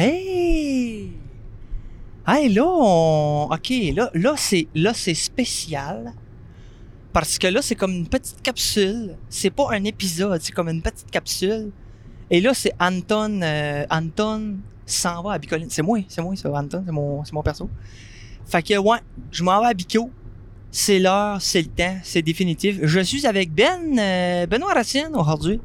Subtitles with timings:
[0.00, 1.10] Hey!
[2.24, 3.48] Hey, là, on...
[3.50, 6.12] OK, là, là c'est là, c'est spécial.
[7.12, 9.16] Parce que là, c'est comme une petite capsule.
[9.28, 11.72] C'est pas un épisode, c'est comme une petite capsule.
[12.30, 13.42] Et là, c'est Anton.
[13.42, 15.68] euh, Anton s'en va à Bicoline.
[15.68, 17.68] C'est moi, c'est moi, ça, Anton, c'est mon, mon perso.
[18.46, 18.98] Fait que, ouais,
[19.32, 20.12] je m'en vais à Bico.
[20.70, 22.78] C'est l'heure, c'est le temps, c'est définitif.
[22.82, 25.60] Je suis avec Ben, euh, Benoît Racine aujourd'hui.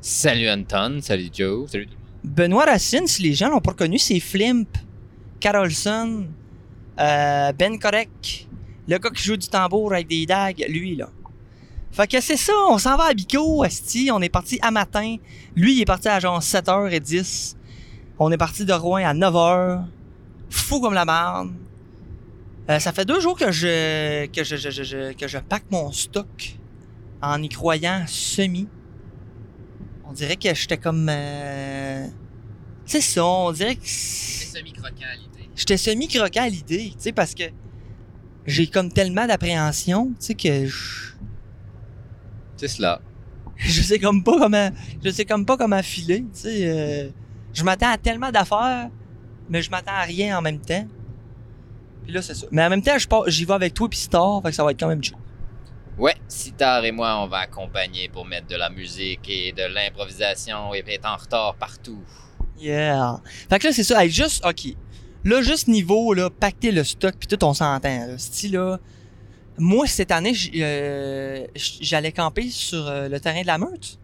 [0.00, 1.99] Salut Anton, salut Joe, salut tout.
[2.24, 4.68] Benoît Racine, si les gens l'ont pas reconnu, c'est Flimp,
[5.40, 6.26] Carolson,
[6.98, 8.46] euh, Ben Correct,
[8.88, 11.08] le gars qui joue du tambour avec des dagues, lui là.
[11.92, 15.16] Fait que c'est ça, on s'en va à Bico, Asti, on est parti à matin.
[15.56, 17.56] Lui, il est parti à genre 7h10.
[18.18, 19.84] On est parti de Rouen à 9h.
[20.50, 21.50] Fou comme la merde.
[22.68, 26.54] Euh, ça fait deux jours que je, que je- que je pack mon stock
[27.22, 28.68] en y croyant semi.
[30.10, 31.06] On dirait que j'étais comme.
[31.08, 32.04] euh,
[32.84, 33.86] C'est ça, on dirait que.
[33.86, 35.48] semi-croquant à l'idée.
[35.54, 37.44] J'étais semi-croquant à l'idée, tu sais, parce que
[38.44, 41.12] j'ai comme tellement d'appréhension, tu sais, que je,
[42.56, 43.00] C'est cela.
[43.56, 44.70] je sais comme pas comment.
[45.04, 46.68] Je sais comme pas comment filer, tu sais.
[46.68, 47.08] euh,
[47.52, 48.90] je m'attends à tellement d'affaires,
[49.48, 50.86] mais je m'attends à rien en même temps.
[52.02, 52.46] Puis là, c'est ça.
[52.50, 52.96] Mais en même temps,
[53.28, 55.14] j'y vais avec toi puis Star, fait que ça va être quand même chill.
[56.00, 60.74] Ouais, Sitar et moi, on va accompagner pour mettre de la musique et de l'improvisation
[60.74, 62.00] et être en retard partout.
[62.58, 63.20] Yeah.
[63.50, 64.02] Fait que là, c'est ça.
[64.02, 64.74] Hey, juste, OK.
[65.24, 68.06] Là, juste niveau, là, pacter le stock, puis tout, on s'entend.
[68.06, 68.16] Là.
[68.16, 68.78] Style, là,
[69.58, 73.98] moi, cette année, euh, j'allais camper sur euh, le terrain de la meute.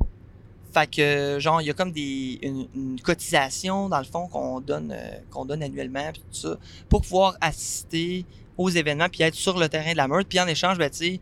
[0.74, 4.60] Fait que, genre, il y a comme des, une, une cotisation, dans le fond, qu'on
[4.60, 6.58] donne, euh, qu'on donne annuellement, puis tout ça,
[6.90, 8.26] pour pouvoir assister
[8.58, 10.28] aux événements, puis être sur le terrain de la meute.
[10.28, 11.20] Puis en échange, ben, tu sais,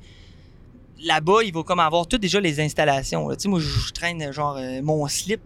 [1.03, 3.34] là-bas, il va comme avoir toutes déjà les installations.
[3.37, 5.42] Tu moi, je traîne, genre, euh, mon slip,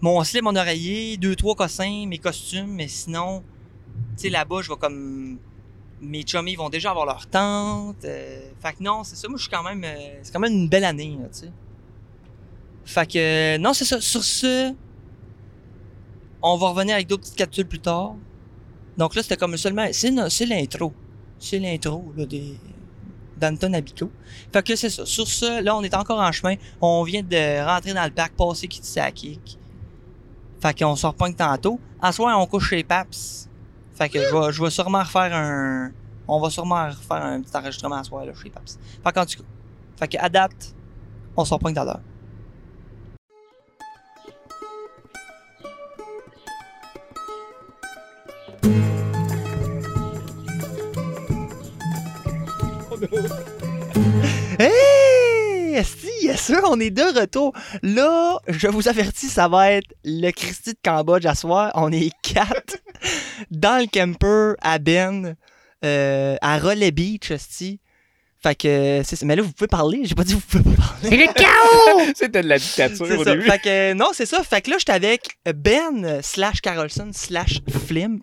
[0.00, 3.42] mon slip, mon oreiller, deux, trois cossins, mes costumes, mais sinon,
[4.16, 5.38] tu sais, là-bas, je vais comme.
[6.00, 8.04] Mes chummies vont déjà avoir leur tente.
[8.04, 9.26] euh, fait que non, c'est ça.
[9.28, 9.82] Moi, je suis quand même.
[9.84, 11.52] euh, c'est quand même une belle année, tu sais.
[12.84, 13.18] Fait que,
[13.54, 14.00] euh, non, c'est ça.
[14.00, 14.74] Sur ce,
[16.42, 18.16] on va revenir avec d'autres petites capsules plus tard.
[18.98, 19.86] Donc là, c'était comme seulement.
[19.92, 20.10] C'est
[20.44, 20.92] l'intro.
[21.38, 22.58] C'est l'intro, là, des.
[23.36, 24.10] d'Anton Abico.
[24.52, 25.06] Fait que c'est ça.
[25.06, 26.54] Sur ce, là, on est encore en chemin.
[26.80, 29.58] On vient de rentrer dans le parc, passer Kitsakik.
[30.60, 31.78] Fait qu'on se repogne tantôt.
[32.00, 33.48] En soir, on couche chez Paps.
[33.94, 35.90] Fait que je vais, sûrement refaire un.
[36.26, 38.78] On va sûrement refaire un petit enregistrement à soir là, chez Paps.
[39.02, 39.44] Fait qu'en tout cas.
[39.98, 40.74] Fait que à date,
[41.36, 42.00] on se repogne tout à l'heure.
[54.58, 55.74] Hey!
[55.74, 57.52] Esti, yes sir, on est de retour.
[57.82, 61.72] Là, je vous avertis, ça va être le Christy de Cambodge à soir.
[61.74, 62.76] On est quatre
[63.50, 65.34] dans le camper à Ben,
[65.84, 67.80] euh, à Rollet Beach, Esti.
[68.40, 69.26] Fait que, c'est ça.
[69.26, 70.02] Mais là, vous pouvez parler.
[70.04, 71.08] J'ai pas dit que vous pouvez pas parler.
[71.08, 72.12] C'est le chaos!
[72.14, 73.34] C'était de la dictature au ça.
[73.34, 73.50] début.
[73.50, 74.44] Fait que, non, c'est ça.
[74.44, 78.22] Fait que là, j'étais avec Ben slash Carolson slash Flimp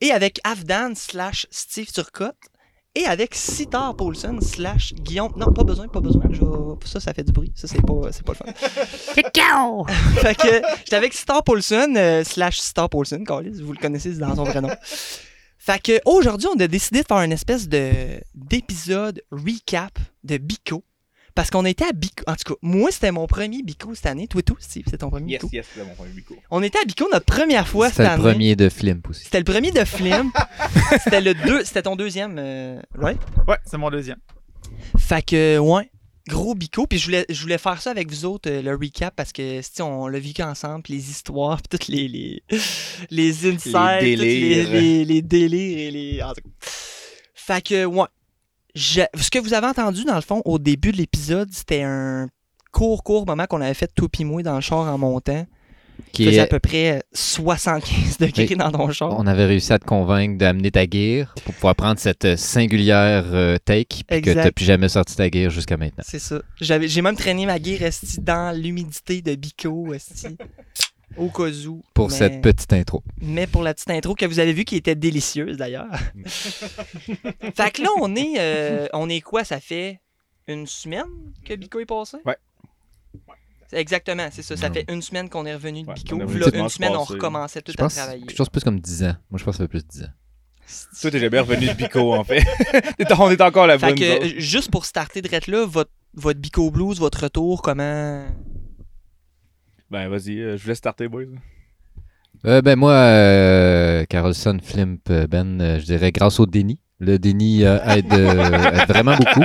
[0.00, 2.36] et avec Afdan slash Steve Turcotte
[2.94, 5.32] et avec Sitar Paulson slash Guillaume.
[5.36, 6.24] Non, pas besoin, pas besoin.
[6.30, 6.40] Je
[6.86, 7.52] Ça, ça fait du bruit.
[7.54, 8.52] Ça, c'est pas, c'est pas le fun.
[10.20, 14.18] Fait que j'étais avec Sitar Paulson euh, slash Sitar Paulson, Carlis, vous le connaissez c'est
[14.18, 14.70] dans son vrai nom.
[15.58, 17.90] Fait que aujourd'hui, on a décidé de faire une espèce de
[18.34, 20.82] d'épisode recap de Bico.
[21.34, 22.22] Parce qu'on était à Bico.
[22.26, 24.28] En tout cas, moi, c'était mon premier Bico cette année.
[24.28, 25.54] Toi, tout, Steve, c'est ton premier Yes, Bico.
[25.56, 26.36] yes, c'est mon premier bico.
[26.50, 28.22] On était à Bico notre première fois cette C'était année.
[28.22, 29.24] le premier de Flimp aussi.
[29.24, 30.30] C'était le premier de Flimp.
[31.04, 31.64] c'était le deux.
[31.64, 33.20] C'était ton deuxième, euh, right?
[33.48, 34.18] Ouais, c'est mon deuxième.
[34.98, 35.90] Fait que, ouais,
[36.28, 36.86] gros bico.
[36.86, 39.60] Puis je voulais, je voulais faire ça avec vous autres, euh, le recap, parce que,
[39.62, 42.42] si on l'a vécu ensemble, puis les histoires, puis toutes les, les,
[43.10, 44.70] les insights, Les toutes les, délires.
[44.72, 46.22] les, les délires et les.
[46.22, 46.50] en tout cas.
[47.34, 48.06] Fait que, ouais.
[48.74, 52.28] Je- ce que vous avez entendu, dans le fond, au début de l'épisode, c'était un
[52.72, 55.46] court, court moment qu'on avait fait tout moi dans le char en montant.
[56.10, 58.56] Qui faisait à peu près 75 degrés Oui.
[58.56, 59.14] dans ton char.
[59.18, 63.24] On avait réussi à te convaincre d'amener ta gear pour pouvoir prendre cette euh, singulière
[63.32, 64.42] euh, take puis que Exact.
[64.42, 66.02] t'as plus jamais sorti ta gear jusqu'à maintenant.
[66.06, 66.40] C'est ça.
[66.60, 70.36] J'ai même traîné ma esti, dans l'humidité de Bico, esti,
[71.16, 71.82] au cas où.
[71.94, 73.02] Pour mais, cette petite intro.
[73.20, 75.92] Mais pour la petite intro que vous avez vue qui était délicieuse d'ailleurs.
[76.24, 79.44] fait que là, on est, euh, on est quoi?
[79.44, 80.00] Ça fait
[80.48, 81.06] une semaine
[81.44, 82.18] que Bico est passé?
[82.24, 82.36] Ouais.
[83.72, 84.56] Exactement, c'est ça.
[84.56, 84.74] Ça Non.
[84.74, 85.94] fait une semaine qu'on est revenu de Ouais,
[86.24, 88.26] revenu là, une semaine, on recommençait tout Je à pense travailler.
[88.26, 89.16] quelque chose plus comme 10 ans.
[89.30, 90.12] Moi, je pense que ça fait plus de 10 ans.
[91.00, 92.44] Toi, t'es jamais revenu de bico, en fait.
[93.18, 97.62] On est encore euh, juste pour starter de là, votre, votre Bico Blues, votre retour,
[97.62, 98.24] comment
[99.92, 101.24] Ben, vas-y, euh, je vous laisse starter, boys.
[102.46, 106.80] Euh, ben moi, euh, Carlson, Flimp, euh, Ben, euh, je dirais grâce au déni.
[106.98, 109.44] Le déni euh, aide, euh, aide vraiment beaucoup.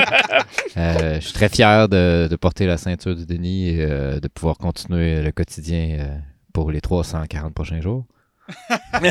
[0.77, 4.27] Euh, je suis très fier de, de porter la ceinture du déni et euh, de
[4.29, 6.17] pouvoir continuer le quotidien euh,
[6.53, 8.05] pour les 340 prochains jours.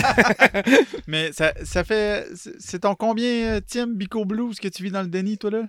[1.07, 2.27] Mais ça, ça fait.
[2.35, 5.63] c'est- ton combien, Tim, Bico Blues, que tu vis dans le déni, toi, là?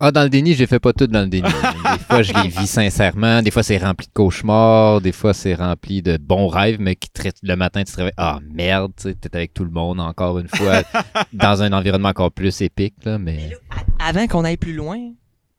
[0.00, 1.48] Ah, dans le déni, j'ai fait pas tout dans le déni.
[1.92, 3.42] Des fois, je les vis sincèrement.
[3.42, 5.00] Des fois, c'est rempli de cauchemars.
[5.00, 8.12] Des fois, c'est rempli de bons rêves, mais qui te- le matin, tu te réveilles.
[8.16, 10.82] Ah, merde, tu sais, t'es avec tout le monde encore une fois,
[11.32, 13.48] dans un environnement encore plus épique, là, Mais mais.
[13.50, 13.56] là,
[14.00, 14.98] a- avant qu'on aille plus loin,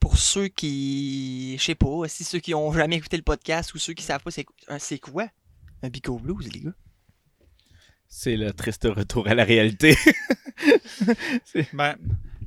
[0.01, 1.55] pour ceux qui.
[1.57, 4.21] Je sais pas, si ceux qui ont jamais écouté le podcast ou ceux qui savent
[4.21, 4.31] pas
[4.79, 5.27] c'est quoi
[5.81, 6.73] un Bico Blues, les gars?
[8.07, 9.95] C'est le triste retour à la réalité.
[11.73, 11.95] ben,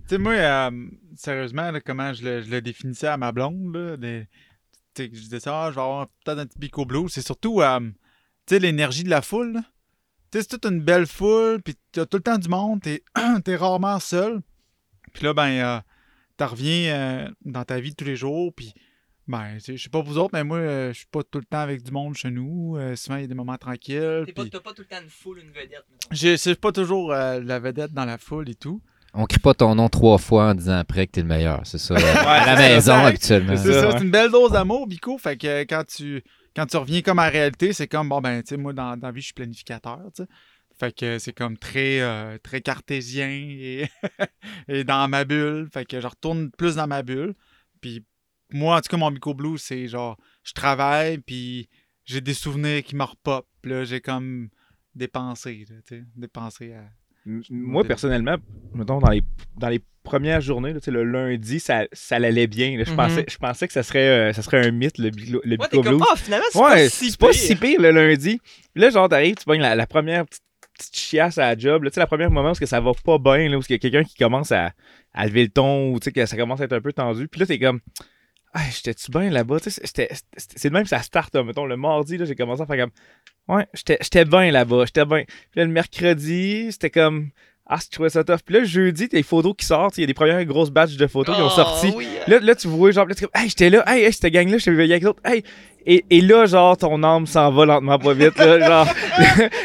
[0.09, 3.75] tu sais, moi, euh, sérieusement, là, comment je le, je le définissais à ma blonde,
[3.77, 4.27] là, des-
[4.97, 7.09] je disais ça, ah, je vais avoir peut-être un petit bico blue.
[7.09, 7.79] C'est surtout, euh,
[8.47, 9.53] tu sais, l'énergie de la foule.
[9.53, 9.61] là.
[10.33, 13.05] Tu sais, c'est toute une belle foule, puis t'as tout le temps du monde, t'es,
[13.45, 14.41] t'es rarement seul.
[15.13, 15.81] Puis là, ben, euh,
[16.37, 18.75] t'en reviens euh, dans ta vie de tous les jours, puis
[19.29, 21.61] ben, je sais pas vous autres, mais moi, euh, je suis pas tout le temps
[21.61, 22.77] avec du monde chez nous.
[22.77, 24.25] Euh, souvent, il y a des moments tranquilles.
[24.27, 25.85] T'as pas, puis- t'as pas tout le temps une foule, une vedette.
[26.11, 28.83] je suis pas toujours euh, la vedette dans la foule et tout.
[29.21, 31.63] On crie pas ton nom trois fois en disant après que t'es le meilleur.
[31.65, 31.97] C'est ça.
[32.25, 33.07] à la maison, ça.
[33.07, 33.57] habituellement.
[33.57, 35.19] C'est ça, c'est une belle dose d'amour, Bico.
[35.19, 36.23] Fait que euh, quand tu,
[36.55, 38.97] quand tu reviens comme à la réalité, c'est comme, bon, ben, tu sais, moi, dans,
[38.97, 40.29] dans la vie, je suis planificateur, tu sais.
[40.79, 43.89] Fait que c'est comme très, euh, très cartésien et,
[44.69, 45.69] et dans ma bulle.
[45.73, 47.35] Fait que je retourne plus dans ma bulle.
[47.81, 48.05] Puis
[48.53, 51.69] moi, en tout cas, mon Bico Blue, c'est genre, je travaille, puis
[52.05, 53.49] j'ai des souvenirs qui me repopent.
[53.65, 54.49] Là, j'ai comme
[54.95, 56.85] des pensées, là, tu sais, des pensées à...
[57.51, 58.37] Moi, personnellement,
[58.75, 59.23] mettons, dans les,
[59.57, 62.77] dans les premières journées, là, tu sais, le lundi, ça, ça allait bien.
[62.79, 62.85] là.
[62.85, 62.97] Je, Mhm.
[62.97, 65.67] pensais, je pensais que ça serait, euh, ça serait un mythe, le, le Ouais, Bico
[65.69, 66.07] t'es comme, Blues.
[66.11, 67.35] ah, finalement, c'est Ouais, pas si pas pire.
[67.35, 68.41] si pire le lundi.
[68.73, 70.43] Puis là, genre, t'arrives, tu pognes la, la première petite,
[70.79, 71.83] petite chiasse à la job.
[71.83, 73.61] là, Tu sais, la première moment où est-ce que ça va pas bien, là, où
[73.69, 74.73] il y a quelqu'un qui commence à,
[75.13, 77.29] à lever le ton, ou tu sais, que ça commence à être un peu tendu.
[77.29, 77.81] Puis là, t'es comme,
[78.55, 79.59] ah, j'étais-tu bien là-bas?
[79.61, 82.77] C'est de même que ça start, là, mettons, le mardi, là, j'ai commencé à faire
[82.77, 85.25] comme, ouais, j'étais j'étais bien là-bas, j'étais bien.
[85.27, 87.31] Puis là, le mercredi, c'était comme,
[87.67, 88.39] ah, je trouvais ça tough.
[88.45, 90.71] Puis là, le jeudi, t'as les photos qui sortent, il y a des premières grosses
[90.71, 91.93] batches de photos qui ont Oh, sorti.
[91.95, 94.33] oui, euh, Là, là, tu vois, genre, là, tu hey, j'étais là, hey, hey, cette
[94.33, 95.43] gang-là, je t'ai vu avec d'autres, hey.
[95.87, 98.89] Et, et là, genre, ton âme s'en va lentement pas vite, là, genre.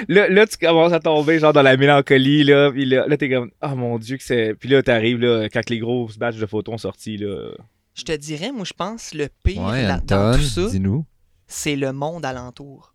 [0.10, 2.72] là, là, tu commences à tomber, genre, dans la mélancolie, là.
[2.72, 4.54] Puis là, là t'es comme, oh mon dieu, que c'est.
[4.60, 7.52] Puis là, t'arrives, là, quand les grosses batches de photos ont sorti, là.
[7.96, 11.06] Je te dirais, moi, je pense, le pire Ouais, là- dans tout ça, dis-nous.
[11.48, 12.94] c'est le monde alentour.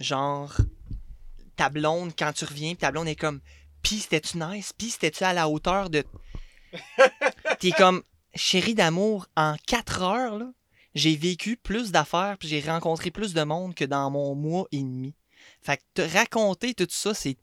[0.00, 0.56] Genre,
[1.56, 3.40] ta blonde, quand tu reviens, pis ta blonde est comme,
[3.82, 6.04] pis c'était-tu nice, pis c'était-tu à la hauteur de.
[7.60, 8.02] T'es comme,
[8.34, 10.50] chérie d'amour, en 4 heures, là,
[10.94, 14.82] j'ai vécu plus d'affaires, puis j'ai rencontré plus de monde que dans mon mois et
[14.82, 15.14] demi.
[15.60, 17.36] Fait que te raconter tout ça, c'est.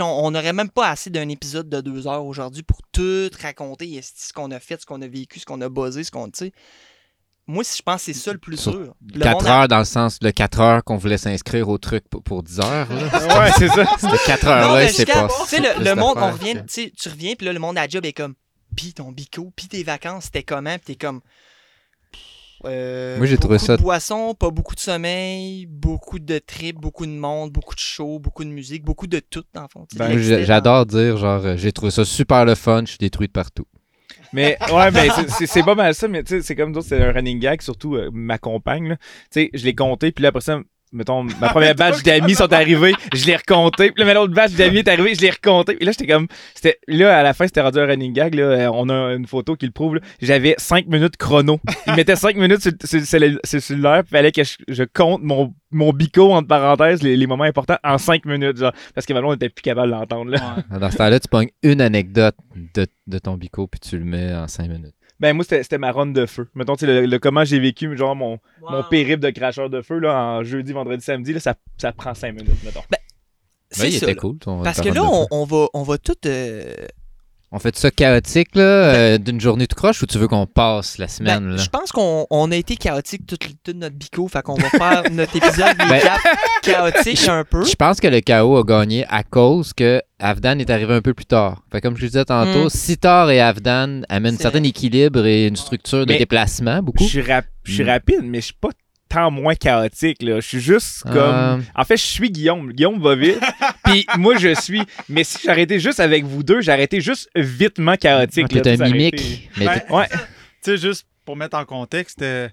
[0.00, 4.32] On n'aurait même pas assez d'un épisode de deux heures aujourd'hui pour tout raconter ce
[4.32, 6.30] qu'on a fait, ce qu'on a vécu, ce qu'on a buzzé, ce qu'on.
[7.48, 8.94] Moi, si je pense que c'est ça le plus Sur dur.
[9.12, 11.76] Le 4 monde a- heures dans le sens de 4 heures qu'on voulait s'inscrire au
[11.76, 12.88] truc pour, pour 10 heures.
[12.88, 13.40] là.
[13.44, 13.84] ouais, c'est ça.
[13.98, 15.28] Cette 4 Non, heures-là, c'est pas.
[15.48, 17.88] Tu le, le monde, on revient, que- tu reviens, puis là, le monde à la
[17.88, 18.34] job est comme,
[18.76, 20.76] pis ton bico, pis tes vacances, c'était comment?
[20.76, 21.20] Puis t'es comme,
[22.64, 26.76] euh, Moi, j'ai trouvé beaucoup ça- de boissons, pas beaucoup de sommeil, beaucoup de trips,
[26.78, 29.86] beaucoup de monde, beaucoup de shows, beaucoup de musique, beaucoup de tout, dans le fond.
[29.96, 33.32] Ben, J'adore dire, genre, euh, j'ai trouvé ça super le fun, je suis détruit de
[33.32, 33.66] partout.
[34.32, 35.08] Mais ouais, mais
[35.46, 37.96] c'est- pas mal ça, mais tu sais, c'est comme d'autres, c'est un running gag, surtout
[37.96, 38.88] euh, ma compagne.
[38.90, 38.96] là.
[38.96, 40.60] Tu sais, je l'ai compté, puis là après ça,
[40.92, 44.52] mettons, ma première batch d'amis sont arrivés, je l'ai recompté, puis là, ma l'autre batch
[44.52, 45.76] d'amis est arrivée, je l'ai recompté.
[45.80, 48.42] Et là, j'étais comme, c'était, là, à la fin, c'était rendu un running gag, là,
[48.42, 51.60] euh, on a une photo qui le prouve, j'avais 5 minutes chrono.
[51.86, 55.92] Il mettait 5 minutes sur, sur, sur le puis fallait que je, compte mon, mon
[55.92, 59.48] bico, entre parenthèses, les, moments importants, en 5 minutes, genre, parce que maintenant, on était
[59.48, 60.56] plus capable de l'entendre, là.
[60.78, 62.36] Dans ce temps-là, tu pognes une anecdote
[62.74, 64.94] de, de ton bico, puis tu le mets en 5 minutes.
[65.22, 66.48] Ben, moi, c'était ma run de feu.
[66.54, 69.80] Mettons, tu sais, le, le comment j'ai vécu, genre, mon, mon périple de cracheur de
[69.80, 72.82] feu là, en jeudi, vendredi, samedi, là, ça, ça prend 5 minutes, mettons.
[73.70, 74.14] C'est était là.
[74.16, 74.36] cool.
[74.38, 76.16] ton- Parce que ronde là, on, on va, on va tout.
[76.26, 76.74] euh,
[77.54, 80.96] On fait ça chaotique, là, euh, d'une journée de croche, ou tu veux qu'on passe
[80.96, 81.56] la ben, semaine, là?
[81.58, 85.02] je pense qu'on on a été chaotique toute toute notre bico, fait qu'on va faire
[85.12, 86.00] notre épisode Ben,
[86.62, 87.64] chaotique un peu.
[87.64, 91.14] Je pense que le chaos a gagné à cause que Avdan est arrivé un peu
[91.14, 91.62] plus tard.
[91.70, 92.70] Fait comme je le disais tantôt, Mm.
[92.70, 97.04] Sitar et Avdan amènent un certain équilibre et une structure de Mais- déplacement, Je beaucoup.
[97.04, 97.88] suis rap- je suis Mm.
[97.88, 98.68] rapide, mais je suis pas
[99.12, 100.36] tant moins chaotique, là.
[100.40, 101.14] Je suis juste comme...
[101.16, 102.72] Euh, En fait, je suis Guillaume.
[102.72, 103.40] Guillaume va vite,
[103.84, 104.82] puis moi, je suis...
[105.08, 108.48] Mais si j'arrêtais juste avec vous deux, j'arrêtais juste vitement chaotique.
[108.48, 109.50] t'es là, un tu sais, mimique.
[109.58, 110.08] Mais Ben, Ouais.
[110.08, 110.18] Tu
[110.62, 112.48] sais, juste pour mettre en contexte, euh,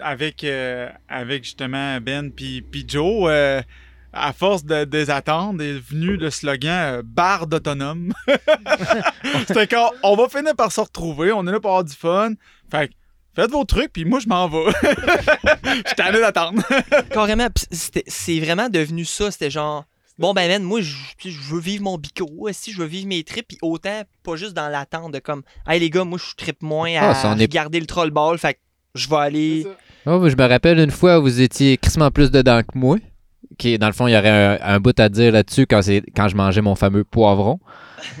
[0.00, 3.62] avec, euh, avec justement Ben puis puis Joe, euh,
[4.12, 8.12] à force de, de les attendre, est venu le slogan euh, barde autonome.
[9.46, 12.32] C'était quand on va finir par se retrouver, on est là pour avoir du fun.
[12.70, 12.92] Fait que
[13.34, 14.64] faites vos trucs, puis moi je m'en vais.
[15.64, 16.62] Je suis tanné d'attendre.
[17.10, 19.30] Carrément, c'est vraiment devenu ça.
[19.30, 19.84] C'était genre,
[20.18, 22.28] bon, ben, man, moi, je veux vivre mon bico.
[22.52, 25.80] Si je veux vivre mes trips, puis autant, pas juste dans l'attente de comme, hey,
[25.80, 28.36] les gars, moi, je trippe moins à Ah, on est- regarder le troll ball.
[28.38, 28.58] Fait que
[28.94, 29.66] je vais aller.
[30.04, 32.98] Oh, je me rappelle une fois où vous étiez crissement plus dedans que moi.
[33.58, 36.02] Qui, dans le fond, il y aurait un, un bout à dire là-dessus quand, c'est-
[36.14, 37.58] quand je mangeais mon fameux poivron.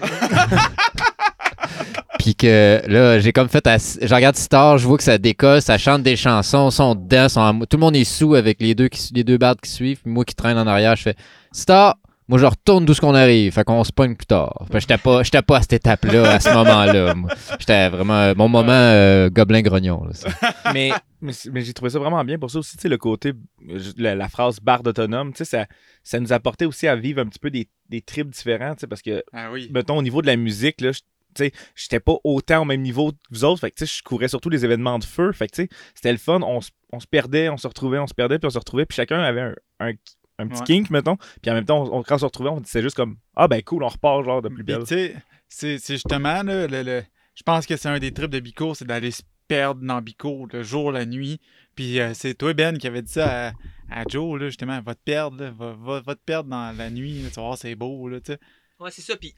[2.22, 3.66] Puis que là, j'ai comme fait.
[3.66, 7.28] à- je regarde Star, je vois que ça décolle, ça chante des chansons, sont dedans,
[7.28, 9.70] sont en- tout le monde est sous avec les deux, qui, les deux bardes qui
[9.70, 10.00] suivent.
[10.02, 11.16] Puis moi qui traîne en arrière, je fais
[11.50, 11.96] Star,
[12.28, 13.52] moi je retourne d'où ce qu'on arrive.
[13.52, 14.54] Fait qu'on se pogne plus tard.
[14.68, 17.14] Fait que j'étais pas, j'étais pas à cette étape-là, à ce moment-là.
[17.58, 18.32] J'étais vraiment.
[18.36, 20.04] Mon moment euh, gobelin grognon.
[20.04, 20.28] là, ça.
[20.72, 23.32] mais mais, j'ai trouvé ça vraiment bien pour ça aussi, tu sais, le côté,
[23.68, 25.66] euh, la, la phrase barde autonome, tu sais, ça,
[26.02, 28.86] ça nous apportait aussi à vivre un petit peu des, des trips différents, tu sais,
[28.88, 29.70] parce que, Ah oui.
[29.72, 30.98] mettons, au niveau de la musique, là, je-
[31.36, 34.02] sais, j'étais pas autant au même niveau que vous autres, fait que, tu sais, je
[34.02, 36.70] courais surtout les événements de feu, fait que, tu sais, c'était le fun, on, se-
[36.92, 39.20] on se perdait, on se retrouvait, on se perdait, puis on se retrouvait, puis chacun
[39.20, 39.92] avait un, un,
[40.38, 40.66] un petit Ouais.
[40.66, 42.96] kink, mettons, puis en même temps, on, on- quand on se retrouvait, on disait juste
[42.96, 44.80] comme, ah ben cool, on repart, genre, de plus Puis, belle.
[44.84, 45.16] tu sais,
[45.48, 47.02] c'est c'est justement, là, le, le-
[47.34, 50.46] je pense que c'est un des trips de Bico, c'est d'aller se perdre dans Bico,
[50.52, 51.40] le jour, la nuit.
[51.74, 53.52] Puis euh, c'est toi, Ben, qui avait dit ça à,
[53.90, 56.90] à Joe, là, justement, va te perdre, là, va, va- va te perdre dans la
[56.90, 58.38] nuit, là, tu vas voir, c'est beau, là, tu sais.
[58.80, 59.16] Ouais, c'est ça.
[59.16, 59.34] Puis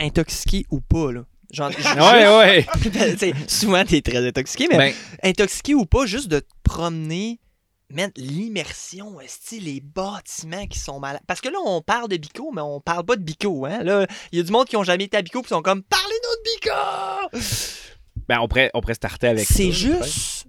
[0.00, 1.24] intoxiqué ou pas, là.
[1.52, 2.66] Genre, Ouais, ouais.
[2.82, 7.38] juste- sais, souvent, t'es très intoxiqué, mais Ben, intoxiqué ou pas, juste de te promener,
[7.88, 9.20] man, l'immersion,
[9.60, 11.22] les bâtiments qui sont malades.
[11.28, 13.84] Parce que là, on parle de Bico, mais on parle pas de Bico, hein.
[13.84, 15.82] Là, il y a du monde qui ont jamais été à Bico qui sont comme,
[15.84, 17.46] parlez-nous de Bico!
[18.28, 20.46] ben, on pourrait, on pourrait starter avec C'est juste.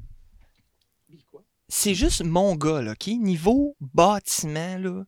[1.69, 3.07] C'est juste mon gars, là, OK?
[3.07, 5.03] Niveau bâtiment, là.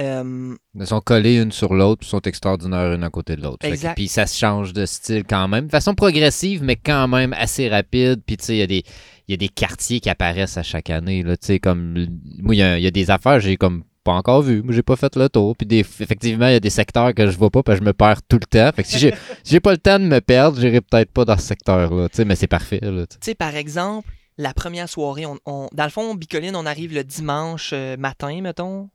[0.00, 3.58] Euh, Ils sont collés une sur l'autre, puis sont extraordinaires une à côté de l'autre.
[3.94, 5.66] Puis ça se change de style quand même.
[5.66, 8.22] De façon progressive, mais quand même assez rapide.
[8.26, 8.84] Puis tu sais, il y, a des-
[9.28, 11.22] il y a des quartiers qui apparaissent à chaque année.
[11.22, 12.06] Là, tu sais, comme,
[12.42, 14.62] moi, il y, y a des affaires j'ai comme pas encore vu.
[14.62, 15.54] Moi, j'ai pas fait le tour.
[15.56, 17.86] Puis des, effectivement, il y a des secteurs que je vois pas parce que je
[17.88, 18.70] me perds tout le temps.
[18.74, 19.10] Fait que si j'ai
[19.44, 22.08] si j'ai pas le temps de me perdre, j'irai peut-être pas dans ce secteur-là.
[22.08, 22.80] Tu sais, mais c'est parfait.
[22.80, 22.88] Tu
[23.20, 23.34] sais.
[23.34, 27.72] Par exemple, la première soirée, on, on- dans le fond, Bicoline, on arrive le dimanche
[27.74, 28.88] euh, matin, mettons,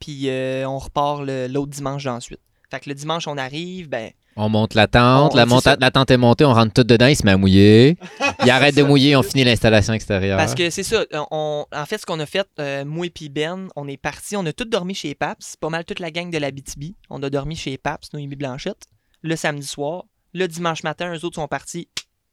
[0.00, 2.40] puis euh, on repart le- l'autre dimanche d'ensuite.
[2.70, 5.90] Fait que le dimanche, on arrive, ben, On monte la tente, On- la, monta- la
[5.90, 7.96] tente est montée, on rentre tout dedans, il se met à mouiller.
[8.44, 10.38] il arrête de mouiller, on finit l'installation extérieure.
[10.38, 11.04] parce que c'est ça.
[11.32, 14.36] On, en fait, ce qu'on a fait, euh, moi et puis Ben, on est parti,
[14.36, 16.94] on a tous dormi chez Paps, pas mal toute la gang de la BTB.
[17.10, 18.84] On a dormi chez Paps, Noémie Blanchette,
[19.22, 20.04] le samedi soir.
[20.32, 21.88] Le dimanche matin, eux autres sont partis.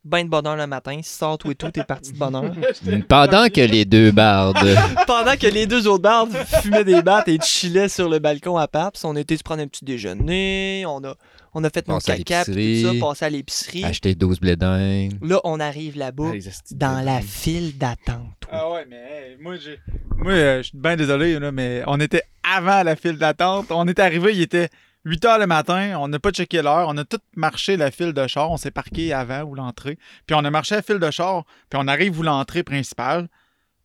[0.07, 2.53] Ben de bonheur le matin, si sors tout et tout, t'es parti de bonheur.
[3.09, 4.57] Pendant que les deux bardes
[5.07, 8.67] Pendant que les deux autres bardes fumaient des battes et chillaient sur le balcon à
[8.67, 11.15] Paps, on était se prendre un petit déjeuner, on a,
[11.53, 13.83] on a fait à caca, puis tout ça, passé à l'épicerie.
[13.83, 15.13] achetaient 12 blés d'Inde.
[15.21, 18.33] Là, on arrive là-bas, Ah, dans la file d'attente.
[18.51, 19.77] Ah ouais, mais hey, moi, j'ai.
[20.15, 23.67] Moi, euh, je suis bien désolé, là, mais on était avant la file d'attente.
[23.71, 24.69] On est arrivé, il était
[25.07, 25.97] 8 h le matin.
[25.99, 26.87] On n'a pas checké l'heure.
[26.89, 28.51] On a tout marché la file de char.
[28.51, 29.97] On s'est parqué avant ou l'entrée.
[30.25, 31.45] Puis on a marché la file de char.
[31.69, 33.29] Puis on arrive où l'entrée principale.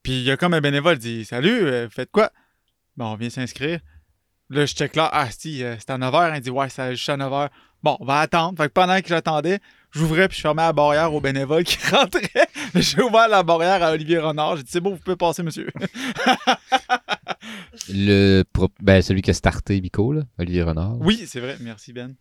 [0.02, 2.30] Puis il y a comme un bénévole dit Salut, euh, faites quoi?
[2.96, 3.78] Bon, on vient s'inscrire.
[4.50, 5.08] Là, je check là.
[5.12, 6.36] Ah, si, euh, c'est à 9 h.
[6.36, 7.48] Il dit Ouais, c'est juste à 9 h.
[7.84, 8.56] Bon, on va attendre.
[8.58, 9.60] Fait que pendant que j'attendais,
[9.92, 12.48] j'ouvrais puis je fermais la barrière aux bénévoles qui rentraient.
[12.74, 14.56] J'ai ouvert la barrière à Olivier Renard.
[14.56, 15.68] J'ai dit C'est bon, vous pouvez passer, monsieur.
[17.88, 20.96] Le pro- ben, celui qui a starté Bico, là, Olivier Renard.
[21.00, 21.56] Oui, c'est vrai.
[21.60, 22.14] Merci, Ben.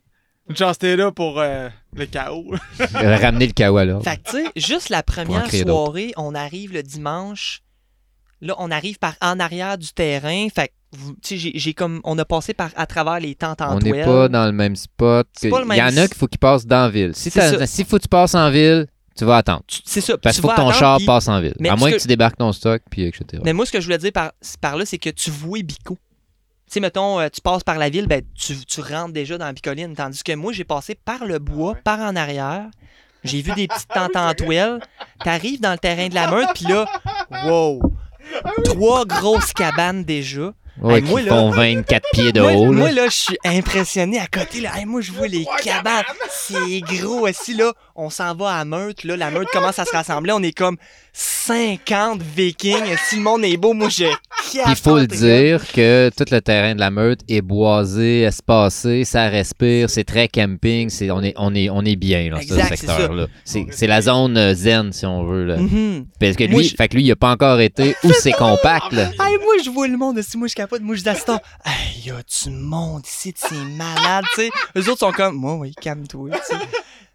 [0.49, 2.51] Une chance, t'es là pour euh, le chaos.
[2.93, 3.99] Ramené le kawa là.
[4.01, 7.61] Fait que, tu sais, juste la première soirée, on arrive le dimanche.
[8.41, 10.47] Là, on arrive par en arrière du terrain.
[10.53, 10.73] Fait
[11.29, 12.01] j'ai- j'ai comme.
[12.03, 14.75] On a passé par, à travers les tentes en On n'est pas dans le même
[14.75, 15.27] spot.
[15.43, 17.11] Il y en a qu'il faut qu'ils passent dans la ville.
[17.15, 17.29] Si
[17.67, 19.63] s'il faut que tu passes en ville, tu vas attendre.
[19.67, 20.17] Tu- C'est ça.
[20.17, 21.55] Parce qu'il faut que ton char passe en ville.
[21.59, 23.41] Mais à moins que- que tu débarques ton stock, puis etc.
[23.45, 24.31] Mais moi, ce que je voulais dire par,
[24.61, 25.95] par là, c'est que tu vois Bico.
[25.95, 29.45] Tu sais, mettons, euh, tu passes par la ville, ben, tu, tu rentres déjà dans
[29.45, 29.93] la Bicoline.
[29.93, 32.67] Tandis que moi, j'ai passé par le bois, par en arrière.
[33.25, 34.79] J'ai vu des petites tentes en toile.
[35.23, 36.85] T'arrives dans le terrain de la meute, puis là,
[37.45, 37.81] wow!
[38.63, 40.53] Trois grosses cabanes déjà.
[40.81, 42.65] Ouais, Hey, qui moi, là- font 24 pieds de moi, haut.
[42.73, 42.77] là.
[42.79, 44.61] moi, là, je suis impressionné à côté.
[44.61, 44.71] Là.
[44.77, 46.03] Hey, moi, je vois les cabanes.
[46.31, 47.27] C'est gros.
[47.27, 49.03] aussi là, on s'en va à Meurthe.
[49.03, 50.31] Là, la Meurthe commence à se rassembler.
[50.33, 50.77] On est comme
[51.13, 52.95] 50 vikings.
[53.07, 54.05] Si le monde est beau, moi, je
[54.55, 59.27] Il faut le dire que tout le terrain de la meute est boisé, espacé, ça
[59.27, 62.75] respire, c'est très camping, c'est, on, est, on, est, on est bien dans Exact, ce
[62.75, 63.27] secteur-là.
[63.45, 65.45] C'est, la zone euh, zen, si on veut.
[65.45, 65.57] Là.
[65.57, 66.05] Mhm.
[66.19, 68.31] Parce que lui, Moi, je- fait que lui, il a pas encore été où c'est
[68.31, 68.91] compact.
[68.93, 69.03] Là.
[69.11, 72.11] Hey, moi, je vois le monde, si moi, je dis à ce temps, hey, y
[72.11, 74.49] a du monde ici, c'est malade, tu sais.
[74.77, 76.61] Eux autres sont comme, moi, oui, calme-toi, tu sais.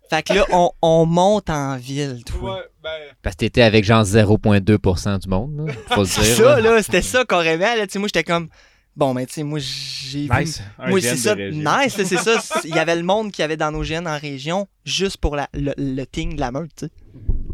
[0.09, 2.57] Fait que là, on, on monte en ville, toi.
[2.57, 2.91] Ouais, ben,
[3.23, 6.37] Parce que t'étais avec genre 0,2% du monde, là, faut le C'est dire.
[6.37, 6.83] ça, là.
[6.83, 7.99] c'était ça qu'on rêvait, là, tu sais.
[7.99, 8.49] Moi, j'étais comme,
[8.95, 10.31] bon, mais tu sais, moi, j'ai vu.
[10.39, 10.63] Nice.
[10.79, 12.41] Un Moi, c'est ça, de nice, là, c'est ça.
[12.65, 15.49] Il y avait le monde qui avait dans nos gènes en région, juste pour la,
[15.55, 16.93] le, le thing de la meute, tu sais.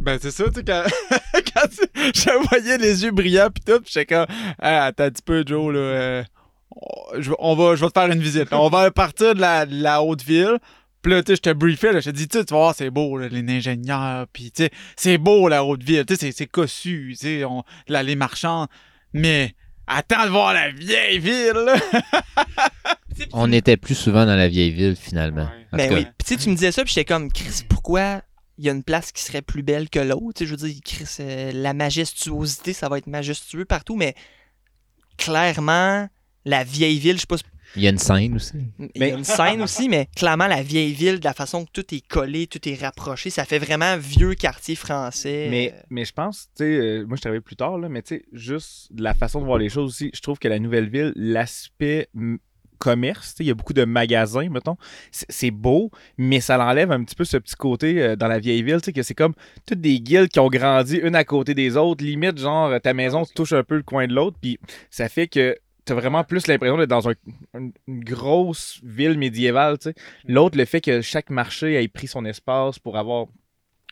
[0.03, 0.83] Ben c'est ça, tu sais, quand,
[1.55, 4.27] quand tu- je voyais les yeux brillants pis tout, pis j'étais comme,
[4.59, 6.23] ah, attends un petit peu, Joe, là, euh,
[6.77, 8.51] on- je, on va, je vais te faire une visite.
[8.51, 8.61] là.
[8.61, 10.59] On va partir de la, de la haute ville.
[11.03, 12.61] Puis là, tu sais, je te briefais, là, je te dis, tu sais, tu vas
[12.61, 16.15] voir, c'est beau, là, les ingénieurs, puis tu sais, c'est beau, la haute ville, tu
[16.17, 18.69] sais, c'est- cossu, tu sais, on- là, les marchands,
[19.13, 19.55] mais
[19.89, 21.75] attends de voir la vieille ville, là.
[23.33, 25.49] On était plus souvent dans la vieille ville, finalement.
[25.73, 26.07] Ben oui.
[26.19, 28.23] Puis tu sais, tu me disais ça, puis j'étais comme, Chris, pourquoi
[28.63, 30.35] il y a une place qui serait plus belle que l'autre?
[30.37, 34.15] Tu sais, je veux dire, Chris, euh, la majestuosité, ça va être majestueux partout, mais
[35.17, 36.09] clairement,
[36.45, 37.37] la vieille ville, je sais pas,
[37.77, 38.53] Il y a une scène aussi.
[38.79, 41.65] il y Mais- a une scène aussi, mais clairement, la vieille ville, de la façon
[41.65, 45.49] que tout est collé, tout est rapproché, ça fait vraiment vieux quartier français.
[45.51, 48.17] Mais, mais je pense, tu sais, euh, moi je travaille plus tard, là, mais tu
[48.17, 50.89] sais, juste de la façon de voir les choses aussi, je trouve que la nouvelle
[50.89, 52.09] ville, l'aspect
[52.83, 54.77] commerce, il y a beaucoup de magasins, mettons,
[55.13, 58.65] c'est beau, mais ça l'enlève un petit peu ce petit côté euh, dans la vieille
[58.65, 59.35] ville, tu sais, que c'est comme
[59.67, 63.25] toutes des guildes qui ont grandi une à côté des autres, limite, genre, ta maison
[63.25, 64.59] tu touches un peu le coin de l'autre, puis
[64.91, 67.15] ça fait que t'as vraiment plus l'impression d'être dans un-
[67.55, 69.95] une, grosse ville médiévale, tu sais.
[70.27, 73.27] L'autre, le fait que chaque marché ait pris son espace pour avoir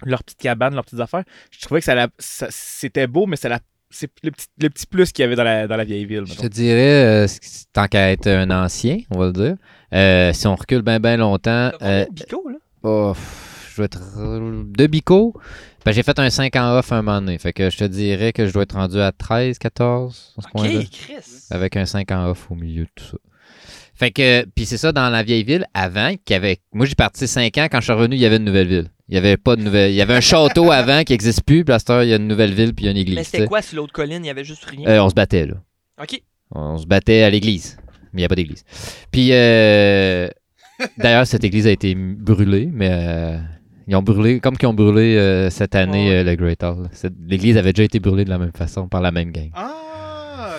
[0.03, 3.37] leur petite cabane, leurs petites affaires, je trouvais que ça, la- ça- c'était beau, mais
[3.37, 5.85] ça la- c'est le petit, le petit plus qu'il y avait dans la, dans la
[5.85, 6.25] vieille ville.
[6.25, 6.43] Je mettons.
[6.43, 7.27] te dirais, euh,
[7.73, 9.57] tant qu'à être un ancien, on va le dire,
[9.93, 12.57] euh, si on recule bien, bien longtemps, euh, de bico, là?
[12.85, 13.15] oh,
[13.71, 14.01] je dois être
[14.73, 15.35] de bico.
[15.85, 17.39] Ben, j'ai fait un 5 en off un moment donné.
[17.39, 20.49] Fait que je te dirais que je dois être rendu à 13, 14, dans ce
[20.49, 20.81] coin-là.
[20.81, 21.47] Ok, Chris.
[21.51, 23.17] Avec un 5 en off au milieu de tout ça.
[24.01, 26.95] Fait que, puis c'est ça, dans la vieille ville, avant, qu'il y avait, moi j'ai
[26.95, 28.89] parti 5 ans, quand je suis revenu, il y avait une nouvelle ville.
[29.11, 31.67] Il y avait pas de nouvelle, il y avait un château avant qui n'existe plus,
[31.67, 32.97] puis à cette heure, il y a une nouvelle ville, puis il y a une
[32.97, 33.17] église.
[33.17, 34.25] Mais c'était quoi sur l'autre colline?
[34.25, 34.89] Il y avait juste rien?
[34.89, 35.55] Euh, on se battait, là.
[36.03, 36.19] Ok.
[36.51, 37.77] On se battait à l'église.
[38.15, 38.65] Mais il n'y a pas d'église.
[39.13, 40.29] Puis, euh,
[40.97, 43.39] d'ailleurs, cette église a été brûlée, mais euh,
[43.87, 46.15] ils ont brûlé, comme qu'ils ont brûlé euh, cette année Ouais.
[46.17, 46.89] euh, le Great Hall.
[47.29, 49.51] L'église avait déjà été brûlée de la même façon par la même gang.
[49.55, 49.75] Ah,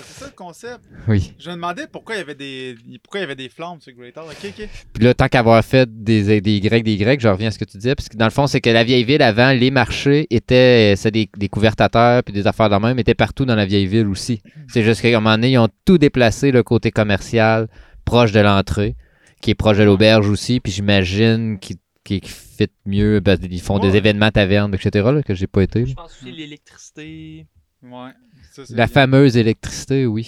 [0.05, 0.81] c'est ça le concept.
[1.07, 1.33] Oui.
[1.39, 3.93] Je me demandais pourquoi il y avait des, pourquoi il y avait des flammes sur
[3.93, 4.25] Great Hall.
[4.25, 4.69] Ok, ok.
[4.93, 7.65] Puis là, tant qu'avoir fait des, des Grecs, des Grecs, je reviens à ce que
[7.65, 10.27] tu disais, parce que dans le fond, c'est que la vieille ville, avant, les marchés
[10.29, 13.87] étaient, c'est des, des couvertateurs, puis des affaires de même, étaient partout dans la vieille
[13.87, 14.41] ville aussi.
[14.67, 17.67] C'est juste qu'à un moment donné, ils ont tout déplacé, le côté commercial,
[18.05, 18.95] proche de l'entrée,
[19.41, 23.79] qui est proche de l'auberge aussi, puis j'imagine qu'ils qui fit mieux, parce qu'ils font
[23.79, 23.91] Ouais.
[23.91, 25.85] des événements tavernes, etc., là, que j'ai pas été.
[25.85, 27.45] Je pense aussi l'électricité.
[27.83, 28.09] Ouais.
[28.51, 28.87] Ça, La bien.
[28.87, 30.27] fameuse électricité, oui,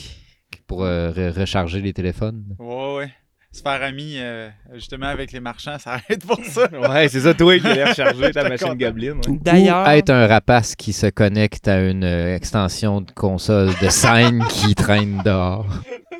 [0.67, 2.43] pour euh, re- recharger les téléphones.
[2.59, 3.11] Ouais, ouais.
[3.51, 6.67] Se faire ami, euh, justement, avec les marchands, ça arrête pour ça.
[6.71, 8.73] Ouais, c'est ça, toi qui allais recharger ta machine.
[8.73, 9.17] Goblin.
[9.17, 9.37] ouais.
[9.41, 13.89] D'ailleurs, Ou être un rapace qui se connecte à une euh, extension de console de
[13.89, 15.67] scène qui traîne dehors.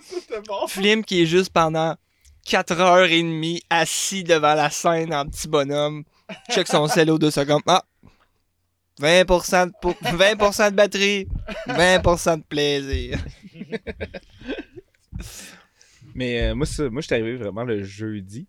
[0.02, 0.68] C'était bon.
[0.68, 1.96] Flim qui est juste pendant
[2.46, 6.04] 4 heures et demie assis devant la scène en petit bonhomme,
[6.52, 7.62] check son cello de secondes.
[7.66, 7.82] Ah!
[9.00, 11.28] 20% de, pou- 20% de batterie,
[11.68, 13.18] 20% de plaisir.
[16.16, 18.48] Mais euh, moi, ça, moi, je suis arrivé vraiment le jeudi.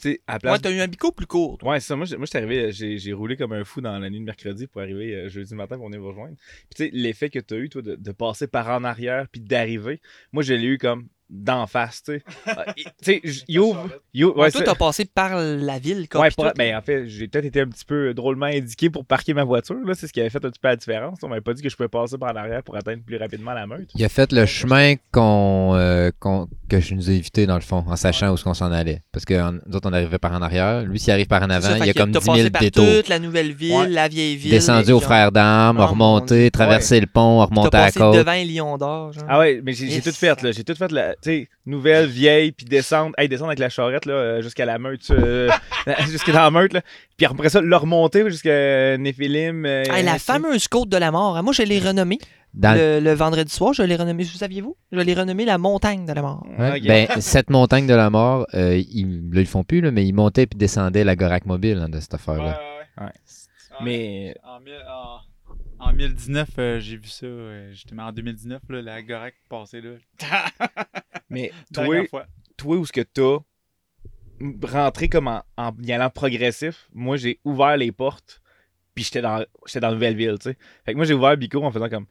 [0.00, 0.60] Tu sais, à place.
[0.62, 1.58] t'as eu un bico plus court.
[1.58, 1.72] toi.
[1.72, 1.96] Ouais, ça.
[1.96, 4.20] Moi, je moi, je suis arrivé, j'ai, j'ai roulé comme un fou dans la nuit
[4.20, 6.36] de mercredi pour arriver euh, jeudi matin pour venir vous rejoindre.
[6.36, 9.26] Puis, tu sais, l'effet que tu as eu, toi, de, de passer par en arrière
[9.30, 10.00] puis d'arriver,
[10.32, 12.20] moi, je l'ai eu comme d'en face, tu
[13.02, 13.22] sais.
[13.48, 13.88] Il- ouvre.
[14.12, 16.50] toi, t'as passé par la ville, comme Ouais, pour- tout.
[16.56, 19.76] ben, en fait, j'ai peut-être été un petit peu drôlement indiqué pour parquer ma voiture.
[19.86, 21.18] Là, c'est ce qui avait fait un petit peu la différence.
[21.22, 23.66] On m'avait pas dit que je pouvais passer par l'arrière pour atteindre plus rapidement la
[23.66, 23.90] meute.
[23.94, 27.60] Il a fait le chemin qu'on, euh, qu'on- que je nous ai évité, dans le
[27.60, 29.02] fond, en sachant où est-ce qu'on s'en allait.
[29.12, 30.82] Parce que en- nous autres, on arrivait par en arrière.
[30.84, 32.50] Lui, s'il arrive par en avant, ça, il y a comme t'as 10 000 passé
[32.50, 32.86] par détours.
[32.96, 33.88] toute la nouvelle ville, Ouais.
[33.88, 34.50] la vieille ville.
[34.50, 38.14] Descendu aux Frères d'Armes, Oh, mon remonté, traversé le pont, remonté à la côte.
[38.16, 39.24] devant lions d'or, genre.
[39.28, 40.52] Ah ouais, mais j'ai tout fait, là.
[40.52, 44.06] J'ai tout fait, la, tu sais, nouvelle, vieille, puis descendre, hey, descendre avec la charrette,
[44.06, 45.48] là, euh, jusqu'à la meute, euh,
[46.10, 46.80] jusqu'à la meute, là.
[47.16, 49.64] Puis après ça, le remonter jusqu'à Néphilim.
[49.66, 52.18] euh, Hey, la fameuse côte de la mort, hein, moi je l'ai renommée
[52.54, 54.76] Dans- le, le vendredi soir, je l'ai renommée, vous saviez-vous?
[54.92, 56.46] Je l'ai renommée la montagne de la mort.
[56.58, 56.80] Ouais.
[56.80, 60.04] Ben, cette montagne de la mort, euh, ils, là, ils le font plus, là, mais
[60.06, 62.58] ils montaient puis descendaient la Gorac mobile hein, de cette affaire-là.
[62.98, 63.04] ouais, ouais.
[63.06, 63.12] Ouais.
[63.78, 65.18] En- Mais- En, mille- en,
[65.78, 67.24] En 2019, euh, j'ai vu ça.
[67.26, 69.90] euh, Justement, en 2019, là, la Gorak passée là.
[71.30, 71.86] Mais toi,
[72.56, 73.38] toi, où est-ce que t'as
[74.66, 76.88] rentré comme en, en y allant progressif?
[76.92, 78.42] Moi, j'ai ouvert les portes,
[78.94, 80.58] puis j'étais dans, j'étais dans Nouvelle-Ville, tu sais.
[80.84, 82.06] Fait que moi, j'ai ouvert Bico en faisant comme.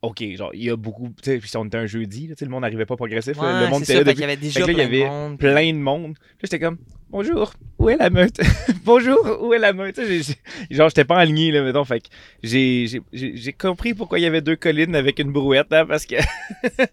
[0.00, 1.08] OK, genre, il y a beaucoup.
[1.22, 3.36] Tu sais, puis on était un jeudi, là, tu sais, le monde n'arrivait pas progressif.
[3.36, 4.74] là, le monde était là ça, fait depuis qu'il y avait déjà là, il y
[4.74, 5.38] plein de avait monde.
[5.38, 6.14] plein de monde.
[6.14, 6.78] Puis là, j'étais comme,
[7.10, 8.38] bonjour, où est la meute?
[8.84, 9.96] bonjour, où est la meute?
[9.96, 10.22] Tu sais, j'ai-
[10.70, 11.84] j'ai- genre, j'étais pas aligné, là, mettons.
[11.84, 12.06] Fait que
[12.44, 15.84] j'ai, j'ai, j'ai j'ai compris pourquoi il y avait deux collines avec une brouette, là,
[15.84, 16.14] parce que
[16.78, 16.88] elle,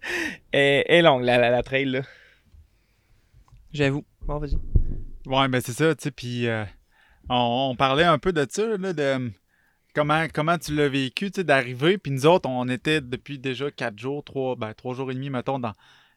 [0.52, 2.00] elle est longue, la, la, la trail, là.
[3.72, 4.04] J'avoue.
[4.22, 4.56] Bon, vas-y.
[5.26, 6.10] Ouais, ben c'est ça, tu sais.
[6.10, 6.64] Puis euh,
[7.28, 9.30] on, on parlait un peu de ça, là, de
[9.96, 11.96] comment, comment tu l'as vécu, tu sais, d'arriver.
[11.98, 15.30] Puis nous autres, on était depuis déjà quatre jours, trois, ben, trois jours et demi,
[15.30, 15.72] mettons, dans,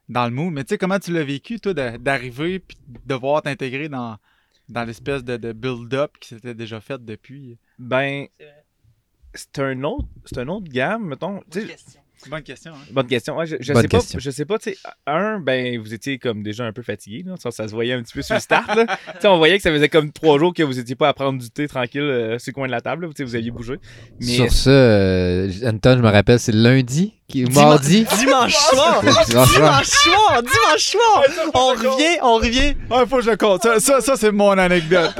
[0.09, 0.53] dans le mood.
[0.53, 4.17] Mais tu sais, comment tu l'as vécu, toi, de- d'arriver puis de devoir t'intégrer dans,
[4.67, 7.57] dans l'espèce de, de build-up qui s'était déjà fait depuis?
[7.79, 8.27] Ben,
[9.33, 11.41] C'est un autre, c'est un autre gamme, mettons.
[12.27, 12.85] Bonne question, hein?
[12.91, 13.37] Bonne question.
[13.37, 13.99] Ouais, je, je Bonne sais pas.
[14.17, 14.77] Je sais pas, tu sais.
[15.07, 17.35] Un, ben, vous étiez comme déjà un peu fatigué, là.
[17.37, 18.97] Ça, ça se voyait un petit peu sur le start, là.
[19.23, 21.49] on voyait que ça faisait comme trois jours que vous étiez pas à prendre du
[21.49, 23.09] thé tranquille euh, sur le coin de la table, là.
[23.09, 23.75] Tu sais, vous aviez bougé.
[24.19, 28.05] Mais Sur ça, euh, Anton, je me rappelle, c'est lundi, qui, ou Diman- mardi.
[28.19, 29.01] Dimanche soir!
[29.01, 29.47] Dimanche soir.
[29.47, 30.41] Dimanche soir!
[30.41, 31.23] Dimanche soir!
[31.53, 32.73] On revient, on revient.
[32.89, 33.63] Ah, faut que je le compte.
[33.63, 35.13] Ça, ça, ça, c'est mon anecdote.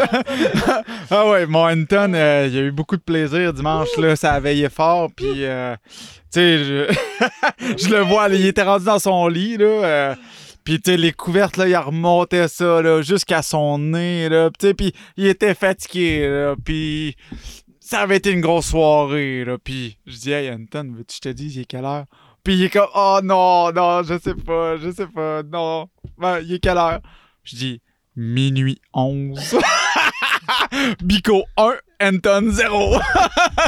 [1.12, 3.89] ah ouais, mon Anton, euh, il a eu beaucoup de plaisir dimanche.
[3.98, 5.10] Là, ça a veillé fort.
[5.15, 5.76] Puis, euh,
[6.32, 6.93] tu sais, je...
[7.78, 9.58] je le vois, là, il était rendu dans son lit.
[9.58, 10.15] Là, euh,
[10.63, 14.30] puis, tu sais, les couvertes, là, il remontait ça là, jusqu'à son nez.
[14.30, 16.28] Là, tu sais, puis il était fatigué.
[16.28, 17.15] Là, puis,
[17.89, 19.43] ça avait été une grosse soirée.
[19.43, 22.06] Là, puis, je dis, hey, Anton, veux-tu que je te dise, il est quelle heure?
[22.43, 25.89] Puis, il est comme, oh non, non, je sais pas, je sais pas, non.
[26.19, 26.99] Ben, il est quelle heure?
[27.43, 27.82] Je dis
[28.15, 29.58] minuit 11.
[31.04, 32.99] Bico 1, Anton 0.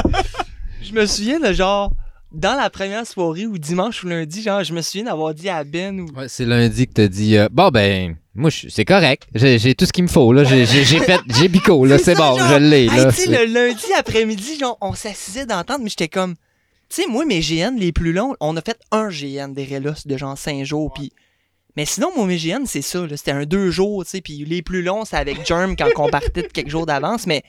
[0.82, 1.92] Je me souviens de genre,
[2.32, 5.62] dans la première soirée ou dimanche ou lundi, genre, je me souviens d'avoir dit à
[5.62, 6.06] Ben ou.
[6.16, 9.24] Ouais, c'est lundi que t'as dit euh, Bon, ben, moi, je- c'est correct.
[9.34, 10.32] J'ai tout ce qu'il me faut.
[10.32, 10.44] là.
[10.44, 10.64] J'ai
[11.00, 11.98] fait, j'ai bico, là.
[11.98, 12.82] C'est bon, genre, je l'ai.
[12.86, 13.12] Hey, là.
[13.12, 16.34] tu sais, le lundi après-midi, genre, on s'assisait d'entendre, mais j'étais comme.
[16.88, 19.94] Tu sais, moi, mes GN les plus longs, on a fait un GN des Relos
[20.04, 21.12] de genre 5 jours, puis.
[21.76, 23.06] Mais sinon, mon mes GN, c'est ça.
[23.16, 26.08] C'était un 2 jours, tu sais, puis les plus longs, c'est avec Germ quand on
[26.10, 27.42] partait de quelques jours d'avance, mais.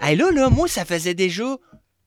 [0.00, 1.56] Hey, là, là, moi, ça faisait déjà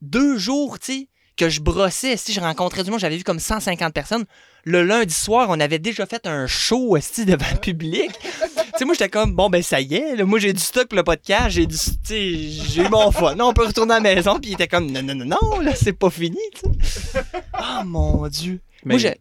[0.01, 2.15] deux jours, tu sais, que je brossais.
[2.17, 4.23] Si je rencontrais du monde, j'avais vu comme 150 personnes.
[4.63, 8.11] Le lundi soir, on avait déjà fait un show esti, devant le public.
[8.21, 8.27] tu
[8.77, 10.97] sais, moi, j'étais comme, bon, ben, ça y est, là, moi, j'ai du stock pour
[10.97, 11.75] le podcast, j'ai du,
[12.07, 13.35] j'ai eu mon fun.
[13.39, 15.73] On peut retourner à la maison, puis il était comme, non, non, non, non, là,
[15.75, 17.19] c'est pas fini, tu sais.
[17.59, 18.59] Oh, mon Dieu.
[18.85, 19.15] Mais- Moi, j'ai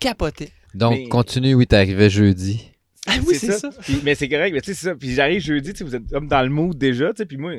[0.00, 0.50] capoté.
[0.74, 2.70] Donc, Mais- continue, oui, t'arrivais jeudi.
[3.06, 3.70] Ah oui, c'est ça.
[3.82, 4.94] Puis- mais c'est correct, mais tu sais, c'est ça.
[4.94, 7.36] Puis j'arrive jeudi, tu sais, vous êtes comme dans le mood déjà, tu sais, puis
[7.36, 7.52] moi,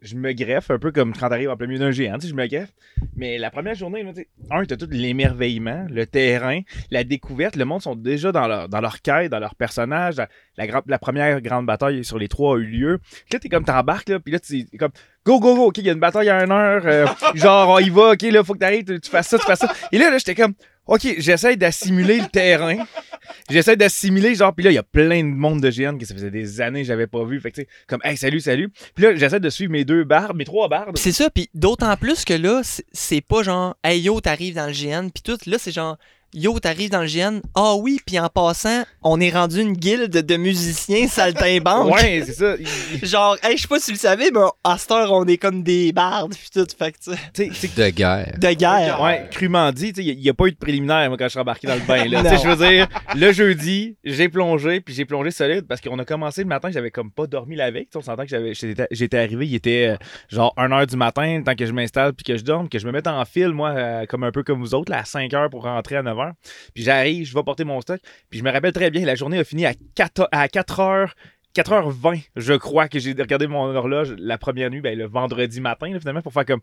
[0.00, 2.46] je me greffe un peu comme quand t'arrives en plein milieu d'un géant, je me
[2.46, 2.72] greffe.
[3.16, 4.04] Mais la première journée,
[4.50, 6.60] un, t'as tout l'émerveillement, le terrain,
[6.90, 10.16] la découverte, le monde sont déjà dans leur, dans leur quête, dans leur personnage.
[10.56, 12.98] La, la, première grande bataille sur les trois a eu lieu.
[12.98, 14.92] Puis là, t'es comme, t'embarques, là, puis là, tu es comme,
[15.24, 17.78] go, go, go, ok, il y a une bataille à une heure, euh, genre, on
[17.78, 19.72] y va, ok, là, faut que t'arrives, tu, tu fasses ça, tu fasses ça.
[19.92, 20.54] Et là, là, j'étais comme,
[20.86, 22.76] ok, j'essaie d'assimiler le terrain.
[23.50, 26.14] J'essaie d'assimiler, genre, puis là, il y a plein de monde de GN que ça
[26.14, 27.40] faisait des années que j'avais pas vu.
[27.40, 28.70] Fait que, tu sais, comme, hey, salut, salut.
[28.94, 30.94] Puis là, j'essaie de suivre mes deux bardes, mes trois bardes.
[30.96, 34.54] Pis c'est ça, puis d'autant plus que là, c'est- c'est pas genre, hey yo, t'arrives
[34.54, 35.96] dans le GN, puis tout, là, c'est genre,
[36.34, 40.10] yo, t'arrives dans le GN, ah oui, puis en passant, on est rendu une guilde
[40.10, 41.94] de musiciens saltimbanques.
[41.94, 42.54] Ouais, c'est ça.
[43.02, 45.36] Genre, hey, je sais pas si vous le savez, mais à cette heure, on est
[45.38, 48.34] comme des bardes, puis tout, fait que, tu sais, Tu sais, c'est De guerre.
[48.38, 49.00] de guerre.
[49.02, 51.30] Ouais, crûment dit, tu sais, il n'y a, pas eu de préliminaire moi, quand je
[51.30, 52.04] suis embarqué dans le bain.
[52.06, 52.22] Là.
[52.26, 52.42] Tu sais, Non.
[52.42, 56.42] je veux dire, le jeudi, j'ai plongé, puis j'ai plongé solide parce qu'on a commencé
[56.42, 57.84] le matin, j'avais comme pas dormi la veille.
[57.86, 59.96] Tu sais, On s'entend que j'avais, j'étais, j'étais arrivé, il était euh,
[60.28, 62.92] genre 1h du matin, temps que je m'installe, puis que je dorme, que je me
[62.92, 65.62] mette en file, moi, euh, comme un peu comme vous autres, là, à 5h pour
[65.64, 66.32] rentrer à 9h.
[66.74, 68.00] Puis j'arrive, je vais porter mon stock,
[68.30, 71.10] puis je me rappelle très bien, la journée a fini à 4, à 4h.
[71.54, 75.88] 4h20, je crois que j'ai regardé mon horloge la première nuit, ben, le vendredi matin,
[75.90, 76.60] là, finalement, pour faire comme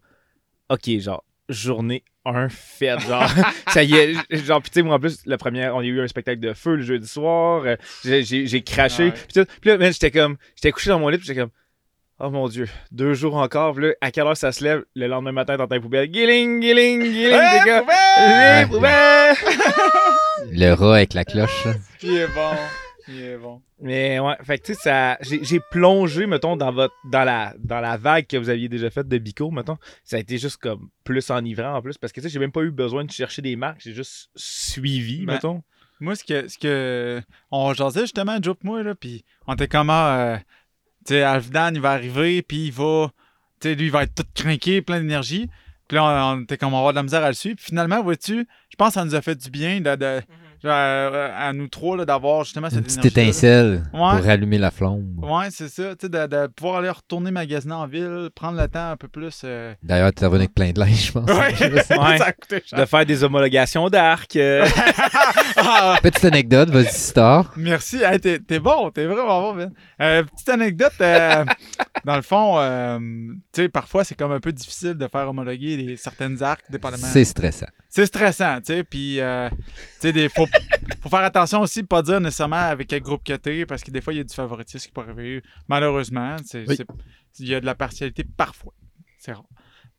[0.70, 3.28] OK, genre, journée 1 faite, genre,
[3.70, 4.14] ça y est,
[4.46, 6.54] genre, pis tu sais, moi, en plus, la première, on a eu un spectacle de
[6.54, 9.12] feu le jeudi soir, euh, j'ai- craché, Ouais.
[9.12, 11.52] pis tout, pis là, j'étais comme, j'étais couché dans mon lit, pis j'étais comme,
[12.24, 15.34] oh mon dieu, deux jours encore, là, à quelle heure ça se lève, le lendemain
[15.34, 18.62] matin, t'entends les poubelles, guiling, guiling, guiling, des gars, poubelle!
[18.62, 19.36] les poubelles!
[20.52, 21.68] Le rat avec la cloche.
[22.02, 22.52] Il est bon.
[23.08, 23.62] Il est bon.
[23.82, 25.18] Mais ouais, fait que tu sais, ça.
[25.22, 26.94] J'ai plongé, mettons, dans votre.
[27.10, 29.78] dans la dans la vague que vous aviez déjà faite de Bico, mettons.
[30.04, 31.98] Ça a été juste comme plus enivrant en plus.
[31.98, 33.82] Parce que tu sais, j'ai même pas eu besoin de chercher des marques.
[33.84, 35.64] J'ai juste suivi, Ben, mettons.
[36.00, 37.22] Moi, ce que, ce que.
[37.52, 40.08] On jasait justement, Joe moi, là, puis on était comment.
[40.10, 40.38] euh,
[41.06, 41.40] tu sais,
[41.74, 43.12] il va arriver, puis il va.
[43.60, 45.50] Tu sais, lui, il va être tout craqué, plein d'énergie.
[45.88, 47.56] Puis là, on, on était comme on va avoir de la misère à le suivre.
[47.58, 50.22] Puis finalement, vois-tu, je pense que ça nous a fait du bien de, genre,
[50.70, 54.00] à, à nous trois là, d'avoir justement cette Une petite étincelle Ouais.
[54.18, 55.16] pour rallumer la flamme.
[55.18, 55.96] Ouais, c'est ça.
[55.96, 59.08] Tu sais, de, de pouvoir aller retourner magasiner en ville, prendre le temps un peu
[59.08, 59.42] plus.
[59.44, 61.30] euh, D'ailleurs, tu es revenu avec plein de linge, je pense.
[61.30, 61.54] Ouais,
[61.98, 62.18] Ouais.
[62.18, 62.80] ça a coûté cher.
[62.80, 64.36] De faire des homologations d'arc.
[64.36, 64.66] euh,
[65.58, 67.54] Ah, Petite anecdote, vas-y, Star.
[67.58, 68.02] merci.
[68.04, 69.72] Hey, t'es, t'es bon, t'es vraiment bon, Ben.
[70.02, 70.92] Euh, petite anecdote.
[71.02, 71.46] euh,
[72.06, 72.98] dans le fond, euh,
[73.54, 77.08] tu sais, parfois, c'est comme un peu difficile de faire homologuer les, certaines arcs, dépendamment.
[77.08, 77.68] C'est stressant.
[77.90, 78.84] C'est stressant, tu sais.
[78.84, 79.56] Puis, euh, tu
[80.00, 80.48] sais, des- faut,
[81.02, 83.92] faut faire attention aussi de pas dire nécessairement avec quel groupe que t'es, parce que
[83.92, 85.42] des fois, il y a du favoritisme qui peut arriver.
[85.68, 86.78] Malheureusement, Oui.
[87.40, 88.74] il y a de la partialité parfois.
[89.20, 89.46] C'est rare.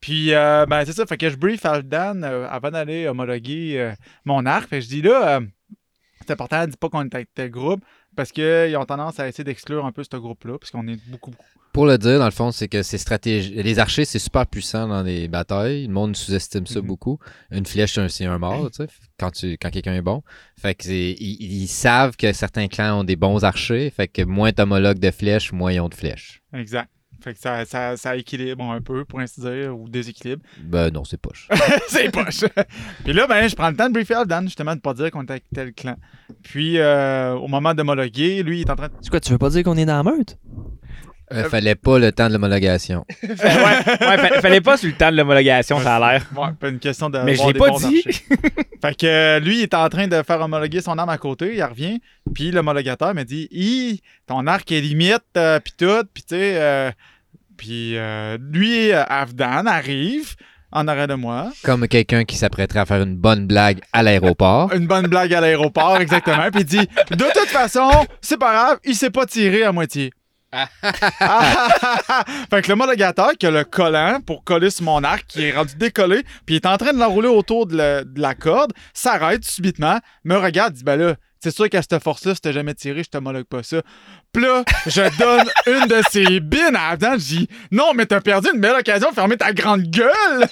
[0.01, 1.07] Puis, euh, ben, c'est ça.
[1.07, 3.93] Fait que je brief Aldan euh, avant d'aller homologuer euh,
[4.25, 4.69] mon arc.
[4.69, 5.41] Fait que je dis là,
[6.21, 7.83] c'est important, dis pas qu'on est avec tel groupe,
[8.17, 11.31] parce qu'ils ont tendance à essayer d'exclure un peu ce groupe-là, parce qu'on est beaucoup,
[11.31, 11.45] beaucoup.
[11.73, 13.53] Pour le dire, dans le fond, c'est que c'est stratégie.
[13.63, 15.89] Les archers, c'est super puissant dans les batailles.
[15.89, 16.87] Le monde sous-estime ça Mhm.
[16.87, 17.19] beaucoup.
[17.51, 20.23] Une flèche, c'est un, mort, tu sais, quand, tu, quand quelqu'un est bon.
[20.57, 23.91] Fait que ils savent que certains clans ont des bons archers.
[23.91, 26.43] Fait que moins t'homologues de flèches, moins ils ont de flèches.
[26.53, 26.89] Exact.
[27.25, 30.43] Fait que ça, ça, ça équilibre un peu, pour ainsi dire, ou déséquilibre.
[30.61, 31.49] Ben non, c'est poche.
[31.89, 32.45] c'est poche.
[33.03, 35.23] Puis là, ben, je prends le temps de briefer Aldan, justement, de pas dire qu'on
[35.23, 35.97] est avec tel clan.
[36.43, 38.93] Puis, euh, au moment d'homologuer, lui, il est en train de.
[39.01, 40.37] C'est quoi, tu veux pas dire qu'on est dans la meute?
[41.33, 43.07] Euh, fallait pas le temps de l'homologation.
[43.23, 46.27] ouais, ouais, fa- fallait pas sur le temps de l'homologation, ça a l'air.
[46.37, 47.19] Ouais, pas une question de.
[47.21, 48.03] Mais je l'ai pas dit.
[48.83, 51.55] fait que euh, lui, il est en train de faire homologuer son arme à côté,
[51.57, 51.99] il revient,
[52.35, 56.93] puis l'homologateur me dit Hi, ton arc est limite, euh, puis tout, puis tu sais.
[57.57, 60.35] Puis euh, lui, euh, Afdan, arrive
[60.73, 61.51] en arrêt de moi.
[61.63, 64.73] Comme quelqu'un qui s'apprêterait à faire une bonne blague à l'aéroport.
[64.73, 66.51] Une bonne blague à l'aéroport, exactement.
[66.51, 67.89] Puis il dit De toute façon,
[68.21, 70.11] c'est pas grave, il s'est pas tiré à moitié.
[70.55, 70.69] fait
[72.63, 76.23] que le qui a le collant pour coller sur mon arc, qui est rendu décollé,
[76.47, 80.75] puis il est en train de l'enrouler autour de la corde, s'arrête subitement, me regarde,
[80.75, 81.15] dit Ben là,
[81.45, 83.83] c'est sûr qu'à cette force-là, si t'as jamais tiré, je t'homologue pas ça.
[84.33, 85.47] Puis là, je donne
[85.79, 89.11] une de ces bines à Adam, je dis Non, mais t'as perdu une belle occasion
[89.11, 90.47] de fermer ta grande gueule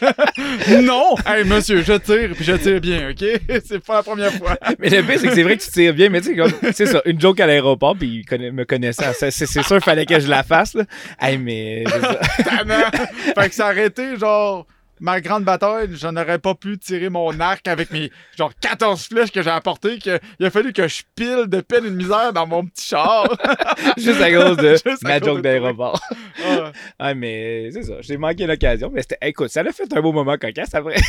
[0.83, 3.25] Non Hey, monsieur, je tire, puis je tire bien, ok?
[3.65, 4.59] C'est pas la première fois.
[4.79, 6.53] Mais le pire, c'est que c'est vrai que tu tires bien, mais tu sais, comme,
[6.75, 9.15] c'est ça, une joke à l'aéroport, puis il me connaissait.
[9.15, 10.85] C'est, sûr, il fallait que je la fasse, là.
[11.19, 11.85] Hey, mais.
[11.87, 14.67] fait que ça a arrêté, genre,
[15.03, 19.33] ma grande bataille, je n'aurais pas pu tirer mon arc avec mes, genre, 14 flèches
[19.33, 22.33] que j'ai apportées, que, il a fallu que je pile de peine et de misère
[22.33, 23.27] dans mon petit char.
[23.99, 26.01] Juste à cause de à ma cause joke d'aéroport.
[26.45, 26.73] Ah.
[26.99, 29.19] Ah, mais c'est ça, j'ai manqué l'occasion, mais c'était.
[29.23, 30.97] Écoute, ça l'a fait un beau moment cocasse après.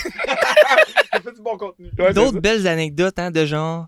[1.14, 1.92] Ça fait du bon contenu.
[2.00, 3.86] Ouais, D'autres belles anecdotes, hein, de genre.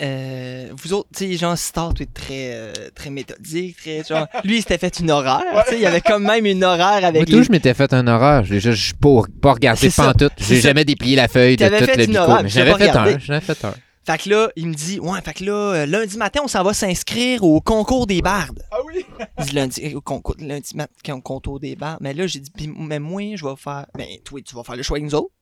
[0.00, 4.26] Euh, vous autres, tu sais, genre, Star, tu es très, euh, très méthodique, très, genre,
[4.44, 7.00] lui, il s'était fait une horaire, tu sais, il y avait quand même une horaire
[7.00, 7.44] Moi, avec tout, les...
[7.44, 8.44] je m'étais fait un horaire.
[8.44, 10.32] J'ai juste pas, pas regardé pantoute.
[10.38, 12.42] J'ai jamais déplié la feuille de tout fait le une bico.
[12.42, 12.90] Mais j'avais pas fait un.
[12.90, 13.16] regardé.
[13.20, 13.74] J'en avais fait un.
[14.06, 16.62] Fait que là, il me dit, ouais, fait que là, euh, lundi matin, on s'en
[16.62, 18.62] va s'inscrire au concours des bardes.
[18.70, 19.06] Ah oui?
[19.38, 22.00] Il dit lundi, au concours, lundi matin, au concours des bardes.
[22.02, 24.82] Mais là, j'ai dit, mais moi, je vais faire, ben, toi, tu vas faire le
[24.82, 25.32] choix avec nous autres.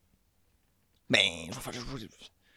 [1.09, 2.05] Ben, je vais faire, je,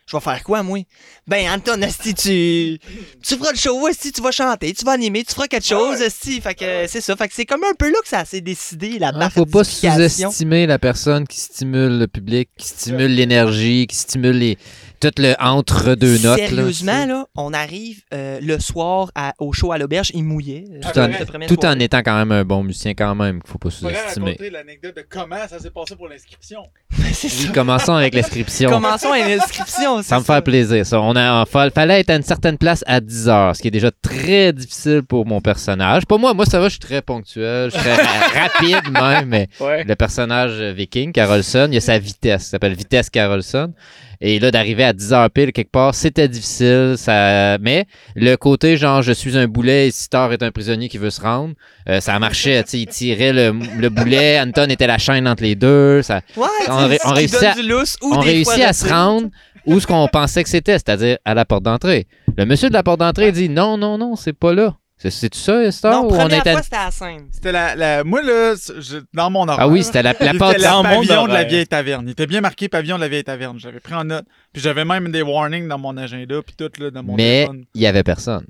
[0.07, 0.79] je vais faire quoi, moi?
[1.27, 2.79] Ben, Anton, esti, tu,
[3.23, 6.01] tu feras le show, esti, tu vas chanter, tu vas animer, tu feras quelque chose,
[6.01, 6.40] esti.
[6.40, 7.16] Fait que, c'est ça.
[7.16, 9.64] Fait que c'est comme un peu là que ça s'est décidé, la Ah, faut pas
[9.64, 14.59] sous-estimer la personne qui stimule le public, qui stimule l'énergie, qui stimule les...
[15.01, 16.39] tout le entre-deux notes.
[16.39, 20.65] là, Sérieusement, là, on arrive euh, le soir à- au show à l'auberge, il mouillait.
[20.83, 21.09] Tout en,
[21.47, 24.27] tout en étant quand même un bon musicien, quand même, qu'il faut pas sous-estimer.
[24.33, 26.61] raconter l'anecdote de comment ça s'est passé pour l'inscription.
[26.99, 28.69] Oui, commençons avec l'inscription.
[28.69, 30.03] Commençons à l'inscription.
[30.03, 31.01] Ça me fait plaisir, ça.
[31.01, 33.71] On a, fa- fallait être à une certaine place à 10 heures, ce qui est
[33.71, 36.05] déjà très difficile pour mon personnage.
[36.07, 39.29] Pour moi, moi, ça va, je suis très ponctuel, je suis très ra- rapide même,
[39.29, 39.85] mais Ouais.
[39.85, 43.73] le personnage euh, viking, Carolson, il y a sa vitesse, ça s'appelle Vitesse Carolson.
[44.21, 47.59] Et là, d'arriver à 10 heures pile quelque part, c'était difficile, ça...
[47.59, 51.11] mais le côté genre, je suis un boulet et Sitar est un prisonnier qui veut
[51.11, 51.55] se rendre,
[51.89, 55.43] euh, ça marchait, tu sais, il tirait le, le boulet, Anton était la chaîne entre
[55.43, 57.55] les deux, ça, Ouais, On ré- on réussit à-
[58.03, 59.29] on réussit se rendre
[59.67, 62.07] où ce qu'on pensait que c'était, c'est-à-dire à la porte d'entrée.
[62.39, 64.77] Le monsieur de la porte d'entrée dit non, non, non, c'est pas là.
[64.99, 65.93] C'est- C'est-tu ça, Star?
[65.93, 67.29] Non, on première était fois, c'était à la scène.
[67.31, 68.03] C'était la, la.
[68.05, 69.59] Moi, là, je- dans mon horaire.
[69.61, 70.55] Ah oui, c'était la, la Il porte.
[70.55, 72.05] était le pavillon de la vieille taverne.
[72.09, 73.59] Il était bien marqué pavillon de la vieille taverne.
[73.59, 74.25] J'avais pris en note.
[74.55, 77.65] Puis j'avais même des warnings dans mon agenda, puis tout, là, dans mon Mais téléphone.
[77.75, 78.47] il y avait personne.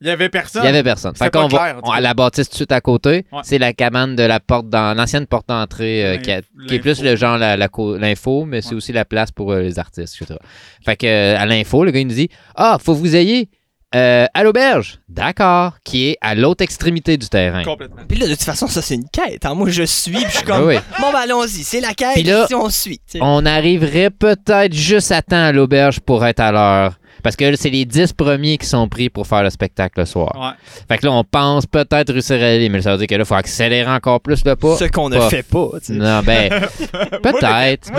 [0.00, 0.62] Il y avait personne.
[0.64, 1.12] Il y avait personne.
[1.14, 3.24] C'était Fait qu'on va on- la bâtisse tout de suite à côté.
[3.30, 3.40] Ouais.
[3.44, 7.02] C'est la cabane de la porte dans l'ancienne porte d'entrée euh, qui, L'info- est plus
[7.04, 7.68] le genre la- la
[8.00, 8.74] l'info, mais c'est Ouais.
[8.76, 10.40] aussi la place pour euh, les artistes, etc.
[10.84, 13.48] Fait que euh, à l'info, le gars il nous dit ah faut que vous ayez
[13.94, 14.98] euh, à l'auberge.
[15.08, 15.74] D'accord.
[15.84, 17.62] Qui est à l'autre extrémité du terrain.
[17.62, 18.02] Complètement.
[18.08, 19.44] Puis là, de toute façon, ça, c'est une quête.
[19.44, 19.54] hein.
[19.54, 20.80] Moi, je suis, puis je suis comme, Oui, oui.
[21.00, 22.98] bon, ben, allons-y, c'est la quête, Puis là, si on suit.
[23.06, 23.18] tu sais.
[23.20, 26.94] On arriverait peut-être juste à temps à l'auberge pour être à l'heure.
[27.22, 30.06] Parce que là, c'est les 10 premiers qui sont pris pour faire le spectacle le
[30.06, 30.32] soir.
[30.34, 30.84] Ouais.
[30.88, 33.22] Fait que là, on pense peut-être réussir à aller, mais ça veut dire que là,
[33.22, 34.76] il faut accélérer encore plus le pas.
[34.76, 35.92] Ce qu'on ne fait pas, tu sais.
[35.94, 36.50] Non, ben,
[37.22, 37.92] peut-être.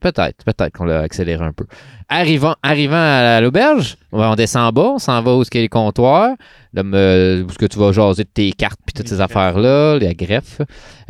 [0.00, 1.64] peut-être, peut-être qu'on l'a accéléré un peu.
[2.08, 5.62] Arrivant, arrivant à l'auberge, on descend en bas, on s'en va où est-ce qu'il y
[5.62, 6.32] a les comptoirs,
[6.74, 9.20] là, me- où est-ce que tu vas jaser de tes cartes puis toutes Les ces
[9.20, 10.60] affaires-là, les greffes.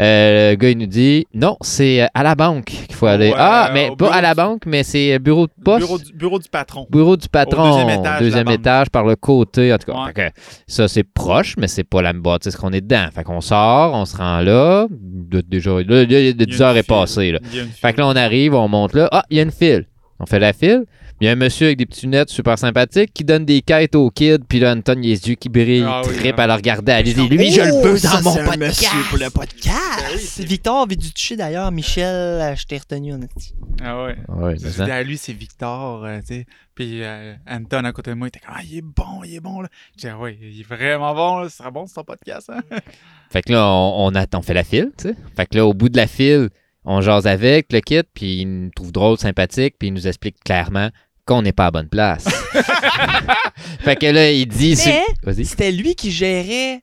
[0.01, 3.29] Euh, le gars, il nous dit, non, c'est à la banque qu'il faut aller.
[3.29, 5.87] Ouais, ah, mais pas bureau à la banque, mais c'est bureau de poste.
[5.87, 6.87] Bureau du, bureau du patron.
[6.91, 9.99] Bureau du patron, Au deuxième étage de deuxième étage par le côté, en tout cas.
[9.99, 10.13] Ouais.
[10.15, 13.07] Fait que ça, c'est proche, mais c'est pas la même bâtisse qu'on est dedans.
[13.15, 14.87] Fait qu'on sort, on se rend là.
[14.91, 17.33] De, déjà, là, là, de Il y a 10 une heures est passée.
[17.33, 17.39] Là.
[17.81, 19.09] Fait que là, on arrive, on monte là.
[19.13, 19.87] Ah, il y a une file.
[20.19, 20.85] On fait la file.
[21.23, 23.95] Il y a un monsieur avec des petites lunettes super sympathiques qui donne des quêtes
[23.95, 24.41] aux kids.
[24.49, 25.85] Puis là, Anton, il a les yeux qui brillent.
[25.87, 26.43] Ah il oui, trippe hein.
[26.43, 26.91] à le regarder.
[26.91, 28.83] Allez-y, lui, je le Oh, veux ça, dans mon c'est un podcast.
[28.83, 30.19] monsieur pour le Ben podcast.
[30.19, 31.71] C'est Victor Viducci, d'ailleurs.
[31.71, 33.41] Michel, euh, je t'ai retenu, honnêtement.
[33.85, 34.17] Ah ouais.
[34.31, 36.47] Ouais, c'est à lui, c'est Victor, euh, tu sais.
[36.75, 39.37] Puis euh, Anton à côté de moi, il était comme, ah, il est bon, il
[39.37, 39.69] est bon, là.
[39.95, 41.49] Je dis, ah ouais, il est vraiment bon, là.
[41.49, 42.63] Ce sera bon, c'est ton podcast, hein.
[43.31, 45.15] Fait que là, on, on, attend, on fait la file, tu sais.
[45.37, 46.49] Fait que là, au bout de la file,
[46.85, 50.43] on jase avec le kit, puis il nous trouve drôle, sympathique, puis il nous explique
[50.43, 50.89] clairement
[51.27, 52.25] qu'on n'est pas à bonne place.
[53.81, 54.77] fait que là, il dit...
[54.87, 55.45] Mais- Vas-y.
[55.47, 56.81] C'était lui qui gérait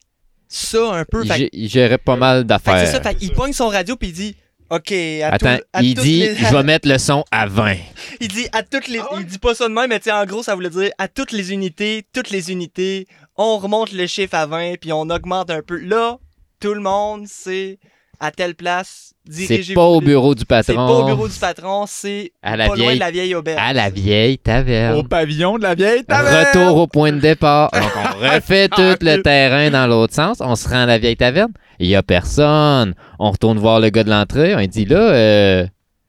[0.48, 1.24] ça un peu.
[1.24, 2.78] Il, Fait, il gérait pas mal d'affaires.
[2.86, 4.36] c'est ça, fait qu'il pogne son radio puis il dit
[4.70, 7.74] OK, à Attends, tout- à il dit, les- je vais mettre le son à 20.
[8.20, 9.20] il dit à toutes les Ah ouais?
[9.20, 11.52] il dit pas ça de même mais en gros ça voulait dire à toutes les
[11.52, 15.76] unités, toutes les unités, on remonte le chiffre à 20 puis on augmente un peu.
[15.78, 16.18] Là,
[16.60, 17.78] tout le monde c'est
[18.20, 20.72] à telle place, C'est pas au bureau du patron.
[20.72, 23.34] C'est pas au bureau du patron, c'est À la pas loin vieille- de la vieille
[23.34, 23.60] auberge.
[23.62, 25.08] À la vieille Au taverne.
[25.08, 26.46] pavillon de la vieille taverne.
[26.46, 27.70] Retour au point de départ.
[27.72, 30.38] Donc, on refait tout le terrain dans l'autre sens.
[30.40, 31.52] On se rend à la vieille taverne.
[31.78, 32.94] Il y a personne.
[33.18, 34.54] On retourne voir le gars de l'entrée.
[34.54, 35.66] On lui dit, là, euh,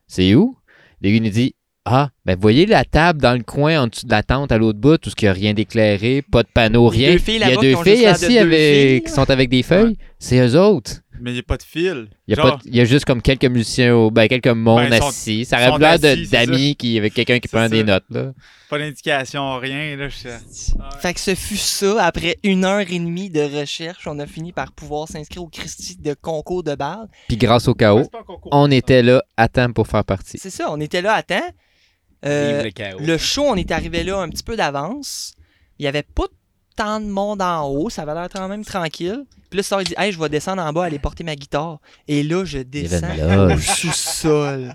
[0.08, 0.58] c'est où?
[1.02, 1.56] Le gars nous dit,
[1.86, 4.58] ah, ben, vous voyez la table dans le coin en dessous de la tente à
[4.58, 7.14] l'autre bout, tout ce qu'il n'y a rien d'éclairé, pas de panneau, rien.
[7.14, 9.02] deux filles Il y a deux qui filles assises deux avec- filles.
[9.04, 9.98] qui sont avec des feuilles.
[10.20, 10.98] C'est eux autres.
[11.22, 12.08] Mais il n'y a pas de fil.
[12.28, 14.28] Il y, a Genre, pas de- il y a juste comme quelques musiciens, au- ben,
[14.28, 15.46] quelques mondes Ben, assis.
[15.46, 17.70] Ça aurait l'air de- d'amis qui, avec quelqu'un qui prend ça.
[17.70, 18.04] des notes.
[18.10, 18.34] Là.
[18.70, 20.08] pas d'indication, rien, là.
[20.08, 22.04] Je suis- Fait que ce fut ça.
[22.06, 25.98] Après une heure et demie de recherche, on a fini par pouvoir s'inscrire au Christie
[25.98, 27.08] de concours de bal.
[27.28, 28.10] Puis grâce au chaos,
[28.52, 30.38] on était là à temps pour faire partie.
[30.38, 31.42] C'est ça, on était là à temps.
[32.26, 33.00] Euh, le chaos.
[33.00, 35.34] le show, on est arrivé là un petit peu d'avance.
[35.80, 36.26] Il y avait pas
[36.84, 39.24] tant de monde en haut, ça avait l'air quand même tranquille.
[39.50, 41.80] Puis là, Star il dit Hey, je vais descendre en bas, aller porter ma guitare.
[42.08, 43.08] Et là, je descends
[43.54, 44.74] au sous-sol.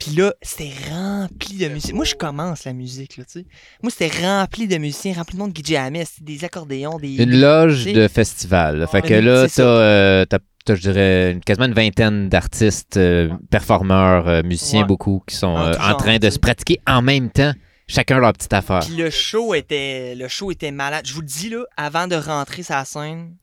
[0.00, 1.94] Puis là, c'était rempli de musique.
[1.94, 3.46] Moi, je commence la musique, là, tu sais.
[3.82, 7.22] Moi, c'était rempli de musiciens, rempli de monde qui des accordéons, des.
[7.22, 8.78] Une loge de festival.
[8.78, 8.86] là.
[8.86, 9.62] Fait que là, t'as, ça.
[9.62, 14.86] euh, t'as- t'as, je dirais, une- quasiment une vingtaine d'artistes, euh, performeurs, euh, musiciens, Ouais.
[14.86, 17.52] beaucoup, qui sont En euh, train de se pratiquer en même temps,
[17.86, 18.80] chacun leur petite affaire.
[18.80, 21.06] Puis le show était le show était malade.
[21.06, 23.36] Je vous le dis là, avant de rentrer sur la scène,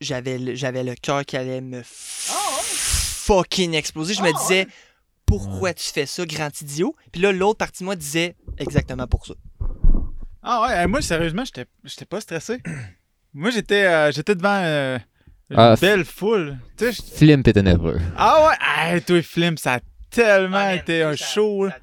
[0.00, 4.14] j'avais le, j'avais le cœur qui allait me fucking exploser.
[4.14, 4.66] Je me disais
[5.26, 6.94] pourquoi tu fais ça, grand idiot?
[7.12, 9.34] Puis là l'autre partie de moi disait exactement pour ça.
[10.42, 12.60] Ah ouais, moi, sérieusement, j'étais j'étais pas stressé.
[13.32, 14.98] moi, j'étais euh, j'étais devant euh,
[15.50, 16.58] une Ah, belle foule.
[16.76, 18.00] Tu sais, je- Flimp était nerveux.
[18.16, 21.66] Ah ouais, hey, toi, Flim, ça a tellement été un show.
[21.66, 21.78] là.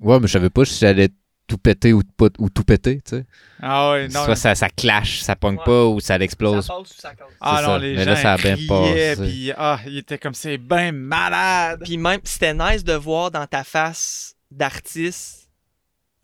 [0.00, 1.08] Ouais, mais je savais pas si j'allais
[1.46, 3.24] tout péter ou, pas- ou tout péter, tu sais.
[3.62, 4.24] Ah ouais, non.
[4.24, 5.64] Soit ça, ça clash, ça pogne Ouais.
[5.64, 6.66] pas ou ça l'explose.
[6.66, 7.26] passe ou ça casse.
[7.40, 7.78] ah non, ça.
[7.78, 10.92] les Mais gens là, ça a bien criaient, puis ah, il était comme c'est bien
[10.92, 11.80] malade.
[11.84, 15.48] Puis même c'était nice de voir dans ta face d'artiste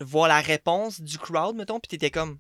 [0.00, 2.34] voir la réponse du crowd mettons puis t'étais comme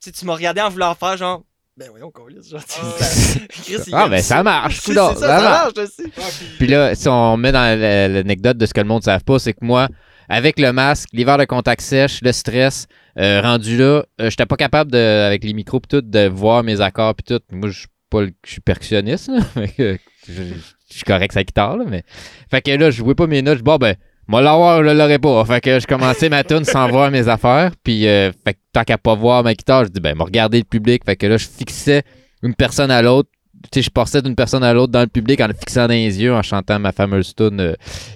[0.00, 1.42] tu sais, tu m'as regardé en voulant faire genre
[1.76, 5.26] ben voyons qu'on genre tu sais, Chris, Ah, ben ça marche, C'est coudonc, ça, ça
[5.38, 5.90] ça marche.
[5.90, 6.04] sais.
[6.58, 9.24] Puis là, si on met dans la- l'anecdote de ce que le monde ne savent
[9.24, 9.88] pas, c'est que moi,
[10.28, 12.86] avec le masque, l'hiver de contact sèche, le stress,
[13.18, 16.62] euh, rendu là, euh, j'étais pas capable, de, avec les micros pis tout, de voir
[16.62, 17.40] mes accords pis tout.
[17.52, 18.22] Moi, je suis pas
[18.64, 19.30] percussionniste,
[19.78, 19.96] je
[20.90, 22.02] suis correct la guitare, mais...
[22.50, 23.96] Fait que là, je jouais pas mes notes, je bon, ben,
[24.28, 25.44] moi, l'avoir, je l'aurais pas.
[25.44, 28.98] Fait que je commençais ma tune sans voir mes affaires, puis euh, fait tant qu'à
[28.98, 31.04] pas voir ma guitare, je dis, ben, me regarder le public.
[31.04, 32.02] Fait que là, je fixais
[32.42, 33.30] une personne à l'autre,
[33.74, 36.34] je passais d'une personne à l'autre dans le public en le fixant dans les yeux,
[36.34, 37.74] en chantant ma fameuse tune euh,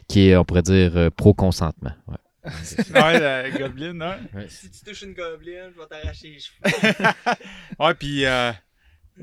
[0.08, 1.92] qui est, on pourrait dire, euh, pro-consentement.
[2.08, 2.16] Ouais.
[2.94, 4.16] ouais, la hein.
[4.48, 6.94] Si tu touches une gobeline, je vais t'arracher les cheveux.
[7.78, 8.50] Ouais, puis euh,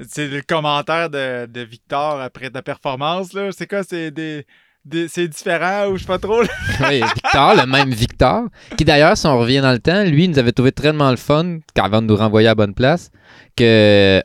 [0.07, 3.49] c'est le commentaire de, de Victor après ta performance, là.
[3.51, 4.45] C'est quoi, c'est des,
[4.85, 6.43] des- c'est différent ou je sais pas trop.
[6.81, 8.43] Oui, Victor, le même Victor,
[8.77, 11.17] qui d'ailleurs, si on revient dans le temps, lui, il nous avait trouvé tellement le
[11.17, 13.09] fun, avant de nous renvoyer à la bonne place,
[13.55, 14.21] que,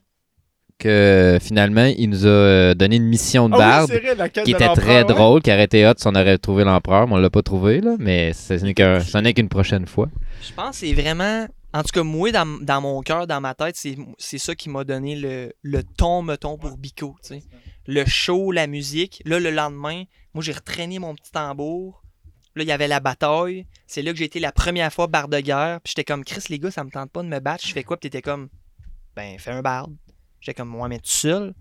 [0.82, 4.50] que finalement, il nous a euh, donné une mission de Ah oui, vrai, quête qui
[4.50, 5.04] était très ouais.
[5.04, 7.80] drôle, qui aurait été hot si on aurait trouvé l'empereur, mais on l'a pas trouvé,
[7.80, 10.08] là, mais ce n'est qu'une prochaine fois.
[10.42, 11.46] Je pense que c'est vraiment.
[11.74, 14.68] En tout cas, moi, dans, dans mon cœur, dans ma tête, c'est c'est ça qui
[14.68, 17.16] m'a donné le, le ton, mettons, pour Bico.
[17.22, 17.42] tu sais.
[17.86, 19.22] Le show, la musique.
[19.24, 20.04] Là, le lendemain,
[20.34, 22.02] moi, j'ai retraîné mon petit tambour.
[22.54, 23.66] Là, il y avait la bataille.
[23.86, 25.80] C'est là que j'ai été la première fois barde de guerre.
[25.82, 27.66] Puis j'étais comme, Chris, les gars, ça me tente pas de me battre.
[27.66, 27.96] Je fais quoi?
[27.96, 28.48] Puis t'étais comme,
[29.16, 29.94] ben, fais un barde.
[30.42, 31.54] J'étais comme, moi, mais tout seul.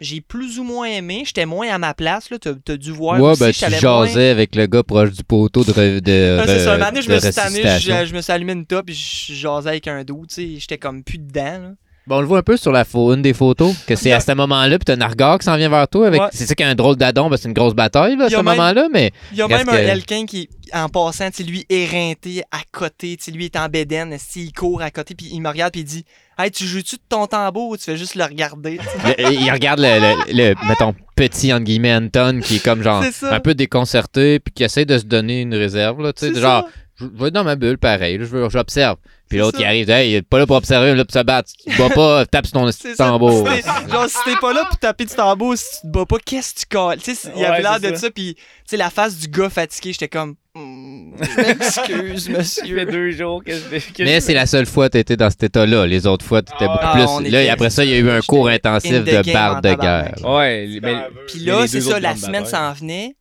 [0.00, 1.22] J'ai plus ou moins aimé.
[1.24, 2.28] J'étais moins à ma place.
[2.30, 2.38] Là.
[2.40, 5.12] T'as as dû voir Ouais, aussi, ben, tu savais moins- jasais avec le gars proche
[5.12, 7.20] du poteau de, re- de, ah, c'est ça, un re- moment donné, je de me
[7.20, 7.98] suis tanné, ressuscitation.
[8.00, 10.56] je, je me suis allumé une top et je jasais avec un dos, tu sais,
[10.58, 11.42] j'étais comme plus dedans.
[11.62, 11.70] là.
[12.06, 14.32] Bon, on le voit un peu sur la une des photos, que c'est à ce
[14.32, 16.06] moment-là, puis t'as Nargar qui s'en vient vers toi.
[16.06, 16.28] avec Ouais.
[16.32, 18.34] C'est ça qui a un drôle d'adon, ben, c'est une grosse bataille, là, à ce
[18.42, 22.58] moment-là, mais Il y a même un que- quelqu'un qui, en passant, lui éreinté à
[22.72, 25.84] côté, lui est en bédaine, il court à côté, puis il me regarde, puis il
[25.84, 26.04] dit
[26.36, 29.78] Hey, tu joues-tu de ton tambour ou tu fais juste le regarder le- il regarde
[29.78, 34.40] le, le- le, mettons, petit, entre guillemets, Anton, qui est comme genre un peu déconcerté,
[34.40, 36.68] puis qui essaie de se donner une réserve, là, tu sais, genre, ça.
[37.14, 38.96] Je vais être dans ma bulle, pareil, là, je veux- j'observe.
[39.28, 41.50] Puis l'autre, il arrive, hey, il est pas là pour observer, là, pour se battre.
[41.64, 43.48] Tu te bats pas, tape sur ton tambour.
[43.48, 46.18] Si Genre, si t'es pas là pour taper du tambour, si tu te bats pas,
[46.24, 46.98] qu'est-ce que tu colles?
[47.02, 48.02] Tu sais, il y avait Ouais, l'air de ça.
[48.02, 51.14] ça, puis tu sais, la face du gars fatigué, j'étais comme Hmm,
[51.48, 52.84] Excuse, Ça fait monsieur.
[52.86, 55.42] deux jours que je que Mais je- c'est la seule fois que t'étais dans cet
[55.42, 55.84] état-là.
[55.84, 57.02] Les autres fois, t'étais Ah beaucoup plus.
[57.02, 59.60] Ah, on là, et après ça, il y a eu un cours intensif de en
[59.60, 60.14] de guerre.
[60.22, 63.16] Ouais, mais- Puis là, c'est ça, la semaine s'en venait.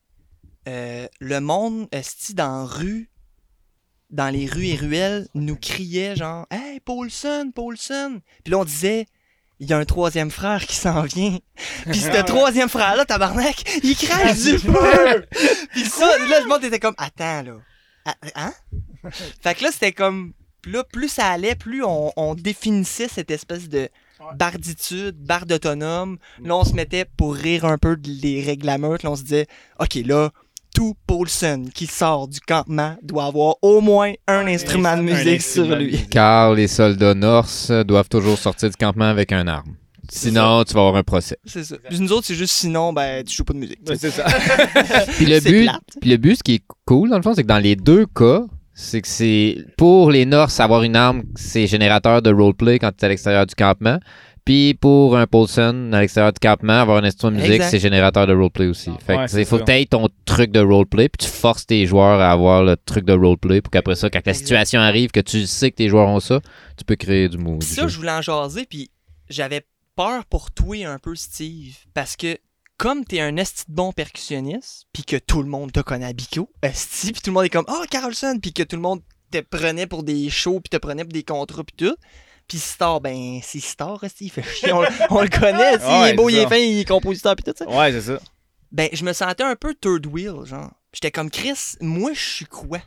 [0.70, 3.10] Euh, le monde, esti, dans la rue,
[4.14, 8.22] dans les rues et ruelles, nous criait genre Hey, Paulson, Paulson.
[8.44, 9.08] Puis là, on disait
[9.60, 11.38] Il y a un troisième frère qui s'en vient.
[11.86, 15.26] Puis ce troisième frère-là, tabarnak, il crache du feu.
[15.72, 17.58] Puis ça, là, le monde était comme Attends, là.
[18.06, 18.54] Ah, Hein?
[19.42, 20.34] Fait que là, c'était comme.
[20.66, 23.90] Là, plus ça allait, plus on, on définissait cette espèce de
[24.36, 26.18] barditude, barde autonome.
[26.42, 28.92] Là, on se mettait pour rire un peu des règlements.
[28.92, 29.48] Là, on se disait,
[29.80, 30.32] OK, là,
[30.74, 35.76] tout Paulson qui sort du campement doit avoir au moins un instrument de musique sur
[35.76, 36.06] lui.
[36.10, 39.76] Car les soldats norse doivent toujours sortir du campement avec un arme.
[40.10, 41.38] Sinon, tu vas avoir un procès.
[41.46, 41.76] C'est ça.
[41.90, 43.80] Puis nous autres, c'est juste sinon, ben, tu joues pas de musique.
[43.88, 44.26] Ouais, c'est ça.
[45.16, 45.70] Puis le but,
[46.02, 48.06] puis le but, ce qui est cool dans le fond, c'est que dans les deux
[48.06, 48.42] cas,
[48.74, 53.02] c'est que c'est pour les Norse avoir une arme, c'est générateur de roleplay quand tu
[53.02, 54.00] es à l'extérieur du campement.
[54.46, 57.70] Puis pour un Paulson à l'extérieur du campement, avoir un instrument de musique, Exact.
[57.70, 58.92] c'est générateur de roleplay aussi.
[59.06, 61.66] Fait que Ouais, il faut que tu aies ton truc de roleplay, puis tu forces
[61.66, 64.44] tes joueurs à avoir le truc de roleplay pour qu'après ça, quand la Exact.
[64.44, 66.42] situation arrive, que tu sais que tes joueurs ont ça,
[66.78, 67.60] tu peux créer du mood.
[67.60, 68.92] Puis ça, je voulais en jaser, puis
[69.30, 69.66] j'avais
[69.96, 72.38] peur pour toi un peu, Steve, parce que
[72.78, 76.12] comme t'es un esti de bon percussionniste, puis que tout le monde te connaît à
[76.14, 79.02] Bico, esti, puis tout le monde est comme «Oh, Carlson!» puis que tout le monde
[79.32, 81.96] te prenait pour des shows, puis te prenait pour des contrats, puis tout.
[82.54, 86.10] Puis Star, ben, c'est Star, esti, il fait chier, on, on le connaît, il Ouais,
[86.12, 87.68] est beau, il est fin, il est compositeur, puis tout ça.
[87.68, 88.20] Ouais, c'est ça.
[88.72, 90.70] Ben, je me sentais un peu third wheel, genre.
[90.94, 92.78] J'étais comme Chris, moi, je suis quoi?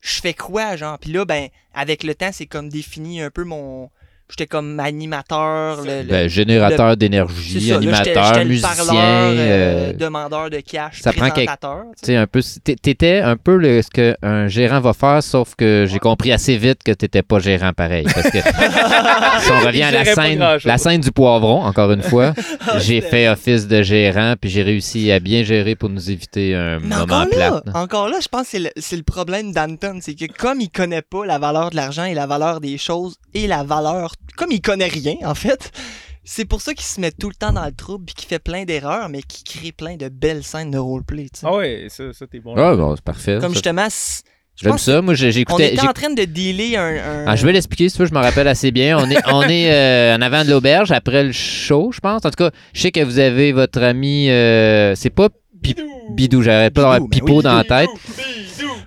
[0.00, 0.98] Je fais quoi, genre?
[0.98, 3.90] Puis là, ben, avec le temps, c'est comme défini un peu mon.
[4.30, 6.02] J'étais comme animateur, le.
[6.02, 8.84] le- Ben, générateur d'énergie, ça, là, j'étais- animateur, musicien.
[8.86, 11.82] parleur, euh, euh, demandeur de cash, ça prend présentateur.
[11.96, 12.12] tu Tu sais.
[12.12, 15.86] sais, un peu, t'é- t'étais un peu le, ce qu'un gérant va faire, sauf que
[15.88, 18.04] j'ai compris assez vite que t'étais pas gérant pareil.
[18.14, 18.38] Parce que
[19.40, 22.32] si on revient à la scène, la scène du poivron, encore une fois,
[22.78, 26.78] j'ai fait office de gérant, puis j'ai réussi à bien gérer pour nous éviter un
[26.80, 27.76] Mais moment encore là, plate.
[27.76, 30.70] encore là, je pense que c'est le, c'est le problème d'Anton, c'est que comme il
[30.70, 34.52] connaît pas la valeur de l'argent et la valeur des choses et la valeur, comme
[34.52, 35.70] il connaît rien en fait,
[36.24, 38.38] c'est pour ça qu'il se met tout le temps dans le trouble puis qu'il fait
[38.38, 41.24] plein d'erreurs, mais qu'il crée plein de belles scènes de roleplay.
[41.32, 41.46] tu sais.
[41.48, 42.54] Ah ouais, ça, ça t'es bon.
[42.56, 43.38] Ah, bon, c'est parfait.
[43.40, 43.54] Comme ça.
[43.54, 43.88] justement,
[44.56, 45.00] J'aime pense ça.
[45.00, 45.72] Moi, j'ai- on j'écoutais.
[45.72, 46.96] était j'ai- en train de dealer un.
[46.96, 48.98] un- Ah, je vais l'expliquer, si tu veux, je me rappelle assez bien.
[48.98, 52.24] On est, on est euh, en avant de l'auberge après le show, je pense.
[52.26, 54.28] En tout cas, je sais que vous avez votre ami.
[54.28, 55.28] euh, c'est pas
[55.62, 55.74] Pi-
[56.10, 57.42] Bidou, j'arrête pas d'avoir Bidou, mais Pipo oui.
[57.42, 57.88] dans la tête.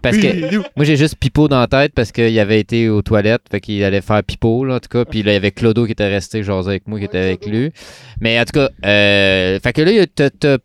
[0.03, 3.43] Parce que moi, j'ai juste Pipo dans la tête parce qu'il avait été aux toilettes,
[3.49, 5.05] fait qu'il allait faire Pipo, là, en tout cas.
[5.05, 7.47] Puis là, il y avait Clodo qui était resté jaser avec moi, qui était avec
[7.47, 7.71] lui.
[8.19, 10.57] Mais en tout cas, euh, fait que là, t'as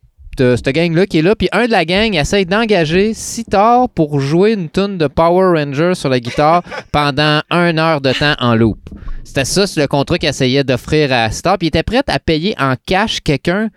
[0.56, 1.34] cette gang-là qui est là.
[1.34, 5.94] Puis un de la gang essaye d'engager Sitar pour jouer une tune de Power Ranger
[5.94, 6.62] sur la guitare
[6.92, 8.78] pendant une heure de temps en loop.
[9.24, 11.58] C'était ça, c'est le contrat qu'il essayait d'offrir à Sitar.
[11.58, 13.68] Puis il était prêt à payer en cash quelqu'un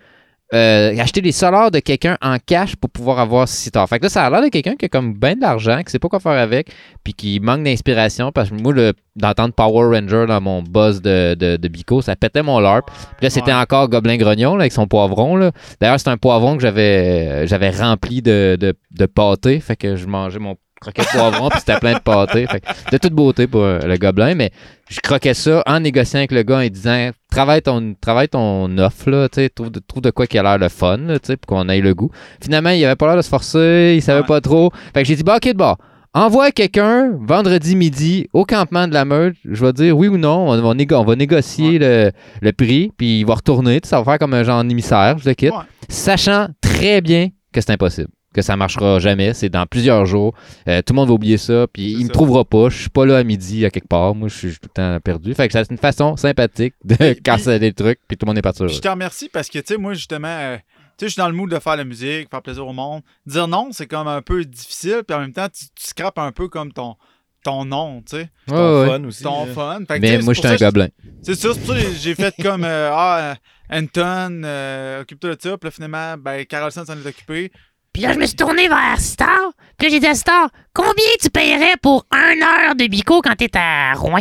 [0.54, 3.88] euh, acheter les solars de quelqu'un en cash pour pouvoir avoir Sitar.
[3.88, 5.90] Fait que là, ça a l'air de quelqu'un qui a comme bien de l'argent, qui
[5.90, 6.70] sait pas quoi faire avec,
[7.04, 8.32] puis qui manque d'inspiration.
[8.32, 8.74] Parce que moi,
[9.16, 12.86] d'entendre Power Ranger dans mon buzz de, de, de Bico, ça pétait mon LARP.
[12.90, 13.58] Puis là, c'était Ouais.
[13.58, 15.36] encore Gobelin Grognon là, avec son poivron.
[15.36, 15.52] là.
[15.80, 19.60] D'ailleurs, c'est un poivron que j'avais euh, j'avais rempli de, de, de pâté.
[19.60, 22.46] Fait que je mangeais mon croquet de poivron, puis c'était plein de pâté.
[22.46, 24.50] Fait de toute beauté pour euh, le gobelin, mais
[24.90, 29.10] je croquais ça en négociant avec le gars en disant travaille ton, travaille ton offre,
[29.10, 31.80] là, trouve, de- trouve de quoi qui a l'air le fun, là, pour qu'on aille
[31.80, 32.10] le goût.
[32.42, 34.26] Finalement, il avait pas l'air de se forcer, il savait Ouais.
[34.26, 34.70] pas trop.
[34.94, 35.78] Fait que j'ai dit, bah, ok, de bord.
[36.14, 39.34] Envoie quelqu'un vendredi midi au campement de la meute.
[39.50, 40.50] Je vais dire oui ou non.
[40.50, 42.12] On négo- on va négocier le,
[42.42, 43.80] le prix, puis il va retourner.
[43.82, 45.16] Ça va faire comme un genre émissaire.
[45.18, 45.52] Je le quitte.
[45.52, 45.64] Ouais.
[45.88, 48.08] Sachant très bien que c'est impossible.
[48.32, 49.34] Que ça marchera jamais.
[49.34, 50.34] C'est dans plusieurs jours.
[50.68, 51.66] Euh, tout le monde va oublier ça.
[51.72, 52.68] Puis il me trouvera pas.
[52.70, 54.14] Je suis pas là à midi à quelque part.
[54.14, 55.34] Moi, je suis tout le temps perdu.
[55.34, 57.98] Fait que c'est une façon sympathique de Puis- casser des trucs.
[58.08, 58.66] Puis tout le monde est parti.
[58.68, 60.62] Je te remercie parce que, tu sais, moi, justement, euh, tu
[61.00, 63.02] sais, je suis dans le mood de faire la musique, faire plaisir au monde.
[63.26, 66.32] Dire non, c'est comme un peu difficile, puis en même temps, tu, tu scrapes un
[66.32, 66.96] peu comme ton,
[67.44, 68.86] ton nom, tu sais, Ouais, Ton ouais.
[68.88, 69.22] fun aussi.
[69.24, 69.78] ton fun.
[69.80, 70.88] Fait que, tu Mais moi, j'étais un gobelin.
[71.22, 73.34] C'est ça, c'est pour ça que j'ai fait comme euh, Ah,
[73.70, 75.56] Anton, euh, occupe-toi de ça.
[75.58, 77.50] Puis là, finalement, ben, Carlson s'en est occupé.
[77.92, 79.52] Puis là, je me suis tourné vers Star.
[79.78, 83.34] Puis là, j'ai dit à Star, combien tu paierais pour une heure de bico quand
[83.36, 84.20] t'es à Rouen?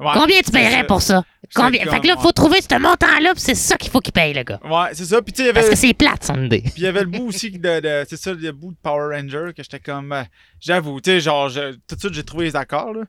[0.00, 1.22] Ouais, Combien tu paierais pour ça?
[1.54, 1.84] Combien?
[1.84, 4.42] Fait que là, faut trouver ce montant-là, puis c'est ça qu'il faut qu'il paye, le
[4.42, 4.58] gars.
[4.64, 5.20] Ouais, c'est ça.
[5.22, 5.60] Puis tu sais, il y avait.
[5.60, 6.62] Parce que c'est plate, son idée.
[6.62, 9.14] Puis il y avait le bout aussi de, de- c'est ça, le bout de Power
[9.14, 10.22] Ranger que j'étais comme, euh,
[10.60, 13.02] j'avoue, tu sais, genre, je- tout de suite j'ai trouvé les accords, là,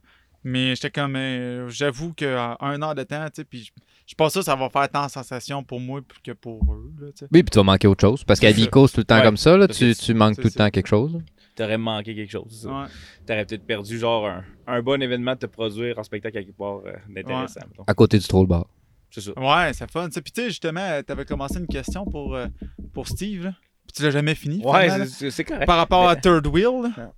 [0.44, 3.70] mais j'étais comme, euh, j'avoue qu'en un heure de temps, tu sais, puis je-
[4.06, 6.60] je pense que ça, ça va faire tant de sensation pour moi plus que pour
[6.72, 7.06] eux, là.
[7.32, 8.24] Oui, puis tu vas manquer autre chose.
[8.24, 8.50] Parce qu'à.
[8.52, 9.56] Vico, c'est tout le temps Ouais, comme ça.
[9.56, 9.66] Là.
[9.68, 11.18] Tu, tu manques tout le temps quelque chose.
[11.56, 12.66] T'aurais manqué quelque chose.
[12.70, 12.86] Ouais.
[13.26, 16.80] T'aurais peut-être perdu genre un, un bon événement de te produire en spectacle quelque part
[16.84, 17.60] euh, d'intéressant.
[17.86, 18.66] À côté du troll bar.
[19.10, 19.30] C'est ça.
[19.38, 20.08] Ouais, c'est fun.
[20.10, 22.46] Puis tu sais, justement, t'avais commencé une question pour, euh,
[22.92, 23.52] pour Steve, là.
[23.86, 25.66] Puis tu l'as jamais fini, Ouais, c'est- correct.
[25.66, 27.12] Par rapport à Third Wheel, là.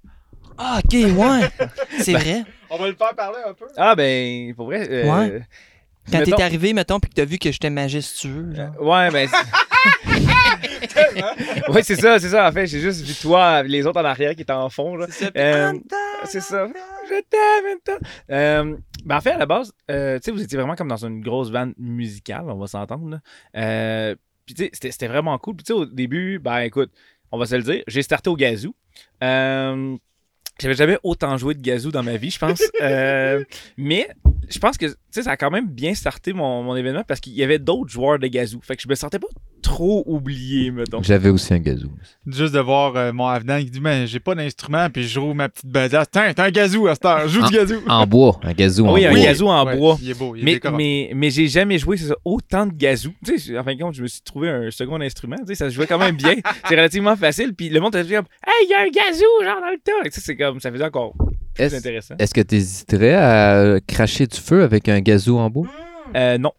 [0.59, 1.49] Ah, ok, ouais.
[2.01, 2.43] C'est vrai.
[2.71, 3.67] On va le faire parler un peu.
[3.77, 4.87] Ah, ben, pour vrai.
[4.91, 5.43] euh, Ouais.
[6.11, 8.81] Quand mettons- t'es arrivé, mettons, puis que t'as vu que j'étais majestueux, genre.
[8.81, 9.29] Ouais, ben.
[11.69, 12.49] ouais, c'est ça, c'est ça.
[12.49, 14.97] En fait, j'ai juste vu toi, les autres en arrière qui étaient en fond.
[14.97, 15.07] Là.
[15.37, 15.73] Euh,
[16.25, 16.67] c'est ça.
[17.09, 17.99] Je t'aime.
[18.31, 21.05] Euh, ben, en fait, à la base, euh, tu sais, vous étiez vraiment comme dans
[21.05, 23.09] une grosse bande musicale, on va s'entendre.
[23.11, 23.21] là.
[23.57, 25.57] Euh, Puis, tu sais, c'était- c'était vraiment cool.
[25.57, 26.91] Puis, tu sais, au début, ben, écoute,
[27.33, 28.75] on va se le dire, j'ai starté au gazou.
[29.23, 29.97] Euh,
[30.59, 32.63] J'avais jamais autant joué de gazou dans ma vie, je pense.
[32.81, 33.45] Euh,
[33.77, 34.09] mais
[34.49, 37.21] je pense que tu sais, ça a quand même bien starté mon, mon événement parce
[37.21, 38.61] qu'il y avait d'autres joueurs de gazou.
[38.63, 39.27] Fait que je me sentais pas
[39.63, 41.03] trop oublié, mettons.
[41.03, 41.91] J'avais aussi un gazou.
[42.27, 45.35] Juste de voir euh, mon avenant qui dit Mais j'ai pas d'instrument, puis je roule
[45.35, 46.07] ma petite besace.
[46.13, 47.81] Tiens, t'as un gazou à cette heure, joue du gazou.
[47.89, 48.39] En bois.
[48.43, 49.21] Un gazou en oui, un bois.
[49.21, 49.99] gazou en Ouais, bois.
[50.01, 50.77] Il est beau, il est Mais, décorant.
[50.77, 53.13] mais, mais j'ai jamais joué ça, autant de gazou.
[53.25, 55.37] Tu sais, en fin de compte, je me suis trouvé un second instrument.
[55.39, 56.35] Tu sais, ça se jouait quand même bien.
[56.69, 57.55] c'est relativement facile.
[57.55, 59.93] Puis le monde était comme Hey, il y a un gazou, genre dans le tas.
[60.05, 61.15] Tu sais, c'est comme, ça faisait encore
[61.57, 62.15] plus Est-ce intéressant.
[62.19, 65.67] est-ce que tu hésiterais à cracher du feu avec un gazou en bois?
[66.15, 66.53] Euh, non,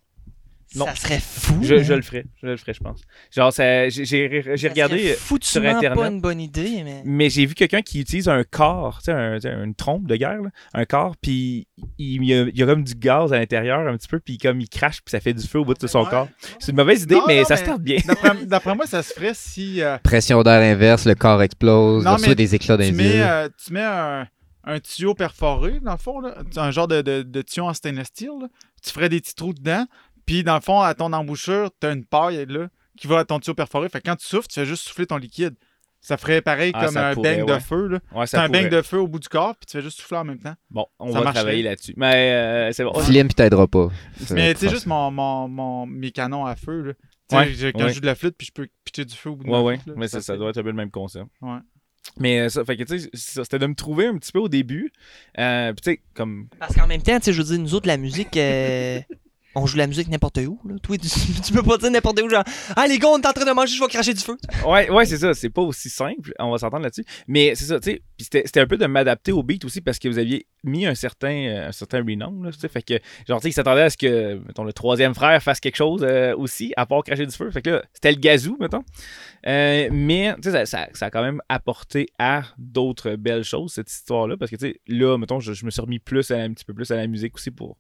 [0.76, 0.86] Non.
[0.88, 1.60] Ça serait fou.
[1.64, 1.82] je, hein?
[1.84, 2.26] je le ferai.
[2.44, 3.02] Je le ferai, je pense.
[3.34, 5.12] Genre, j'ai regardé.
[5.12, 5.94] euh, sur Internet.
[5.98, 7.02] pas une bonne idée, mais.
[7.06, 10.42] Mais j'ai vu quelqu'un qui utilise un corps, tu sais, un- une trompe de guerre,
[10.42, 11.68] là, un corps, puis
[11.98, 14.20] il, il y a, il y a comme du gaz à l'intérieur un petit peu,
[14.20, 16.10] puis comme il crache, puis ça fait du feu au bout de son Ouais.
[16.10, 16.28] corps.
[16.60, 17.98] C'est une mauvaise idée, Non, mais non, ça mais- se tente bien.
[18.46, 22.56] D'après moi, ça se ferait si euh, Pression d'air inverse, le corps explose, reçoit des
[22.56, 24.28] éclats tu d'un mets, euh, tu mets un,
[24.70, 28.08] un tuyau perforé, dans le fond, là, un genre de, de, de tuyau en stainless
[28.08, 28.32] steel.
[28.42, 28.48] là.
[28.84, 29.86] Tu ferais des petits trous dedans,
[30.26, 33.26] puis dans le fond, à ton embouchure, tu as une paille là, qui va à
[33.26, 33.90] ton tuyau perforé.
[33.90, 35.56] Fait que quand tu souffles, tu fais juste souffler ton liquide.
[36.00, 37.56] Ça ferait pareil Ah, comme un bang ouais.
[37.56, 37.88] de feu.
[37.88, 38.00] là.
[38.12, 40.00] Ouais, T'as ça un bang de feu au bout du corps, puis tu fais juste
[40.00, 40.54] souffler en même temps.
[40.70, 41.42] Bon, on Ça va marcherait.
[41.44, 41.94] travailler là-dessus.
[41.98, 42.94] Mais euh, c'est bon.
[43.00, 43.90] Flim, puis t'aideras pas.
[44.32, 46.82] Mais tu sais, juste mon, mon, mon- mes canons à feu.
[46.82, 46.94] Là.
[46.94, 47.00] Tu
[47.30, 47.90] sais, Ouais, j'ai- quand ouais.
[47.90, 49.58] je joue de la flûte, puis je peux pitcher du feu au bout de Ouais,
[49.58, 49.76] ma ouais.
[49.78, 51.26] flûte, là, Mais ça, ça doit être un peu le même concept.
[51.42, 51.58] Ouais.
[52.20, 54.50] Mais euh, ça, fait que tu sais, c'était de me trouver un petit peu au
[54.50, 54.92] début.
[55.38, 56.48] Euh, puis tu sais, comme.
[56.60, 59.00] Parce qu'en même temps, tu sais, je veux dire, nous autres, la musique, euh,
[59.58, 60.60] on joue la musique n'importe où.
[60.66, 60.76] Là.
[61.48, 62.44] Tu, peux pas dire n'importe où, genre,
[62.76, 64.38] ah les gars, on est en train de manger, je vais cracher du feu.
[64.66, 65.34] Ouais, ouais, c'est ça.
[65.34, 66.34] C'est pas aussi simple.
[66.40, 67.06] On va s'entendre là-dessus.
[67.28, 68.02] Mais c'est ça, tu sais.
[68.20, 71.34] C'était un peu de m'adapter au beat aussi parce que vous aviez mis un certain,
[71.34, 72.52] euh, un certain renom, là.
[72.52, 75.60] Fait que, genre, tu sais, ils s'attendaient à ce que, mettons, le troisième frère fasse
[75.60, 77.50] quelque chose euh, aussi, à part cracher du feu.
[77.52, 78.84] Fait que là, c'était le gazou, mettons.
[79.46, 83.74] Euh, mais, tu sais, ça, ça- ça a quand même apporté à d'autres belles choses,
[83.74, 84.36] cette histoire-là.
[84.38, 86.66] Parce que, tu sais, là, mettons, je, je me suis remis plus à, un petit
[86.66, 87.78] peu plus à la musique aussi pour,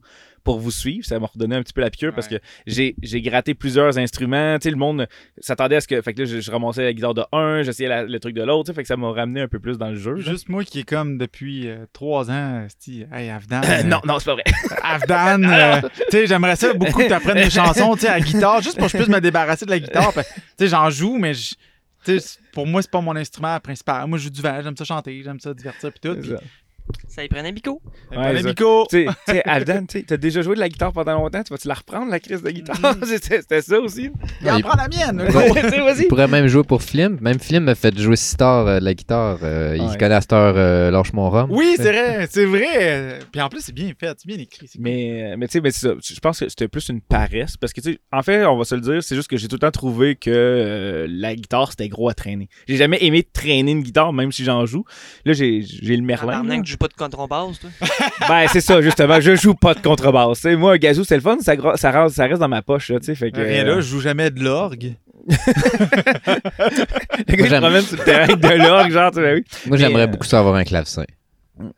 [0.47, 1.05] pour vous suivre.
[1.05, 2.35] Ça m'a redonné un petit peu la piqûre parce que
[2.65, 4.57] j'ai j'ai gratté plusieurs instruments.
[4.59, 5.05] Tu sais, le monde
[5.39, 6.01] s'attendait à ce que.
[6.01, 8.43] Fait que là, je, je ramassais la guitare de un, j'essayais la- le truc de
[8.43, 8.71] l'autre.
[8.71, 10.13] Fait que ça m'a ramené un peu plus dans le jeu.
[10.13, 10.21] là.
[10.21, 12.65] Juste moi qui est comme depuis euh, trois ans,
[13.13, 13.59] hey, Afdan.
[13.67, 14.43] Euh, euh, non, non, c'est pas vrai.
[14.83, 18.19] Afdan, euh, tu sais, j'aimerais ça beaucoup que tu apprennes des chansons, tu sais, à
[18.19, 20.13] la guitare, juste pour que je puisse me débarrasser de la guitare.
[20.13, 20.21] Tu
[20.59, 21.55] sais, j'en joue, mais je-
[22.05, 24.07] tu sais, pour moi, c'est pas mon instrument principal.
[24.07, 26.15] Moi, je joue du vent, j'aime ça chanter, j'aime ça divertir, pis tout.
[26.15, 26.31] Puis,
[27.07, 27.81] Ça y prenait Bico.
[28.11, 28.49] Ouais, prenez ça.
[28.49, 28.85] Bico.
[28.89, 31.73] Tu sais- Aldan, tu t'as déjà joué de la guitare pendant longtemps, tu vas-tu la
[31.73, 32.77] reprendre, la crise de guitare?
[33.03, 34.09] C'était c'était ça aussi.
[34.41, 35.23] Il en prend la mienne.
[35.99, 37.17] Il pourrait même jouer pour Flim.
[37.21, 39.39] Même Flim m'a fait jouer Star euh, de la guitare.
[39.43, 41.49] Euh, Il connaît à cette heure euh, Lâche mon rhum.
[41.51, 43.19] Oui, c'est vrai, c'est vrai.
[43.31, 44.69] Puis en plus, c'est bien fait, c'est bien écrit.
[44.79, 45.93] Mais, mais tu sais, mais c'est ça.
[46.03, 47.57] Je pense que c'était plus une paresse.
[47.57, 49.47] Parce que, tu sais, en fait, on va se le dire, c'est juste que j'ai
[49.47, 52.47] tout le temps trouvé que euh, la guitare, c'était gros à traîner.
[52.67, 54.85] J'ai jamais aimé traîner une guitare, même si j'en joue.
[55.25, 56.43] Là, j'ai j'ai le Merlin.
[56.77, 57.69] Joues pas de contrebasse, toi?
[58.29, 59.19] Ben, c'est ça, justement.
[59.19, 60.37] Je joue pas de contrebasse.
[60.41, 61.37] Tu sais, moi, un gazou, c'est le fun.
[61.41, 62.99] Ça, ça, reste, ça reste dans ma poche, là.
[63.01, 63.39] Fait que.
[63.41, 64.93] Rien euh, là, je joue jamais de l'orgue.
[67.27, 69.43] Le gars, j'aime- promène sur le terrain de l'orgue, genre, tu sais, ben oui.
[69.67, 71.03] Moi, j'aimerais euh, beaucoup ça avoir un clavecin.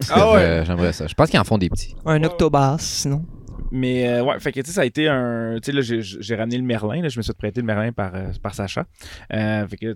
[0.09, 0.41] Ah ouais?
[0.41, 1.07] Euh, J'aimerais ça.
[1.07, 1.95] Je pense qu'ils en font des petits.
[2.05, 3.23] Un octobasse, sinon.
[3.71, 5.57] Mais euh, ouais, fait que tu sais, ça a été un.
[5.61, 7.01] Tu sais, là, j'ai- ramené le Merlin.
[7.01, 8.85] Là, je me suis prêté le Merlin par, euh, par Sacha.
[9.33, 9.95] Euh, fait que,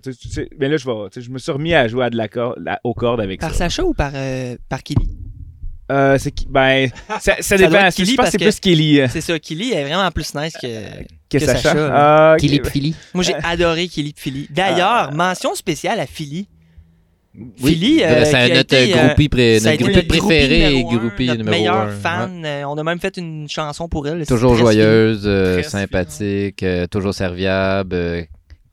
[0.58, 1.20] mais là, je vais.
[1.22, 3.68] Je me suis remis à jouer à de la corde, aux cordes avec Par ça.
[3.68, 5.08] Sacha ou par, euh, par Killy?
[5.92, 6.88] Euh, c'est qui- Ben,
[7.20, 7.90] ça, dépend.
[7.90, 10.54] Killy je pense que c'est plus Kelly euh, C'est ça, Killy est vraiment plus nice
[10.54, 10.66] que...
[10.66, 11.58] que, que Sacha.
[11.72, 12.36] Sacha, Ah.
[12.40, 12.96] Philippe Philly.
[13.12, 14.46] Moi, j'ai adoré Killy Philly.
[14.50, 16.48] D'ailleurs, mention spéciale à Philly.
[17.36, 20.68] Oui, Philly, euh, c'est qui a notre été, groupie, pré- notre groupie notre préféré et
[20.84, 21.86] numéro un, groupie notre numéro meilleur un.
[21.86, 21.92] Ouais.
[22.00, 22.44] fan.
[22.46, 24.24] Euh, on a même fait une chanson pour elle.
[24.26, 28.22] Toujours joyeuse, euh, sympathique, euh, toujours serviable, euh,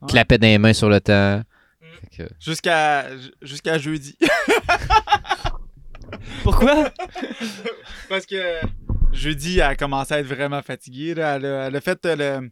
[0.07, 1.41] clapait des mains sur le temps.
[2.15, 3.05] Que- Jusqu'à
[3.41, 4.15] jusqu'à jeudi.
[6.43, 6.91] Pourquoi?
[8.09, 8.35] Parce que
[9.13, 11.13] jeudi, elle a commencé à être vraiment fatiguée.
[11.15, 11.35] là.
[11.37, 12.49] Elle, a, elle a fait le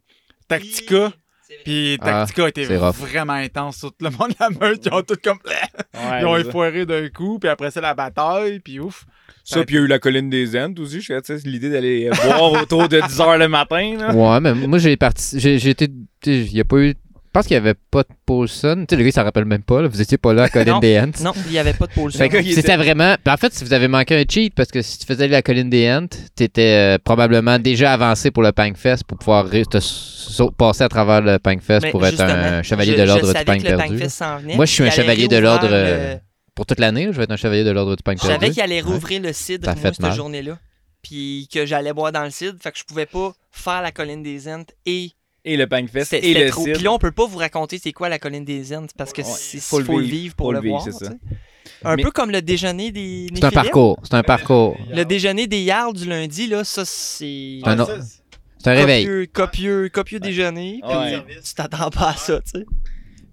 [0.47, 1.11] Tactica.
[1.63, 2.95] Puis Ah, Tactica était c'est rough.
[2.95, 3.79] vraiment intense.
[3.81, 5.39] Tout le monde de la meute, ils ont tout comme.
[5.95, 7.39] Ouais, ils ont effoiré d'un coup.
[7.39, 8.59] Puis après ça, la bataille.
[8.59, 9.05] Puis ouf.
[9.43, 11.01] Ça, puis il y a eu la colline des Ents aussi.
[11.01, 13.95] Je sais, l'idée d'aller boire autour de 10h le matin.
[13.97, 14.13] Là.
[14.13, 15.39] Ouais, mais moi j'ai parti.
[15.39, 15.87] J'ai j'ai été.
[15.87, 15.93] tu
[16.23, 16.93] sais, Il y a pas eu.
[17.29, 18.85] Je pense qu'il n'y avait pas de Paulson.
[18.89, 19.83] Tu sais, le gars, il s'en rappelle même pas.
[19.83, 19.87] là.
[19.87, 21.11] Vous étiez pas là à des Ants.
[21.23, 23.15] Non, il n'y avait pas de il C'était était- vraiment.
[23.23, 25.43] puis en fait, si vous avez manqué un cheat, parce que si tu faisais la
[25.43, 30.83] colline des Ants, t'étais euh, probablement déjà avancé pour le Pankfest pour pouvoir te passer
[30.83, 33.45] à travers le Pankfest Mais pour être un chevalier je- de l'ordre je du savais
[33.45, 33.95] Pank que le perdu.
[34.41, 36.15] Venait, Moi, je suis un chevalier de l'ordre, le- euh,
[36.55, 38.53] Pour toute l'année, je vais être un chevalier de l'ordre du Pank Je savais perdu.
[38.55, 40.57] qu'il allait rouvrir le cidre, Ça moi, cette journée-là.
[41.03, 42.57] Puis que j'allais boire dans le cidre.
[42.59, 45.11] Fait que je pouvais pas faire la colline des Ents et
[45.45, 45.67] Et le
[46.03, 46.63] C'était et le trop.
[46.63, 49.21] Puis là, on peut pas vous raconter c'est quoi la colline des Ents parce que
[49.21, 50.83] Ouais, c'est faut faut, le vivre, pour le, le vivre, voir.
[50.85, 51.11] c'est ça.
[51.11, 51.35] tu sais.
[51.83, 53.99] Un Mais- peu comme le déjeuner des C'est un parcours.
[54.03, 54.77] C'est un parcours.
[54.91, 57.59] Le déjeuner des Yards du lundi, là, ça, c'est.
[57.63, 57.87] C'est un Ah,
[58.57, 59.05] C'est un réveil.
[59.05, 60.81] Copieux, copieux, copieux déjeuner.
[60.85, 61.23] puis Ouais.
[61.43, 62.65] Tu t'attends pas à ça, tu sais.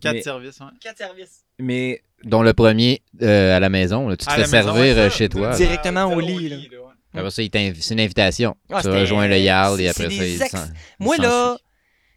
[0.00, 0.66] Quatre Mais- services, ouais.
[0.80, 1.40] Quatre services.
[1.58, 4.08] Mais Dont le premier euh, à la maison.
[4.08, 4.16] là.
[4.16, 5.54] Tu te À fais maison, servir ouais, euh, chez toi.
[5.56, 5.58] Direct.
[5.82, 6.56] Directement au lit, là.
[6.56, 6.72] ouais.
[7.14, 7.42] Après ça,
[7.80, 8.56] c'est une invitation.
[8.70, 10.72] Ah, tu rejoins le Yard et après c'est ça, des il
[11.04, 11.56] Moi, il là.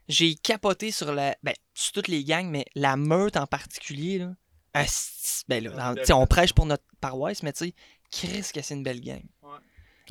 [0.10, 1.36] J'ai capoté sur la.
[1.44, 4.32] Ben, sur toutes les gangs, mais la meute en particulier, là.
[4.74, 7.74] asti- Ben là, dans- on prêche pour notre paroisse, mais tu sais,
[8.12, 9.22] Chris, que c'est une belle gang.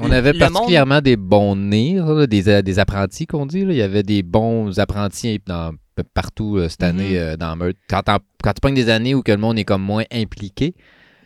[0.01, 1.57] On avait le monde- particulièrement des bons
[1.97, 3.65] là, des, euh, des apprentis qu'on dit.
[3.65, 3.73] là.
[3.73, 5.75] Il y avait des bons apprentis dans,
[6.15, 7.17] partout euh, cette année Mhm.
[7.17, 7.77] euh, dans Meurthe.
[7.91, 8.03] Quand,
[8.43, 10.75] quand tu pognes des années où que le monde est comme moins impliqué,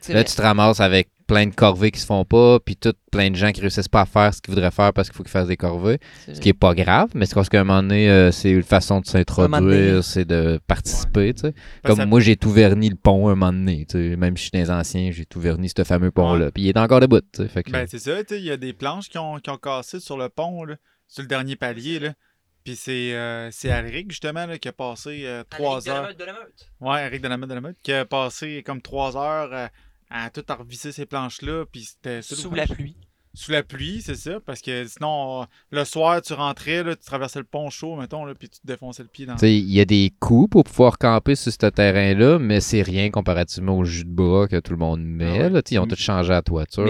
[0.08, 0.24] là, vrai.
[0.24, 3.36] tu te ramasses avec plein de corvées qui se font pas, puis tout plein de
[3.36, 5.48] gens qui réussissent pas à faire ce qu'ils voudraient faire parce qu'il faut qu'ils fassent
[5.48, 5.98] des corvées.
[6.34, 8.62] Ce qui est pas grave, mais c'est parce qu'à un moment donné, euh, c'est une
[8.62, 11.54] façon de s'introduire, c'est de participer, tu sais.
[11.84, 14.16] Comme moi, j'ai tout verni le pont un moment donné, tu sais.
[14.16, 16.50] Même si je suis des anciens, j'ai tout verni ce fameux pont-là.
[16.50, 17.48] Puis il est encore debout, tu sais.
[17.48, 19.50] Fait que- Ben, c'est ça, tu sais, il y a des planches qui ont, qui
[19.50, 20.76] ont cassé sur le pont, là,
[21.08, 22.12] sur le dernier palier, là.
[22.64, 26.08] Puis c'est euh, c'est Alric, justement, là, qui a passé euh, trois heures.
[26.80, 29.66] Ouais, Eric de la Meute de la Meute, qui a passé comme trois heures euh,
[30.12, 32.96] à tout revisser ces planches-là, puis c'était Sous la pluie.
[33.34, 37.38] Sous la pluie, c'est ça, parce que sinon, le soir, tu rentrais, là, tu traversais
[37.38, 39.86] le pont chaud, mettons, là, puis tu te défonçais le pied dans il y a
[39.86, 44.10] des coups pour pouvoir camper sur ce terrain-là, mais c'est rien comparativement au jus de
[44.10, 45.24] bras que tout le monde met.
[45.30, 45.48] Ah ouais.
[45.48, 45.62] là.
[45.70, 46.86] Ils ont tout changé à la toiture.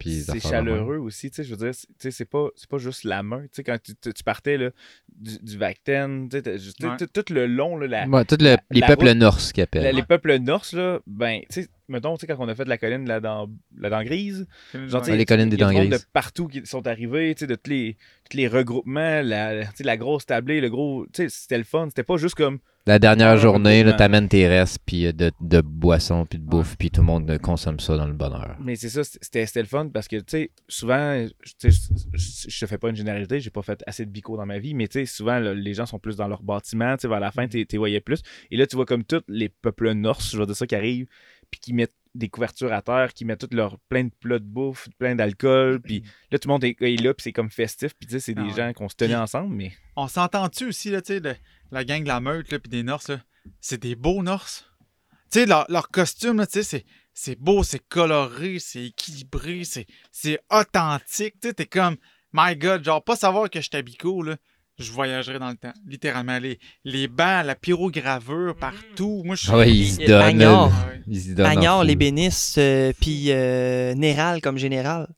[0.00, 3.42] C'est chaleureux aussi, tu sais, je veux dire, c'est- pas, c'est pas juste la main,
[3.42, 4.70] tu sais, quand tu, tu- tu partais, là,
[5.14, 6.96] du, du Vacten, tu sais, t'as- juste- Ouais.
[6.96, 9.64] tout, le long, là, la- Ouais, le- la- les la peuples route- norse qui la-
[9.64, 9.94] appellent.
[9.94, 12.68] les peuples norse, là, ben, tu sais, mettons, tu sais, quand on a fait de
[12.68, 14.46] la colline, la dent, la dent grise,
[14.88, 15.90] genre, Ouais, les collines des il y a du dents grises.
[16.00, 17.96] de partout qui sont arrivés, tu sais, de tous les,
[18.30, 21.64] tous les regroupements, la, tu sais, la grosse tablée, le gros, tu sais, c'était le
[21.64, 25.12] fun, c'était pas juste comme La dernière Ah, journée, là, t'amènes tes restes, puis euh,
[25.12, 28.12] de, de boissons, puis de bouffe, puis tout le monde euh, consomme ça dans le
[28.12, 28.56] bonheur.
[28.60, 31.26] Mais c'est ça, c'était c'était le fun parce que, tu sais, souvent,
[31.58, 34.10] tu sais, je- je je te fais pas une généralité, j'ai pas fait assez de
[34.10, 36.42] bico dans ma vie, mais tu sais, souvent, là, les gens sont plus dans leur
[36.42, 38.20] bâtiment, tu sais, vers la fin, tu voyais plus.
[38.50, 41.06] Et là, tu vois comme tous les peuples norse, je veux dire ça, qui arrivent,
[41.54, 44.44] puis qui mettent des couvertures à terre, qui mettent tout leur plein de plats de
[44.44, 46.02] bouffe, plein d'alcool, puis
[46.32, 48.34] là, tout le monde est, est là, puis c'est comme festif, puis tu sais, c'est
[48.34, 48.56] des Ah ouais.
[48.56, 49.72] gens qu'on se tenait ensemble, mais.
[49.96, 51.36] On s'entend-tu aussi, là, tu sais, le-
[51.70, 53.20] la gang de la meute, là, puis des Norses, là,
[53.60, 54.68] c'est des beaux Norses.
[55.30, 59.62] Tu sais, leur, leur costume, là, tu sais, c'est, c'est beau, c'est coloré, c'est équilibré,
[59.64, 61.34] c'est, c'est authentique.
[61.40, 61.96] Tu sais, t'es comme,
[62.32, 64.36] my God, genre, pas savoir que je Bico, là,
[64.78, 65.72] je voyagerais dans le temps.
[65.86, 69.22] Littéralement, les, les bancs, la pyrogravure partout.
[69.24, 69.50] Moi, je suis...
[69.52, 70.42] Ah ouais, ils se donnent.
[70.42, 71.00] Ah ouais.
[71.06, 71.46] Ils se donnent.
[71.46, 71.86] en Agnard, fou.
[71.86, 75.08] les bénisses, euh, puis euh, Néral comme général.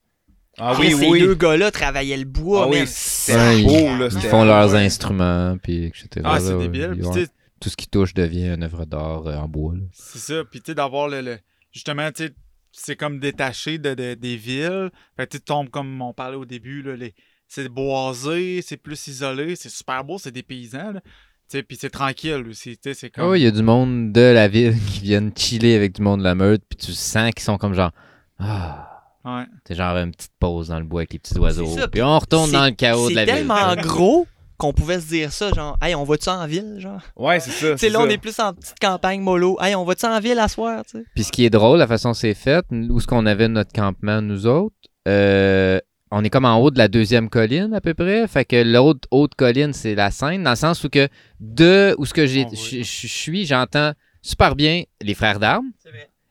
[0.58, 4.08] Ah Puis ces deux gars-là travaillaient le bois, Ah oui, Ouais, beau, ils- là.
[4.10, 4.84] Ils font leurs ouais.
[4.86, 6.08] instruments, puis etc.
[6.24, 6.98] Ah, c'est débile.
[7.04, 7.12] ont-
[7.60, 9.74] tout ce qui touche devient une œuvre d'art euh, en bois.
[9.92, 10.42] C'est ça.
[10.50, 11.38] Puis, tu sais, d'avoir le, le-
[11.72, 12.34] Justement, tu sais,
[12.72, 14.90] c'est comme détaché de, de- des villes.
[15.16, 17.14] Fait tu tombes comme on parlait au début, là, les...
[17.48, 21.00] c'est boisé, c'est plus isolé, c'est super beau, c'est des paysans, là.
[21.48, 23.30] Tu sais, puis c'est tranquille aussi, tu sais, c'est Ah comme...
[23.30, 26.18] oui, il y a du monde de la ville qui viennent chiller avec du monde
[26.20, 27.92] de la meute, puis tu sens qu'ils sont comme genre.
[28.38, 28.92] Ah.
[29.24, 29.44] Ouais.
[29.66, 31.66] C'est genre une petite pause dans le bois avec les petits oiseaux.
[31.74, 33.46] C'est ça, Puis on retourne c'est- dans le chaos de la C'est ville.
[33.48, 34.26] tellement gros
[34.56, 37.00] qu'on pouvait se dire ça, genre, hey, on va-tu en ville, genre?
[37.16, 37.70] Ouais, c'est ça.
[37.72, 39.56] Tu sais, là, on est plus en petite campagne mollo.
[39.60, 41.04] Hey, on va-tu en ville à soir, tu sais?
[41.14, 43.72] Puis ce qui est drôle, la façon dont c'est fait, où ce qu'on avait notre
[43.72, 44.74] campement, nous autres,
[45.08, 45.78] euh,
[46.10, 48.26] on est comme en haut de la deuxième colline à peu près.
[48.28, 51.08] Fait que l'autre haute colline, c'est la Seine, dans le sens où que
[51.40, 52.50] de où ce que voit.
[52.54, 53.92] je suis, j'entends
[54.22, 55.70] super bien les frères d'armes.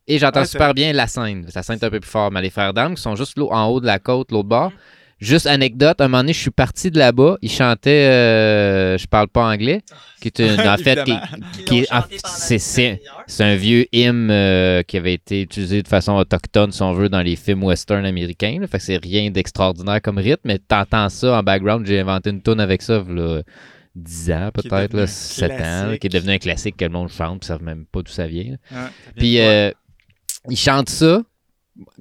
[0.07, 1.47] Et j'entends Ouais, super bien la Seine.
[1.53, 3.67] La Seine est un peu plus fort, mais les frères d'armes qui sont juste en
[3.67, 4.71] haut de la côte, l'autre bord.
[5.19, 7.37] Juste anecdote, un moment donné, je suis parti de là-bas.
[7.41, 9.81] Ils chantaient euh, Je parle pas anglais,
[10.21, 10.99] qui est une, en fait,
[11.65, 11.85] qui,
[12.25, 16.81] c'est- c'est- c'est un vieux hymne euh, qui avait été utilisé de façon autochtone, si
[16.81, 18.57] on veut, dans les films western américains.
[18.59, 18.67] là.
[18.67, 21.85] Fait que c'est rien d'extraordinaire comme rythme, mais t'entends ça en background.
[21.85, 23.41] J'ai inventé une tune avec ça, là,
[23.95, 25.55] 10 ans peut-être, devenu là, un 7 ans,
[25.91, 28.11] là, qui est devenu un classique que le monde chante, puis savent même pas d'où
[28.11, 28.55] ça vient.
[29.15, 29.71] Puis euh,
[30.49, 31.21] ils chantent ça.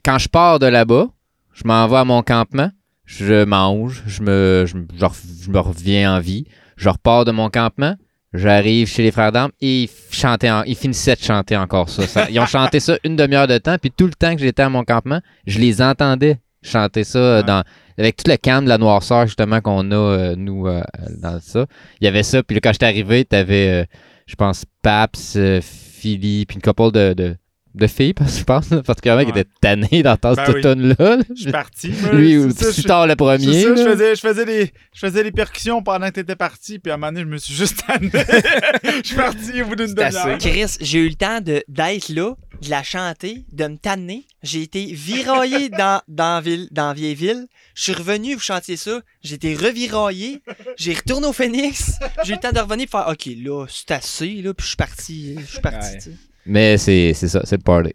[0.05, 1.07] Quand je pars de là-bas,
[1.53, 2.71] je m'en vais à mon campement,
[3.05, 5.07] je mange, je me, je, me- je
[5.45, 6.47] je me reviens en vie,
[6.77, 7.97] je repars de mon campement,
[8.33, 12.07] j'arrive chez les frères d'armes et ils, chantaient en- ils finissaient de chanter encore ça.
[12.07, 14.63] Ça- Ils ont chanté ça une demi-heure de temps, puis tout le temps que j'étais
[14.63, 17.63] à mon campement, je les entendais chanter ça euh, dans,
[17.99, 20.83] avec tout le calme de la noirceur justement qu'on a, euh, nous, euh,
[21.21, 21.67] dans ça.
[22.01, 23.85] Il y avait ça, puis là, quand j'étais arrivé, t'avais, euh,
[24.27, 27.37] je pense, Paps, euh, Philly, puis une couple de, de,
[27.75, 29.41] de filles, parce que je pense, particulièrement, qui Ouais.
[29.41, 30.61] étaient tannées d'entendre Ben cette oui.
[30.63, 30.95] tonne-là.
[31.17, 31.23] là.
[31.35, 31.93] Je suis parti.
[32.13, 33.63] Lui, ou plus je- tard le c'est premier.
[33.63, 36.91] ça, je faisais, je, faisais les, je faisais les percussions pendant que t'étais parti, puis
[36.91, 38.11] à un moment donné, je me suis juste tanné.
[39.03, 40.27] je suis parti au bout d'une demi-heure.
[40.27, 40.49] assez.
[40.51, 44.25] Chris, j'ai eu le temps de- d'être là, de la chanter, de me tanner.
[44.43, 47.47] J'ai été viraillé dans, dans, ville, dans Vieilleville.
[47.75, 49.01] Je suis revenu, vous chantiez ça.
[49.23, 50.43] J'ai été reviraillé.
[50.77, 51.99] J'ai retourné au Phoenix.
[52.25, 54.69] J'ai eu le temps de revenir et faire OK, là, c'est assez, là, puis je
[54.69, 55.37] suis parti.
[55.41, 56.09] Je suis parti.
[56.09, 56.15] Ouais.
[56.47, 57.93] Mais c'est c'est ça, c'est le party.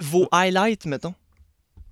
[0.00, 1.14] Vos highlights, mettons,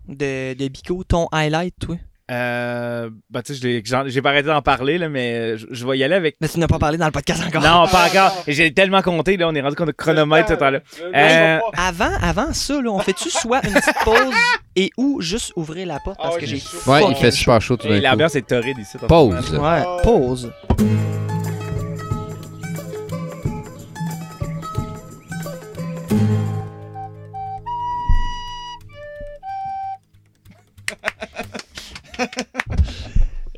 [0.07, 1.97] de, de Bico, ton highlight, toi?
[2.29, 6.03] Euh, ben, tu sais, j'ai pas arrêté d'en parler, là, mais je, je vais y
[6.05, 6.37] aller avec.
[6.41, 7.63] Mais tu n'as pas parlé dans le podcast encore.
[7.63, 8.33] Non, pas encore.
[8.49, 10.81] J'ai tellement compté, là, on est rendu compte de chronomètre tout à l'heure.
[11.15, 14.35] Euh, Avant, avant ça, là, on fait-tu soit une petite pause
[14.75, 16.63] et ou juste ouvrir la porte parce Ah ouais, que j'ai.
[16.87, 18.03] Ouais, il fait super chaud tout d'un coup.
[18.05, 18.99] l'ambiance est torride ici.
[19.07, 19.55] Pause.
[19.55, 20.53] Ouais, pause.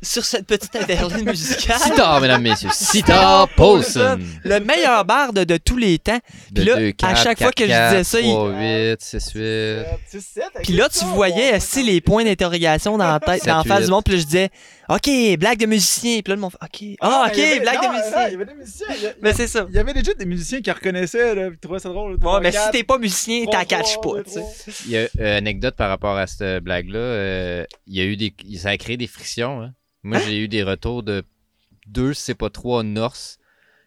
[0.09, 2.69] Sur cette petite interlude musicale, Sitar, mesdames, messieurs.
[2.73, 4.17] Sitar Paulson.
[4.43, 6.17] le meilleur bar de, de tous les temps.
[6.51, 9.01] De là, 2, à 4, chaque fois que je 4, disais ça, il- 3, 8,
[9.01, 10.63] 6, 8.
[10.63, 13.85] Puis là, tu voyais aussi les points d'interrogation dans la tête, Sept, dans la face
[13.85, 14.03] du monde.
[14.03, 14.49] Puis là, je disais,
[14.89, 16.21] OK, blague de musicien.
[16.23, 16.83] Puis là, le monde OK.
[17.01, 18.21] Ah, OK, il y avait- blague non, de non, Il y musicien.
[18.35, 18.87] avait des musiciens.
[18.97, 19.67] il y a- Mais c'est ça.
[19.69, 22.13] Il y avait déjà des musiciens qui reconnaissaient, là, puis trouvaient ça drôle.
[22.19, 24.39] Ouais, mais si t'es pas musicien, t'en catches pas, deux, tu sais.
[24.39, 24.73] trois.
[24.85, 26.97] Il y a une anecdote par rapport à cette blague-là.
[26.97, 28.33] euh, il y a eu des.
[28.57, 29.61] Ça a créé des frictions.
[29.61, 29.71] hein.
[30.03, 31.23] Moi, j'ai eu des retours de
[31.87, 33.37] deux, c'est pas trois Norse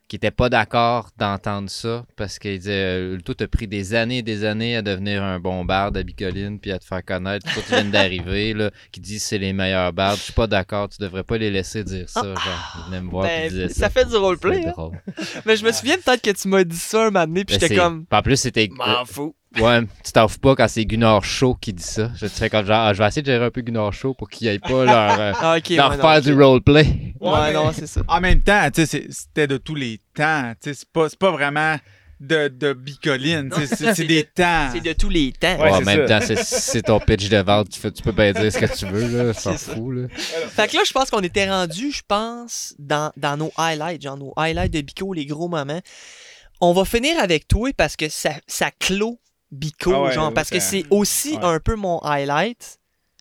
[0.09, 4.19] qui étaient pas d'accord d'entendre ça parce qu'ils disaient euh, Toi, t'as pris des années
[4.19, 7.51] et des années à devenir un bon barde à Bicoline puis à te faire connaître.
[7.51, 10.19] Toi, tu viens d'arriver, là, qui disent c'est les meilleurs bardes.
[10.19, 12.21] Je suis pas d'accord, tu devrais pas les laisser dire ça.
[12.23, 12.37] Genre,
[12.77, 13.91] ils venaient me voir Ben, puis ça ça.
[13.91, 14.91] fait du roleplay, hein.
[15.47, 17.61] Mais je me souviens peut-être que tu m'as dit ça un moment donné, puis Ben,
[17.63, 18.69] j'étais comme, En plus, c'était.
[18.71, 19.35] m'en fous.
[19.61, 22.11] Ouais, tu t'en fous pas quand c'est Gunnar Shaw qui dit ça.
[22.17, 24.15] Je te fais comme genre, ah, je vais essayer de gérer un peu Gunnar Shaw
[24.15, 27.15] pour qu'il aille pas leur, euh, Ah, leur ouais, non, faire du roleplay.
[27.21, 28.01] Ouais, Ouais, non, c'est ça.
[28.09, 30.53] En même temps, tu sais, c'était de tous les temps.
[30.63, 31.77] Tu sais, c'est pas, c'est pas vraiment
[32.19, 33.51] de, de bicoline.
[33.55, 34.69] C'est c'est c'est de- des temps.
[34.73, 35.57] C'est de tous les temps.
[35.61, 36.21] Ouais, en même ça.
[36.21, 37.69] temps, c'est- ton pitch de vente.
[37.71, 39.33] Tu, fais- tu peux bien dire ce que tu veux, là.
[39.35, 40.09] S'en fout, là.
[40.09, 44.17] Fait que là, je pense qu'on était rendu, je pense, dans, dans nos highlights, genre
[44.17, 45.81] nos highlights de Bico, les gros moments.
[46.61, 49.19] On va finir avec toi parce que ça, ça clôt
[49.53, 51.45] Bico, Ah ouais, genre, parce que c'est aussi ouais.
[51.45, 52.79] un peu mon highlight.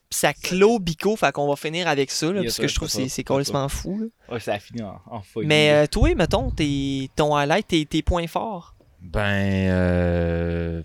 [0.10, 2.92] Puis ça clôt Bico, fait qu'on va finir avec ça, là, parce que je trouve
[2.92, 3.98] que c'est complètement fou.
[4.00, 4.34] là.
[4.34, 5.48] Ouais, ça a fini en, en folie.
[5.48, 8.76] Mais euh, toi, mettons, tes, ton highlight, tes, tes points forts.
[9.02, 10.84] Ben, euh...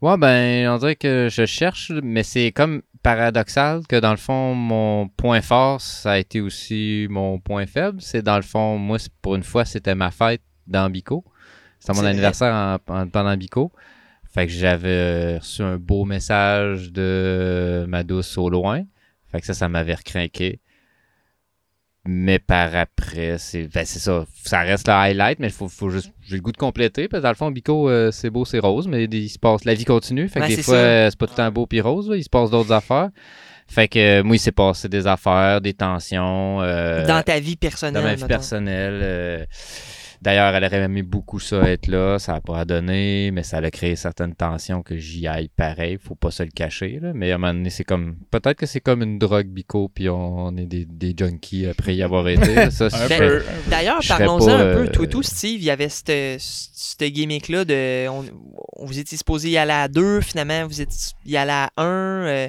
[0.00, 4.54] Ouais, ben, on dirait que je cherche, mais c'est comme paradoxal que dans le fond,
[4.54, 8.00] mon point fort, ça a été aussi mon point faible.
[8.00, 11.24] C'est dans le fond, moi, pour une fois, c'était ma fête dans Bico.
[11.86, 13.70] C'était mon anniversaire en- en- pendant Bico.
[14.32, 18.82] Fait que j'avais reçu un beau message de ma douce au loin.
[19.30, 20.60] Fait que ça, ça m'avait recrinqué.
[22.06, 24.26] Mais par après, c'est ben c'est ça.
[24.44, 26.12] Ça reste le highlight, mais faut, faut juste.
[26.22, 27.08] J'ai le goût de compléter.
[27.08, 29.64] Parce que dans le fond, Bico, euh, c'est beau, c'est rose, mais il se passe.
[29.64, 30.28] La vie continue.
[30.28, 32.10] Fait que des fois, euh, c'est pas tout le temps beau puis rose.
[32.10, 33.08] là, il se passe d'autres affaires.
[33.66, 36.60] Fait que euh, moi, il s'est passé des affaires, des tensions.
[36.60, 37.94] euh, dans ta vie personnelle.
[38.02, 38.28] dans ma vie mettons.
[38.34, 39.46] personnelle.
[40.26, 42.18] Euh, D'ailleurs, elle aurait aimé beaucoup ça être là.
[42.18, 45.98] Ça n'a pas donné, mais ça a créé certaines tensions que j'y aille pareil.
[46.02, 46.98] Faut pas se le cacher.
[47.00, 47.12] Là.
[47.14, 48.16] Mais à un moment donné, c'est comme.
[48.30, 52.02] Peut-être que c'est comme une drogue bico, puis on est des, des junkies après y
[52.02, 52.70] avoir été.
[52.70, 53.42] Ça, un je- peu.
[53.68, 54.84] D'ailleurs, parlons-en un peu.
[54.84, 58.08] euh, Toi, tout, Steve, il y avait cette, cette gimmick-là de.
[58.08, 58.24] On,
[58.84, 61.84] vous étiez supposé y aller à deux, finalement, vous étiez y aller à un.
[62.26, 62.48] euh,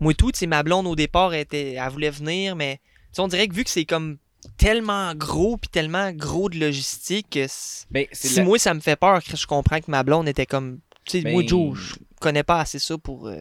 [0.00, 2.80] moi, tout, tu sais, ma blonde, au départ, elle, était, elle voulait venir, mais
[3.18, 4.18] on dirait que vu que c'est comme
[4.56, 7.46] tellement gros, puis tellement gros de logistique, que
[7.90, 10.46] Ben, si la- moi, ça me fait peur, que je comprends que ma blonde était
[10.46, 10.80] comme.
[11.04, 13.28] Tu sais, Ben- moi, Joe, je connais pas assez ça pour.
[13.28, 13.36] euh,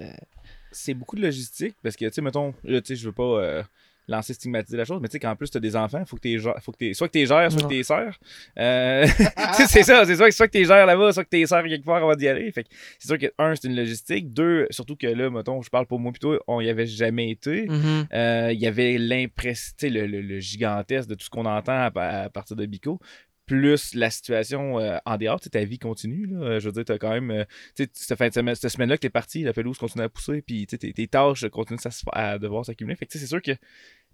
[0.71, 3.23] c'est beaucoup de logistique parce que, tu sais, mettons, là, tu sais, je veux pas
[3.23, 3.63] euh,
[4.07, 6.61] lancer stigmatiser la chose, mais tu sais, qu'en plus, t'as des enfants, faut que gères-
[6.61, 8.17] faut que t'es, soit que t'es gères, soit que t'es sœurs.
[8.59, 9.23] Euh, tu
[9.63, 11.85] sais, c'est ça, c'est soit, soit que t'es gères là-bas, soit que t'es sœurs quelque
[11.85, 12.51] part avant d'y aller.
[12.51, 14.31] Fait que c'est sûr que, un, c'est une logistique.
[14.33, 17.67] Deux, surtout que là, mettons, je parle pour moi plutôt, on y avait jamais été.
[17.67, 18.07] mhm.
[18.13, 21.45] Euh, Il y avait l'impression, tu sais, le, le- le gigantesque de tout ce qu'on
[21.45, 21.91] entend à,
[22.23, 22.99] à partir de Bico.
[23.45, 26.25] Plus la situation euh, en dehors, ta vie continue.
[26.25, 26.37] Là.
[26.45, 27.29] Euh, Je veux dire, tu as quand même.
[27.31, 27.43] euh,
[27.75, 30.41] cette, fin de semaine, cette semaine-là que tu es parti, la pelouse continue à pousser,
[30.41, 31.79] puis tes, tes tâches continuent
[32.11, 32.95] à, à devoir s'accumuler.
[32.95, 33.51] Fait que c'est sûr que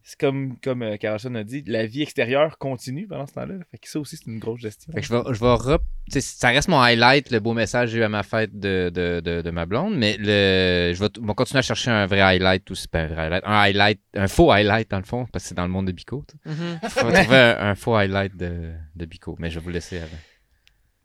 [0.04, 3.56] c'est comme, comme euh, Carlson a dit, la vie extérieure continue pendant ce temps-là.
[3.72, 4.91] Fait que ça aussi, c'est une grosse gestion.
[4.93, 5.82] Fait que je vais, je vais rep-
[6.20, 9.22] ça reste mon highlight, le beau message que j'ai eu à ma fête de, de,
[9.24, 12.06] de, de ma blonde, mais le, je vais, t- on va continuer à chercher un
[12.08, 15.26] vrai highlight aussi, pas un vrai highlight, un highlight, un faux highlight dans le fond,
[15.32, 16.26] parce que c'est dans le monde de Bico.
[16.45, 16.80] Mhm.
[16.89, 20.18] Faut trouver un, un faux highlight de, de Bico, mais je vais vous laisser avant.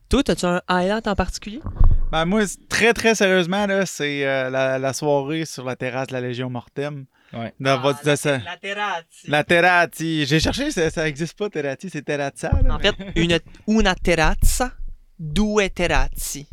[0.09, 1.61] Toi, as-tu un highlight en particulier?
[2.13, 6.13] Ben, moi, très, très sérieusement, là, c'est euh, la, la soirée sur la terrasse de
[6.13, 7.07] la Légion Mortem.
[7.33, 7.53] Ouais.
[7.61, 9.29] Dans votre- de ça- la terrazzi.
[9.29, 10.27] La terrazzi.
[10.27, 12.51] J'ai cherché, ça, ça existe pas, terrazzi, c'est terrazza.
[12.63, 14.73] là, En mais- fait, une, una terrazza,
[15.19, 16.47] due terrazzi.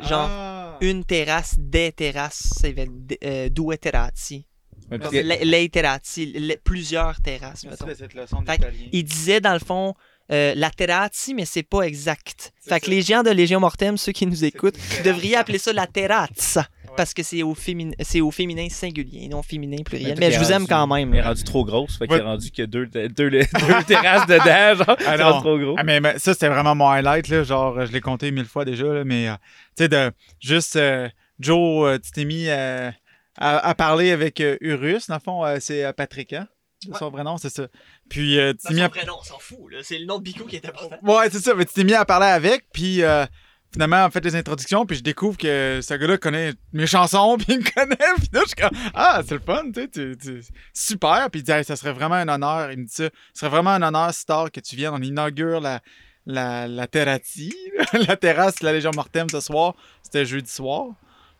[0.00, 0.78] Genre, Ah.
[0.80, 4.46] une terrasse, des terrasses, c'est de- euh, due terrazzi.
[4.90, 7.86] Un Comme petit- le- les terrazzi, plusieurs terrasses, Merci mettons.
[7.86, 8.86] de cette leçon Fait d'italien.
[8.92, 9.94] Il disait, dans le fond,
[10.32, 12.52] euh, la terrazzi, mais c'est pas exact.
[12.66, 15.86] Fait que les gens de Légion Mortem, ceux qui nous écoutent, devriez appeler ça la
[15.86, 16.66] terrazza.
[17.00, 20.16] Parce que c'est au, féminin, c'est au féminin singulier, non féminin pluriel.
[20.18, 21.14] Mais Mais je vous aime rendu- quand même.
[21.14, 22.08] Elle est rendue trop grosse, fait Ouais.
[22.18, 23.40] qu'il est rendu que deux, deux, deux, deux
[23.86, 24.96] terrasses dedans, genre.
[25.06, 25.40] Ah c'est non.
[25.40, 25.74] trop gros.
[25.78, 27.42] Ah, mais, mais ça, c'était vraiment mon highlight, là.
[27.42, 29.04] Genre, je l'ai compté mille fois déjà, là.
[29.04, 29.34] Mais, euh,
[29.78, 32.90] tu sais, de juste, euh, Joe, euh, tu t'es mis euh,
[33.38, 35.06] à, à parler avec euh, Urus.
[35.06, 36.48] Dans le fond, euh, c'est euh, Patrick, hein?
[36.86, 37.66] De Son vrai nom, c'est ça.
[38.10, 38.90] Puis, euh, tu t'es mis à...
[38.90, 39.58] prénom, on s'en fout.
[39.82, 40.96] C'est le nom de Bico qui est important.
[41.02, 41.54] Ouais, c'est ça.
[41.54, 43.24] Mais tu t'es mis à parler avec, puis euh,
[43.72, 47.46] finalement, on fait les introductions, puis je découvre que ce gars-là connaît mes chansons, puis
[47.54, 50.16] il me connaît, puis là, je suis comme, ah, c'est le fun, tu sais, tu-
[50.16, 50.42] tu-
[50.74, 51.28] super.
[51.30, 53.50] Puis il dit, Hey, ça serait vraiment un honneur, il me dit ça, ce serait
[53.50, 55.80] vraiment un honneur, Star, que tu viennes, on inaugure la,
[56.26, 56.86] la, la
[58.08, 60.86] la terrasse de la Légion Mortem ce soir, c'était jeudi soir.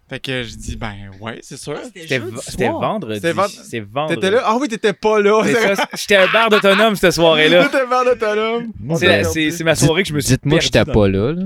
[0.08, 1.78] Fait que je dis, ben ouais, c'est sûr.
[1.94, 3.20] C'était v- c'était vendredi.
[3.20, 4.16] C'est vendredi.
[4.16, 4.42] T'étais là?
[4.44, 5.44] Ah oui, t'étais pas là.
[5.94, 7.68] J'étais un bar d'autonome cette soirée-là.
[7.88, 8.72] Vers l'autonome.
[8.98, 11.32] C'est la- C'est c'est ma soirée que je me suis Dites-moi que j'étais pas là.
[11.32, 11.42] là.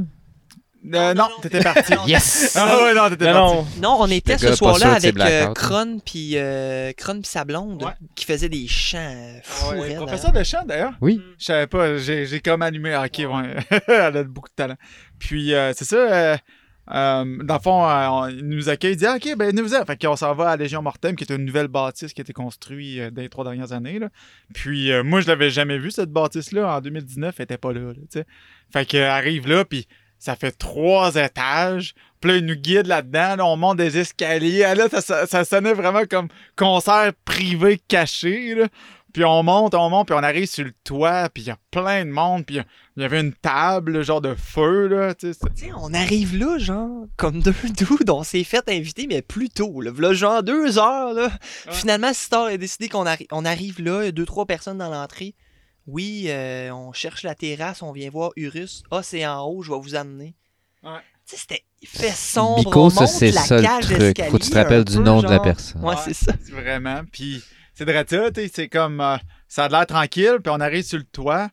[0.93, 1.95] Euh, non, t'étais parti.
[2.07, 2.57] Yes!
[2.57, 3.81] Ah ouais, non, t'étais Non, parti.
[3.81, 3.91] non.
[3.91, 7.93] Non, on était ce soir-là avec euh, Kron puis euh, Kron puis sa blonde Ouais.
[8.15, 9.77] qui faisait des chants euh, fous.
[9.77, 10.93] Ouais, professeur de chant d'ailleurs.
[11.01, 11.23] Oui.
[11.39, 12.93] Je savais pas, j'ai comme allumé.
[12.93, 13.81] Ah, Ok, ouais.
[13.89, 14.77] Elle a beaucoup de talent.
[15.19, 15.97] Puis euh, c'est ça.
[15.97, 16.37] euh,
[16.93, 19.75] euh, dans le fond, euh, on- il nous accueille, il dit ah, Ok, ben nous
[19.75, 22.25] en Fait qu'on s'en va à Légion Mortem, qui est une nouvelle bâtisse qui a
[22.25, 23.99] été construite euh, dans les trois dernières années.
[23.99, 24.11] là.
[24.53, 26.77] Puis euh, moi, je l'avais jamais vue, cette bâtisse-là.
[26.77, 27.81] En 2019, elle était pas là.
[27.81, 28.23] là,
[28.71, 29.87] fait qu'elle arrive là, puis
[30.25, 31.95] ça fait trois étages.
[32.21, 33.37] Puis là, ils nous guident là-dedans.
[33.37, 34.65] là, on monte des escaliers.
[34.65, 38.55] Ah, Là, ça, ça, ça sonnait vraiment comme concert privé caché.
[38.55, 38.69] Là.
[39.13, 41.59] Puis on monte, on monte, puis on arrive sur le toit, puis il y a
[41.71, 42.59] plein de monde, puis
[42.97, 45.71] il y avait une table, genre de feu, là, tu sais.
[45.77, 49.93] on arrive là, genre, comme deux dudes, on s'est fait inviter, mais plus tôt, là.
[50.15, 51.31] Genre deux heures, là.
[51.71, 54.79] Finalement, Star a décidé qu'on arri- on arrive là, il y a deux, trois personnes
[54.79, 55.35] dans l'entrée.
[55.87, 58.83] Oui, euh, on cherche la terrasse, on vient voir Urus.
[58.91, 60.35] Ah, c'est en haut, je vais vous amener.
[60.83, 60.99] Ouais.
[61.27, 63.99] Tu sais, c'était il fait sombre, Bico, ça, c'est la ça le cage truc.
[63.99, 65.85] d'escalier Faut que tu te rappelles du peu, nom de la personne.
[65.85, 66.33] Ouais, c'est ça.
[66.51, 67.03] Vraiment.
[67.13, 67.43] Puis
[67.75, 69.01] c'est de ça, tu sais, c'est comme.
[69.01, 69.17] euh,
[69.49, 71.51] ça a l'air tranquille, puis on arrive sur le toit.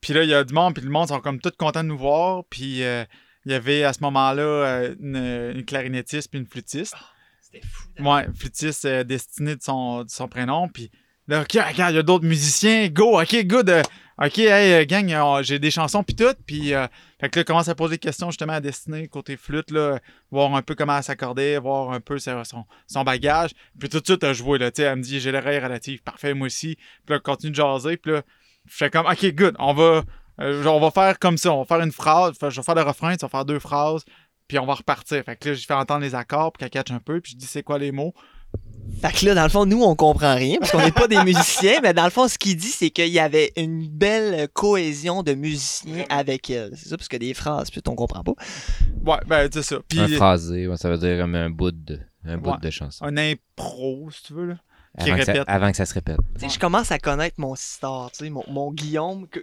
[0.00, 1.88] Puis là, il y a du monde, puis le monde sont comme tous contents de
[1.88, 2.44] nous voir.
[2.48, 3.04] Puis euh,
[3.44, 5.16] il y avait à ce moment-là euh, une,
[5.56, 6.94] une clarinettiste puis une flûtiste.
[7.40, 7.88] C'était fou.
[7.98, 10.68] Ouais, flûtiste euh, destiné de son, de son prénom.
[10.68, 10.90] Puis
[11.30, 12.88] OK, regarde, il y a d'autres musiciens.
[12.88, 13.70] Go, OK, good.
[13.70, 13.82] euh,
[14.22, 16.34] OK, hey, euh, gang, euh, j'ai des chansons, puis tout.
[16.46, 16.86] Puis, euh,
[17.18, 19.98] fait que là, commence à poser des questions justement à Destinée, côté flûte, là,
[20.30, 23.52] voir un peu comment elle s'accordait, voir un peu son, bagage.
[23.78, 26.02] Puis tout de suite, elle joué, là, tu sais, elle me dit, j'ai l'oreille relative,
[26.02, 26.76] parfait, moi aussi.
[27.06, 28.22] Puis là, continue de jaser, puis là,
[28.66, 30.02] je fais comme, OK, good, on va,
[30.38, 33.16] on va faire comme ça, on va faire une phrase, je vais faire le refrain,
[33.16, 34.04] tu vas faire deux phrases,
[34.48, 35.24] puis on va repartir.
[35.24, 37.38] Fait que là, je fais entendre les accords, puis qu'elle catch un peu, puis je
[37.38, 38.12] dis, c'est quoi les mots?
[39.00, 41.22] Fait que là, dans le fond, nous, on comprend rien, parce qu'on n'est pas des
[41.24, 45.22] musiciens, mais dans le fond, ce qu'il dit, c'est qu'il y avait une belle cohésion
[45.22, 46.72] de musiciens avec elle.
[46.76, 48.32] C'est ça, parce que des phrases, puis on comprend pas.
[49.06, 49.78] Ouais, ben, c'est ça.
[49.88, 52.56] Puis Un phrasé, ouais, ça veut dire comme un bout de, un bout Ouais.
[52.60, 53.02] de chanson.
[53.06, 54.54] un impro, si tu veux, là.
[55.02, 55.48] qui Avant que, ça, répète.
[55.48, 56.18] avant que ça se répète.
[56.34, 59.40] Tu sais, je commence à connaître mon star, tu sais, mon, mon Guillaume, que,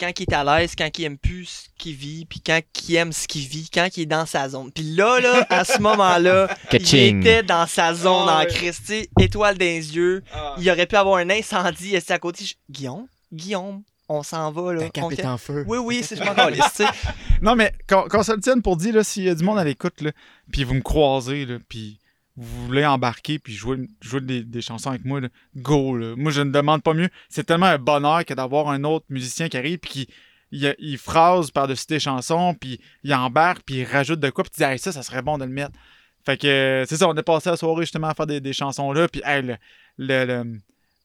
[0.00, 2.94] quand il est à l'aise, quand il aime plus ce qu'il vit, puis quand il
[2.96, 4.72] aime ce qu'il vit, quand il est dans sa zone.
[4.72, 8.46] Puis là, là, à ce moment-là, il était dans sa zone Ah en ouais.
[8.46, 10.22] Christ, tu sais, étoile dans les yeux.
[10.58, 12.44] Il aurait pu avoir un incendie assis à côté.
[12.44, 14.88] Je- Guillaume, Guillaume, on s'en va, là.
[15.02, 15.64] On fait- en feu.
[15.68, 16.34] Oui, oui, c'est je m'en
[16.74, 16.84] sais.
[17.42, 19.58] Non, mais qu'on qu'on se le tienne pour dire, là, s'il y a du monde
[19.58, 20.10] à l'écoute, là,
[20.50, 21.99] puis vous me croisez, là, puis
[22.40, 23.78] vous voulez embarquer, puis jouer,
[24.22, 26.14] des, chansons avec moi, là, go, là.
[26.16, 27.10] Moi, je ne demande pas mieux.
[27.28, 30.08] C'est tellement un bonheur que d'avoir un autre musicien qui arrive, puis qui
[30.52, 34.52] il, il phrase par-dessus des chansons, puis il embarque, puis il rajoute de quoi, puis
[34.52, 35.72] tu dis, hey, ça, ça serait bon de le mettre.
[36.24, 39.06] Fait que, c'est ça, on est passé la soirée justement à faire des, chansons là,
[39.08, 39.56] puis hey, le-
[39.98, 40.58] le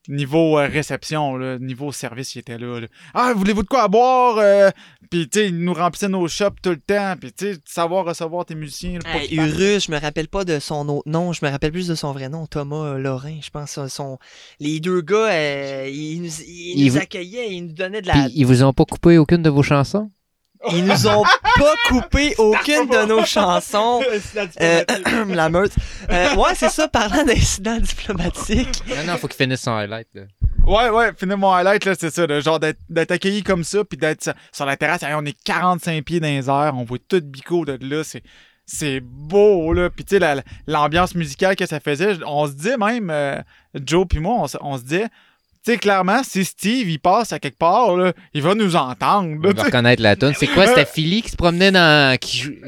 [0.07, 2.79] niveau euh, réception, là, niveau service, il était là.
[2.79, 2.87] là.
[3.13, 4.37] Ah, voulez-vous de quoi à boire?
[4.37, 4.69] Euh,
[5.09, 8.05] puis, tu sais, il nous remplissait nos shops tout le temps, puis, tu sais, savoir
[8.05, 8.99] recevoir tes musiciens.
[9.03, 9.35] là, Hey.
[9.35, 12.11] Urus, je me rappelle pas de son autre nom, je me rappelle plus de son
[12.11, 13.79] vrai nom, Thomas euh, Lorrain, je pense.
[13.87, 14.17] Son...
[14.59, 18.07] Les deux gars, euh, ils nous, ils Ils nous vous- accueillaient, ils nous donnaient de
[18.07, 18.13] la.
[18.13, 20.11] Puis, ils vous ont pas coupé aucune de vos chansons?
[20.71, 24.01] Ils nous ont pas coupé aucune de nos chansons.
[24.61, 24.83] Euh,
[25.29, 25.71] la meute.
[26.09, 28.83] Euh, ouais, c'est ça, parlant d'incidents diplomatiques.
[28.87, 30.07] Non, non, faut qu'il finisse son highlight.
[30.13, 30.23] Là.
[30.65, 33.83] Ouais, ouais, finir mon highlight, là, c'est ça, là, genre d'être d'être accueilli comme ça,
[33.83, 37.21] puis d'être sur, la terrasse, on est 45 pieds dans les airs, on voit tout
[37.21, 38.23] Bico de là, c'est
[38.65, 42.71] c'est beau, là, puis tu sais, la- l'ambiance musicale que ça faisait, on se dit
[42.79, 43.39] même, euh,
[43.75, 45.03] Joe puis moi, on, se- on se dit,
[45.65, 49.41] tu sais, clairement, si Steve, il passe à quelque part, là, il va nous entendre,
[49.41, 50.33] là, va reconnaître la tune.
[50.37, 50.67] C'est quoi?
[50.67, 52.17] C'était Philly qui se promenait dans.
[52.19, 52.59] Qui,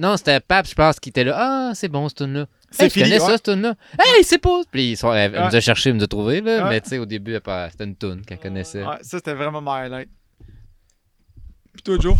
[0.00, 1.34] Non, c'était Pap, je pense, qui était là.
[1.38, 2.46] Ah, c'est bon, cette tune-là.
[2.70, 3.74] C'est Hey, je connais ça, cette tune-là.
[3.98, 4.60] Hey, c'est pas.
[4.70, 5.46] Puis ils sont- elle, Ouais.
[5.48, 6.64] nous a cherché, elle nous a trouvé, là.
[6.64, 6.68] Ouais.
[6.70, 7.34] Mais tu sais, au début,
[7.70, 8.82] c'était une tune qu'elle connaissait.
[8.84, 10.08] Ouais, ça, c'était vraiment mon highlight.
[11.72, 12.16] Puis toi, Joe?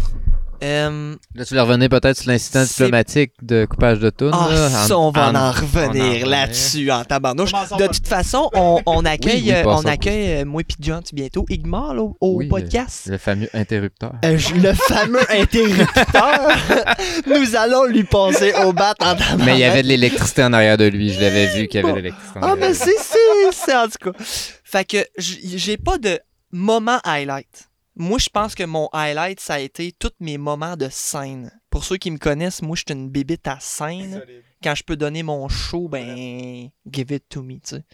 [0.64, 4.30] Euh, Là, tu voulais revenir peut-être sur l'incident diplomatique de coupage de tune.
[4.32, 7.52] Ah, là, ça, on va en, en revenir là-dessus en tabarnouche.
[7.78, 11.02] De toute façon, on, on accueille, Oui, oui, euh, on accueille euh, moi et John
[11.12, 13.08] bientôt Igmar là, au, au Oui, podcast.
[13.08, 14.12] Le fameux interrupteur.
[14.24, 16.48] Euh, je- le fameux interrupteur,
[17.26, 19.44] nous allons lui passer au bat en tabarnak.
[19.46, 21.12] Mais il y avait de l'électricité en arrière de lui.
[21.12, 23.18] Je l'avais vu qu'il y avait de l'électricité en Ah, mais c'est, c'est,
[23.52, 24.18] c'est en tout cas.
[24.64, 26.18] Fait que j'ai pas de
[26.52, 27.68] moment highlight.
[27.97, 31.53] Moi, je pense que mon highlight, ça a été tous mes moments de scène.
[31.70, 34.22] Pour ceux qui me connaissent, moi, je suis une bébite à scène.
[34.62, 37.84] Quand je peux donner mon show, ben, give it to me, tu sais.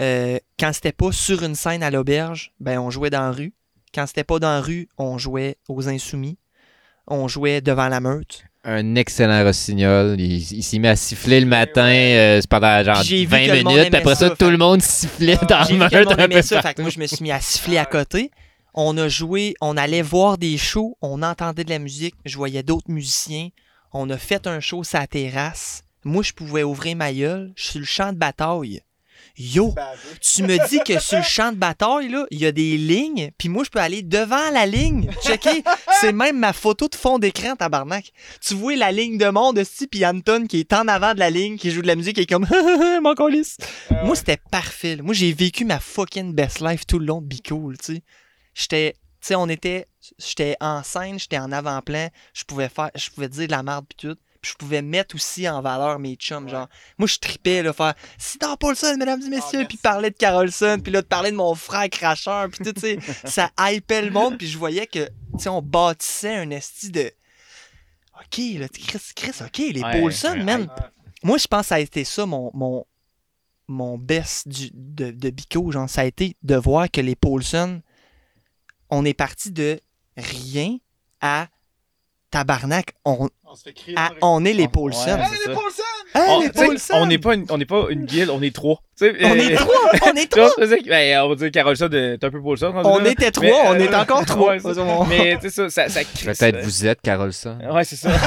[0.00, 3.54] Euh, quand c'était pas sur une scène à l'auberge, ben, on jouait dans la rue.
[3.94, 6.38] Quand c'était pas dans la rue, on jouait aux Insoumis.
[7.06, 8.44] On jouait devant la meute.
[8.68, 10.16] Un excellent rossignol.
[10.18, 13.52] Il, il s'est mis à siffler le matin euh, pendant genre J'ai vu 20 que
[13.52, 13.90] le monde minutes.
[13.90, 16.56] Puis après ça, tout le monde sifflait dans J'ai le monde un peu ça, fait
[16.56, 16.82] que partout.
[16.82, 18.32] moi je me suis mis à siffler à côté.
[18.74, 22.64] On a joué, on allait voir des shows, on entendait de la musique, je voyais
[22.64, 23.50] d'autres musiciens.
[23.92, 25.84] On a fait un show sur la terrasse.
[26.04, 27.52] Moi, je pouvais ouvrir ma gueule.
[27.56, 28.82] Je suis le champ de bataille.
[29.38, 29.74] Yo,
[30.20, 33.30] tu me dis que sur le champ de bataille, là, il y a des lignes,
[33.36, 35.10] puis moi, je peux aller devant la ligne.
[35.22, 35.62] Checker,
[36.00, 38.12] c'est même ma photo de fond d'écran, tabarnak.
[38.40, 41.30] Tu vois la ligne de monde, aussi, puis Anton qui est en avant de la
[41.30, 42.46] ligne, qui joue de la musique, et est comme,
[43.02, 43.56] mon colis.
[44.04, 44.96] Moi, c'était parfait.
[44.96, 45.02] là.
[45.02, 48.02] Moi, j'ai vécu ma fucking best life tout le long de Be Cool, tu sais.
[48.54, 49.86] J'étais, tu sais, on était
[50.18, 53.86] J'étais en scène, j'étais en avant-plan, je pouvais faire, je pouvais dire de la merde
[53.88, 54.16] puis tout.
[54.46, 56.68] Je pouvais mettre aussi en valeur mes chums, genre.
[56.98, 59.64] Moi, je tripais, là, faire «C'est dans Paulson, mesdames et messieurs!
[59.68, 62.80] puis parler de Carolson, puis là, de parler de mon frère cracheur, puis tout, tu
[62.80, 62.98] sais.
[63.24, 67.10] ça hypait le monde, puis je voyais que, tu sais, on bâtissait un esti de...
[68.18, 70.68] OK, là, Chris, Chris, OK, les Ouais, Paulson, ouais, man.
[71.22, 72.86] Moi, je pense que ça a été ça, mon, mon,
[73.68, 75.70] mon best du, de, de Bico.
[75.72, 77.82] Genre, ça a été de voir que les Paulson,
[78.90, 79.80] on est parti de
[80.16, 80.78] rien
[81.20, 81.48] à
[82.30, 82.94] tabarnak.
[83.04, 83.96] On, On se fait crier.
[83.96, 84.98] le- on est les Ouais, Paulson.
[85.04, 85.82] c'est Hey, les Paulson!
[86.14, 86.94] Hey, On, les tu sais, Paulson!
[86.96, 88.82] on n'est pas, une- on n'est pas une guilde, on est trois.
[88.96, 89.74] Sais, On euh, est trois!
[90.06, 90.50] On est trois!
[90.86, 92.72] ben, on va dire Carolson est un peu Paulson.
[92.84, 93.10] On là.
[93.10, 94.56] était trois, Mais, on euh, est encore trois.
[94.56, 95.06] ouais.
[95.08, 96.00] Mais tu sais, ça, ça.
[96.24, 97.56] Peut-être vous êtes Carolson.
[97.72, 98.10] Ouais, c'est ça.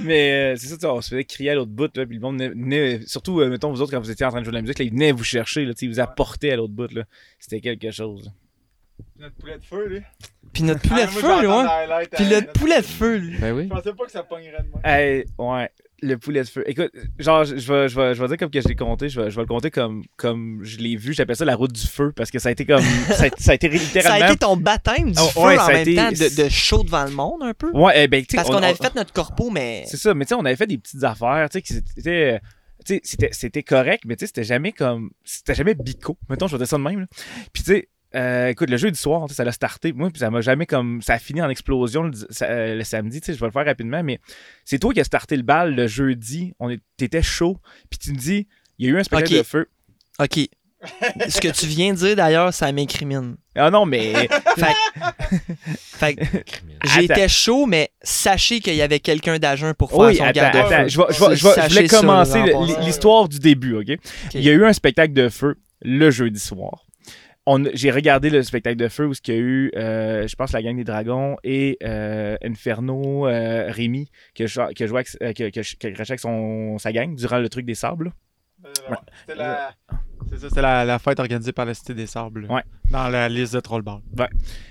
[0.00, 2.38] Mais euh, c'est ça, on se faisait crier à l'autre bout, là, puis le monde
[2.40, 4.56] venait, venait- surtout, euh, mettons, vous autres, quand vous étiez en train de jouer de
[4.56, 7.02] la musique, là, ils venaient vous chercher, là, ils vous apportaient à l'autre bout, là.
[7.38, 8.30] C'était quelque chose.
[9.18, 10.00] Notre poulet de feu, lui.
[10.52, 11.68] Puis notre poulet Ah, de feu, hein,
[12.18, 13.38] le notre- poulet de feu, lui.
[13.38, 13.64] Ben oui.
[13.64, 14.80] Je pensais pas que ça pognerait de moi.
[14.84, 15.70] Hey, ouais,
[16.02, 16.64] le poulet de feu.
[16.66, 19.20] Écoute, genre, je vais, je vais, je vais dire comme que je l'ai compté, je
[19.20, 21.86] vais, je vais le compter comme, comme je l'ai vu, j'appelle ça la route du
[21.86, 22.80] feu, parce que ça a été comme,
[23.10, 24.26] ça a, ça a été Ça a littéralement...
[24.26, 26.48] été ton baptême du Oh, feu ouais, en ça a même été- temps de, de
[26.48, 27.70] chaud devant le monde, un peu.
[27.72, 29.84] Ouais, eh ben, tu sais, Parce on- qu'on avait on- fait notre corpo, mais.
[29.86, 32.32] C'est ça, mais tu sais, on avait fait des petites affaires, tu sais, qui c'était.
[32.34, 32.38] euh,
[32.84, 35.10] Tu sais, c'était- c'était correct, mais tu sais, c'était jamais comme.
[35.22, 36.16] C'était jamais bico.
[36.30, 37.00] Mettons, je vais dire ça de même.
[37.00, 37.06] là.
[37.52, 39.92] Puis tu sais, euh, écoute, le jeu du soir, ça l'a starté.
[39.92, 41.00] Moi, puis ça m'a jamais comme.
[41.02, 43.52] Ça a fini en explosion le, ça- euh, le samedi, tu sais, je vais le
[43.52, 44.18] faire rapidement, mais
[44.64, 46.52] c'est toi qui as starté le bal le jeudi.
[46.58, 47.58] On est- T'étais chaud,
[47.88, 48.48] puis tu me dis,
[48.78, 49.68] il y a eu un spectacle de feu.
[50.18, 50.38] OK.
[51.28, 53.36] Ce que tu viens de dire, d'ailleurs, ça m'incrimine.
[53.54, 54.14] Ah non, mais.
[55.66, 56.40] Fait que Attends.
[56.94, 60.74] j'étais chaud, mais sachez qu'il y avait quelqu'un d'agent pour faire oui, son attends, garde-feu.
[60.74, 60.88] attends.
[60.88, 62.42] Je, vais- je vais- je vais- je Sachez voulais commencer
[62.80, 63.98] l'histoire du début, OK?
[64.34, 66.84] Il y a eu un spectacle de feu le jeudi soir.
[67.74, 70.62] J'ai regardé le spectacle de feu où il y a eu, euh, je pense, la
[70.62, 75.62] gang des dragons et euh, Inferno, euh, Rémi, qui a, qui a avec, euh,
[76.78, 78.12] sa gang durant le truc des sables.
[78.64, 78.94] Euh,
[79.26, 79.74] C'était la...
[80.32, 82.46] C'est ça, c'était la, la fête organisée par la Cité des Sables.
[82.50, 82.62] Ouais.
[82.90, 84.00] Dans la liste de Trollball.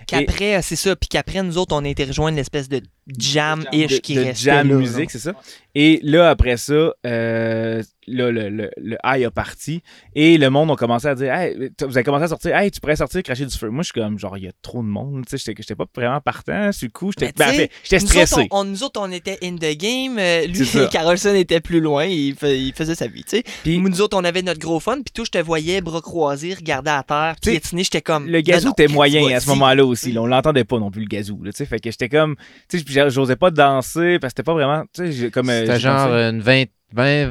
[0.07, 0.95] Qu'après, c'est ça.
[0.95, 2.85] Puis qu'après, nous autres, on a été rejoindre l'espèce de De,
[3.17, 5.33] jam-ish qui de restait jam là, musique, c'est ça.
[5.75, 6.73] Et là, après ça,
[7.05, 9.81] euh, là, le, le, le high a parti
[10.15, 12.79] et le monde a commencé à dire hey, vous avez commencé à sortir, hey, tu
[12.81, 13.69] pourrais sortir cracher du feu.
[13.69, 15.25] Moi, je suis comme, genre, il y a trop de monde.
[15.29, 16.71] Tu sais, j'étais- pas vraiment partant.
[16.71, 18.35] Sur le coup, j'étais Mais ben, Nous stressé.
[18.35, 20.17] autres, on, on- nous autres, on était in the game.
[20.19, 20.89] euh, lui, C'est.
[20.89, 22.05] Carlson était plus loin.
[22.05, 23.43] Il, fa- il faisait sa vie, tu sais.
[23.63, 24.95] Puis- Nous autres, on avait notre gros fun.
[24.95, 27.83] Puis toi, je te voyais, bras croisés, regarder à terre, piétiner.
[27.83, 28.27] J'étais comme.
[28.27, 30.11] Le gazou était moyen à ce moment-là aussi.
[30.11, 30.21] là.
[30.21, 31.41] on l'entendait pas non plus, le gazou.
[31.43, 31.65] Là, tu sais.
[31.65, 32.35] fait que j'étais comme.
[32.69, 34.83] Tu sais, j'osais pas danser parce que c'était pas vraiment.
[34.93, 35.49] Tu sais, j'ai- comme.
[35.49, 37.27] euh, C'était genre une 20, 20,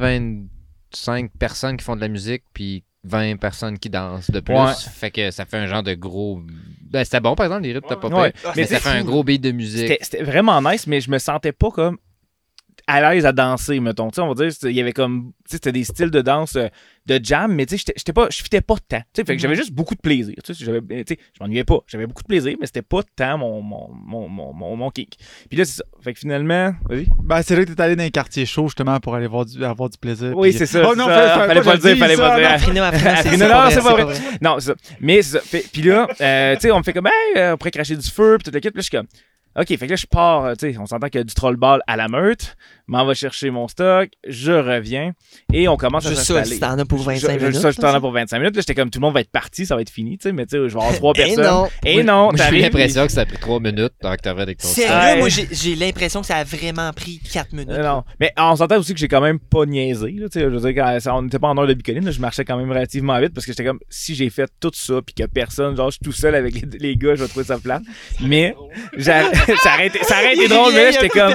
[0.93, 4.55] 25 personnes qui font de la musique, puis 20 personnes qui dansent de plus.
[4.55, 4.73] Ouais.
[4.95, 6.41] Fait que ça fait un genre de gros.
[6.91, 8.33] Ben, c'était bon, par exemple, les rythmes, t'as pas Ouais.
[8.33, 8.53] peur.
[8.57, 9.89] Mais Mais ça fait un gros beat de musique.
[9.89, 11.99] C'était c'était vraiment nice, mais je me sentais pas comme
[12.89, 14.09] à l'aise à danser, mettons.
[14.11, 16.21] Tu sais, on va dire, il y avait comme, tu sais, c'était des styles de
[16.23, 16.67] danse euh,
[17.07, 18.99] de jam, mais tu sais, j'étais- pas, je fitais pas tant.
[18.99, 20.35] Tu sais, fait que j'avais juste beaucoup de plaisir.
[20.45, 21.79] Tu sais, j'avais- tu sais, je m'ennuyais pas.
[21.87, 25.19] J'avais beaucoup de plaisir, mais c'était pas tant mon, mon, mon, mon, mon, mon kick.
[25.49, 25.85] Puis là, c'est ça.
[26.03, 27.07] Fait que finalement, vas-y.
[27.23, 29.63] Ben, c'est là que t'es allé dans les quartiers chauds, justement, pour aller voir du,
[29.63, 30.33] avoir du plaisir.
[30.37, 30.83] Oui, c'est ça.
[30.89, 31.47] Oh non, ça.
[31.47, 32.75] fallait- pas le dire, fallait pas le dire.
[32.75, 34.05] Non, c'est vrai, pas vrai.
[34.05, 34.15] vrai.
[34.41, 34.75] Non, c'est ça.
[35.01, 35.59] Mais c'est ça.
[35.73, 38.09] Puis là, euh, tu sais, on me fait comme, hey, euh, on pourrait cracher du
[38.09, 38.67] feu, puis kit.
[38.69, 39.07] Là, je suis comme,
[39.57, 41.35] OK, fait que là, je pars, euh, tu sais, on s'entend qu'il y a du
[41.35, 45.13] troll ball à la meute, m'en va chercher mon stock, je reviens,
[45.53, 46.55] et on commence à Juste ça, s'installer.
[46.55, 47.61] si t'en as pour 25 Je- je- minutes.
[47.61, 48.55] Ça, je t'en ai pour 25 minutes.
[48.57, 50.33] Là, j'étais comme, tout le monde va être parti, ça va être fini, tu sais,
[50.33, 51.45] mais tu sais, je vais avoir trois personnes.
[51.45, 51.69] non.
[51.85, 54.59] Et non, Moi, J'ai l'impression que ça a pris 3 minutes avant que t'arrives avec
[54.59, 55.19] ton Sérieux, Ouais.
[55.19, 57.69] moi, j'ai j'ai l'impression que ça a vraiment pris 4 minutes.
[57.71, 58.05] Non.
[58.21, 60.13] Mais on s'entend aussi que j'ai quand même pas niaisé.
[60.13, 62.21] Là, tu sais, je veux dire, on n'était pas en heure de bicoline, là, je
[62.21, 65.15] marchais quand même relativement vite parce que j'étais comme, si j'ai fait tout ça puis
[65.15, 67.59] que personne, genre, je suis tout seul avec les, les gars, je vais trouver ça
[67.59, 67.83] plate.
[68.21, 68.55] Mais
[69.63, 71.35] ça aurait été, ça aurait été drôle, mais là, j'étais comme,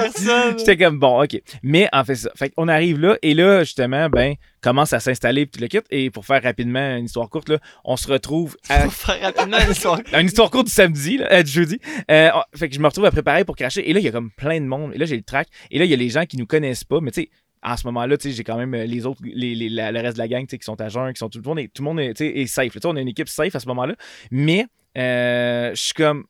[0.58, 1.40] j'étais comme, bon, ok.
[1.62, 2.30] Mais en fait, ça.
[2.36, 5.86] Fait qu'on arrive là et là, justement, ben, commence à s'installer puis tout le kit.
[5.90, 9.58] Et pour faire rapidement une histoire courte, là, on se retrouve à Pour faire rapidement
[9.64, 10.00] une histoire.
[10.18, 11.78] une histoire courte du samedi, là, euh, du jeudi.
[12.10, 13.88] Euh, on- fait que je me retrouve à préparer pour cracher.
[13.88, 14.92] Et là, il y a comme plein de monde.
[14.94, 15.48] Et là, j'ai le track.
[15.70, 17.00] Et là, il y a les gens qui nous connaissent pas.
[17.00, 17.30] Mais tu sais,
[17.62, 20.00] en ce moment-là, tu sais, j'ai quand même euh, les autres, les, les- la- le
[20.00, 21.58] reste de la gang, tu sais, qui sont à jeun, qui sont tout le monde,
[21.58, 22.66] est, tout le monde est, est safe.
[22.66, 22.70] là.
[22.72, 23.94] Tu sais, on a une équipe safe à ce moment-là.
[24.30, 24.66] Mais
[24.98, 26.24] euh, je suis comme,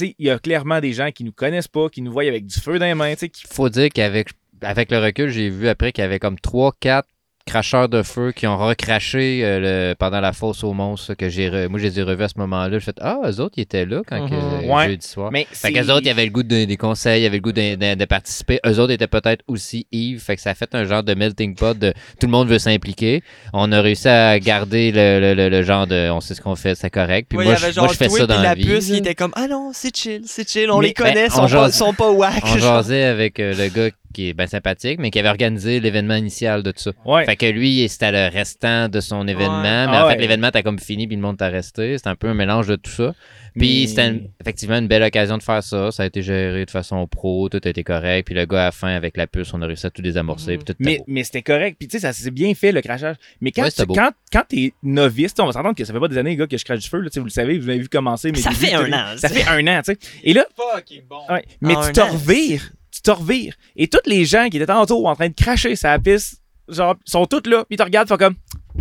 [0.00, 2.58] il y a clairement des gens qui nous connaissent pas, qui nous voient avec du
[2.58, 4.30] feu dans les mains, qui Faut dire qu'avec
[4.62, 7.08] avec le recul, j'ai vu après qu'il y avait comme 3, 4
[7.50, 11.48] cracheurs de feu qui ont recraché euh, le- pendant la fosse aux monstres que j'ai
[11.50, 12.70] re- moi je les ai revus à ce moment-là.
[12.78, 14.40] J'ai fait ah eux autres ils étaient là quand que, Mhm.
[14.64, 14.86] euh, Ouais.
[14.88, 15.30] jeudi soir.
[15.32, 17.52] Mais Fait qu'eux autres, ils avaient le goût de, des conseils, ils avaient le goût
[17.52, 18.60] de, de- de participer.
[18.66, 20.20] Eux autres étaient peut-être aussi Yves.
[20.20, 22.58] Fait que ça a fait un genre de melting pot de tout le monde veut
[22.58, 23.22] s'impliquer.
[23.52, 26.74] On a réussi à garder le, le- le- genre de on sait ce qu'on fait,
[26.74, 27.26] c'est correct.
[27.28, 28.64] Puis Ouais, moi, je, moi, je fais ça dans la la vie.
[28.64, 28.98] puce qui là.
[28.98, 31.44] était comme Ah non, c'est chill, c'est chill, on Mais, les connaît, ben, ils sont,
[31.44, 32.42] on pas, sont pas whack.
[32.44, 36.14] On jasait avec euh, le gars qui est bien sympathique, mais qui avait organisé l'événement
[36.16, 36.92] initial de tout ça.
[37.04, 37.24] Ouais.
[37.24, 39.60] Fait que lui, c'était le restant de son événement.
[39.62, 39.86] Ouais.
[39.86, 40.20] Mais Ah en fait, ouais.
[40.20, 41.96] l'événement, t'as comme fini, puis le monde t'a resté.
[41.96, 43.14] C'était un peu un mélange de tout ça.
[43.58, 45.90] Puis Mais- c'était effectivement une belle occasion de faire ça.
[45.90, 48.26] Ça a été géré de façon pro, tout a été correct.
[48.26, 50.52] Puis le gars, à la fin, avec la puce, on a réussi à tout désamorcer.
[50.52, 50.62] Mhm.
[50.62, 51.76] puis tout Mais, mais c'était correct.
[51.78, 53.16] Puis tu sais, ça s'est bien fait, le crachage.
[53.40, 56.18] Mais quand, tu- quand, quand t'es novice, on va s'entendre que ça fait pas des
[56.18, 57.00] années, les gars, que je crache du feu.
[57.00, 58.30] Là, tu sais, vous le savez, vous m'avez vu commencer.
[58.30, 59.98] mes Ça fait un an, Ça fait un an, tu sais.
[60.22, 61.20] Et là, Fucking bon.
[61.28, 62.06] ouais, mais tu un te an.
[62.12, 62.70] revires.
[62.92, 63.54] Tu te revires.
[63.76, 67.26] Et tous les gens qui étaient tantôt en train de cracher sa piste, genre, sont
[67.26, 67.64] tous là.
[67.64, 68.36] Puis ils te regardent, font comme,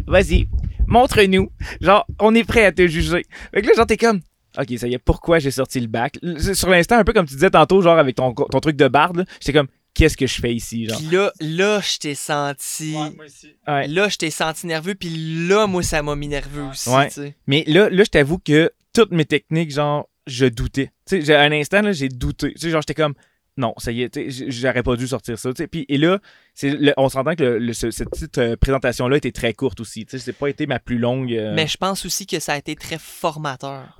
[0.07, 0.47] vas-y,
[0.87, 1.51] montre-nous.
[1.81, 3.25] Genre, on est prêt à te juger.
[3.53, 4.21] Fait que là, genre, t'es comme,
[4.57, 6.17] ok, ça y est, pourquoi j'ai sorti le bac?
[6.53, 9.17] Sur l'instant, un peu comme tu disais tantôt, genre, avec ton, ton truc de barde,
[9.17, 10.97] là, j'étais comme, qu'est-ce que je fais ici, genre?
[10.97, 12.95] Puis là, là, je t'ai senti.
[12.95, 13.55] Ouais, moi aussi.
[13.67, 13.87] Ouais.
[13.87, 15.09] Là, je t'ai senti nerveux, puis
[15.47, 16.89] là, moi, ça m'a mis nerveux aussi.
[16.89, 17.07] Ouais.
[17.07, 17.35] tu sais.
[17.47, 20.91] Mais là, là je t'avoue que toutes mes techniques, genre, je doutais.
[21.07, 22.53] Tu sais, un instant, là, j'ai douté.
[22.53, 23.13] Tu sais, genre, j'étais comme,
[23.59, 25.49] non, ça y est, j'aurais pas dû sortir ça.
[25.71, 26.19] Puis, et là,
[26.63, 30.05] le- on s'entend que le- le- ce- cette petite euh, présentation-là était très courte aussi.
[30.09, 31.31] Sais, c'est pas été ma plus longue.
[31.33, 33.95] euh, Mais je pense aussi que ça a été très formateur.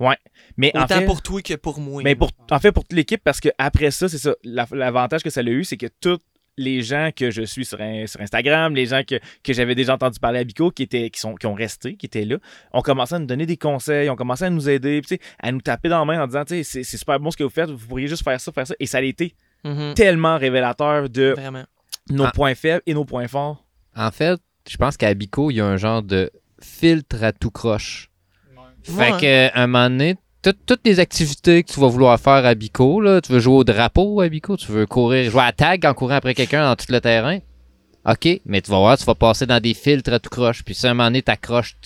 [0.56, 2.02] mais en Autant fait, pour toi que pour moi.
[2.02, 4.34] mais pour, en fait, pour toute l'équipe, parce que après ça, c'est ça.
[4.44, 6.18] la- L'avantage que ça a eu, c'est que tous
[6.56, 9.94] les gens que je suis sur, un- sur Instagram, les gens que, que j'avais déjà
[9.94, 12.36] entendu parler à Bico, qui, étaient, qui, sont, qui ont resté, qui étaient là,
[12.72, 15.00] ont commencé à nous donner des conseils, ont commencé à nous aider,
[15.38, 17.70] à nous taper dans la main en disant, c'est super bon ce que vous faites,
[17.70, 18.74] vous pourriez juste faire ça, faire ça.
[18.78, 19.34] Et ça a été
[19.64, 19.94] Mhm.
[19.94, 21.64] tellement révélateur de Vraiment.
[22.10, 22.32] nos Ah.
[22.34, 23.64] points faibles et nos points forts.
[23.96, 26.30] En fait, je pense qu'à Bico, il y a un genre de
[26.62, 28.10] filtre à tout croche.
[28.82, 29.20] Fait Ouais.
[29.20, 32.54] que, à un moment donné, tout- toutes les activités que tu vas vouloir faire à
[32.54, 35.84] Bico, là, tu veux jouer au drapeau à Bico, tu veux courir, jouer à tag
[35.84, 37.38] en courant après quelqu'un dans tout le terrain.
[38.06, 40.64] OK, mais tu vas voir, tu vas passer dans des filtres à tout croche.
[40.64, 41.76] Puis si à un moment donné, t'accroches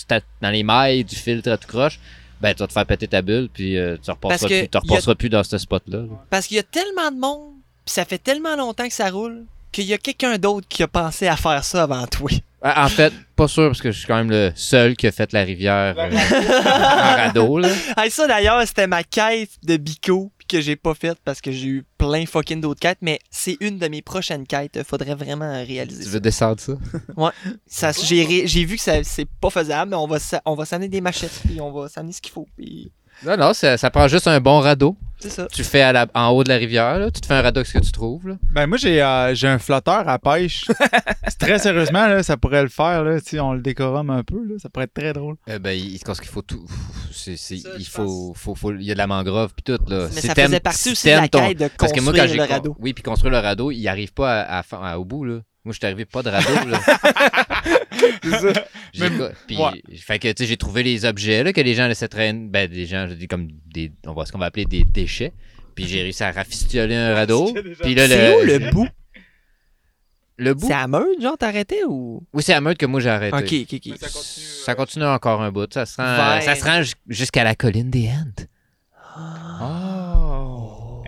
[0.40, 1.98] dans les mailles du filtre à tout croche,
[2.40, 4.76] ben tu vas te faire péter ta bulle, puis euh, tu repasseras, plus, tu y
[4.76, 5.98] a- repasseras plus dans ce spot-là.
[6.02, 6.24] là.
[6.30, 7.53] Parce qu'il y a tellement de monde,
[7.84, 10.88] puis ça fait tellement longtemps que ça roule, qu'il y a quelqu'un d'autre qui a
[10.88, 12.30] pensé à faire ça avant toi.
[12.62, 15.12] Ah, En fait, pas sûr, parce que je suis quand même le seul qui a
[15.12, 17.58] fait la rivière euh, en radeau.
[17.58, 17.68] Là.
[17.98, 21.66] Hey, ça d'ailleurs, c'était ma quête de Bico que j'ai pas faite parce que j'ai
[21.66, 24.82] eu plein fucking d'autres quêtes, mais c'est une de mes prochaines quêtes.
[24.82, 26.10] Faudrait vraiment réaliser Tu ça.
[26.10, 26.72] veux descendre ça?
[27.66, 31.00] Ça, j'ai, vu que ça, c'est pas faisable, mais on va, on va s'amener des
[31.00, 32.46] machettes puis on va s'amener ce qu'il faut.
[32.56, 32.92] Puis
[33.24, 34.96] Non, non, ça, ça prend juste un bon radeau.
[35.24, 35.46] C'est ça.
[35.52, 37.58] Tu fais à la- en haut de la rivière, là, tu te fais un radeau
[37.60, 38.28] avec ce que tu trouves.
[38.28, 38.34] Là.
[38.52, 40.66] Ben moi j'ai euh, j'ai un flotteur à pêche.
[41.38, 44.54] très sérieusement là, ça pourrait le faire là, si on le décorum un peu là,
[44.58, 45.36] ça pourrait être très drôle.
[45.48, 46.64] Euh, ben, il, parce qu'il faut tout.
[47.12, 49.62] c'est- c'est- Ça, il je faut, faut, faut- il y a de la mangrove puis
[49.74, 50.08] tout là.
[50.14, 52.00] Mais ça t'aimes- faisait partie si aussi de la t'aimes ton- quête de Parce que
[52.00, 52.76] moi quand construire le radeau.
[52.78, 55.38] oui puis construire le radeau, il arrive pas à, à- au bout là.
[55.64, 56.80] Moi je suis arrivé pas de radeau là.
[58.92, 59.82] J'ai Même- quoi- puis, ouais.
[59.98, 62.68] fait que tu sais j'ai trouvé les objets là que les gens laissaient traîner, ben
[62.70, 65.32] des gens je dis comme des, on va ce qu'on va appeler des déchets.
[65.74, 67.52] Puis j'ai réussi à rafistioler un radeau.
[67.82, 68.88] Puis là C'est où le bout?
[70.36, 70.66] Le bout?
[70.66, 72.22] C'est à Meurthe, genre, t'as arrêté ou?
[72.32, 73.36] Oui c'est à meute que moi j'ai arrêté.
[73.36, 73.98] Ok, ok, ok.
[73.98, 75.72] Ça continue, euh, Ça continue encore un bout.
[75.72, 78.46] Ça se rend, Vers- ça se rend jus- jusqu'à la colline des Entes.
[79.16, 79.93] Oh!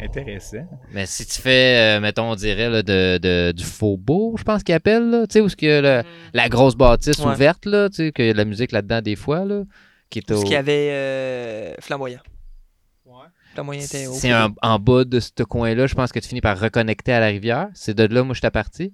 [0.07, 0.66] Intéressant.
[0.93, 4.62] Mais si tu fais, euh, mettons, on dirait, là, de, de- du faubourg, je pense
[4.62, 6.03] qu'il appelle, là, tu sais, où est-ce que le-
[6.33, 7.33] la grosse bâtisse Ouais.
[7.33, 9.62] ouverte, là, tu sais, qu'il y a de la musique là-dedans des fois, là,
[10.11, 10.35] qui est au...
[10.35, 12.20] Parce qu'il y avait euh, Flamboyant.
[13.81, 17.20] C'est un- en bas de ce coin-là, je pense que tu finis par reconnecter à
[17.20, 17.69] la rivière.
[17.74, 18.93] C'est de là, moi, je suis parti.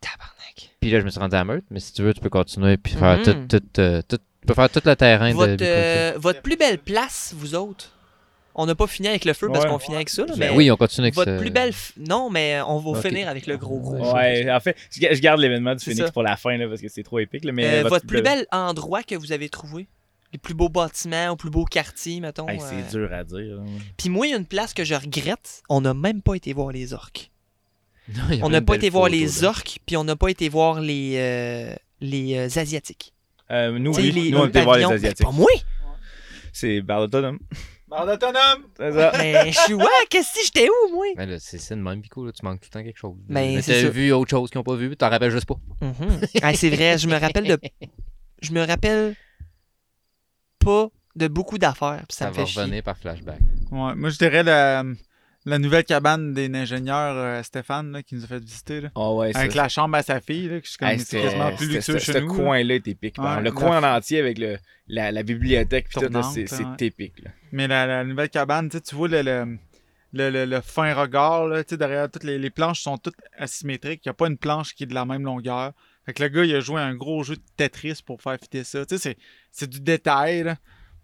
[0.00, 0.70] Tabarnak.
[0.80, 2.76] Puis là, je me suis rendu à Meurthe, mais si tu veux, tu peux continuer
[2.76, 5.70] puis faire tout, tout, euh, tout- tu peux faire tout le terrain de Votre, Bicoquet.
[5.70, 7.92] euh, votre plus belle place, vous autres?
[8.54, 9.70] On n'a pas fini avec le feu parce Ouais.
[9.70, 11.40] qu'on finit avec ça, là, Ben mais oui, on continue avec votre ça.
[11.40, 11.70] plus belle...
[11.70, 14.12] f- Non, mais on va finir avec le gros gros.
[14.14, 16.12] Ouais, en fait, je ga- je garde l'événement du C'est Phoenix ça.
[16.12, 17.44] pour la fin là, parce que c'est trop épique.
[17.44, 19.86] Là, mais Euh, votre plus bel endroit que vous avez trouvé?
[20.34, 22.48] Les plus beaux bâtiments, ou plus beaux quartiers, mettons.
[22.48, 22.64] Hey, euh.
[22.68, 23.60] c'est dur à dire.
[23.96, 25.62] Puis moi, il y a une place que je regrette.
[25.68, 27.30] On n'a même pas été voir les orques.
[28.08, 29.48] Non, a On n'a pas été voir les là.
[29.48, 33.12] orques, puis on n'a pas été voir les, euh, les euh, Asiatiques.
[33.50, 34.84] Euh, nous, oui, les- nous, on le était voir les.
[34.84, 35.18] Asiatiques.
[35.20, 35.50] Ben, pas moi!
[36.52, 37.08] C'est Barre
[37.92, 38.64] autonome!
[38.76, 39.12] C'est ça.
[39.18, 41.06] Mais je suis ouais, qu'est-ce que j'étais où, moi?
[41.16, 43.16] Mais là, c'est c'est de même, Bico, là, tu manques tout le temps quelque chose.
[43.28, 43.88] Ben, Mais c'est t'as ça.
[43.90, 45.56] vu autre chose qu'ils n'ont pas vu, t'en rappelles juste pas.
[45.80, 46.20] Mhm.
[46.42, 47.58] Ah, c'est vrai, je me rappelle de.
[48.40, 49.14] Je me rappelle
[50.58, 52.62] pas de beaucoup d'affaires, puis ça, Ça, me va fait chier.
[52.62, 53.38] revenir par flashback.
[53.70, 54.82] Ouais, moi je dirais la,
[55.44, 58.80] la nouvelle cabane des ingénieurs euh, Stéphane là, qui nous a fait visiter.
[58.82, 58.90] Là.
[58.94, 61.20] Ah ouais, Avec la chambre à sa fille, là, que je suis comme Hey, c'est
[61.22, 62.28] quasiment plus luxueux chez Ce nous.
[62.28, 62.34] là.
[62.34, 63.16] coin-là est épique.
[63.18, 64.58] Ouais, le coin en entier avec le,
[64.88, 66.76] la, la bibliothèque, c'est ouais.
[66.80, 67.22] épique.
[67.50, 69.58] Mais la, la nouvelle cabane, tu vois le,
[70.12, 74.02] le, le, fin regard, derrière toutes les, les planches sont toutes asymétriques.
[74.04, 75.72] Il n'y a pas une planche qui est de la même longueur.
[76.04, 78.64] Fait que le gars, il a joué un gros jeu de Tetris pour faire fitter
[78.64, 78.84] ça.
[78.88, 79.16] C'est-
[79.50, 80.56] c'est du détail, là.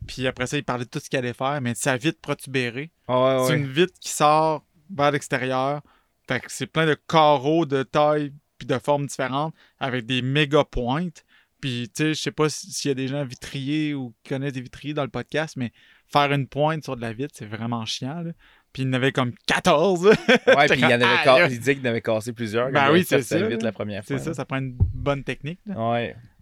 [0.06, 2.90] Puis après ça, il parlait de tout ce qu'il allait faire, mais sa vitre protubérée.
[3.08, 3.58] Ah ouais, C'est ouais.
[3.58, 4.64] une vitre qui sort
[4.94, 5.82] vers l'extérieur.
[6.26, 10.64] Fait que c'est plein de carreaux de taille puis de formes différentes avec des méga
[10.64, 11.24] pointes.
[11.60, 14.30] Puis, tu sais, je sais pas si- s'il y a des gens vitriers ou qui
[14.30, 15.72] connaissent des vitriers dans le podcast, mais
[16.06, 18.30] faire une pointe sur de la vitre, c'est vraiment chiant, là.
[18.72, 20.04] Puis il y en avait comme 14.
[20.06, 20.14] Ouais,
[20.68, 22.70] puis il, y en avait comme, ca- il disait qu'il en avait cassé plusieurs.
[22.70, 24.18] Ben oui, c'est sa ça, vite la première fois.
[24.18, 25.58] c'est ça, ça prend une bonne technique.
[25.66, 25.74] là.
[25.74, 25.82] là.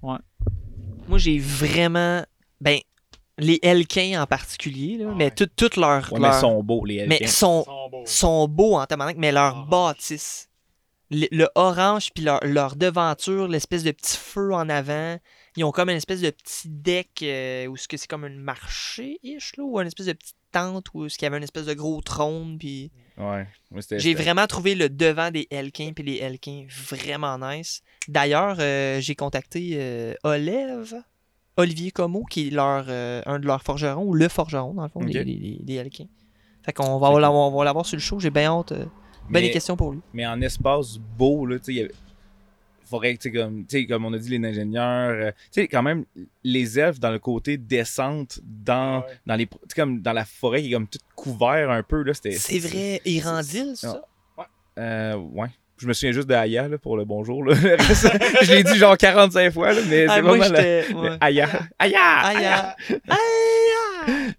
[0.02, 0.18] Ouais.
[1.08, 2.24] Moi, j'ai vraiment.
[2.60, 2.78] Ben,
[3.38, 6.12] les Elkins en particulier, là, mais tout- toutes leurs.
[6.12, 7.26] Ouais, mais leurs- ils sont beaux, les mais Elkins.
[7.28, 8.02] sont, beaux.
[8.06, 9.66] sont beaux en tabarnak, mais leur Ah.
[9.68, 10.48] bâtisse.
[11.10, 15.18] Le, le orange puis leur, leur devanture, l'espèce de petit feu en avant.
[15.56, 18.30] Ils ont comme une espèce de petit deck euh, où ce que c'est comme un
[18.30, 21.66] marché-ish, là, ou une espèce de petite tente où ce qu'il y avait une espèce
[21.66, 22.58] de gros trône.
[22.58, 23.46] Puis Ouais.
[23.92, 27.82] J'ai vraiment trouvé le devant des Elkins puis les Elkins vraiment nice.
[28.08, 30.94] D'ailleurs, euh, j'ai contacté euh, Olev,
[31.56, 34.88] Olivier Como, qui est leur, euh, un de leurs forgerons, ou le forgeron, dans le
[34.88, 35.90] fond, des, des.
[36.62, 38.72] Fait qu'on va l'avoir, on va l'avoir sur le show, j'ai bien hâte.
[38.72, 38.84] euh,
[39.28, 40.00] ben Mais- des questions pour lui.
[40.12, 41.94] mais en espace beau, là, tu sais, il y avait-
[42.84, 45.82] faudrait que, tu sais, comme, comme on a dit, les ingénieurs, euh, tu sais, quand
[45.82, 46.04] même,
[46.44, 49.06] les elfes dans le côté descente dans, ouais.
[49.26, 52.32] dans les, comme dans la forêt qui est comme tout couvert un peu, là, c'était...
[52.32, 54.02] C'est vrai, Irandil, ça?
[54.78, 55.48] Euh, ouais.
[55.78, 57.54] Je me souviens juste de Aya, là, pour le bonjour, là.
[58.42, 61.18] Je l'ai dit genre 45 fois, là, mais Ah, c'est vraiment la-.
[61.20, 61.48] Aya.
[61.78, 62.76] Aya!
[63.08, 63.16] Aïe,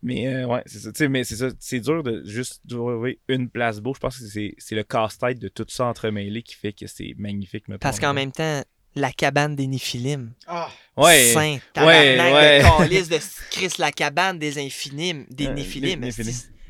[0.01, 1.07] Mais euh, ouais, c'est ça.
[1.09, 1.49] Mais c'est ça.
[1.59, 3.93] C'est dur de juste trouver une place beau.
[3.93, 7.67] Je pense que c'est le casse-tête de tout ça entremêlé qui fait que c'est magnifique.
[7.67, 8.61] mettons, Parce qu'en même temps,
[8.95, 10.31] la cabane des Néphilim.
[10.47, 11.31] Ah, Ouais.
[11.33, 12.59] Saint, ouais, ouais.
[12.63, 13.19] de calice de
[13.51, 15.25] Chris, la cabane des infinimes.
[15.29, 16.01] Des Euh, Néphilim.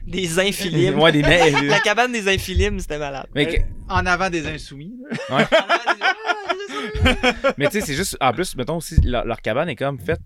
[0.07, 0.99] Des infilimes.
[0.99, 1.61] Ouais, des neiges.
[1.63, 3.27] La cabane des infilimes, c'était malade.
[3.35, 4.95] Mais, que- en avant des insoumis.
[5.29, 5.47] là.
[7.57, 8.17] mais tu sais, c'est juste.
[8.21, 10.21] En plus, mettons aussi, leur, leur cabane est comme faite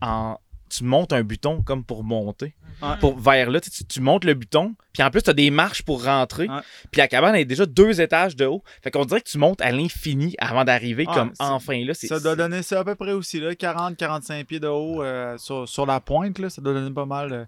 [0.00, 0.36] en.
[0.70, 2.56] Tu montes un buton comme pour monter.
[2.82, 2.96] Ouais.
[2.98, 5.50] Pour, vers là, tu, sais, tu montes le buton, puis en plus, tu as des
[5.50, 6.48] marches pour rentrer.
[6.48, 6.60] Ouais.
[6.90, 8.64] Puis la cabane est déjà deux étages de haut.
[8.82, 11.94] Fait qu'on dirait que tu montes à l'infini avant d'arriver, comme c'est- enfin là.
[11.94, 15.38] c'est- Ça doit donner ça à peu près aussi, là, 40-45 pieds de haut euh,
[15.38, 16.40] sur, sur la pointe.
[16.40, 17.44] Là, ça doit donner pas mal, euh,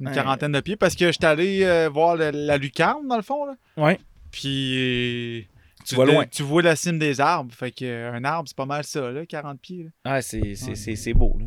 [0.00, 0.14] une Ouais.
[0.14, 0.76] quarantaine de pieds.
[0.76, 3.44] Parce que j'étais allé euh, voir le- la lucarne, dans le fond.
[3.46, 3.54] Là.
[3.76, 3.98] Ouais.
[4.30, 5.48] Puis
[5.86, 6.26] Tu vois loin.
[6.26, 7.52] Tu vois la cime des arbres.
[7.54, 9.84] Fait que euh, un arbre, c'est pas mal ça, là, 40 pieds.
[9.84, 9.90] là.
[10.04, 10.74] Ah, c'est c'est- Ouais.
[10.74, 11.46] c'est- c'est beau, là.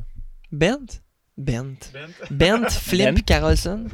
[0.51, 1.01] Bent?
[1.37, 1.91] Bent.
[2.31, 3.21] Bent, Flip, Bent?
[3.25, 3.85] Carlson?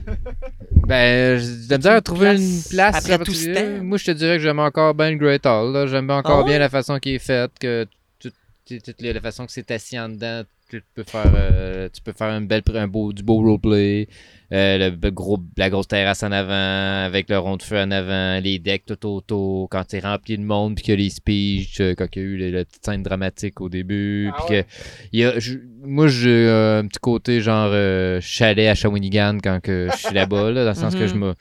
[0.88, 2.96] Ben, j'ai de la misère à trouver place une place.
[2.96, 3.84] après tout ce temps.
[3.84, 5.74] Moi, je te dirais que j'aime encore bien le Great Hall.
[5.74, 5.88] là.
[5.88, 6.46] J'aime encore Ah ouais?
[6.50, 7.88] bien la façon qui est faite, que
[8.20, 8.30] tout-
[8.68, 10.44] tout- toute la façon que c'est assis en dedans.
[10.80, 14.08] Tu peux faire, euh, tu peux faire une belle, un beau, du beau roleplay.
[14.54, 18.40] Euh, le, gros, la grosse terrasse en avant, avec le rond de feu en avant,
[18.42, 19.70] les decks tout autour.
[19.70, 22.26] Quand c'est rempli de monde, puis qu'il y a les speeches, euh, quand il y
[22.26, 24.30] a eu la petite scène dramatique au début.
[24.34, 24.66] Ah puis que
[25.14, 29.88] y a, je- moi, j'ai un petit côté genre euh, chalet à Shawinigan quand que
[29.92, 31.34] je suis là-bas, là, dans le sens que je me.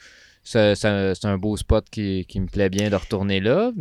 [0.43, 3.73] ça- ça- C'est un beau spot qui, qui me plaît bien de retourner là.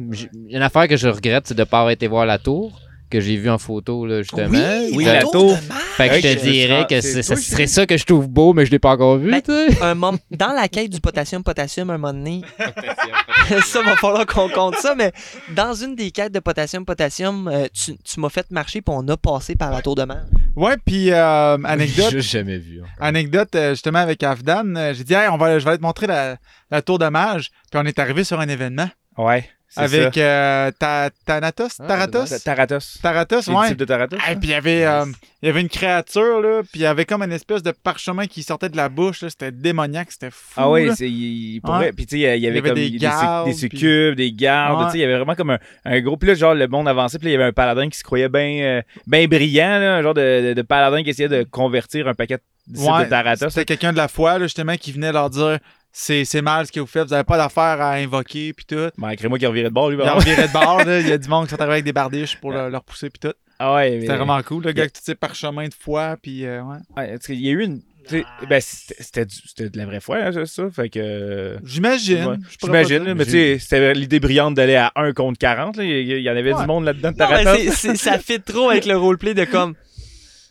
[0.50, 3.20] Une affaire que je regrette, c'est de ne pas avoir été voir la tour, que
[3.20, 4.48] j'ai vue en photo, là, justement.
[4.94, 5.58] Oui, Fait- la tour.
[5.98, 8.72] Fait que je te dirais que toi, serait ça que je trouve beau, mais je
[8.72, 9.42] l'ai pas encore vu, Ben.
[9.82, 9.96] Un
[10.32, 12.42] Dans la quête du potassium-potassium, un moment donné,
[13.66, 15.12] ça va falloir qu'on compte ça, mais
[15.56, 19.18] dans une des quêtes de potassium-potassium, euh, tu, tu m'as fait marcher puis on a
[19.18, 20.26] passé par la tour de mer.
[20.56, 22.82] Ouais, puis euh, anecdote, J'ai jamais vu.
[22.82, 22.92] encore.
[23.00, 24.94] anecdote euh, justement avec Afdan.
[24.94, 26.38] J'ai dit, hey, on va, je vais aller te montrer la,
[26.72, 27.50] la tour de mage.
[27.72, 29.50] Puis on est arrivé sur un événement Ouais.
[29.76, 32.26] Avec euh, Ta- Thanatos, Ah, Taratos?
[32.28, 33.00] c'est Taratos.
[33.02, 33.68] Taratos, C'est le ouais.
[33.68, 34.20] type de Taratos.
[34.30, 35.06] Et puis il y avait euh,
[35.42, 38.26] il y avait une créature là, puis il y avait comme une espèce de parchemin
[38.28, 40.54] qui sortait de la bouche là, c'était démoniaque, c'était fou.
[40.58, 41.80] Ah oui, c'est il, pour Ouais.
[41.80, 41.92] vrai.
[41.94, 43.60] Puis tu sais, il y avait, Il y avait comme des des, gardes, des puis-
[43.60, 44.80] succubes, des gardes.
[44.80, 44.86] Ouais.
[44.88, 46.18] Tu sais, il y avait vraiment comme un, un gros.
[46.18, 47.20] Puis là, genre, le monde avançait.
[47.20, 50.02] Puis là, il y avait un paladin qui se croyait bien ben brillant, là, un
[50.02, 52.42] genre de, de, de paladin qui essayait de convertir un paquet de
[52.78, 53.50] de Taratos.
[53.50, 55.58] C'était quelqu'un de la foi là, justement qui venait leur dire
[55.92, 58.90] c'est c'est mal ce que vous faites, vous avez pas d'affaires à invoquer puis tout.
[58.98, 59.98] Ben, crée-moi qui revirait de bord, lui.
[59.98, 60.26] Il par en contre.
[60.30, 62.38] virait de bord là, il y a du monde qui sont arrivés avec des bardiches
[62.38, 63.34] pour le- leur pousser puis tout.
[63.58, 64.02] Ah ouais, mais.
[64.02, 66.62] C'était vraiment cool, le gars avec tous ses parchemins de foi puis euh,
[66.98, 67.18] ouais.
[67.26, 67.82] Qu'il y a eu une.
[68.08, 70.70] tu sais, Ben, c'était c'était du- c'était de la vraie foi, hein, c'est ça.
[70.70, 71.58] Fait que.
[71.66, 72.26] J'imagine.
[72.26, 72.36] Ouais.
[72.64, 75.76] J'imagine, mais tu sais, c'était l'idée brillante d'aller à 1 contre 40.
[75.78, 75.84] là.
[75.84, 76.62] Il y, il y en avait Ouais.
[76.62, 79.74] du monde là-dedans de Non, mais ça fit trop avec le roleplay de comme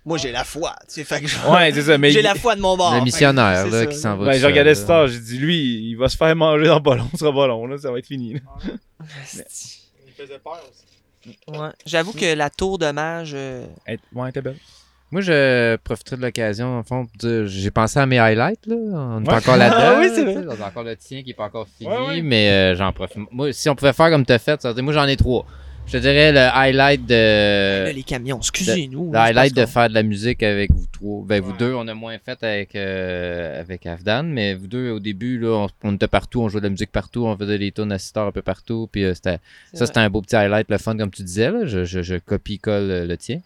[0.04, 0.74] Moi, j'ai la foi.
[0.88, 1.98] Tu sais, fait que je- Ouais, c'est ça.
[1.98, 2.94] Mais j'ai il- la foi de mon bord.
[2.94, 4.26] Le missionnaire, là, ça, qui s'en va.
[4.26, 4.74] Ben, regardais là.
[4.74, 7.46] Star, j'ai dit, lui, il va se faire manger dans pas long, ce sera pas
[7.46, 8.34] long, là, ça va être fini.
[8.34, 8.40] là.
[9.36, 11.36] Il faisait peur aussi.
[11.48, 11.68] Ouais.
[11.84, 13.32] J'avoue que la tour de mage.
[13.34, 14.56] euh, Elle- Ouais, elle était belle.
[15.10, 18.76] Moi, je profiterai de l'occasion, en fond, pour dire, j'ai pensé à mes highlights, là.
[18.76, 19.34] On est Ouais.
[19.36, 19.78] encore là-dedans.
[19.96, 20.34] Ah oui, c'est vrai.
[20.34, 22.22] tu sais, On a encore le tien qui est pas encore fini, Ouais, ouais.
[22.22, 23.18] mais euh, j'en profite.
[23.30, 25.46] Moi, si on pouvait faire comme t'as fait, ça veut dire, moi, j'en ai trois.
[25.88, 27.84] Je te dirais le highlight de.
[27.84, 29.10] là, les camions, excusez-nous.
[29.10, 31.24] Le highlight de faire de la musique avec vous trois.
[31.24, 35.00] Ben, vous deux, on a moins fait avec, euh, avec Afdan, mais vous deux, au
[35.00, 37.72] début, là, on, on était partout, on jouait de la musique partout, on faisait des
[37.72, 39.38] tunes à six un peu partout, puis euh, c'était,
[39.72, 41.64] ça, c'était un beau petit highlight, le fun, comme tu disais, là.
[41.64, 43.40] Je, je, je copie-colle euh, le tien.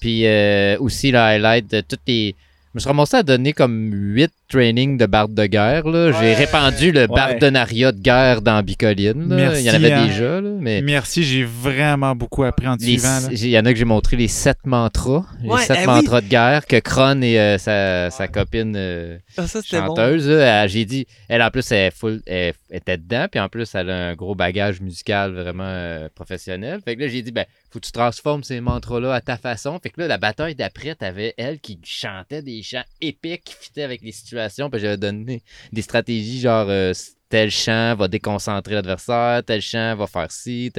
[0.00, 2.34] Puis euh, aussi, le highlight de toutes les.
[2.72, 5.86] Je me suis ramassé à donner comme 8 trainings de barde de guerre.
[5.88, 6.12] là.
[6.12, 6.34] J'ai Ouais.
[6.34, 9.28] répandu le bardonnariat de guerre dans Bicoline.
[9.28, 9.36] là.
[9.36, 10.06] Merci, Il y en avait hein.
[10.06, 10.82] déjà, là, mais.
[10.82, 13.18] Merci, j'ai vraiment beaucoup appris en suivant.
[13.30, 15.24] Il y en a que j'ai montré les sept mantras.
[15.42, 15.86] Les Ouais, sept eh oui.
[15.86, 19.88] mantras de guerre que Kron et euh, sa, sa copine euh, Ah, ça, c'était bon.
[19.88, 20.30] chanteuse,
[20.68, 23.90] j'ai dit, elle en plus, elle, est full, elle était dedans, puis en plus, elle
[23.90, 26.80] a un gros bagage musical vraiment euh, professionnel.
[26.84, 29.78] Fait que là, j'ai dit, ben, faut que tu transformes ces mantras-là à ta façon.
[29.82, 33.82] Fait que là, la bataille d'après, t'avais elle qui chantait des chants épiques qui fitaient
[33.82, 35.42] avec les situations, puis j'avais donné
[35.72, 36.66] des stratégies genre.
[36.68, 36.92] euh,
[37.30, 40.70] Tel chant va déconcentrer l'adversaire, tel chant va faire ci,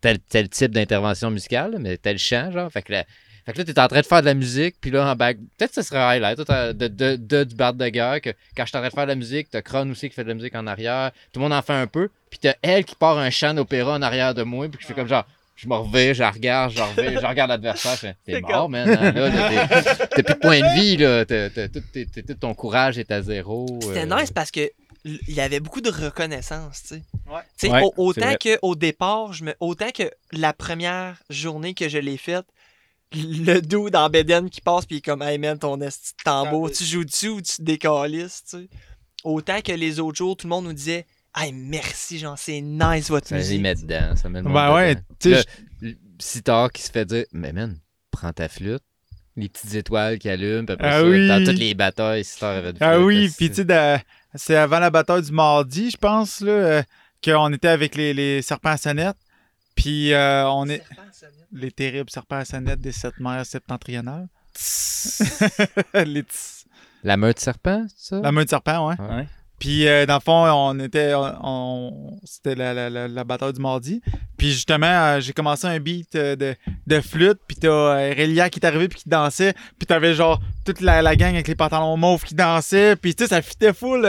[0.00, 2.70] tel, tel, type d'intervention musicale, mais tel chant, genre.
[2.70, 3.04] Fait que là,
[3.44, 5.38] fait que là, t'es en train de faire de la musique, puis là, en back,
[5.56, 8.68] peut-être que ce serait highlight, de, de, de- du barde de guerre, que quand je
[8.68, 10.34] suis en train de faire de la musique, t'as Kron aussi qui fait de la
[10.34, 13.18] musique en arrière, tout le monde en fait un peu, puis t'as elle qui part
[13.18, 15.26] un chant d'opéra en arrière de moi, puis je fais comme genre,
[15.56, 18.40] je me reviens, je la regarde, je la reviens, je regarde l'adversaire, je fais, t'es
[18.40, 19.30] mort, man, hein, là,
[20.08, 23.66] t'as plus de point de vie, là, t'as- t'as- tout, ton courage est à zéro.
[23.82, 24.70] C'était euh, nice parce que
[25.04, 27.02] il y avait beaucoup de reconnaissance, tu sais.
[27.28, 27.40] Ouais.
[27.58, 28.38] Tu sais, Ouais, au- c'est autant vrai.
[28.38, 32.44] que au départ, je me autant que la première journée que je l'ai faite,
[33.14, 35.78] le dos dans Beden qui passe puis il est comme hey man ton
[36.24, 38.68] tambour, tu joues dessus ou tu te décalisses, tu sais.
[39.22, 41.06] Autant que les autres jours, tout le monde nous disait
[41.36, 43.60] Hey merci, genre c'est nice votre Ça les musique.
[43.62, 45.44] met dedans, ça met le Ben ouais, tu sais,
[46.18, 47.78] Sitar qui se fait dire Mais man,
[48.10, 48.82] prends ta flûte.
[49.36, 51.28] Les petites étoiles qui allument, puis après Ah ça, oui.
[51.28, 53.36] dans toutes les batailles, Sitar avait du Ah flûte, oui, esti.
[53.36, 53.98] puis tu sais, de-
[54.34, 56.82] c'est avant la bataille du mardi, je pense, là, euh,
[57.22, 59.16] qu'on était avec les, les serpents à sonnette.
[59.74, 60.82] Puis euh, on est.
[61.52, 64.26] Les terribles serpents à sonnette des sept mers septentrionales.
[65.94, 66.64] les tss-
[67.04, 68.20] La meute serpent, c'est ça?
[68.22, 68.94] La meute de serpent, ouais.
[68.98, 69.28] Ouais.
[69.58, 71.14] Puis euh, dans le fond, on était.
[71.14, 74.02] on- on- C'était la, la, la, la bataille du mardi.
[74.36, 76.54] Puis justement, euh, j'ai commencé un beat euh, de,
[76.86, 77.38] de flûte.
[77.46, 79.54] Puis t'as euh, Relia qui est arrivé puis qui dansait.
[79.78, 82.96] Puis t'avais genre toute la, la gang avec les pantalons mauves qui dansaient.
[82.96, 84.06] Puis tu sais, ça fitait full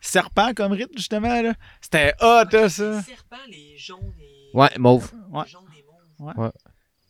[0.00, 1.42] serpent comme rythme, justement.
[1.42, 1.52] là.
[1.80, 3.02] C'était hot, là, ça.
[3.02, 5.10] serpents, les jaunes et Ouais, mauve.
[5.30, 5.42] Ouais.
[5.44, 5.84] les jaunes et
[6.22, 6.52] mauves.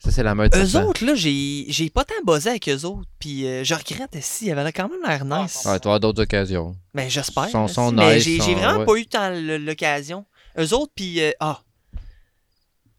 [0.06, 3.08] Ça, c'est la meute Eux autres, là, j'ai j'ai pas tant buzzé avec eux autres.
[3.18, 5.64] Puis euh, je regrette si, il avait quand même l'air nice.
[5.64, 6.76] Ouais, tu d'autres occasions.
[6.94, 7.48] Ben, j'espère.
[7.48, 7.94] Sont- là, sont si.
[7.96, 8.84] Mais nice, j'ai vraiment ouais.
[8.84, 10.24] pas eu tant l'occasion.
[10.58, 11.20] Eux autres, puis.
[11.20, 11.60] euh, ah.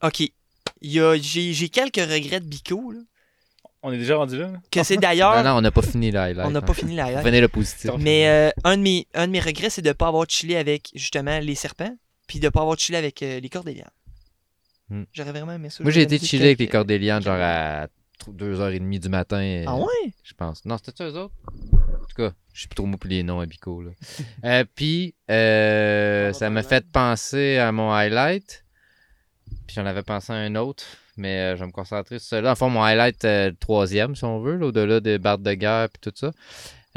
[0.04, 0.20] Ok.
[0.20, 3.00] Il y a- J'ai j'ai quelques regrets de Bico, là.
[3.84, 4.48] On est déjà rendu là.
[4.48, 4.58] là?
[4.70, 5.44] Que c'est Non, d'ailleurs.
[5.46, 6.46] non, on n'a pas fini highlight.
[6.46, 6.62] on n'a hein.
[6.62, 7.24] pas fini la highlight.
[7.24, 7.90] Prenez le positif.
[8.00, 10.58] Mais euh, un, de mes, un de mes regrets, c'est de ne pas avoir chillé
[10.58, 11.96] avec, justement, les serpents.
[12.28, 13.88] Puis de ne pas avoir chillé avec euh, les cordélianes.
[14.90, 15.04] Hmm.
[15.14, 15.84] J'aurais vraiment aimé ça.
[15.84, 17.88] Moi, j'ai été dit chiller avec les cordélianes, genre à
[18.30, 19.42] 2h30 du matin.
[19.42, 20.14] euh, Ah ouais?
[20.24, 20.64] Je pense.
[20.66, 21.34] Non, c'était eux autres?
[21.74, 23.82] En tout cas, je suis plus trop mou pour les noms Bico.
[23.82, 23.92] Là.
[24.46, 28.64] Euh, Puis, euh, ça m'a fait penser à mon highlight.
[29.66, 30.84] Puis j'en avais pensé à un autre.
[31.18, 32.52] Mais euh, je vais me concentrer sur celui-là.
[32.52, 35.90] En fond, mon highlight, le troisième, si on veut, là, au-delà des bardes de guerre
[35.90, 36.32] puis tout ça.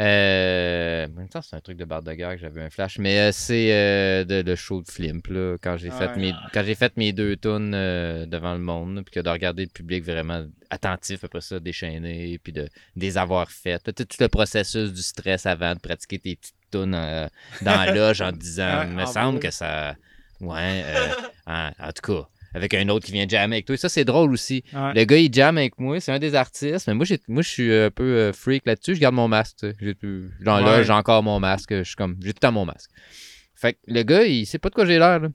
[0.00, 2.98] Euh, en même temps, c'est un truc de barde de guerre que j'avais un flash.
[2.98, 6.62] Mais euh, c'est euh, de- le show de Flimp, là, quand j'ai fait, mes, quand
[6.64, 9.02] j'ai fait mes deux tunes euh, devant le monde.
[9.04, 13.18] Puis que de regarder le public vraiment attentif après ça, déchaîné, puis de, de les
[13.18, 13.82] avoir faites.
[13.94, 17.26] Tout, tout le processus du stress avant de pratiquer tes petites tunes euh,
[17.60, 19.48] dans la loge en disant, Ouais, il me en semble vrai.
[19.48, 19.96] que ça...
[20.40, 21.08] Ouais, euh,
[21.46, 23.74] en, en tout cas, avec un autre qui vient jammer avec toi.
[23.74, 24.62] Et ça, c'est drôle aussi.
[24.72, 24.92] Ouais.
[24.94, 26.00] Le gars, il jamme avec moi.
[26.00, 26.86] C'est un des artistes.
[26.88, 28.94] Mais moi, j'ai, moi je suis un peu euh, freak là-dessus.
[28.96, 29.66] Je garde mon masque.
[29.80, 31.70] J'ai, plus- genre là, j'ai encore mon masque.
[31.74, 32.90] Je suis comme, j'ai tout le temps mon masque.
[33.54, 35.20] Fait que le gars, il sait pas de quoi j'ai l'air.
[35.20, 35.28] Là.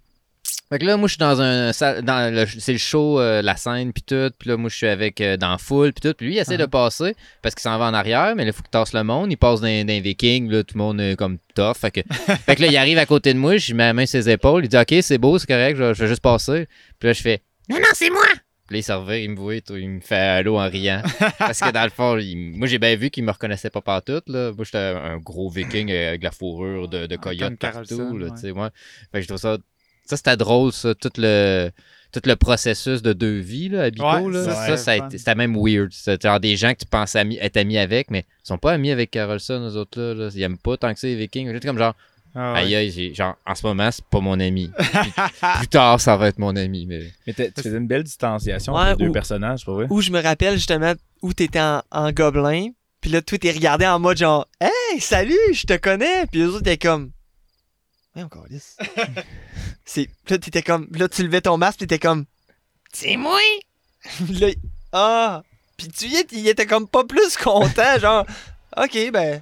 [0.70, 1.72] Fait que là, moi, je suis dans un.
[2.02, 4.32] Dans le, c'est le show, euh, la scène, puis tout.
[4.40, 5.22] Puis là, moi, je suis avec.
[5.22, 6.16] euh, dans la foule, puis tout.
[6.18, 8.36] Puis lui, il essaie de passer parce qu'il s'en va en arrière.
[8.36, 9.32] Mais là, il faut qu'il tasse le monde.
[9.32, 10.50] Il passe les Vikings.
[10.50, 11.76] Là, tout le monde est comme tough.
[11.80, 12.02] Fait que,
[12.46, 13.58] fait que là, il arrive à côté de moi.
[13.58, 14.66] Je mets la main sur ses épaules.
[14.66, 15.78] Il dit, OK, c'est beau, c'est correct.
[15.78, 16.68] Je, je vais juste passer.
[17.00, 17.42] Puis là, je fais.
[17.70, 18.26] Non, non, c'est moi.
[18.68, 21.04] Puis là, il se revient, il me voit, il me fait allô en riant.
[21.38, 24.22] Parce que dans le fond, il- moi, j'ai bien vu qu'il me reconnaissait pas partout.
[24.26, 24.52] Là.
[24.54, 27.78] Moi, j'étais un gros viking avec la fourrure de, de coyote partout.
[27.98, 28.32] Carlson, Là, ouais.
[28.32, 28.70] tu sais, ouais.
[29.12, 29.58] Fait que je trouve ça...
[30.06, 30.94] Ça, c'était drôle, ça.
[30.96, 31.72] Tout le...
[32.12, 35.56] tout le processus de deux vies là, à Bico, Ouais, là, ça, c'est c'était même
[35.58, 35.92] weird.
[35.92, 38.72] C'était genre des gens que tu penses ami- être amis avec, mais ils sont pas
[38.74, 40.14] amis avec Carolson, eux autres là.
[40.14, 40.30] là.
[40.34, 41.52] Ils aiment pas tant que ça les Vikings.
[41.52, 41.96] J'étais comme genre,
[42.36, 42.60] Ah ouais.
[42.60, 44.70] aïe aïe, genre, en ce moment, c'est pas mon ami.
[44.78, 44.88] Puis-
[45.60, 46.86] plus tard, ça va être mon ami.
[46.86, 47.02] Mais...
[47.34, 49.88] Tu faisais une belle distanciation Ouais, entre les deux personnages, c'est pas vrai?
[49.90, 52.68] Où je me rappelle justement où t'étais en, en gobelin,
[53.02, 56.46] puis là, tout est regardé en mode genre, hey, salut, je te connais, puis les
[56.48, 57.12] autres étaient comme,
[58.16, 58.78] ouais, encore lisse.
[59.86, 62.26] C'est, là, t'étais comme, là, tu levais ton masque, t'étais comme,
[62.92, 63.40] C'est moi!
[64.30, 64.48] Là,
[64.94, 65.44] ah,
[65.78, 68.26] puis tu y il était comme pas plus content, genre,
[68.78, 69.42] ok, ben,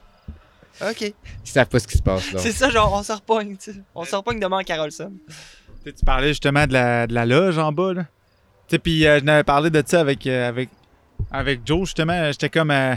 [0.82, 1.02] ok.
[1.02, 1.14] Ils
[1.44, 2.40] savent pas ce qui se passe là.
[2.40, 3.80] C'est ça, genre, on se repogne, tu sais.
[3.94, 5.12] On se repogne demain à Carolson.
[5.86, 8.04] Tu parlais justement de la, de la loge en bas, là.
[8.68, 10.70] Tu sais, puis euh, je n'avais parlé de ça avec, euh, avec,
[11.30, 12.32] avec Joe, justement.
[12.32, 12.72] J'étais comme...
[12.72, 12.95] euh,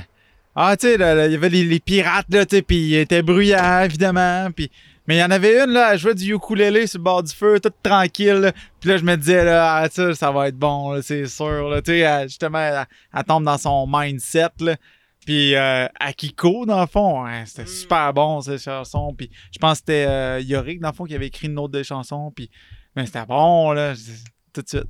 [0.55, 1.01] ah, tu sais, il
[1.33, 4.71] y avait les, les pirates, là, tu sais, puis ils étaient bruyants, évidemment, puis...
[5.07, 7.33] Mais il y en avait une, là, elle jouait du ukulélé sur le bord du
[7.33, 8.53] feu, toute tranquille, là.
[8.81, 11.69] Puis là, je me disais, là, ah, ça, ça va être bon, là, c'est sûr,
[11.69, 11.81] là.
[11.83, 14.77] Tu sais, elle- justement, elle, elle tombe dans son mindset, là.
[15.25, 19.13] Puis euh, Akiko, dans le fond, ouais, c'était super bon, ces chansons.
[19.17, 21.73] Puis je pense que c'était euh, Yorick, dans le fond, qui avait écrit une autre
[21.73, 22.31] des chansons.
[22.35, 22.49] Puis
[22.95, 23.95] mais c'était bon, là,
[24.53, 24.85] tout de suite.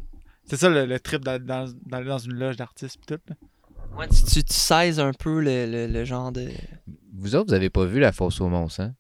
[0.44, 3.20] C'est ça le, le trip d'aller dans, d'aller dans une loge d'artistes pis tout.
[3.28, 3.34] Là.
[3.98, 6.48] Ouais, tu, tu, tu saises un peu le, le, le genre de.
[7.14, 8.92] Vous autres, vous avez pas vu la fosse aux monstres, hein?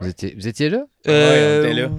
[0.00, 0.84] Vous étiez, vous étiez là?
[1.08, 1.90] Euh, on était là.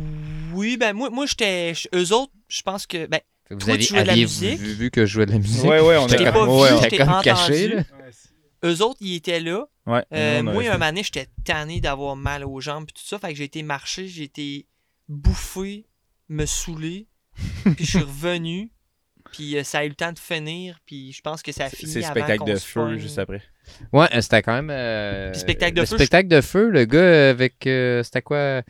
[0.54, 1.74] Oui, ben moi, moi j'étais.
[1.96, 3.06] Eux autres, je pense que.
[3.08, 4.60] Ben, Vous Toi, avez, tu jouais de la musique?
[4.60, 5.64] vu, vu que je jouais de la musique?
[5.64, 7.84] Ouais, ouais, on t'ai a pas ouais, vu, on- comme caché, là.
[8.66, 9.66] eux autres, ils étaient là.
[9.86, 13.18] Ouais, Euh, moi, un année, j'étais tanné d'avoir mal aux jambes et tout ça.
[13.20, 14.68] Fait que j'ai été marcher, j'ai été
[15.08, 15.86] bouffé,
[16.30, 17.08] me saouler.
[17.64, 18.72] puis je suis revenu.
[19.32, 20.80] Puis euh, ça a eu le temps de finir.
[20.86, 23.42] Puis je pense que ça a fini C'est spectacle de feu juste après.
[23.94, 24.70] Ouais, euh, c'était quand même.
[24.72, 27.66] euh, Puis spectacle de le feu, spectacle de feu, le gars avec.
[27.68, 28.62] euh, c'était quoi?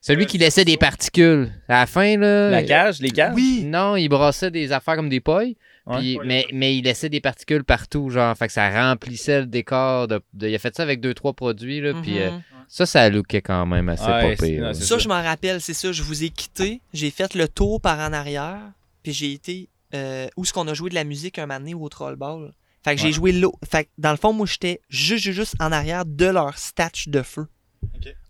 [0.00, 1.50] Celui qui laissait des particules.
[1.68, 2.48] À la fin, là.
[2.50, 3.32] La cage, les cages?
[3.34, 3.64] Oui!
[3.64, 5.22] Non, il brassait des affaires comme des.
[5.26, 5.98] Ouais.
[5.98, 8.36] puis- mais, mais il laissait des particules partout, genre.
[8.36, 10.06] Fait que ça remplissait le décor.
[10.08, 11.92] De, de- il a fait ça avec deux, trois produits, là.
[12.02, 12.42] Puis euh, Mhm.
[12.68, 14.98] ça, ça lookait quand même assez Ouais, non, c'est Ça, ça.
[14.98, 15.90] je m'en rappelle, c'est ça.
[15.92, 16.80] Je vous ai quitté.
[16.92, 18.58] J'ai fait le tour par en arrière.
[19.02, 19.68] Puis j'ai été.
[19.94, 22.52] Euh, où est-ce qu'on a joué de la musique un moment donné au Trollball?
[22.86, 23.52] Fait que j'ai joué l'eau.
[23.68, 27.20] Fait que dans le fond, moi, j'étais juste, juste, en arrière de leur statch de
[27.22, 27.46] feu.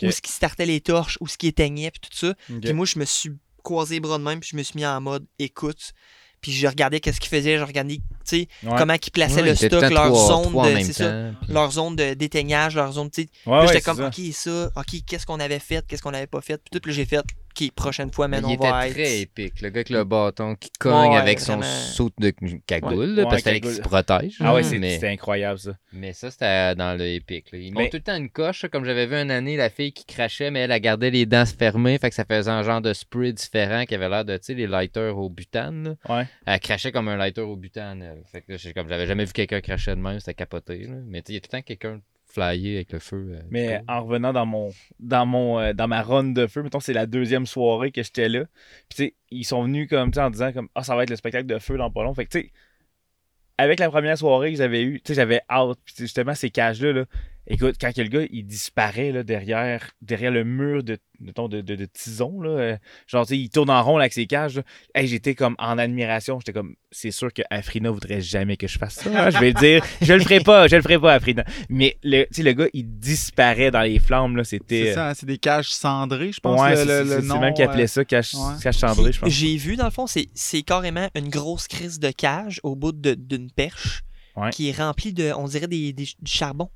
[0.03, 2.35] Où ce qui startait les torches, où ce qui éteignait, puis tout ça.
[2.63, 3.31] Puis moi, je me suis
[3.63, 5.93] croisé les bras de même, puis je me suis mis en mode écoute.
[6.41, 8.75] Puis je regardais qu'est-ce qu'ils faisaient, je regardais, tu sais, Ouais.
[8.79, 10.81] comment ils plaçaient Ouais, le stock, le temps leur trois- zone de.
[10.85, 11.05] C'est ça.
[11.11, 13.29] temps, puis- Leur zone de- d'éteignage, leur zone, tu sais.
[13.51, 14.07] Ouais, j'étais comme, ça.
[14.09, 16.59] ok, ça, ok, qu'est-ce qu'on avait fait, qu'est-ce qu'on avait pas fait.
[16.59, 17.23] Puis tout, puis là, j'ai fait,
[17.61, 19.23] ok, prochaine fois, il on va était très être.
[19.23, 19.61] épique.
[19.63, 22.31] Le gars avec le bâton qui cogne Ouais, avec son saut de
[22.67, 23.23] cagoule, Ouais.
[23.25, 24.37] parce Ouais, qu'il se protège.
[24.41, 25.73] Ah ouais, c'est- mais, c'était incroyable ça.
[25.93, 27.51] mais ça, c'était dans le épique.
[27.53, 27.59] là.
[27.59, 29.93] Ils Mais- montent tout le temps une coche, comme j'avais vu une année, la fille
[29.93, 32.81] qui crachait, mais elle, elle gardait les dents fermées, fait que ça faisait un genre
[32.81, 35.97] de spray différent qui avait l'air de, tu sais, les lighters au butane.
[36.09, 36.17] là.
[36.17, 36.27] Ouais.
[36.47, 38.03] Elle crachait comme un lighter au butane.
[38.03, 38.23] elle.
[38.31, 40.79] Fait que là, j'ai- comme j'avais jamais vu quelqu'un cracher de même, c'était capoté.
[40.85, 40.95] là.
[41.07, 42.01] Mais tu sais, il y a tout le temps quelqu'un
[42.37, 43.31] flyer avec le feu.
[43.33, 46.81] euh, Mais en revenant dans mon dans mon euh, dans ma run de feu, mettons
[46.81, 48.45] c'est la deuxième soirée que j'étais là.
[48.89, 51.17] Puis tu sais, ils sont venus comme en disant comme ah ça va être le
[51.17, 52.15] spectacle de feu dans pas long.
[52.15, 52.53] Fait que tu sais
[53.59, 56.83] avec la première soirée que j'avais eue, tu sais j'avais hâte Puis, justement ces cages
[56.83, 57.05] là, là
[57.47, 61.61] écoute quand que le gars il disparaît là derrière derrière le mur de mettons, de,
[61.63, 64.27] de, de tison là, euh, genre tu sais il tourne en rond là, avec ses
[64.27, 64.61] cages.
[64.95, 68.79] Hey, j'étais comme en admiration, j'étais comme c'est sûr que Afrina voudrait jamais que je
[68.79, 71.15] fasse ça, hein, je vais le dire, je le ferai pas, je le ferai pas
[71.15, 71.45] Afrina.
[71.71, 75.11] Mais le tu sais le gars il disparaît dans les flammes là, c'était C'est ça,
[75.11, 76.61] hein, c'est des cages cendrées, je pense.
[76.61, 78.41] Ouais, le, c'est- le- c'est c'est même qui appelait ça cache, ouais.
[78.63, 79.31] cache cendrée, je pense.
[79.31, 82.93] J'ai vu, dans le fond, c'est c'est carrément une grosse crise de cage au bout
[82.93, 84.03] de- d'une perche
[84.37, 84.51] Ouais.
[84.51, 86.69] qui est remplie de, on dirait, des, des- du charbon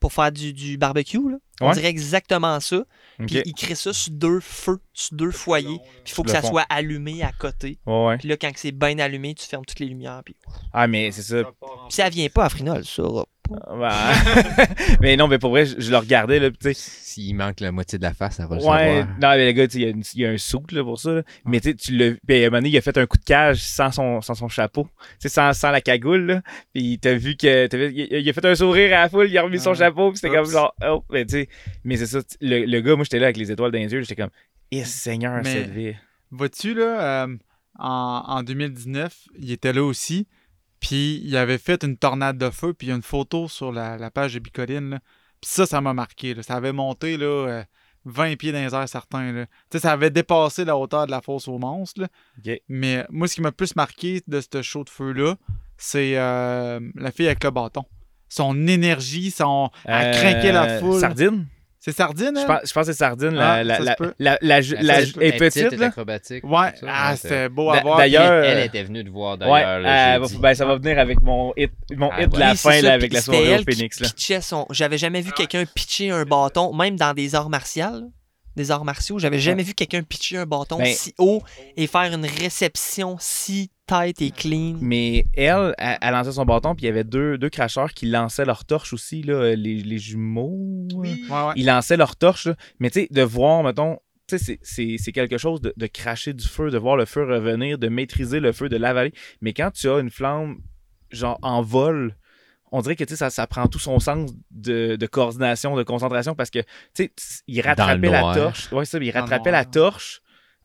[0.00, 1.18] pour faire du, du barbecue.
[1.30, 1.36] Là.
[1.60, 1.74] On Ouais.
[1.74, 2.78] dirait exactement ça.
[3.20, 3.26] Ok.
[3.26, 5.78] Puis ils créent ça sur deux feux, sur deux foyers.
[6.04, 6.48] Puis il faut que ça fond.
[6.48, 7.78] soit allumé à côté.
[7.86, 8.18] Ouais, ouais.
[8.18, 10.22] Puis là, quand c'est bien allumé, tu fermes toutes les lumières.
[10.24, 10.34] Puis,
[10.72, 11.42] Ah, mais c'est ça.
[11.44, 11.50] puis
[11.90, 13.02] ça vient pas à Frinol, ça.
[13.82, 14.12] Ah,
[15.00, 16.90] mais non, mais pour vrai, je, je le regardais, là, puis tu sais.
[17.00, 18.66] S'il manque la moitié de la face, ça va le Ouais,
[18.98, 19.06] savoir.
[19.20, 20.70] non, mais le gars, tu sais, il y a une- il y, a un souk
[20.72, 21.12] là, pour ça.
[21.14, 21.22] là.
[21.44, 22.14] Mais tu sais, tu l'as.
[22.26, 24.34] Puis à un moment donné, il a fait un coup de cage sans son, sans
[24.34, 24.84] son chapeau.
[24.84, 26.42] Tu sais, sans, sans la cagoule, là.
[26.72, 27.66] Puis t'as vu que.
[27.66, 29.72] t'as vu- il, il a fait un sourire à la foule, il a remis son
[29.72, 29.74] Ah.
[29.74, 30.52] chapeau, puis c'était comme Oups.
[30.52, 30.74] genre.
[30.86, 31.48] Oh, mais tu sais.
[31.84, 33.92] Mais c'est ça, tu- le, le gars, moi, j'étais là avec les étoiles dans les
[33.92, 34.30] yeux, j'étais comme.
[34.70, 35.94] Eh, Seigneur, Mais- cette vie.
[36.30, 37.36] Vois-tu, là, euh,
[37.76, 40.28] en, en 2019, il était là aussi.
[40.80, 42.72] Puis il avait fait une tornade de feu.
[42.74, 44.90] Puis il y a une photo sur la, la page de Bicoline.
[44.90, 44.98] Là.
[45.40, 46.34] Puis ça, ça m'a marqué.
[46.34, 46.42] là.
[46.42, 47.64] Ça avait monté là, euh,
[48.06, 49.32] 20 pieds dans les airs certains.
[49.32, 49.46] là.
[49.46, 52.00] Tu sais, ça avait dépassé la hauteur de la fosse aux monstres.
[52.02, 52.08] là.
[52.68, 55.36] Mais moi, ce qui m'a le plus marqué de ce show de feu-là,
[55.76, 57.84] c'est euh, la fille avec le bâton.
[58.28, 59.70] Son énergie, son...
[59.84, 61.00] elle Euh, craquait la foule.
[61.00, 61.46] Sardine?
[61.82, 65.00] C'est Sardine, Je pense, je pense que c'est Sardine, la, Ah, la, la, la, Elle
[65.00, 65.86] est elle petite, là.
[65.86, 66.44] acrobatique.
[66.44, 66.72] Ouais.
[66.78, 67.96] ça, Ah, c'était beau à voir.
[67.96, 69.78] d'ailleurs, Elle euh, était venue te voir d'ailleurs.
[70.18, 72.56] le euh, ben, ça va venir avec mon hit, mon Ah, hit de la Oui,
[72.58, 74.02] fin ça, là, avec la soirée au elle Phoenix.
[74.42, 74.66] Son...
[74.70, 78.12] J'avais jamais vu quelqu'un pitcher un bâton, même dans des arts martiaux,
[78.56, 79.18] des arts martiaux.
[79.18, 81.42] J'avais jamais vu quelqu'un pitcher un bâton Ben- si haut
[81.78, 84.76] et faire une réception si tight et clean.
[84.80, 88.06] Mais elle, elle, elle lançait son bâton, puis il y avait deux, deux cracheurs qui
[88.06, 90.86] lançaient leur torche aussi, là, les, les jumeaux.
[90.94, 91.52] Ouais, ouais.
[91.56, 92.54] Ils lançaient leur torche, là.
[92.78, 93.98] mais tu sais, de voir, mettons,
[94.28, 97.04] tu sais, c'est- c'est c'est quelque chose de, de cracher du feu, de voir le
[97.04, 99.12] feu revenir, de maîtriser le feu, de l'avaler.
[99.40, 100.58] Mais quand tu as une flamme,
[101.10, 102.16] genre en vol,
[102.72, 105.82] on dirait que tu sais, ça, ça prend tout son sens de, de coordination, de
[105.82, 107.12] concentration, parce que, tu sais,
[107.48, 108.72] il rattrapait la torche.
[108.72, 110.22] Ouais, ça, il rattrapait la torche.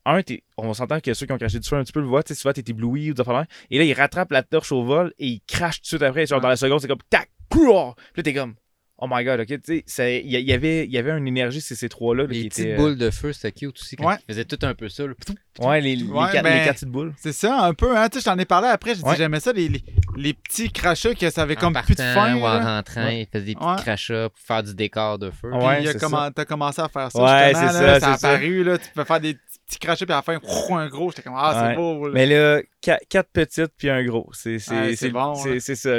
[0.08, 2.06] Un, t'es- on s'entend que ceux qui ont craché du feu un petit peu le
[2.06, 3.44] voient, tu sais, souvent t'es ébloui ou des affaires.
[3.70, 6.26] Et là, il rattrape la torche au vol et il crache tout de suite après.
[6.26, 7.94] Genre, dans la seconde, c'est comme tac, couah!
[7.96, 8.54] Puis là, t'es comme,
[8.98, 11.60] oh my god, ok, tu sais, ça- il y, avait, il y avait une énergie,
[11.60, 12.22] c'est ces trois-là.
[12.22, 13.96] là, Les qui petites étaient, euh, boules de feu, c'était cute aussi.
[13.96, 14.14] Quand Ouais.
[14.28, 15.06] ils faisaient tout un peu ça.
[15.06, 15.12] là.
[15.58, 17.12] Ouais, les, les, Ouais, quatre, ben- les quatre petites boules.
[17.18, 18.08] C'est ça, un peu, hein.
[18.08, 18.94] Tu sais, je t'en ai parlé après.
[18.94, 19.16] J'ai dit, Ouais.
[19.16, 19.82] j'aimais ça, les, les,
[20.16, 22.34] les petits crachats que ça avait En comme plus de partant fin.
[22.36, 23.22] ou en rentrant, Ouais.
[23.22, 23.76] ils faisaient des petits Ouais.
[23.76, 25.50] crachats pour faire du décor de feu.
[25.52, 25.76] Ouais.
[25.76, 27.22] Puis il a t'as commencé à faire ça.
[27.22, 28.30] Ouais, justement, c'est là, ça, Ça a c'est ça.
[28.30, 28.78] apparu, là.
[28.78, 30.38] Tu peux faire des petits crachats, puis à la fin,
[30.76, 31.10] un gros.
[31.10, 31.70] J'étais comme, ah, Ouais.
[31.70, 32.06] c'est beau.
[32.06, 32.12] là.
[32.14, 34.30] Mais là, qua- quatre petites puis un gros.
[34.32, 34.72] C'est c'est-
[35.06, 35.58] Ouais, bon, c'est- hein.
[35.60, 35.90] c'est ça.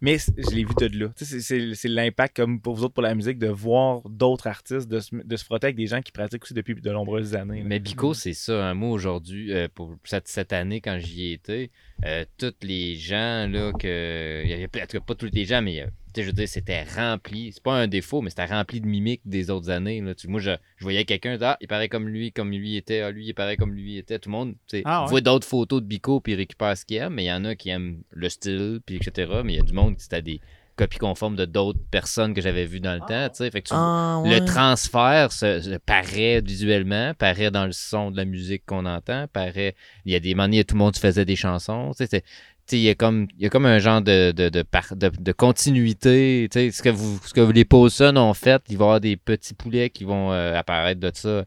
[0.00, 1.08] Mais, je l'ai vu de là.
[1.16, 4.88] C'est c'est- c'est l'impact, comme pour vous autres, pour la musique, de voir d'autres artistes,
[4.88, 7.58] de se, de se frotter avec des gens qui pratiquent aussi depuis de nombreuses années.
[7.60, 7.64] là.
[7.66, 8.64] Mais Bico, c'est ça.
[8.64, 11.70] Un mot aujourd'hui, euh, pour cette, cette année, quand j'y étais,
[12.04, 14.42] euh, tous les gens, là, que.
[14.44, 15.86] Il y avait, en tout cas, pas tous les gens, mais euh,
[16.22, 17.50] je veux dire, c'était rempli.
[17.52, 20.00] C'est pas un défaut, mais c'était rempli de mimiques des autres années.
[20.00, 20.14] Là.
[20.14, 23.10] Tu- moi, je, je voyais quelqu'un, ah, il paraît comme lui, comme lui était, ah,
[23.10, 24.18] lui, il paraît comme lui était.
[24.18, 25.10] Tout le monde, tu sais, Ah, ouais.
[25.10, 27.44] voit d'autres photos de Bico, puis il récupère ce qu'il aime, mais il y en
[27.44, 29.30] a qui aiment le style, puis etc.
[29.44, 30.40] Mais il y a du monde qui c'était des
[30.76, 33.50] copies conformes de d'autres personnes que j'avais vues dans le temps, tu sais.
[33.50, 34.40] Fait que tu Ah, ouais.
[34.40, 39.26] le transfert se, se paraît visuellement, paraît dans le son de la musique qu'on entend,
[39.32, 39.74] paraît.
[40.04, 41.92] Il y a des où tout le monde faisait des chansons.
[41.96, 42.22] Tu sais,
[42.72, 45.10] il y a comme il y a comme un genre de, de, de, par- de-
[45.18, 46.48] de continuité.
[46.52, 49.54] Ce que vous ce que les Paulson ont fait, il va y avoir des petits
[49.54, 51.44] poulets qui vont euh, apparaître de ça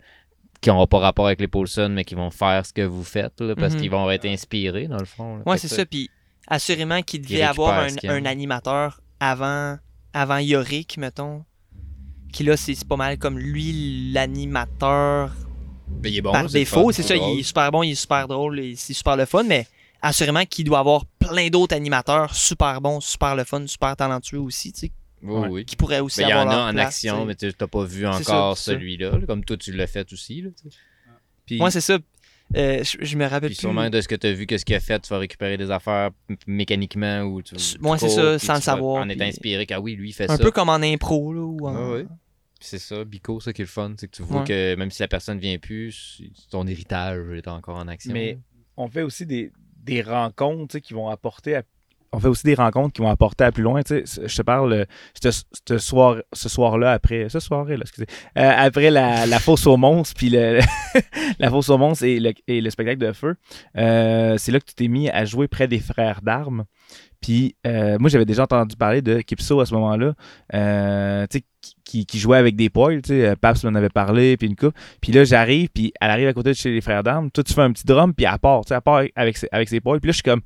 [0.62, 3.40] qui n'auront pas rapport avec les Paulson, mais qui vont faire ce que vous faites,
[3.40, 3.80] là, parce Mhm.
[3.80, 5.42] qu'ils vont être inspirés, dans le fond.
[5.48, 5.86] Fait c'est ça.
[5.86, 6.10] Puis
[6.48, 9.78] assurément qu'il devait avoir un, animateur avant,
[10.14, 11.46] avant Yorick, mettons.
[12.34, 15.34] Qui là, c'est pas mal comme lui, l'animateur
[15.88, 16.92] Ben, il est bon, par défaut.
[16.92, 19.66] C'est ça, il est super bon, il est super drôle, c'est super le fun, mais
[20.02, 24.72] assurément qu'il doit avoir plein d'autres animateurs super bons, super le fun, super talentueux aussi,
[24.74, 24.92] tu sais,
[25.24, 25.66] Oui, oui.
[25.66, 27.26] qui pourraient aussi Ben, il y avoir en a en place, action, tu sais.
[27.28, 30.42] mais tu n'as pas vu encore celui-là, là, comme toi tu l'as fait aussi.
[30.42, 30.50] Là.
[31.46, 31.98] Puis, Moi, c'est ça.
[32.56, 33.62] Euh, je, je me rappelle Puis plus.
[33.62, 35.70] sûrement de ce que tu as vu, qu'est-ce qu'il a fait, tu vas récupérer des
[35.70, 36.10] affaires
[36.48, 37.56] mécaniquement ou tu.
[37.80, 40.14] Moi, c'est ça, sans tu le savoir, En étant puis- inspiré, ah oui, lui il
[40.14, 40.44] fait un ça.
[40.44, 41.42] peu comme en impro, là.
[41.42, 42.04] Ou en- Ah oui.
[42.60, 44.48] Puis c'est ça, Bico, ça qui est le fun, c'est que tu vois Ouais.
[44.48, 48.12] que même si la personne vient plus, ton héritage est encore en action.
[48.14, 48.40] Mais
[48.76, 49.52] on fait aussi des,
[49.90, 51.64] des rencontres qui vont apporter à-
[52.12, 53.84] on fait aussi des rencontres qui vont apporter à plus loin.
[53.84, 54.28] tu sais.
[54.28, 54.88] Je te parle
[55.22, 57.30] ce, soir, ce soir-là, après.
[57.30, 58.08] Ce soir-là, excusez.
[58.36, 60.30] euh, après la, la fosse aux monstres, puis
[61.40, 61.70] la fosse
[62.02, 63.36] et le, et le spectacle de feu.
[63.78, 66.66] euh, c'est là que tu t'es mis à jouer près des frères d'armes.
[67.22, 70.14] Puis euh, moi, j'avais déjà entendu parler de Kipso à ce moment-là,
[70.54, 71.26] euh,
[71.84, 73.02] qui- qui, jouait avec des poils.
[73.10, 74.74] euh, Paps m'en avait parlé, puis une coupe.
[75.02, 77.30] Puis là, j'arrive, puis elle arrive à côté de chez les frères d'armes.
[77.32, 79.82] Toi, tu fais un petit drum, puis elle part, elle part avec ses, avec ses
[79.82, 80.00] poils.
[80.00, 80.42] Puis là, je suis comme,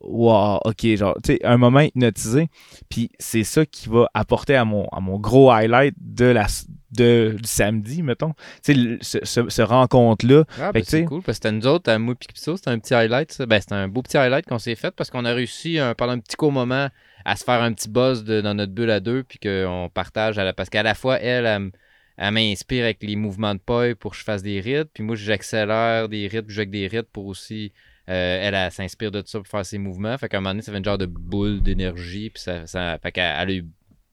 [0.00, 2.48] wow, ok, genre, tu sais, un moment hypnotisé.
[2.88, 6.46] Puis c'est ça qui va apporter à mon, à mon gros highlight de la,
[6.92, 8.34] de, du samedi, mettons.
[8.64, 10.44] Tu sais, ce, ce, rencontre-là.
[10.60, 12.94] Ah, ben, c'est cool, parce que nous autres, à moi et Pipso, c'était un petit
[12.94, 13.32] highlight.
[13.32, 13.46] ça.
[13.46, 16.12] Ben, c'était un beau petit highlight qu'on s'est fait parce qu'on a réussi euh, pendant
[16.12, 16.88] un petit court moment
[17.24, 20.38] à se faire un petit buzz de- dans notre bulle à deux, puis qu'on partage.
[20.38, 21.72] À la, parce qu'à la fois, elle,
[22.16, 25.16] elle, m'inspire avec les mouvements de paille pour que je fasse des rides, puis moi,
[25.16, 27.72] j'accélère des puis je joue avec des rides pour aussi.
[28.08, 30.16] Euh, elle, elle, s'inspire de ça pour faire ses mouvements.
[30.18, 32.98] Fait qu'à un moment donné, ça fait une genre de boule d'énergie, puis ça, ça-
[33.02, 33.66] fait qu'elle elle a eu-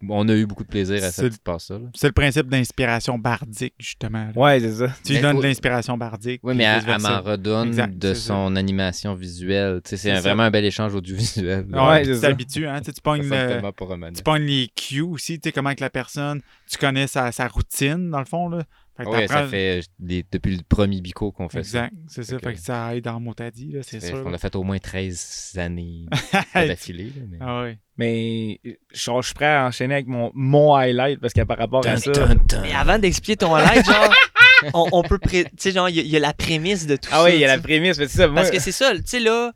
[0.08, 1.80] on a eu beaucoup de plaisir à cette petite passe-là.
[1.80, 1.86] là.
[1.96, 4.26] C'est le principe d'inspiration bardique, justement.
[4.26, 4.32] là.
[4.40, 4.88] Ouais, c'est ça.
[5.04, 6.42] Tu lui donnes de l'inspiration bardique.
[6.44, 8.28] Oui, mais elle, m'en redonne Exact, de ça.
[8.28, 9.82] son animation visuelle.
[9.84, 10.22] Tu sais, c'est C'est un- ça.
[10.30, 11.66] vraiment un bel échange audiovisuel.
[11.72, 12.22] Ouais, Ouais, tu ça.
[12.28, 12.82] t'habitues, hein.
[13.04, 17.08] Pognes le- tu pognes les cues aussi, tu sais, comment que la personne, tu connais
[17.08, 18.64] sa, sa routine, dans le fond, là.
[18.98, 22.36] Fait que Ouais, ça fait des- depuis le premier bico qu'on fait Exact, c'est ça.
[22.36, 23.90] Fait que- Fait que ça aide en mot à dit, là, ça.
[23.92, 24.24] c'est Fait sûr.
[24.24, 24.32] là.
[24.32, 26.06] l'a fait au moins 13 années
[26.56, 27.12] d'affilée.
[27.16, 27.78] là, mais- Ah ouais.
[27.98, 31.86] Mais je, je suis prêt à enchaîner avec mon, mon highlight parce que par rapport
[31.86, 32.12] à ça.
[32.12, 32.62] Dun, dun.
[32.62, 34.14] Mais avant d'expliquer ton highlight, genre,
[34.74, 35.18] on, on peut.
[35.20, 37.18] pré- Tu sais, genre, il y, a- y a la prémisse de tout ça.
[37.20, 38.28] Ah oui, il y a la prémisse, mais c'est ça.
[38.28, 39.52] Moi, Parce que c'est ça, tu sais, là,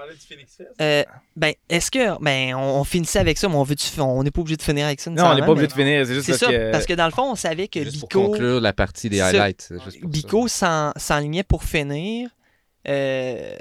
[0.00, 0.70] parler du Phoenix Fest?
[0.80, 1.04] Euh,
[1.36, 2.22] ben, est-ce que.
[2.22, 4.86] Ben, on, on finissait avec ça, mais on veut on n'est pas obligé de finir
[4.86, 5.10] avec ça.
[5.10, 6.70] Non, on n'est pas obligé de finir, c'est juste parce ça, que...
[6.72, 9.18] parce que dans le fond, on savait que Juste pour Bico, conclure la partie des
[9.18, 9.26] ça.
[9.28, 9.72] highlights.
[9.84, 10.10] juste pour.
[10.10, 12.30] Bico s'en- s'enlignait pour finir.
[12.88, 13.54] Euh,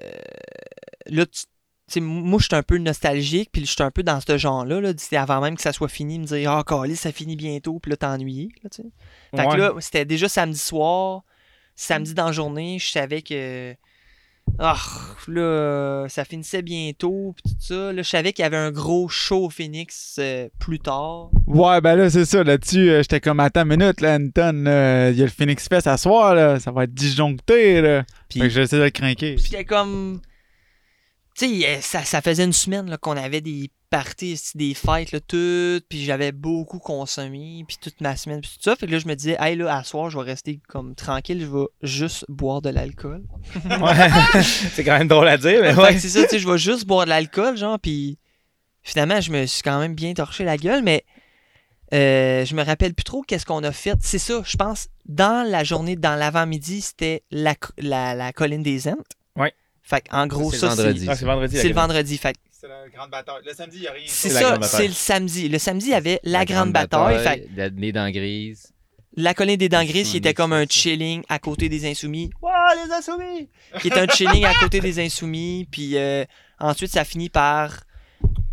[1.07, 1.43] là, tu
[1.89, 4.37] tu sais, moi, je suis un peu nostalgique, puis je suis un peu dans ce
[4.37, 4.79] genre-là.
[4.79, 7.79] Là, C'était avant même que ça soit fini, me dire Ah, oh, ça finit bientôt,
[7.79, 8.49] puis là, t'ennuyer.
[8.63, 8.89] Là, tu sais.
[9.35, 9.57] Fait que Ouais.
[9.57, 11.23] là, c'était déjà samedi soir,
[11.75, 13.75] samedi dans la journée, je savais que.
[14.57, 14.76] Ah,
[15.27, 17.93] là, ça finissait bientôt, puis tout ça.
[17.93, 21.30] Là, je savais qu'il y avait un gros show au Phoenix euh, plus tard.
[21.47, 22.43] Ouais, ben là, c'est ça.
[22.43, 24.65] Là-dessus, euh, j'étais comme, attends une minute, là, Anton.
[25.11, 26.59] Il y a le Phoenix Fest à soir, là.
[26.59, 28.03] Ça va être disjoncté, là.
[28.30, 29.35] Puis- Fait que j'essaie de le craquer.
[29.35, 30.19] Puis comme.
[31.35, 35.11] Tu sais, euh, ça, ça faisait une semaine là, qu'on avait des parties, des fêtes,
[35.11, 35.87] là, toutes.
[35.89, 38.75] Puis j'avais beaucoup consommé, puis toute ma semaine, puis tout ça.
[38.75, 41.41] Fait que là, je me disais, hey, là, à soir, je vais rester comme tranquille,
[41.41, 43.23] je vais juste boire de l'alcool.
[43.65, 44.41] Ouais.
[44.73, 45.93] c'est quand même drôle à dire, mais Fait ouais.
[45.93, 48.17] que c'est ça, tu sais, je vais juste boire de l'alcool, genre, puis
[48.83, 51.03] finalement, je me suis quand même bien torché la gueule, mais
[51.93, 53.97] euh, je me rappelle plus trop qu'est-ce qu'on a fait.
[54.01, 58.87] C'est ça, je pense, dans la journée, dans l'avant-midi, c'était la, la, la colline des
[58.87, 59.13] Entes.
[59.35, 59.53] Ouais.
[59.81, 61.07] Fait en gros, C'est ça, vendredi.
[61.09, 61.57] Ah, c'est vendredi.
[61.57, 62.17] c'est le vendredi.
[62.17, 63.41] Fait que C'est la grande bataille.
[63.45, 64.03] Le samedi, il n'y a rien.
[64.06, 64.69] c'est ça, bataille.
[64.69, 65.48] c'est le samedi.
[65.48, 67.23] Le samedi, il y avait la, grande, bataille.
[67.23, 68.73] Fait que La nez dans grise.
[69.15, 72.30] la colline des dents grises, qui était comme un chilling à côté des insoumis.
[72.41, 72.52] Wow,
[72.86, 73.49] les insoumis!
[73.80, 75.69] Qui était un chilling à côté des insoumis.
[75.72, 76.26] Puis euh,
[76.60, 77.80] ensuite, ça finit par.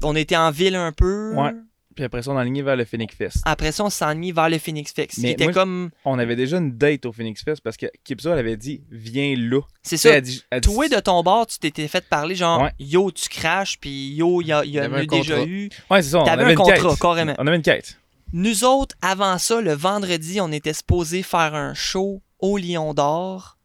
[0.04, 1.34] On était en ville un peu.
[1.34, 1.50] Ouais.
[1.96, 3.38] Puis après ça, on a aligné vers le Phoenix Fest.
[3.46, 5.14] Après ça, on s'est mis vers le Phoenix Fest.
[5.18, 5.90] Mais qui était moi, comme.
[6.04, 9.34] On avait déjà une date au Phoenix Fest parce que Kipso, elle avait dit, viens
[9.36, 9.60] là.
[9.82, 10.20] C'est ça.
[10.20, 12.70] dit- dit- Toi, de ton bord, tu t'étais fait parler genre, Ouais.
[12.78, 15.48] yo, tu craches, puis yo, il y a, il y a eu déjà contrat.
[15.50, 15.70] eu.
[15.90, 16.20] Ouais, c'est ça.
[16.20, 16.98] On T'avais avait un une contrat, quête.
[17.00, 17.34] carrément.
[17.38, 17.98] On avait une quête.
[18.32, 23.55] Nous autres, avant ça, le vendredi, on était supposé faire un show au Lion d'Or.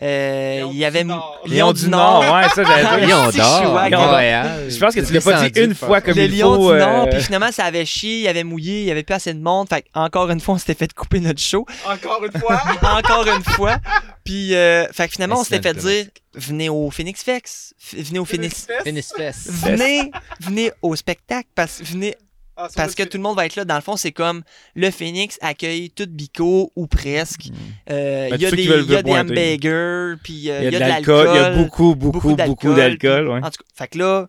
[0.00, 1.02] Euh, Lion il y avait.
[1.02, 1.42] du Nord.
[1.46, 3.06] Lion du Nord, ouais, ça, j'avais dit.
[3.10, 4.20] Lion d'or.
[4.68, 6.72] Je pense que tu l'as pas dit une fois comme le il lion faut.
[6.72, 9.14] du Nord, euh, puis finalement, ça avait chié, il avait mouillé, il y avait plus
[9.14, 9.68] assez de monde.
[9.68, 11.66] Fait encore une fois, on s'était fait couper notre show.
[11.86, 12.62] Encore une fois?
[12.82, 13.78] encore une fois.
[14.24, 16.04] Puis, euh, fait que finalement, on s'était fait dire
[16.34, 17.74] venez au Phoenix Fest.
[17.82, 18.66] F- Venez au Phoenix.
[18.84, 19.48] Phoenix Fest?
[19.50, 20.10] Venez,
[20.40, 22.14] venez au spectacle parce, venez,
[22.60, 23.64] Ah, parce que tout le monde va être là.
[23.64, 24.42] Dans le fond, c'est comme
[24.74, 27.50] le Phoenix accueille tout Bico ou presque.
[27.88, 30.80] Euh, Ben, Il y a des, y a des hamburgers, puis euh, Il y a
[30.80, 33.28] de l'alcool, il y a beaucoup, beaucoup, beaucoup d'alcool.
[33.28, 33.38] ouais.
[33.44, 34.26] En tout cas, fait que là,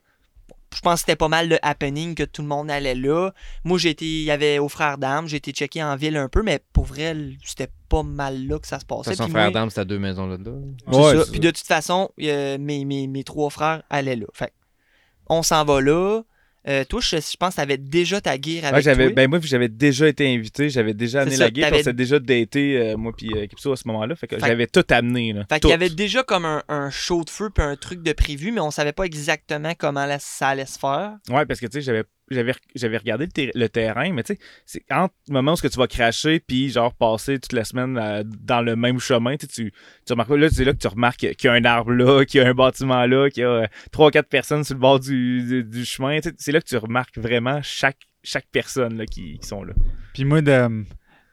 [0.75, 3.31] je pense que c'était pas mal le happening que tout le monde allait là.
[3.63, 6.43] Moi, été, il y avait au frère d'âme, j'ai été checké en ville un peu,
[6.43, 9.15] mais pour vrai, c'était pas mal là que ça se passait.
[9.15, 10.37] Son Puis frère moi, d'âme, c'était à deux maisons là.
[10.91, 14.27] c'est Ouais, Puis de toute façon, euh, mes, mes, mes trois frères allaient là.
[14.33, 14.51] Fait que
[15.29, 16.21] on s'en va là.
[16.67, 19.09] Euh, toi, je, je pense que t'avais déjà ta guerre avec Ouais, toi.
[19.13, 22.19] ben moi, j'avais déjà été invité, j'avais déjà amené ça, la t'avais- on s'était déjà
[22.19, 25.45] daté, euh, moi puis euh, Kipso à ce moment-là, fait que j'avais tout amené, là.
[25.49, 28.11] Fait qu'il y avait déjà comme un, un show de feu puis un truc de
[28.11, 31.13] prévu, mais on savait pas exactement comment la- ça allait se faire.
[31.29, 34.33] Ouais, parce que tu sais, j'avais, j'avais, j'avais regardé le, ter- le terrain, mais tu
[34.33, 37.53] sais, c'est entre le moment où ce que tu vas cracher, puis genre passer toute
[37.53, 39.71] la semaine euh, dans le même chemin, tu, tu,
[40.09, 42.43] remarques là, c'est là que tu remarques qu'il y a un arbre là, qu'il y
[42.43, 44.99] a un bâtiment là, qu'il y a euh, trois ou quatre personnes sur le bord
[44.99, 49.39] du, du, du chemin, c'est là que tu remarques vraiment chaque, chaque personne là, qui,
[49.39, 49.73] qui sont là.
[50.13, 50.85] Puis moi, de, tu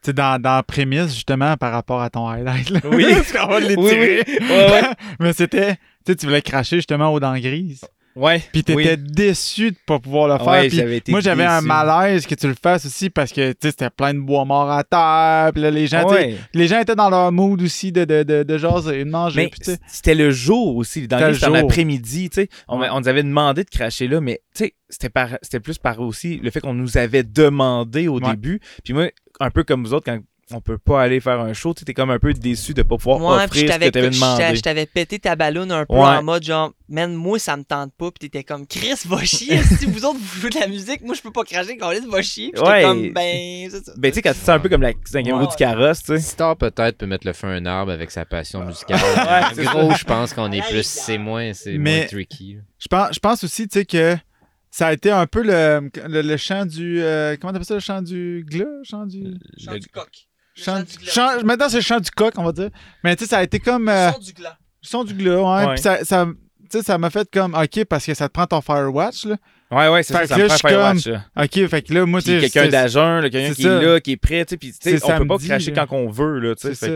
[0.03, 2.81] sais, dans, dans la prémisse, justement, par rapport à ton highlight, là.
[2.85, 3.07] Oui.
[3.11, 4.23] Parce qu'on va l'étirer.
[4.27, 4.83] Ouais, ouais.
[5.21, 7.85] Mais c'était, tu sais, tu voulais cracher justement aux dents grises.
[8.17, 8.43] Ouais.
[8.53, 8.97] Puis t'étais oui.
[8.99, 10.47] déçu de pas pouvoir le faire.
[10.63, 13.59] Ouais, j'avais été moi, j'avais un malaise que tu le fasses aussi parce que, tu
[13.63, 15.53] sais, c'était plein de bois morts à terre.
[15.53, 16.37] Puis là, les gens, sais, Ouais.
[16.55, 19.51] les gens étaient dans leur mood aussi de, de, de, de jaser, de manger.
[19.87, 21.07] C'était le jour aussi.
[21.07, 21.65] Dans C'était le le c'était en jour.
[21.71, 22.49] après-midi, tu sais.
[22.69, 26.01] On, nous avait demandé de cracher là, mais tu sais, c'était par c'était plus par
[26.01, 28.31] aussi le fait qu'on nous avait demandé au Ouais.
[28.31, 28.61] début.
[28.83, 29.09] Puis moi,
[29.41, 30.19] un peu comme vous autres, quand
[30.53, 32.83] on peut pas aller faire un show, tu sais, t'es comme un peu déçu de
[32.83, 34.57] pas pouvoir Ouais, offrir ce que t'avais je t'a- demandé.
[34.57, 36.01] je t'avais pété ta ballonne un peu Ouais.
[36.03, 39.61] en mode genre, man, moi ça me tente pas, puis t'étais comme Chris, va chier.
[39.65, 42.23] si vous autres vous jouez de la musique, moi je peux pas cracher, quand va
[42.23, 42.53] chier.
[42.53, 42.83] Puis j'étais Ouais.
[42.83, 43.93] comme, ben, c'est ça.
[43.97, 46.07] Ben, tu sais, quand tu sens un peu comme la cinquième roue du carrosse, tu
[46.17, 46.21] sais.
[46.21, 49.01] Star peut-être peut mettre le feu à un arbre avec sa passion musicale.
[49.17, 52.59] Ouais, c'est Gros, je pense qu'on est plus, c'est moins, c'est moins tricky.
[52.79, 54.17] Je pense, je pense aussi, tu sais, que
[54.71, 57.01] ça a été un peu le, le, le chant du.
[57.03, 59.35] euh, comment t'appelles ça, le chant du glas Chant du.
[59.59, 60.07] Chant Le- du coq.
[60.57, 61.13] Le Chant, chant du- du glas.
[61.13, 62.71] chant- maintenant, c'est le chant du coq, on va dire.
[63.05, 63.89] Mais tu sais, ça a été comme.
[63.89, 64.57] euh, Le son du glas.
[64.83, 65.67] le son du glas, ouais.
[65.67, 65.75] Ouais.
[65.75, 66.05] Puis ça.
[66.05, 66.27] ça
[66.69, 69.37] tu sais, ça m'a fait comme, OK, parce que ça te prend ton Firewatch, là.
[69.71, 71.07] Ouais, ouais, c'est Fait ça, que ça me là, prend je suis Firewatch,
[71.37, 71.45] là.
[71.45, 73.69] OK, fait que là, moi, tu quelqu'un d'agent, là, quelqu'un qui ça.
[73.69, 75.87] est là, qui est prêt, tu sais, puis tu sais, on peut pas cracher là.
[75.87, 76.75] quand on veut, là, tu sais.
[76.75, 76.89] C'est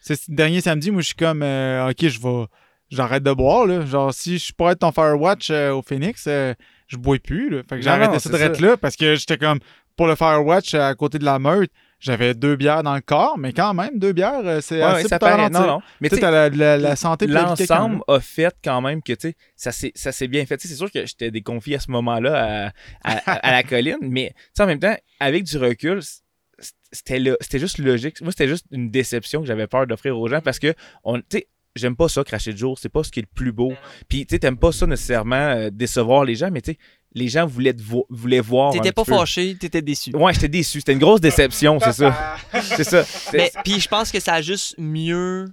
[0.00, 2.44] fait ce dernier samedi, moi, je suis comme, euh, OK, je vais.
[2.90, 3.84] J'arrête de boire, là.
[3.84, 6.54] Genre, si je pourrais être ton Firewatch euh, au Phoenix, euh,
[6.86, 7.62] je bois plus, là.
[7.68, 9.58] Fait que j'ai arrêté de là parce que j'étais comme,
[9.96, 11.70] pour le Firewatch à côté de la meute,
[12.00, 15.02] j'avais deux bières dans le corps, mais quand même, deux bières, euh, c'est Ouais, assez
[15.04, 15.50] ouais, ça pour paraît.
[15.50, 15.80] Non, non.
[16.00, 19.34] Mais Tu la, la- la santé quelqu'un, l'ensemble a fait quand même que, tu sais,
[19.56, 20.56] ça s'est ça s'est bien fait.
[20.58, 22.66] Tu sais, c'est sûr que j'étais déconfié à ce moment-là à,
[23.04, 26.00] à- à- à la colline, mais, tu sais, en même temps, avec du recul,
[26.92, 28.20] c'était juste logique.
[28.20, 31.24] Moi, c'était juste une déception que j'avais peur d'offrir aux gens parce que, on, tu
[31.32, 32.78] sais, j'aime pas ça, cracher de jour.
[32.78, 33.72] C'est pas ce qui est le plus beau.
[34.08, 36.78] Puis, tu sais, t'aimes pas ça nécessairement euh, décevoir les gens, mais, tu sais,
[37.14, 38.72] les gens voulaient, te vo- voulaient voir.
[38.72, 39.14] T'étais pas peu.
[39.14, 40.10] fâché, t'étais déçu.
[40.14, 40.78] Ouais, j'étais déçu.
[40.80, 42.36] C'était une grosse déception, c'est ça.
[42.62, 43.04] C'est ça.
[43.32, 45.46] Mais puis je pense que ça a juste mieux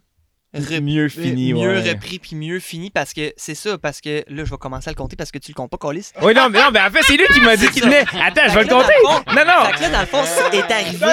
[0.53, 1.91] re- mieux fini, mieux ouais.
[1.91, 4.91] repris puis mieux fini parce que c'est ça parce que là je vais commencer à
[4.91, 6.11] le compter parce que tu le comptes pas Colis.
[6.21, 8.05] Oui, non, mais non, mais en fait, c'est lui qui m'a dit qu'il venait.
[8.23, 8.93] Attends, je vais le compter.
[9.03, 9.65] Non, non.
[9.65, 11.05] Fait que là dans le fond c'est- est arrivé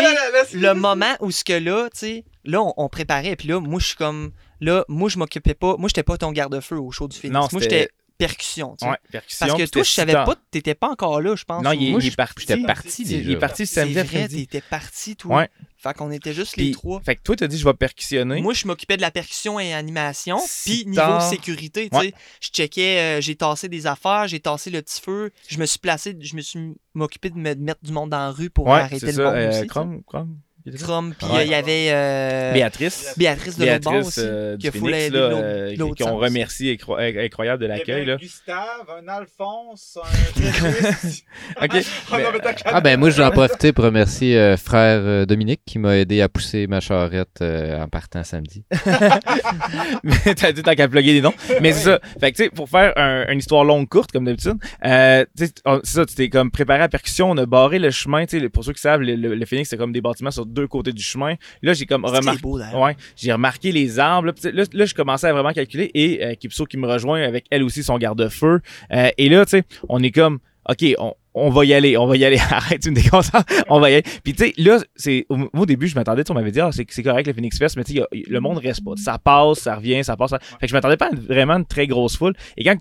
[0.55, 3.81] le moment où ce que là, tu sais, là on, on préparait puis là moi
[3.81, 7.09] je suis comme là moi je m'occupais pas, moi j'étais pas ton garde-feu au show
[7.09, 7.35] du Phoenix.
[7.35, 7.89] Non, moi c'était- j'étais
[8.27, 8.91] percussion, tu sais.
[8.91, 9.47] Ouais, percussion.
[9.47, 11.63] Parce que toi, je savais pas, t'étais pas encore là, je pense.
[11.63, 12.35] Non, il est, Moi, il est je- parti.
[12.47, 14.47] J'étais parti Il est parti C'est samedi vrai, après-midi.
[14.47, 15.37] t'étais parti, toi.
[15.37, 15.51] Ouais.
[15.77, 17.01] Fait qu'on était juste les trois.
[17.05, 18.41] Fait que toi, t'as dit je vais percussionner.
[18.41, 20.39] Moi, je m'occupais de la percussion et animation.
[20.47, 22.15] Si Puis, niveau tard- sécurité, tu sais, Ouais.
[22.41, 25.33] je checkais, euh, j'ai tassé des affaires, j'ai tassé le petit feu.
[25.49, 28.31] Je me suis placé, je me suis m'occupé de me mettre du monde dans la
[28.31, 29.25] rue pour ouais, arrêter le ça.
[29.25, 29.57] monde euh, aussi.
[29.59, 29.67] tu sais.
[29.69, 30.39] Chrome, Chrome.
[30.79, 31.45] Chrome, puis euh, Ouais.
[31.47, 33.15] il y avait euh, Béatrice.
[33.17, 34.21] Béatrice de Béatrice aussi.
[34.23, 36.09] euh, qui a du full Phoenix, aidé là, de l'autre- euh, de l'autre qui- qu'on
[36.11, 36.21] sens.
[36.23, 38.05] remercie incro- incroyable de l'accueil.
[38.05, 38.17] là.
[38.17, 41.73] Gustave, un Alphonse, un Ok.
[42.13, 42.25] Mais,
[42.67, 45.97] Ah ben moi, je vais en profiter pour remercier euh, frère euh, Dominique qui m'a
[45.99, 48.65] aidé à pousser ma charrette euh, en partant samedi.
[50.03, 51.35] mais t'as dit tant qu'à plugger des noms.
[51.61, 52.01] Mais c'est ça.
[52.21, 55.47] Fait que, tu sais, pour faire un- une histoire longue, courte, comme d'habitude, euh, tu
[55.47, 58.27] sais, on- c'est ça, tu t'es comme préparé à percussion, on a barré le chemin,
[58.27, 60.47] tu sais, pour ceux qui savent, le, le- le Phoenix, c'est comme des bâtiments sur
[60.53, 61.35] deux côtés du chemin.
[61.63, 62.41] Là, j'ai comme remarqué.
[62.77, 64.29] Ouais, j'ai remarqué les arbres.
[64.29, 67.47] Là, là, là, je commençais à vraiment calculer et euh, Kipso qui me rejoint avec
[67.51, 68.61] elle aussi son garde-feu.
[68.93, 70.39] Euh, et là, tu sais, on est comme,
[70.69, 72.39] OK, on, on va y aller, on va y aller.
[72.51, 73.45] Arrête, tu me déconcentres.
[73.69, 74.05] on va y aller.
[74.23, 76.85] Puis, tu sais, là, c'est, au, au début, je m'attendais, on m'avait dit, ah, c'est,
[77.03, 78.93] correct le Phoenix Fest, mais tu sais, le monde reste pas.
[78.97, 80.31] Ça passe, ça revient, ça passe.
[80.31, 82.35] ça- Fait que je m'attendais pas à vraiment une très grosse foule.
[82.57, 82.77] Et quand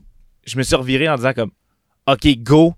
[0.45, 1.51] je me suis reviré en disant comme,
[2.07, 2.73] OK, go,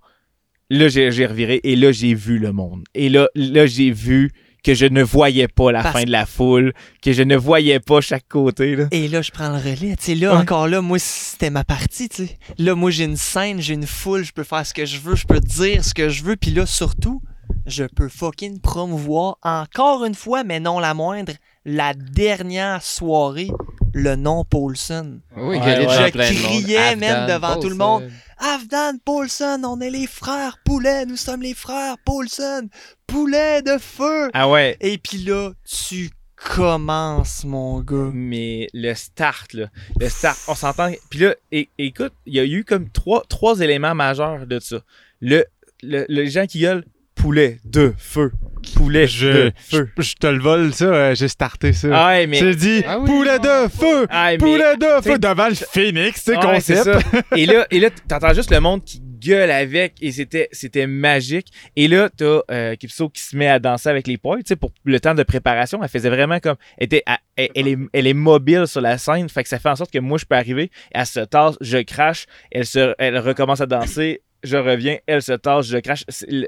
[0.70, 2.84] là, j'ai, j'ai reviré et là, j'ai vu le monde.
[2.94, 4.32] Et là, là, j'ai vu
[4.64, 6.72] que je ne voyais pas la Parce- fin de la foule,
[7.02, 8.74] que je ne voyais pas chaque côté.
[8.76, 8.86] Là.
[8.90, 9.94] Et là, je prends le relais.
[9.96, 10.40] Tu sais, là, Ouais.
[10.40, 12.38] encore là, moi, c'était ma partie, tu sais.
[12.58, 15.14] Là, moi, j'ai une scène, j'ai une foule, je peux faire ce que je veux,
[15.16, 16.36] je peux dire ce que je veux.
[16.36, 17.20] Puis là, surtout,
[17.66, 21.32] je peux fucking promouvoir encore une fois, mais non la moindre,
[21.64, 23.50] la dernière soirée,
[23.92, 25.20] le nom Paulson.
[25.36, 25.86] Oui, Ouais, ouais.
[25.88, 28.10] Je de criais, Afghan, devant tout le monde.
[28.38, 32.68] Afdan Paulson, on est les frères Poulet, nous sommes les frères Paulson,
[33.06, 34.30] Poulet de feu.
[34.34, 34.76] Ah ouais.
[34.80, 38.10] Et puis là, tu commences, mon gars.
[38.12, 39.66] Mais le start, là.
[40.00, 40.90] Le start, on s'entend.
[41.10, 41.34] Puis là,
[41.78, 44.78] écoute, il y a eu comme trois, trois éléments majeurs de ça.
[45.20, 45.44] Le,
[45.82, 46.84] le, les gens qui gueulent
[47.24, 48.32] poulet de feu.
[48.76, 49.88] Poulet Je, de feu.
[49.98, 50.84] je te le vole, ça.
[50.84, 51.88] euh, J'ai starté ça.
[51.90, 52.38] Ah ouais, mais.
[52.38, 53.06] Tu dis Ah oui.
[53.06, 54.06] poulet de feu!
[54.10, 55.18] Ah, mais- Poulet de feu!
[55.18, 57.00] Devant le phénix, tu sais, Ouais, c'est concept.
[57.10, 57.20] ça.
[57.36, 61.46] Et là, et là t'entends juste le monde qui gueule avec et c'était c'était magique.
[61.76, 64.56] Et là, t'as euh, Kipso qui se met à danser avec les poils, tu sais,
[64.56, 65.82] pour le temps de préparation.
[65.82, 66.56] Elle faisait vraiment comme...
[66.76, 67.02] Elle, était,
[67.36, 69.98] elle est, elle est mobile sur la scène, fait que ça fait en sorte que
[69.98, 74.20] moi, je peux arriver, elle se tasse, je crache, elle, se, elle recommence à danser,
[74.44, 76.04] je reviens, elle se tasse, je crache.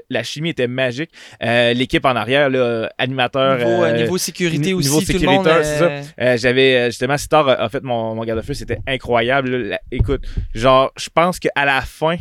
[0.09, 1.09] La chimie était magique.
[1.43, 3.57] Euh, L'équipe en arrière, là, animateur...
[3.57, 7.53] Niveau, euh, euh, niveau sécurité aussi, niveau sécuritaire, c'est euh, euh, j'avais justement Star a,
[7.53, 9.49] a fait mon, mon garde-feu, c'était incroyable.
[9.49, 9.67] là.
[9.69, 10.23] La- écoute,
[10.55, 12.15] genre, je pense qu'à la fin,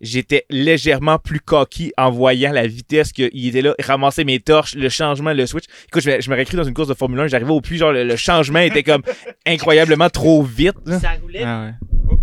[0.00, 4.88] j'étais légèrement plus cocky en voyant la vitesse qu'il était là, ramasser mes torches, le
[4.90, 5.64] changement, le switch.
[5.88, 7.78] Écoute, je me, je me réécris dans une course de Formule 1, j'arrivais au puits,
[7.78, 9.02] genre, le, le changement était comme
[9.46, 10.74] incroyablement trop vite.
[10.84, 11.00] là.
[11.00, 11.42] Ça roulait.
[11.44, 11.72] Ah ouais.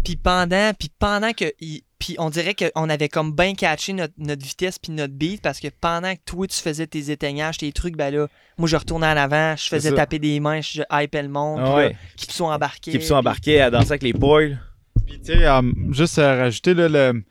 [0.04, 1.46] Puis pendant, puis pendant que.
[1.60, 5.42] il- Puis on dirait qu'on avait comme bien catché notre, notre vitesse puis notre beat
[5.42, 8.28] parce que pendant que toi tu faisais tes éteignages, tes trucs, ben là,
[8.58, 11.76] moi je retournais en avant, je faisais taper des mains, je hypais le monde, Ah
[11.76, 11.96] ouais.
[12.18, 12.92] qui sont embarqués.
[13.00, 14.60] Qui sont embarqués à danser avec les poils.
[15.08, 15.62] Puis, tu sais, euh,
[15.92, 17.24] juste à rajouter, là, le.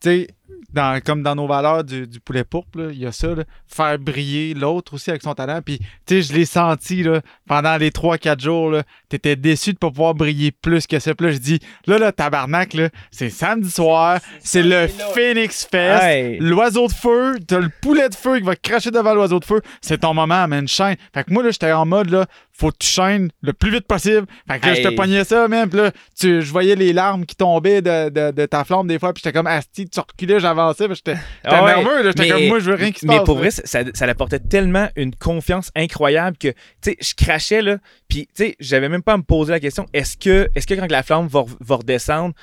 [0.00, 0.28] Tu sais,
[0.72, 3.98] dans, comme dans nos valeurs du, du poulet pourpre, il y a ça, là, faire
[3.98, 5.60] briller l'autre aussi avec son talent.
[5.62, 9.78] Puis, tu sais, je l'ai senti, là, pendant les 3-4 jours, là, t'étais déçu de
[9.78, 11.14] pas pouvoir briller plus que ça.
[11.14, 16.02] Puis là, je dis, là, là, tabarnak, là, c'est samedi soir, c'est le Phoenix Fest.
[16.02, 16.38] Hey.
[16.38, 19.60] L'oiseau de feu, t'as le poulet de feu qui va cracher devant l'oiseau de feu.
[19.82, 20.96] C'est ton moment, man, chaîne.
[21.12, 23.86] Fait que moi, là, j'étais en mode, là, faut que tu chaînes le plus vite
[23.86, 24.26] possible.
[24.48, 25.68] Fait que là, je te pognais ça, même.
[25.70, 28.98] Puis là, tu, je voyais les larmes qui tombaient de, de, de ta flamme des
[28.98, 29.12] fois.
[29.14, 30.86] Puis j'étais comme, asti, tu reculais, j'avançais.
[30.86, 32.10] Puis j'étais j'étais Ah ouais, nerveux, là.
[32.10, 33.24] J'étais mais- comme, moi, je veux rien qui se Mais passe.
[33.24, 37.62] pour vrai, ça, ça, ça apportait tellement une confiance incroyable que, tu sais, je crachais,
[37.62, 37.78] là,
[38.08, 40.74] puis, tu sais, j'avais même pas à me poser la question, est-ce que, est-ce que
[40.74, 42.34] quand la flamme va, va redescendre,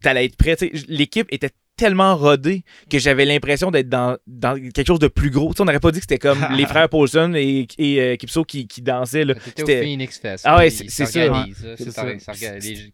[0.00, 0.56] t'allais être prêt,
[0.88, 5.52] l'équipe était tellement rodé que j'avais l'impression d'être dans, dans quelque chose de plus gros.
[5.58, 8.68] On n'aurait pas dit que c'était comme les frères Paulson et, et euh, Kipso qui,
[8.68, 9.24] qui dansaient.
[9.24, 9.34] Là.
[9.34, 10.44] T'étais au C'était- Phoenix Fest.
[10.46, 11.04] Ah ouais, c'est- ça,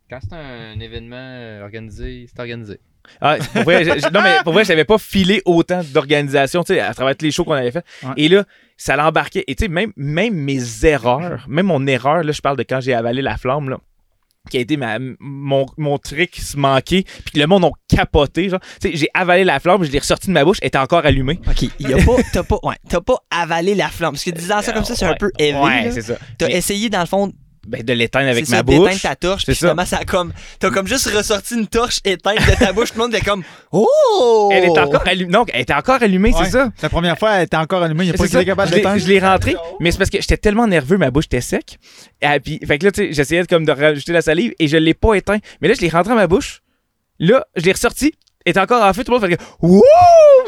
[0.08, 2.80] Quand c'est un événement euh, organisé, c'est organisé.
[3.20, 6.80] Ah, pour vrai, je- non, mais pour vrai, j'avais pas filé autant d'organisation, tu sais,
[6.80, 7.84] à travers tous les shows qu'on avait fait.
[8.02, 8.12] Ouais.
[8.16, 8.44] Et là,
[8.76, 9.44] ça l'embarquait.
[9.46, 12.80] Et tu sais, même, même mes erreurs, même mon erreur, là, je parle de quand
[12.80, 13.78] j'ai avalé la flamme, là,
[14.48, 18.48] qui a été ma, mon, mon trick se manquer, puis que le monde ont capoté,
[18.48, 18.60] genre.
[18.80, 21.04] Tu sais, j'ai avalé la flamme, je l'ai ressorti de ma bouche, elle était encore
[21.04, 21.38] allumée.
[21.46, 24.12] Ok, y a pas, t'as pas, ouais, t'as pas avalé la flamme.
[24.14, 25.58] Parce que disant ça comme ça, c'est un peu heavy.
[25.58, 26.14] Ouais, c'est ça.
[26.38, 27.30] T'as Mais- essayé, dans le fond,
[27.68, 29.02] Ben, de l'éteindre avec ma ça, d'éteindre bouche.
[29.02, 29.58] ta torche, puis ça.
[29.58, 32.96] finalement, ça a comme, t'as comme juste ressorti une torche éteinte de ta bouche, tout
[32.98, 34.48] le monde était comme, oh!
[34.52, 35.30] Elle était encore allumée.
[35.30, 36.44] Non, elle était encore allumée, Ouais.
[36.44, 36.72] c'est ça.
[36.80, 38.04] La première fois, elle était encore allumée.
[38.04, 38.44] Il n'y a pas est ça.
[38.44, 38.98] capable Je l'ai- d'éteindre.
[39.02, 41.78] Je l'ai rentré, mais c'est parce que j'étais tellement nerveux, ma bouche était sec.
[42.22, 44.66] Et puis, fait que là, tu sais, j'essayais de, comme de rajouter la salive et
[44.66, 45.38] je l'ai pas éteint.
[45.60, 46.62] Mais là, je l'ai rentré dans ma bouche.
[47.18, 48.14] Là, je l'ai ressorti.
[48.46, 49.04] Était encore en feu.
[49.04, 49.82] Tout le monde fait que Wouh!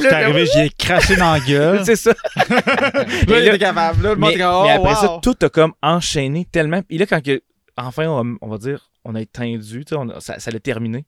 [0.01, 1.81] J'étais arrivé, j'y ai craché dans la gueule.
[1.85, 2.12] C'est ça.
[2.48, 4.02] Là, il était capable.
[4.02, 6.81] Là, le monde mais, comme, mais après ça, tout a comme enchaîné tellement.
[6.89, 7.43] Et là, quand que,
[7.77, 8.06] enfin,
[8.40, 11.05] on, va dire, on a a- ça, ça l'a terminé.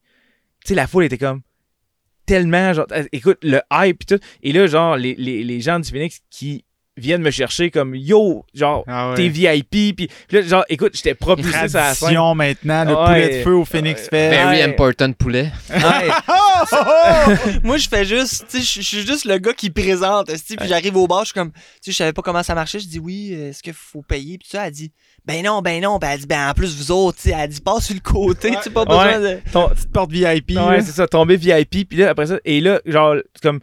[0.63, 1.41] Tu sais, la foule était comme
[2.25, 4.19] tellement, genre, euh, écoute, le hype et tout.
[4.43, 6.64] Et là, genre, les, les, les gens du Phoenix qui
[6.97, 9.15] viennent me chercher comme yo, genre, Ah ouais.
[9.15, 9.95] t'es VIP.
[9.95, 12.17] Puis là, genre, écoute, j'étais propulsé sur la scène.
[12.35, 13.05] Maintenant, le Ouais.
[13.05, 14.07] poulet de feu au Phoenix Ouais.
[14.09, 14.33] Fest.
[14.33, 14.63] Very Ouais.
[14.63, 15.51] important poulet.
[15.69, 15.81] Ouais.
[17.63, 20.95] Moi, je fais juste, tu sais, je- suis juste le gars qui présente, puis j'arrive
[20.95, 22.99] au bar, je suis comme, tu sais, je savais pas comment ça marchait, je dis
[22.99, 24.91] oui, est-ce qu'il faut payer, puis ça, elle dit,
[25.25, 27.49] ben non, ben non, ben elle dit, ben en plus vous autres, tu sais, elle
[27.49, 29.39] dit, passe sur le côté, tu sais, pas besoin de...
[29.51, 30.51] Ton- Petite porte VIP.
[30.51, 31.89] Ouais, c'est ça, tombé VIP.
[31.89, 33.59] Puis là, après ça, et là, genre, comme,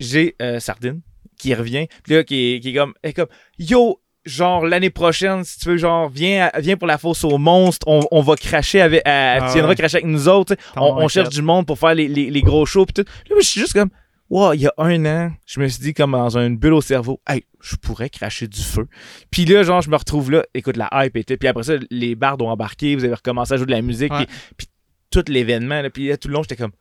[0.00, 1.00] j'ai euh, Sardine
[1.38, 1.86] qui revient.
[2.04, 3.28] Puis là, qui est, qui est comme, est comme,
[3.58, 7.86] yo, genre, l'année prochaine, si tu veux, genre, viens, viens pour la fosse aux monstres,
[7.88, 9.76] on, on va cracher avec, Ah tu viendras ouais.
[9.76, 12.66] cracher avec nous autres, on, on cherche du monde pour faire les, les, les gros
[12.66, 12.84] shows.
[12.84, 13.10] Puis tout.
[13.30, 13.90] Là, je suis juste comme,
[14.28, 16.82] wow, il y a un an, je me suis dit, comme dans une bulle au
[16.82, 18.86] cerveau, hey, je pourrais cracher du feu.
[19.30, 21.36] Puis là, genre, je me retrouve là, écoute, la hype était.
[21.36, 24.12] Puis après ça, les bardes ont embarqué, vous avez recommencé à jouer de la musique.
[24.12, 24.26] Puis,
[24.58, 24.66] puis
[25.10, 26.72] tout l'événement, là, puis là, tout le long, j'étais comme,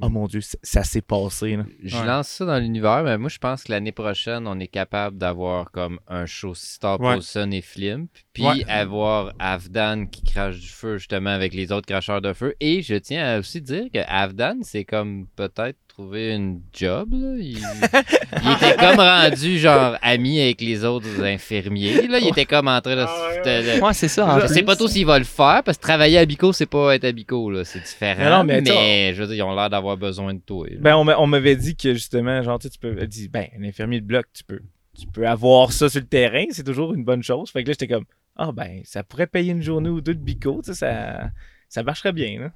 [0.00, 1.56] oh mon Dieu, ça, s'est passé.
[1.56, 1.64] Là.
[1.82, 2.06] Je Ouais.
[2.06, 5.70] lance ça dans l'univers, mais moi, je pense que l'année prochaine, on est capable d'avoir
[5.70, 7.14] comme un show Star Ouais.
[7.14, 8.64] Paulson et Flimp, puis Ouais.
[8.68, 12.54] avoir Avdan qui crache du feu justement avec les autres cracheurs de feu.
[12.60, 17.08] Et je tiens à aussi dire que Avdan, c'est comme peut-être trouver une job.
[17.12, 17.34] là.
[17.38, 22.06] Il, il était comme rendu genre ami avec les autres infirmiers.
[22.06, 22.18] Là.
[22.20, 23.00] Il était comme en train de...
[23.06, 25.76] se- de- de- Ouais, c'est ça, je sais pas trop s'il va le faire parce
[25.76, 27.64] que travailler à Bico, c'est pas être à Bico, là.
[27.64, 28.30] C'est différent.
[28.30, 30.68] Non, mais je veux dire, ils ont l'air d'avoir besoin de toi.
[30.70, 30.76] là.
[30.80, 32.94] Ben, on m'a- on m'avait dit que justement, genre, tu peux.
[33.06, 34.60] Dit, ben, un infirmier de bloc, tu peux,
[34.96, 37.50] tu peux avoir ça sur le terrain, c'est toujours une bonne chose.
[37.50, 38.04] Fait que là, j'étais comme,
[38.36, 41.30] ah, ben, ça pourrait payer une journée ou deux de bico, tu sais, ça,
[41.68, 42.50] ça marcherait bien, là.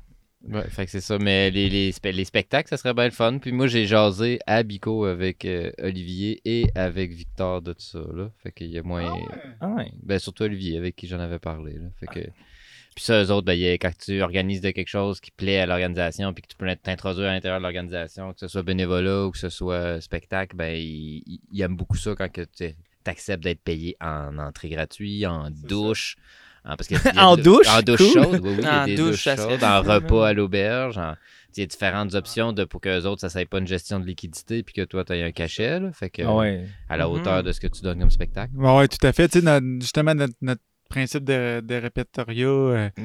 [0.49, 1.19] Ouais, fait que c'est ça.
[1.19, 3.39] Mais les, les, spe- les spectacles, ça serait bien le fun.
[3.39, 8.01] Puis moi, j'ai jasé à Bico avec euh, Olivier et avec Victor de tout ça.
[8.13, 8.31] Là.
[8.43, 9.13] Fait qu'il y a moins.
[9.61, 9.93] Ah, ouais?
[10.03, 11.75] Ben, surtout Olivier, avec qui j'en avais parlé.
[11.75, 11.87] Là.
[12.01, 12.21] Fait que.
[12.95, 15.31] Puis ça, eux autres, ben, il y a- quand tu organises de quelque chose qui
[15.31, 18.63] plaît à l'organisation, puis que tu peux t'introduire à l'intérieur de l'organisation, que ce soit
[18.63, 22.75] bénévolat ou que ce soit spectacle, ben, ils, aiment beaucoup ça quand que tu
[23.07, 26.17] acceptes d'être payé en entrée gratuite, en douche.
[26.65, 27.67] En- parce que il y a En de- douche?
[27.69, 28.23] En douche Cool.
[28.25, 28.55] chaude, oui, oui.
[28.59, 30.99] il y a En des douche, douches chaudes, en repas à l'auberge.
[30.99, 31.15] en-
[31.57, 33.67] Il y a différentes options de, pour que les autres, ça ne soit pas une
[33.67, 35.81] gestion de liquidité puis que toi, tu aies un cachet.
[35.81, 36.65] Là, fait que, Ah ouais.
[36.89, 37.13] à la Mhm.
[37.13, 38.53] hauteur de ce que tu donnes comme spectacle.
[38.57, 39.29] Ouais, ouais, tout à fait.
[39.29, 41.81] Tu sais, notre- justement, notre, notre principe de, de euh,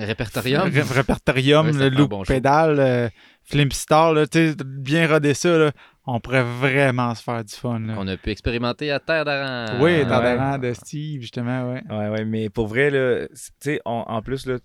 [0.06, 0.64] Répertorium?
[0.70, 2.34] ré- répertorium, Ouais, le bon show.
[2.34, 3.10] pédale, euh,
[3.50, 5.72] Flim Star, là, tu sais, bien roder ça, là,
[6.06, 7.80] on pourrait vraiment se faire du fun.
[7.80, 7.96] Là.
[7.96, 9.82] qu'on a pu expérimenter à Terre d'Aran.
[9.82, 11.82] oui, le rang de Steve, justement, ouais.
[11.90, 14.58] Ouais, ouais, mais pour vrai, là, c- tu sais, en, plus, là,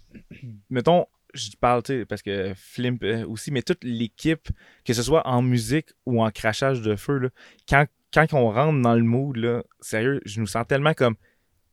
[0.68, 4.48] mettons, je parle, tu sais, parce que Flimp euh, aussi, mais toute l'équipe,
[4.84, 7.28] que ce soit en musique ou en crachage de feu, là,
[7.68, 11.14] quand, quand on rentre dans le mood, là, sérieux, je nous sens tellement comme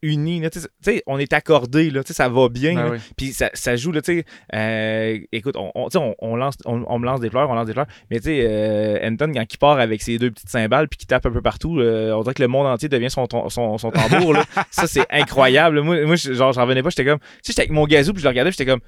[0.01, 2.75] unis, là, tu sais, tu sais, on est accordés, là, tu sais, ça va bien,
[2.75, 2.91] Ben là.
[2.91, 2.97] oui.
[3.17, 4.25] Puis ça, ça joue, là, tu sais.
[4.55, 7.73] euh, écoute, on, on, on, on lance, on, me lance des fleurs, on lance des
[7.73, 7.87] fleurs.
[8.09, 11.07] Mais tu sais, euh, Anton, quand il part avec ses deux petites cymbales puis qu'il
[11.07, 13.91] tape un peu partout, euh, on dirait que le monde entier devient son, son, son
[13.91, 14.43] tambour, là.
[14.71, 15.81] Ça, c'est incroyable.
[15.81, 16.89] Moi, moi je- genre, j'en revenais pas.
[16.89, 18.81] J'étais comme, tu sais, j'étais avec mon gazou puis je le regardais, j'étais comme,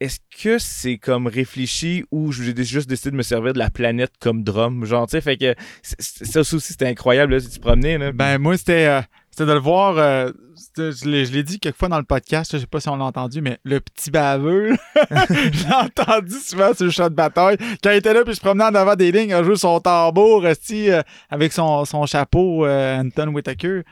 [0.00, 3.70] est-ce que c'est comme réfléchi ou j'ai dé- juste décidé de me servir de la
[3.70, 4.84] planète comme drum?
[4.84, 8.10] Genre, tu sais, fait que ça aussi, c'était incroyable, là, si tu te promenais, là.
[8.10, 9.00] Ben, moi, c'était euh,
[9.32, 9.96] c'était de le voir.
[9.96, 10.30] euh,
[10.76, 13.58] je l'ai dit quelquefois dans le podcast, je sais pas si on l'a entendu, mais
[13.64, 14.76] le petit baveux,
[15.10, 17.56] je l'ai entendu souvent sur le champ de bataille.
[17.82, 20.46] Quand il était là, puis je promenais en avant des lignes, a joué son tambour,
[20.46, 23.82] esti, euh, avec son, son chapeau, euh, Anton Whitaker.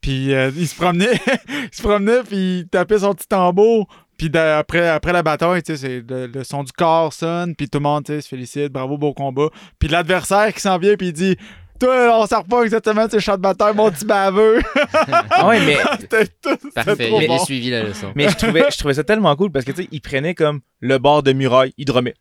[0.00, 1.12] Puis il se promenait,
[1.48, 3.86] il se promenait, puis il tapait son petit tambour.
[4.16, 7.82] Puis après, après la bataille, c'est le, le son du corps sonne, puis tout le
[7.82, 9.48] monde se félicite, bravo, beau combat.
[9.78, 11.36] Puis l'adversaire qui s'en vient, puis il dit
[11.78, 14.60] Toi, on s'en pas exactement, le champ de bataille, mon petit baveux.
[15.30, 15.76] Ah ouais, mais,
[16.42, 16.56] tout.
[16.74, 17.38] Parfait, trop bon.
[17.44, 18.12] suivi la leçon.
[18.14, 20.60] mais je, trouvais, je trouvais ça tellement cool parce que, tu sais, il prenait comme
[20.80, 22.14] le bord de muraille, il drumait.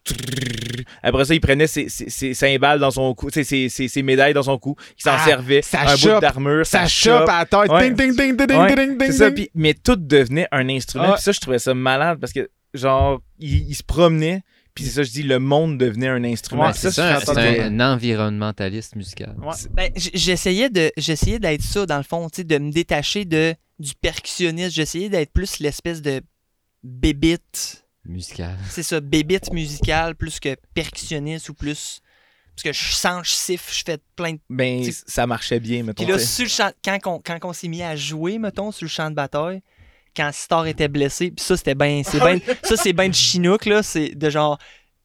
[1.04, 3.88] Après ça, il prenait ses, ses, ses cymbales dans son cou, tu sais, ses, ses,
[3.88, 7.30] ses médailles dans son cou, il s'en Ah, servait, ça un bout d'armure, Ça chope
[7.30, 7.72] à la tête.
[7.72, 7.90] Ouais.
[7.90, 11.06] Ding, ding, ding, ding, ding, Ouais, ding, ding, C'est ça, mais tout devenait un instrument.
[11.10, 11.14] Ah.
[11.14, 14.42] Puis ça, je trouvais ça malade parce que, genre, il, il se promenait,
[14.76, 16.68] puis c'est ça, je dis, le monde devenait un instrument.
[16.68, 19.34] Ouais, C'est ça, ça, c'est un, un environnementaliste musical.
[19.42, 19.56] Ouais.
[19.72, 23.56] Ben, j'essayais de j'essayais d'être ça dans le fond, tu sais, de me détacher de
[23.80, 24.76] du percussionniste.
[24.76, 26.22] J'essayais d'être plus l'espèce de
[26.84, 27.86] bébite.
[28.04, 28.56] Musical.
[28.70, 32.02] C'est ça, bébite musicale plus que percussionniste ou plus
[32.56, 36.04] parce que je sens, je siffle, je fais plein de Ben, ça marchait bien, mettons.
[36.04, 36.28] Puis là, tu sais.
[36.36, 39.10] sur le champ, quand on, quand on s'est mis à jouer, mettons, sur le champ
[39.10, 39.62] de bataille,
[40.16, 42.02] quand Star était blessé, puis ça, c'était bien.
[42.06, 43.84] c'est ben, ça, c'est bien de chinook, là.
[43.84, 44.58] C'est de genre.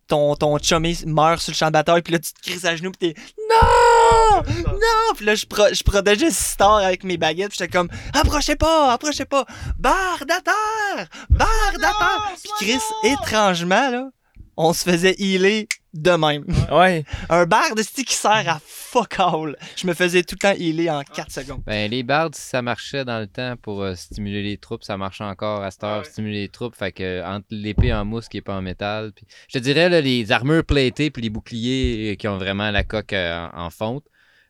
[0.06, 2.74] Ton, ton chummy meurt sur le champ de bataille, puis là, tu te crises à
[2.74, 4.42] genoux, puis t'es Non!
[4.42, 5.14] Non!
[5.14, 8.92] Puis là, je, pro- je protégeais Star avec mes baguettes, puis j'étais comme Approchez pas!
[8.92, 9.44] Approchez pas!
[9.78, 11.08] Barre à terre!
[11.28, 12.32] Barre à terre!
[12.42, 14.08] Puis Chris, étrangement, là,
[14.56, 16.44] on se faisait healer de même.
[16.70, 17.04] Ouais.
[17.28, 19.56] Un bar de style qui sert à fuck all?
[19.76, 21.62] Je me faisais tout le temps healer en 4 secondes.
[21.66, 24.96] Ben, les bardes, si ça marchait dans le temps pour euh, stimuler les troupes, ça
[24.96, 26.76] marche encore à cette heure, stimuler les troupes.
[26.76, 29.62] Fait que euh, entre l'épée en mousse qui est pas en métal, puis je te
[29.62, 33.48] dirais là, les armures platées puis les boucliers euh, qui ont vraiment la coque euh,
[33.52, 34.04] en, en fonte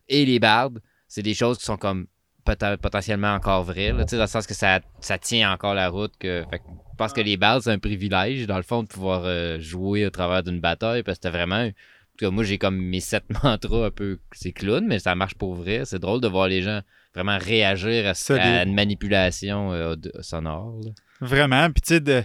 [0.08, 2.06] et les bardes, c'est des choses qui sont comme
[2.80, 6.12] potentiellement encore là, sais, dans le sens que ça, ça tient encore la route.
[6.18, 9.22] Que, fait je pense que les bardes, c'est un privilège, dans le fond, de pouvoir
[9.24, 11.70] euh, jouer au travers d'une bataille, parce que c'était vraiment en
[12.18, 14.18] tout cas, moi, j'ai comme mes sept mantras un peu.
[14.32, 15.82] C'est clown, mais ça marche pour vrai.
[15.86, 16.80] C'est drôle de voir les gens
[17.14, 20.78] vraiment réagir à, à une manipulation euh, sonore.
[20.84, 20.90] là.
[21.22, 21.70] Vraiment.
[21.70, 22.22] Puis tu sais, de,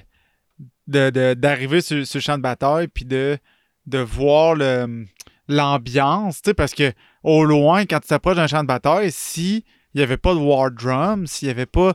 [0.87, 3.37] de- de- d'arriver sur, sur le champ de bataille, puis de,
[3.85, 5.05] de voir le,
[5.47, 6.91] l'ambiance, tu sais, parce que
[7.23, 9.63] au loin, quand tu t'approches d'un champ de bataille, si
[9.95, 11.93] il n'y avait pas de war drum, s'il n'y avait pas.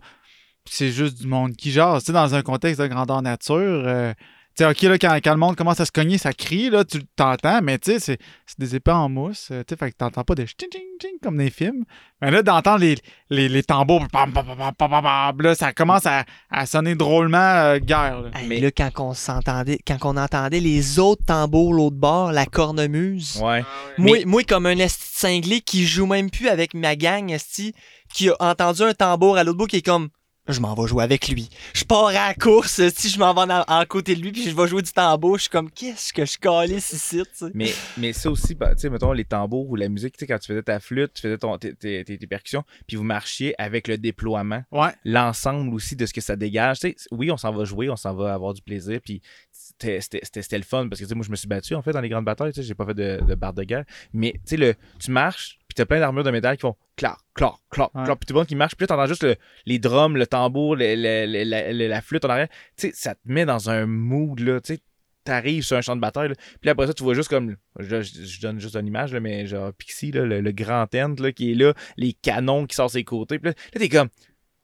[0.65, 2.05] C'est juste du monde qui jase.
[2.05, 4.15] Tu dans un contexte de grandeur nature, euh,
[4.57, 7.01] sais, OK, là, quand, quand le monde commence à se cogner, ça crie, là, tu
[7.17, 9.97] t'entends, mais tu sais, c'est, c'est des épées en mousse, euh, tu sais, fait que
[9.97, 11.85] t'entends pas de ching, ching, ching comme dans les films.
[12.21, 12.97] Mais là, d'entendre les,
[13.31, 18.21] les, les tambours, là, ça commence à, à sonner drôlement euh, guerre.
[18.23, 18.31] là.
[18.35, 22.47] Hey, Mais- là, quand on s'entendait, quand on entendait les autres tambours l'autre bord, la
[22.47, 23.41] cornemuse.
[23.43, 23.65] Ouais.
[23.99, 27.75] Moi, moi, comme un esti de cinglé qui joue même plus avec ma gang, esti,
[28.13, 30.09] qui a entendu un tambour à l'autre bout qui est comme
[30.53, 31.49] je m'en vais jouer avec lui.
[31.75, 34.43] Je pars à la course, si je m'en vais en, en côté de lui, puis
[34.49, 35.37] je vais jouer du tambour.
[35.37, 37.51] Je suis comme, qu'est-ce que je calisse ici, tu sais?
[37.55, 40.27] Mais, mais ça aussi, bah, tu sais, mettons, les tambours ou la musique, tu sais,
[40.27, 43.05] quand tu faisais ta flûte, tu faisais ton, tes, tes- tes- tes percussions, puis vous
[43.05, 44.91] marchiez avec le déploiement, Ouais.
[45.05, 46.81] l'ensemble aussi de ce que ça dégage.
[46.81, 49.21] Tu sais, oui, on s'en va jouer, on s'en va avoir du plaisir, puis
[49.53, 51.75] c'était c'était- c'était- c'était le fun, parce que, tu sais, moi, je me suis battu,
[51.75, 53.63] en fait, dans les grandes batailles, tu sais, j'ai pas fait de, de barre de
[53.65, 56.75] guerre, mais, tu sais, le, tu marches, puis t'as plein d'armures de métal qui font
[56.97, 59.37] clac, clac, clac, clac, puis tout le monde qui marche, puis là, t'entends juste le-
[59.67, 61.27] les drums, le tambour, le- le-
[61.73, 62.49] le- la, flûte en arrière.
[62.77, 64.81] Tu sais, ça te met dans un mood, là, tu sais,
[65.23, 67.55] t'arrives sur un champ de bataille, là, puis là, après ça, tu vois juste comme,
[67.79, 70.87] je, je- je donne juste une image, là, mais genre Pixie, là, le, le grand
[70.87, 73.89] tent là, qui est là, les canons qui sortent ses côtés, puis là, là, t'es
[73.89, 74.09] comme,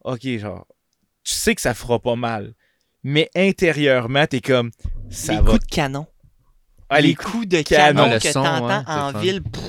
[0.04, 0.66] ok, genre,
[1.24, 2.54] tu sais que ça fera pas mal,
[3.02, 4.70] mais intérieurement, t'es comme,
[5.10, 5.52] ça les va.
[5.52, 6.06] coups de canon.
[6.88, 7.94] Ah, les les coups de canon.
[8.02, 9.42] canon Ah, le que son, t'entends ouais, en ville.
[9.42, 9.62] pff,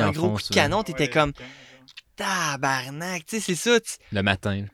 [0.00, 1.32] Un en gros coup de canon, t'étais comme
[2.16, 3.26] tabarnak.
[3.26, 3.78] Tu sais, c'est ça.
[4.12, 4.64] Le matin.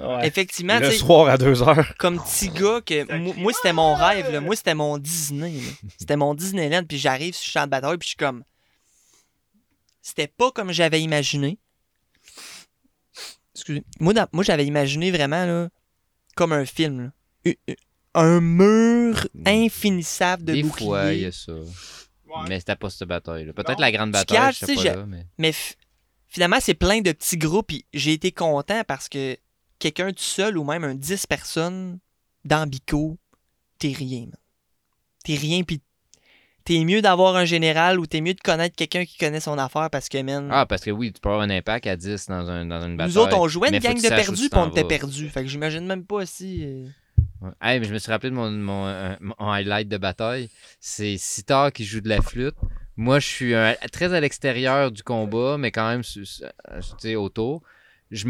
[0.00, 0.26] Ouais.
[0.26, 1.94] Effectivement, Le soir à 2 heures.
[1.98, 4.40] comme petit gars que moi, moi, c'était mon rêve là.
[4.40, 5.54] moi c'était mon Disney
[5.98, 8.44] c'était mon Disneyland puis j'arrive sur le champ de bataille puis je suis comme
[10.02, 11.58] c'était pas comme j'avais imaginé
[13.54, 15.68] excusez moi dans- moi j'avais imaginé vraiment là
[16.34, 17.12] comme un film
[17.46, 17.52] là.
[18.14, 21.52] Un mur infinissable de Des boucliers fois, il y a ça.
[22.48, 23.52] Mais c'était pas cette bataille.
[23.52, 25.26] Peut-être la grande bataille, caches, je sais pas là, mais...
[25.38, 25.74] mais f-
[26.28, 29.36] finalement c'est plein de petits groupes puis j'ai été content parce que
[29.78, 31.98] quelqu'un tout seul ou même un 10 personnes
[32.44, 33.16] dans Bico
[33.78, 34.26] t'es rien
[35.24, 35.80] t'es rien puis
[36.64, 39.88] t'es mieux d'avoir un général ou t'es mieux de connaître quelqu'un qui connaît son affaire
[39.90, 42.50] parce que man Ah, parce que oui, tu peux avoir un impact à 10 dans,
[42.50, 43.12] un, dans une bataille.
[43.14, 45.86] nous autres on jouait une gang de perdus puis on était perdus fait que j'imagine
[45.86, 46.86] même pas si euh,
[47.42, 50.48] Je me suis rappelé de euh, mon highlight de bataille.
[50.80, 52.56] C'est Sitar qui joue de la flûte.
[52.96, 53.54] Moi, je suis
[53.92, 57.62] très à l'extérieur du combat, mais quand même euh, sais, autour.
[58.10, 58.24] J'ai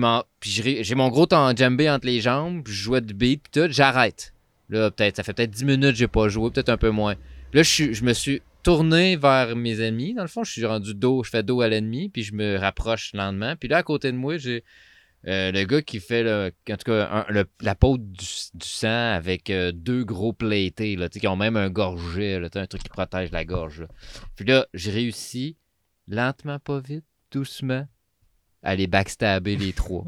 [0.95, 3.70] mon gros temps djembé entre les jambes, je jouais du beat, puis tout.
[3.70, 4.33] J'arrête.
[4.69, 7.15] Là, peut-être, ça fait peut-être 10 minutes que j'ai pas joué, peut-être un peu moins.
[7.53, 10.15] Là, je, je me suis tourné vers mes ennemis.
[10.15, 12.57] Dans le fond, je suis rendu dos, je fais dos à l'ennemi, puis je me
[12.57, 13.55] rapproche lentement.
[13.55, 14.65] Puis là, à côté de moi, j'ai
[15.28, 18.27] Euh, le gars qui fait, la peau du,
[18.62, 22.89] sang avec euh, deux gros platés, là, qui ont même un gorget, un truc qui
[22.89, 23.86] protège la gorge.
[24.36, 25.57] Puis là, j'ai réussi,
[26.07, 27.86] lentement, pas vite, doucement,
[28.67, 30.05] à les backstabber les trois.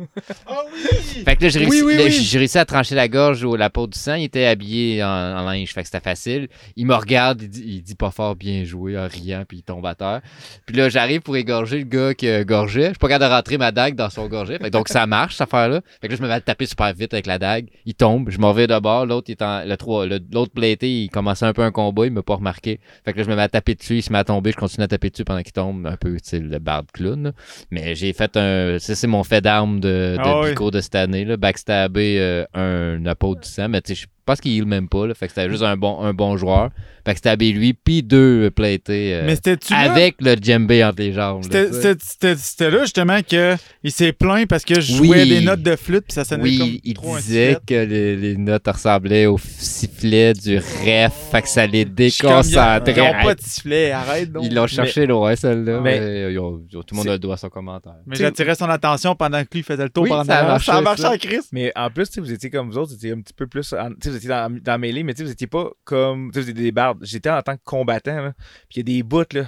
[0.46, 1.22] Ah oui!
[1.24, 2.10] Fait que là, j'ai réussi, oui, là, oui.
[2.10, 4.14] j'ai réussi à trancher la gorge ou la peau du sang.
[4.14, 6.48] Il était habillé en, en linge, fait que c'était facile.
[6.76, 9.62] Il me regarde, il dit, il dit pas fort bien joué en riant, puis il
[9.62, 10.20] tombe à terre.
[10.66, 12.82] Puis là, j'arrive pour égorger le gars qui a gorgé.
[12.82, 14.58] Je suis pas capable de rentrer ma dague dans son gorget.
[14.58, 15.80] Fait que donc, ça marche, cette affaire-là.
[16.00, 17.68] Fait que là, je me mets à le taper super vite avec la dague.
[17.86, 19.06] Il tombe, je m'en vais de bord.
[19.06, 22.80] L'autre, le trois, l'autre platé, il commençait un peu un combat, il m'a pas remarqué.
[23.04, 24.56] Fait que là, je me mets à taper dessus, il se met à tomber, je
[24.56, 27.32] continue à taper dessus pendant qu'il tombe, un peu, tu sais, le barbe clown.
[27.70, 28.47] Mais j'ai fait un.
[28.78, 30.70] Ça, c'est mon fait d'arme de, de Ah oui.
[30.70, 31.36] De cette année, là.
[31.36, 33.68] Backstabber euh, un apôtre du sang.
[33.68, 35.14] Mais tu sais, je pense qu'il même pas, là.
[35.14, 36.70] Fait que c'était juste un bon, un bon joueur.
[37.04, 39.78] Backstabber lui, puis deux euh, platés euh, Mais c'était-tu là?
[39.92, 41.42] avec le djembé entre les jambes.
[41.42, 41.72] C'était-.
[41.72, 45.06] C'était c'était- c'était là justement que il s'est plaint parce que je Oui.
[45.08, 48.14] jouais des notes de flûte puis ça sonnait Oui, comme il trop disait que les,
[48.16, 52.92] les notes ressemblaient au sifflet du ref, fait que ça les déconcentrait.
[52.94, 54.44] Ils ont pas de sifflet, arrête donc.
[54.44, 55.80] Ils l'ont cherché loin, celle-là.
[55.80, 57.94] Mais- Mais, ils ont- ils ont- tout le monde a le doigt à son commentaire.
[58.06, 61.12] Mais j'attirais son attention pendant que lui faisait le tour Oui, pendant ça ça.
[61.12, 61.48] en crise.
[61.52, 63.72] Mais en plus, vous étiez comme vous autres, vous étiez un petit peu plus.
[63.72, 66.30] en- étiez dans, dans la mêlée, mais vous étiez pas comme.
[66.32, 66.98] Vous étiez des bardes.
[67.02, 68.32] J'étais en tant que combattant.
[68.68, 69.46] Puis il y a des bouts, là.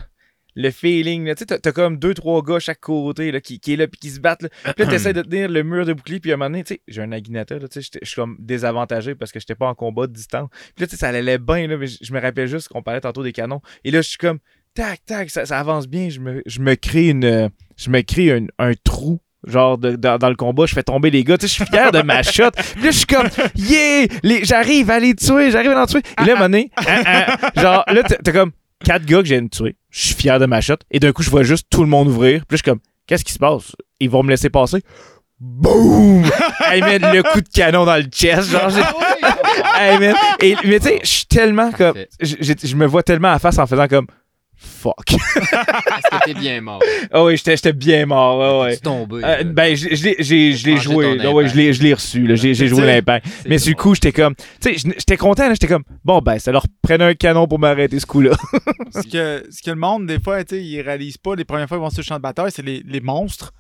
[0.57, 1.35] Le feeling, là.
[1.37, 4.01] Tu sais, t'as- comme deux, trois gars à chaque côté, là, qui, est là, puis
[4.01, 4.41] qui se battent.
[4.65, 6.75] Puis là, t'essaies de tenir le mur de bouclier, puis à un moment donné, tu
[6.75, 9.69] sais, j'ai un aguinateur, là, tu sais, je suis comme désavantagé parce que j'étais pas
[9.69, 10.49] en combat de distance.
[10.75, 13.23] Puis là, tu sais, ça allait bien, mais je me rappelle juste qu'on parlait tantôt
[13.23, 13.61] des canons.
[13.85, 14.41] Et là, je suis comme,
[14.75, 16.09] tac, tac, ça, avance bien.
[16.09, 17.51] Je me, je me crée une.
[17.77, 19.21] Je me crée un trou.
[19.47, 21.39] Genre de- dans, dans le combat, je fais tomber les gars.
[21.39, 22.51] Tu sais, je suis fier de ma shot.
[22.75, 24.07] Puis là, je suis comme, yeah!
[24.43, 26.03] J'arrive à les tuer, j'arrive à les tuer.
[26.21, 27.27] Et là, à un moment donné, hein, hein,
[27.57, 28.51] genre, là, t'as t'as comme
[28.85, 29.77] quatre gars que j'ai tuer.
[29.91, 30.77] Je suis fier de ma shot.
[30.91, 32.41] Et d'un coup, je vois juste tout le monde ouvrir.
[32.47, 33.73] Puis là, je suis comme, qu'est-ce qui se passe?
[33.99, 34.83] Ils vont me laisser passer.
[35.39, 36.25] Boum!
[36.71, 38.51] Hey, man, le coup de canon dans le chest.
[38.53, 38.81] Genre, j'ai-
[39.75, 40.15] Hey, man.
[40.41, 41.95] Et, mais tu sais, je suis tellement comme.
[42.21, 44.07] Je me vois tellement à face en faisant comme.
[44.63, 45.13] Fuck.
[45.15, 46.83] Est-ce que t'es bien mort?
[47.11, 48.39] Ah oui, j'étais j'étais bien mort.
[48.61, 48.77] ouais, ouais.
[48.77, 49.21] Tu tombé.
[49.25, 51.27] Euh, ben, je, l'ai- j'ai- je l'ai Mangé joué.
[51.29, 52.27] ouais, je l'ai je l'ai reçu.
[52.27, 52.35] là.
[52.35, 53.27] J'ai j'ai joué l'impact.
[53.49, 53.73] Mais bon.
[53.73, 54.35] coup, j'étais comme.
[54.61, 55.45] Tu sais, j'étais content.
[55.49, 55.85] là, J'étais comme.
[56.05, 58.33] Bon, ben, ça leur prenait un canon pour m'arrêter ce coup-là.
[58.93, 61.67] Ce que, ce que le monde, des fois, tu sais, ils réalisent pas les premières
[61.69, 63.53] fois qu'ils vont sur le champ de bataille, c'est les, les monstres.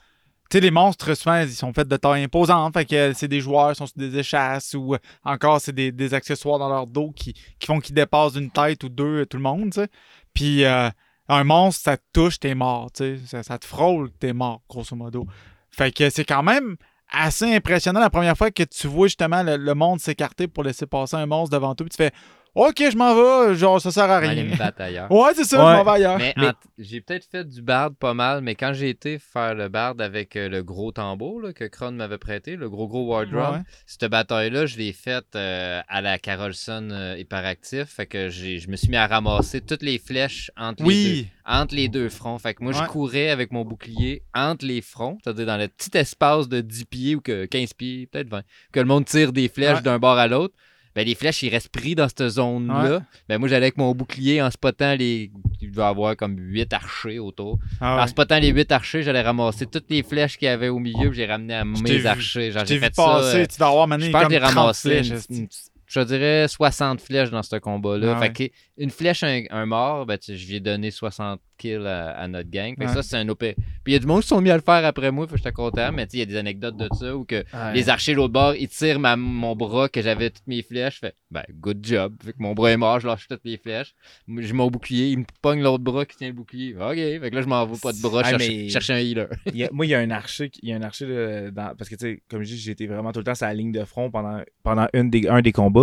[0.50, 2.74] Tu sais, les monstres, souvent, ils sont faits de taille imposante.
[2.74, 5.92] Fait que c'est des joueurs, ils sont sur des échasses ou euh, encore, c'est des,
[5.92, 9.26] des accessoires dans leur dos qui, qui font qu'ils dépassent d'une tête ou deux euh,
[9.26, 9.86] tout le monde, tu sais.
[10.34, 10.88] Puis euh,
[11.28, 13.42] un monstre, ça te touche, t'es mort, tu sais.
[13.42, 15.26] Ça, te frôle, t'es mort, grosso modo.
[15.70, 16.76] Fait que c'est quand même
[17.12, 20.86] assez impressionnant la première fois que tu vois justement le, le monde s'écarter pour laisser
[20.86, 21.86] passer un monstre devant toi.
[21.86, 22.12] Puis tu fais
[22.54, 24.44] Ok, je m'en vais, genre ça sert à va aller rien.
[24.50, 25.08] me battre ailleurs.
[25.12, 25.72] Ouais, c'est ça, Ouais.
[25.72, 26.18] je m'en vais ailleurs.
[26.18, 26.34] Mais,
[26.78, 30.34] j'ai peut-être fait du bard pas mal, mais quand j'ai été faire le bard avec
[30.34, 33.62] euh, le gros tambour là, que Kron m'avait prêté, le gros gros war drum, Ouais.
[33.86, 37.84] cette bataille-là, je l'ai faite euh, à la Carolson euh, hyperactif.
[37.84, 41.10] Fait que j'ai- je me suis mis à ramasser toutes les flèches entre, les, deux,
[41.20, 41.28] Oui.
[41.46, 42.38] entre les deux fronts.
[42.38, 42.80] Fait que moi, Ouais.
[42.82, 46.84] je courais avec mon bouclier entre les fronts, c'est-à-dire dans le petit espace de 10
[46.84, 49.82] pieds ou que 15 pieds, peut-être 20, que le monde tire des flèches Ouais.
[49.82, 50.54] d'un bord à l'autre.
[51.00, 52.96] Ben, les flèches, ils restent pris dans cette zone-là.
[52.96, 52.98] Ouais.
[53.26, 55.30] Ben, moi, j'allais avec mon bouclier en spottant les.
[55.62, 57.58] Il y avoir comme 8 archers autour.
[57.80, 58.06] Ah En ouais.
[58.08, 61.24] spottant les 8 archers, j'allais ramasser toutes les flèches qu'il y avait au milieu, j'ai
[61.24, 62.06] ramené à mes vu.
[62.06, 62.52] archers.
[62.66, 63.02] J'ai vu fait ça.
[63.04, 65.48] passer, euh, tu dois avoir je pense que j'ai 30 ramassé, flèches, une- une-
[65.90, 68.14] je dirais 60 flèches dans ce combat-là.
[68.16, 68.48] Ah fait ouais.
[68.48, 72.26] que une flèche, un, un mort, ben, je lui ai donné 60 kills à, à
[72.28, 72.70] notre gang.
[72.78, 72.94] Fait que Ouais.
[72.94, 73.40] ça, c'est un OP.
[73.40, 73.54] Puis
[73.88, 75.38] il y a du monde qui sont mis à le faire après moi, fait que
[75.38, 75.92] j'étais content.
[75.92, 77.44] Mais tu sais, il y a des anecdotes de ça où que
[77.74, 81.00] les archers de l'autre bord, ils tirent ma- mon bras que j'avais toutes mes flèches.
[81.00, 82.14] Fait, ben, good job.
[82.24, 83.94] Fait que mon bras est mort, je lâche toutes mes flèches.
[84.38, 86.74] J'ai mon bouclier, il me pogne l'autre bras qui tient le bouclier.
[86.76, 88.98] Ok, fait que là, je m'en vais pas de bras Ah, chercher, mais- chercher un
[88.98, 89.26] healer.
[89.46, 91.74] Il y a- moi, il y a un archer, il y a un archer dans-
[91.76, 93.72] parce que tu sais, comme je dis, j'étais vraiment tout le temps sur la ligne
[93.72, 95.79] de front pendant, pendant une des, un des combats.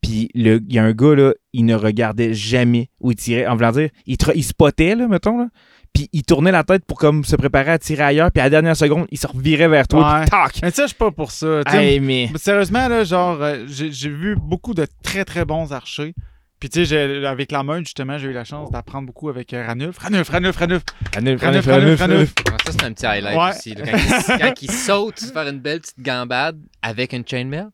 [0.00, 3.46] Puis le- il y a un gars là, il ne regardait jamais où il tirait.
[3.46, 5.48] En voulant dire, il, tra- il spottait là, mettons là.
[5.94, 8.30] Puis il tournait la tête pour comme se préparer à tirer ailleurs.
[8.30, 10.14] Puis à la dernière seconde, il se revirait vers toi.
[10.14, 10.20] Ouais.
[10.22, 10.58] puis tac.
[10.62, 11.62] Mais ça, je suis pas pour ça.
[11.66, 11.94] tu sais.
[11.94, 16.14] Hey, mais Sérieusement, là, genre, euh, j'ai j'ai vu beaucoup de très très bons archers.
[16.60, 19.64] Puis tu sais, avec la meute, justement, j'ai eu la chance d'apprendre beaucoup avec euh,
[19.66, 19.96] Ranulf.
[19.98, 20.82] Ranulf, Ranulf, Ranulf.
[21.14, 22.34] Ranulf, Ranulf, Ranulf, Ranulf, Ranulf, Ranulf.
[22.66, 23.50] Ça, c'est un petit highlight Ouais.
[23.50, 23.74] aussi.
[23.74, 27.66] là, quand, il, quand il saute, faire une belle petite gambade avec une chainmail.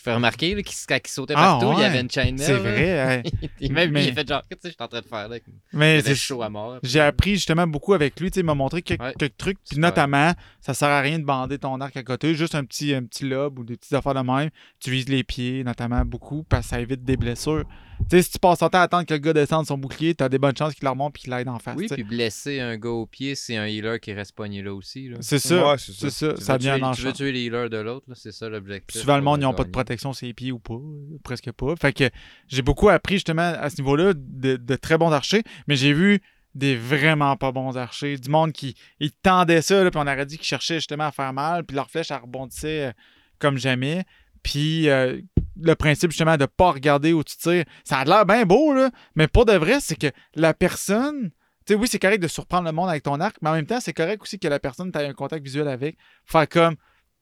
[0.00, 2.38] Je fais remarquer là, qu'il, quand il sautait Ah, partout, il y avait une chainmail.
[2.38, 2.58] C'est là.
[2.58, 3.00] vrai.
[3.18, 3.22] hein.
[3.60, 5.06] Et même Mais- lui, il a fait genre, qu'est-ce que je suis en train de
[5.06, 5.36] faire là?
[5.74, 6.78] Mais c'est chaud à mort.
[6.82, 8.30] J'ai appris justement beaucoup avec lui.
[8.30, 9.12] tu sais, Il m'a montré quelques, Ouais.
[9.18, 9.58] quelques trucs.
[9.68, 10.32] Puis notamment,
[10.62, 12.34] ça sert à rien de bander ton arc à côté.
[12.34, 14.48] Juste un petit, un petit lobe ou des petites affaires de même.
[14.80, 17.64] Tu vises les pieds, notamment beaucoup, parce que ça évite des blessures.
[18.08, 20.14] Tu sais, si tu passes ton temps à attendre que le gars descende son bouclier,
[20.14, 21.76] t'as des bonnes chances qu'il le remonte puis qu'il l'aide en face.
[21.76, 25.08] Oui, puis blesser un gars au pied, c'est un healer qui reste pogné là aussi.
[25.08, 25.18] Là.
[25.20, 25.70] C'est ça.
[25.72, 26.10] Ouais, c'est ça.
[26.10, 26.32] ça.
[26.34, 28.32] Tu Ça veux devient tuer- un Tu veux tuer les healers de l'autre, là, c'est
[28.32, 29.00] ça l'objectif.
[29.00, 31.52] Souvent, le monde, ils n'ont pas de protection sur les pieds ou pas, euh, presque
[31.52, 31.74] pas.
[31.76, 32.10] Fait que
[32.48, 36.20] j'ai beaucoup appris justement à ce niveau-là de, de très bons archers, mais j'ai vu
[36.56, 38.16] des vraiment pas bons archers.
[38.18, 41.12] Du monde qui ils tendaient ça, là, puis on aurait dit qu'ils cherchaient justement à
[41.12, 42.92] faire mal, puis leur flèche, elle rebondissait euh,
[43.38, 44.04] comme jamais.
[44.42, 45.20] Puis euh,
[45.60, 48.90] le principe justement de pas regarder où tu tires, ça a l'air bien beau, là,
[49.14, 51.30] mais pour de vrai, c'est que la personne.
[51.66, 53.66] Tu sais, oui, c'est correct de surprendre le monde avec ton arc, mais en même
[53.66, 55.96] temps, c'est correct aussi que la personne t'ait un contact visuel avec.
[56.24, 56.76] Faire comme.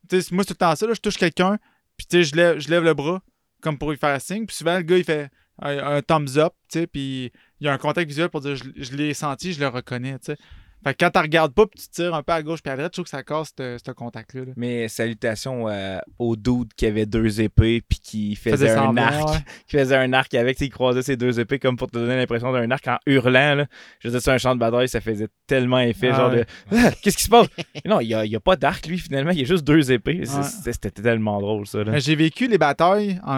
[0.08, 1.58] Tu sais, moi, tout le temps ça, là, je touche quelqu'un,
[1.96, 3.20] puis tu sais, je lève, le bras
[3.60, 4.46] comme pour lui faire signe.
[4.46, 5.30] Puis souvent, le gars, il fait
[5.60, 8.54] un, un thumbs up, tu sais, puis il y a un contact visuel pour dire
[8.54, 10.38] je l'ai senti, je le reconnais, tu sais.
[10.84, 12.76] Fait que quand tu regardes pas, puis tu tires un peu à gauche puis à
[12.76, 14.44] droite, je trouve que ça casse ce contact-là.
[14.46, 14.52] là.
[14.56, 19.28] Mais salutations euh, au dude qui avait deux épées puis qui faisait, Faisait un arc.
[19.28, 19.38] ouais.
[19.66, 22.16] Qui faisait un arc avec, tu il croisait ses deux épées comme pour te donner
[22.16, 23.54] l'impression d'un arc en hurlant.
[23.56, 23.66] Là.
[24.00, 26.44] Je dire, sur un champ de bataille, ça faisait tellement effet, Ah genre ouais.
[26.44, 26.46] de
[26.76, 27.48] Ah, Qu'est-ce qui se passe?
[27.84, 30.22] Non, il n'y a, pas d'arc, lui, finalement, il y a juste deux épées.
[30.24, 30.72] C'est- Ouais.
[30.72, 31.80] C'était tellement drôle, ça.
[31.98, 33.32] J'ai vécu les batailles en,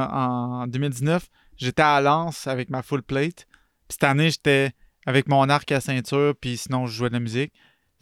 [0.62, 1.26] en 2019.
[1.56, 3.46] J'étais à Lens avec ma full plate.
[3.88, 4.70] Puis cette année, j'étais
[5.06, 7.52] avec mon arc à ceinture, puis sinon, je jouais de la musique.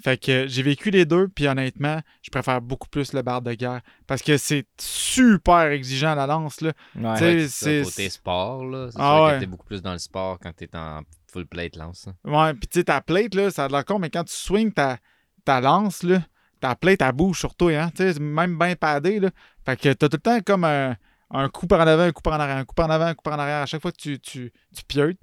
[0.00, 3.54] Fait que j'ai vécu les deux, puis honnêtement, je préfère beaucoup plus le barde de
[3.54, 3.80] guerre.
[4.06, 6.72] Parce que c'est super exigeant la lance, là.
[6.94, 7.46] Ouais.
[7.48, 8.88] c'est côté sport, là.
[8.92, 9.34] C'est Ah ouais.
[9.34, 11.00] que t'es beaucoup plus dans le sport quand t'es en
[11.32, 12.06] full plate lance.
[12.08, 12.14] hein.
[12.30, 14.34] Ouais, puis tu sais, ta plate, là, ça a de l'air con, mais quand tu
[14.34, 14.98] swings ta,
[15.44, 16.20] ta lance, là,
[16.60, 17.90] ta plate, elle bouge sur toi, hein.
[17.92, 19.30] Tu sais, même bien padé, là.
[19.66, 20.96] Fait que t'as tout le temps comme un,
[21.30, 23.06] un coup par en avant, un coup par en arrière, un coup par en avant,
[23.06, 23.62] un coup par en arrière.
[23.62, 25.18] À chaque fois que tu, tu, tu piotes.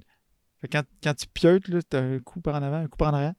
[0.60, 2.96] Fait que quand, quand tu piotes, là, t'as un coup par en avant, un coup
[2.96, 3.34] par en arrière.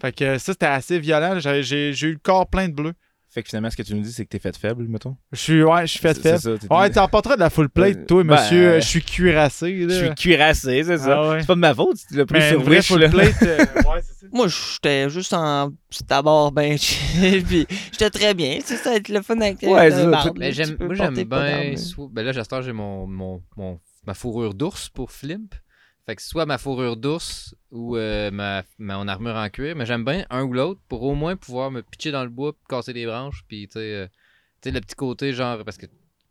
[0.00, 1.38] Fait que ça, c'était assez violent.
[1.40, 2.92] J'ai, j'ai, j'ai eu le corps plein de bleu.
[3.30, 5.14] Fait que finalement, ce que tu nous dis, c'est que t'es fait faible, mettons?
[5.32, 6.38] Je suis, ouais, je suis fait C'est- faible.
[6.38, 8.68] c'est ça, t'es- Ouais, t'en porteras de la full plate, Euh, toi, ben, monsieur.
[8.68, 9.94] euh, je suis cuirassé, là.
[9.94, 11.18] Je suis cuirassé, c'est ça.
[11.18, 11.40] Ah ouais.
[11.42, 13.08] C'est pas de ma faute, tu l'as pris sur Wish, full là.
[13.10, 13.42] plate.
[13.42, 14.26] euh, ouais, c'est ça.
[14.32, 18.60] Moi, j'étais juste en petit abord ben chill, puis j'étais très bien.
[18.64, 21.24] C'est ça, être le fun avec euh, Ouais, barbe, tu j'aime, moi, j'aime bien.
[21.26, 25.54] Ben là, j'espère j'ai mon, mon, mon, ma fourrure d'ours pour Flimp.
[26.08, 29.76] Fait que soit ma fourrure d'ours ou euh, ma, ma- mon armure en cuir.
[29.76, 32.54] Mais j'aime bien un ou l'autre pour au moins pouvoir me pitcher dans le bois,
[32.54, 33.44] puis casser des branches.
[33.46, 34.08] Puis, tu sais, euh,
[34.64, 35.84] le petit côté, genre, parce que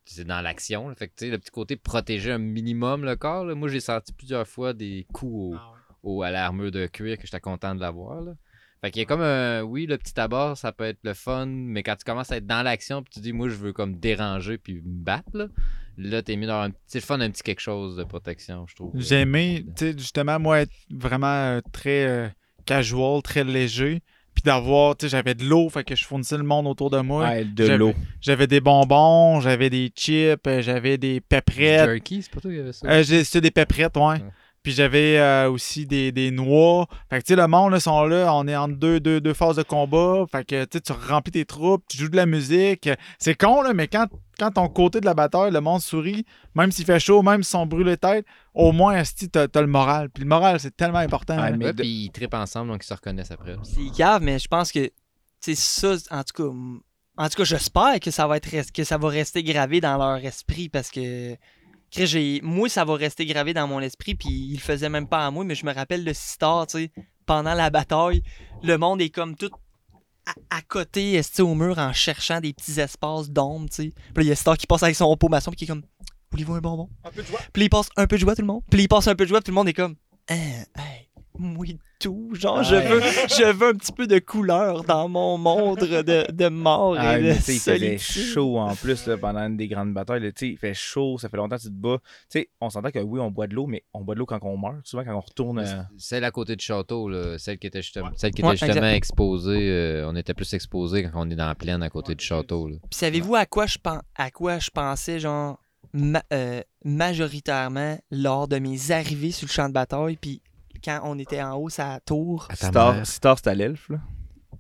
[0.06, 0.91] c'est dans l'action.
[0.95, 3.45] Fait que, tu sais, le petit côté protéger un minimum le corps.
[3.45, 3.54] là.
[3.54, 5.72] Moi, j'ai senti plusieurs fois des coups Ah
[6.02, 8.24] au, au- à l'armure de cuir que j'étais content de l'avoir.
[8.82, 9.62] Fait qu'il y a comme un.
[9.62, 12.48] Oui, le petit abord, ça peut être le fun, mais quand tu commences à être
[12.48, 15.48] dans l'action, puis tu dis, moi, je veux comme déranger puis me battre, là,
[15.98, 18.91] là t'es mis dans un petit fun, un petit quelque chose de protection, je trouve.
[18.95, 22.28] J'ai aimé, tu sais, justement, moi, être vraiment euh, très euh,
[22.65, 24.02] casual, très léger.
[24.34, 26.99] Puis d'avoir, tu sais, j'avais de l'eau, fait que je fournissais le monde autour de
[26.99, 27.28] moi.
[27.28, 27.94] Ouais, de J'avais- l'eau.
[28.22, 31.90] J'avais des bonbons, j'avais des chips, euh, j'avais des Du péprettes.
[31.90, 32.88] Jerky, c'est pas toi qui avait ça?
[32.88, 34.03] Euh, j'ai- C'était des péprettes, ouais.
[34.03, 34.22] Ouais.
[34.68, 36.88] Puis j'avais euh, aussi des, des noix.
[37.10, 38.34] Fait que, tu sais, le monde, là, sont là.
[38.35, 40.26] On est en deux, deux, deux phases de combat.
[40.30, 42.89] Fait que, tu sais, tu remplis tes troupes, tu joues de la musique.
[43.18, 44.07] C'est con, là, mais quand,
[44.38, 47.52] quand ton côté de la bataille, le monde sourit, même s'il fait chaud, même s'ils
[47.52, 50.10] sont brûlés tête, au moins, esti, t'as t'as le moral.
[50.10, 51.39] Puis le moral, c'est tellement important.
[51.41, 53.56] Ouais, mais de- puis ils trippent ensemble, donc ils se reconnaissent après.
[53.64, 54.91] C'est grave, mais je pense que
[55.39, 56.53] c'est ça, en tout cas.
[57.19, 60.18] En tout cas, j'espère que ça va être que ça va rester gravé dans leur
[60.26, 61.38] esprit parce que
[62.44, 65.32] moi ça va rester gravé dans mon esprit puis il le faisait même pas à
[65.32, 66.92] moi mais je me rappelle de Sistar, tu sais,
[67.26, 68.24] pendant la bataille,
[68.64, 69.52] le monde est comme tout
[70.26, 73.94] à, à côté esti, au mur en cherchant des petits espaces d'ombre, tu sais.
[74.14, 75.84] Puis il y a Sistar qui passe avec son pot maçon puis qui est comme
[76.32, 76.90] voulez-vous un bonbon?
[77.54, 78.62] Puis il passe un peu de joie tout le monde.
[78.70, 79.96] Puis il passe un peu de joie, tout le monde est comme
[80.30, 81.07] hein, hey,
[81.40, 81.66] moi
[82.00, 86.32] tout, genre je veux je veux un petit peu de couleur dans mon monde de,
[86.32, 89.40] de mort Ah, et mais de tu sais, il faisait chaud en plus là, pendant
[89.42, 90.22] une des grandes batailles.
[90.22, 91.98] là, tu sais, il fait chaud, ça fait longtemps que tu te bats.
[92.30, 94.26] Tu sais, on s'entend que oui, on boit de l'eau, mais on boit de l'eau
[94.28, 94.76] quand on meurt.
[94.84, 95.60] Souvent, quand on retourne.
[95.60, 98.66] euh, Celle à côté du château, là, celle qui était justement, celle qui Ouais, était
[98.68, 102.14] justement exposée, euh, on était plus exposé quand on est dans la plaine à côté
[102.14, 102.68] du château.
[102.68, 102.76] là.
[102.90, 105.60] Puis savez-vous à quoi je pen- à quoi je pensais genre
[105.94, 110.42] ma- euh, majoritairement lors de mes arrivées sur le champ de bataille puis
[110.84, 113.06] quand on était en haut sa tour, Star.
[113.06, 113.90] Star c'est à l'elfe.
[113.90, 113.98] là.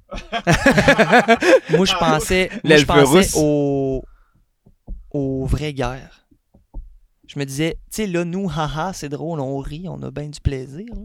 [1.71, 3.33] moi je pensais moi, je L'elfe pensais russe.
[3.35, 4.03] aux
[5.11, 6.27] aux vraies guerres.
[7.27, 10.29] Je me disais, tu sais là nous haha, c'est drôle, on rit, on a bien
[10.29, 11.01] du plaisir, là.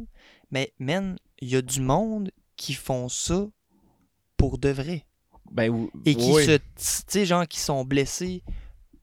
[0.53, 3.47] mais man, il y a du monde qui font ça
[4.37, 5.05] pour de vrai.
[5.51, 6.45] Ben, et qui oui.
[6.47, 8.43] se tu sais genre qui sont blessés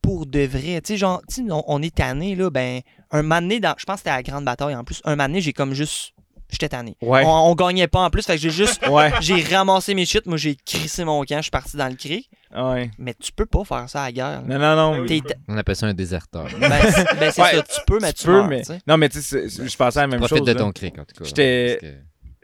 [0.02, 3.22] pour de vrai tu sais genre tu sais, on, on est tanné là ben un
[3.22, 5.26] moment donné dans je pense que c'était à la grande bataille en plus un moment
[5.28, 6.12] donné j'ai comme juste
[6.50, 7.22] j'étais tanné Ouais.
[7.24, 9.10] on, on gagnait pas en plus fait que j'ai juste Ouais.
[9.20, 12.28] j'ai ramassé mes shit moi j'ai crissé mon camp je suis parti dans le cric
[12.52, 12.90] Ouais.
[12.98, 14.42] Mais tu peux pas faire ça à la guerre.
[14.44, 15.06] Non, non, non.
[15.46, 16.48] On appelle ça un déserteur.
[16.60, 18.62] Ben, c'est ben, ça, tu peux, mais tu, Tu peux, meurs, mais.
[18.88, 20.46] Non, mais tu sais, je pensais à la même Profite chose.
[20.48, 20.58] de là.
[20.58, 21.24] ton cric, en tout cas.
[21.26, 21.78] J'étais-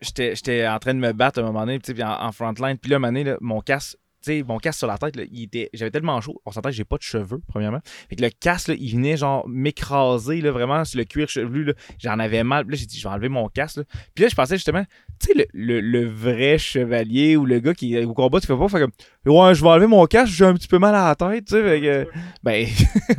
[0.00, 2.22] j'étais j'étais en train de me battre à un moment donné, tu sais, puis en,
[2.22, 2.78] en frontline.
[2.78, 3.96] Puis là, à un moment donné, là, mon casque,
[4.26, 6.40] sais, mon casque sur la tête, là, il était, j'avais tellement chaud.
[6.46, 7.80] On s'entend que j'ai pas de cheveux, premièrement.
[8.08, 11.64] Fait que le casque, là, il venait genre m'écraser, là, vraiment, sur le cuir chevelu,
[11.64, 11.72] là.
[11.98, 12.64] J'en avais mal.
[12.64, 13.84] Puis là, j'ai dit, je vais enlever mon casque, là.
[14.14, 14.84] Puis là, je pensais justement,
[15.18, 18.46] tu sais, le, le, le vrai chevalier ou le gars qui est au combat, tu
[18.46, 18.92] fais pas, fait comme,
[19.34, 21.54] ouais, je vais enlever mon casque, j'ai un petit peu mal à la tête, tu
[21.54, 21.62] sais.
[21.62, 22.08] Fait que,
[22.42, 22.66] ben,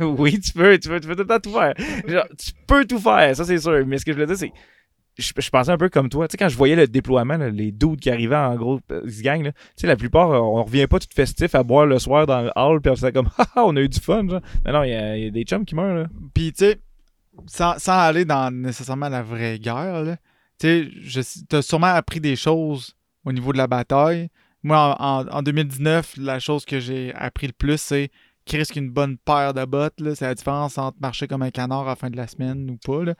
[0.18, 1.74] oui, tu peux, tu peux, tu peux tout le temps tout faire.
[2.06, 3.84] Genre, tu peux tout faire, ça, c'est sûr.
[3.86, 4.52] Mais ce que je voulais dire, c'est
[5.18, 6.28] je, pensais un peu comme toi.
[6.28, 9.12] Tu sais, quand je voyais le déploiement, les dudes qui arrivaient en gros euh, ils
[9.12, 11.86] se gang, là, tu sais, la plupart, euh, on revient pas tout festif à boire
[11.86, 14.26] le soir dans le hall, puis on fait comme, haha, on a eu du fun,
[14.28, 14.40] genre.
[14.64, 14.94] Non, non, il y,
[15.26, 16.06] a- des chums qui meurent, là.
[16.34, 16.80] Puis, tu sais,
[17.46, 20.16] sans, aller dans nécessairement la vraie guerre, là,
[20.58, 20.90] tu
[21.52, 24.28] as sûrement appris des choses au niveau de la bataille.
[24.62, 28.10] Moi, en, en- en 2019, la chose que j'ai appris le plus, c'est
[28.44, 29.94] qu'il risque une bonne paire de bottes.
[30.14, 32.76] C'est la différence entre marcher comme un canard à la fin de la semaine ou
[32.76, 33.12] pas.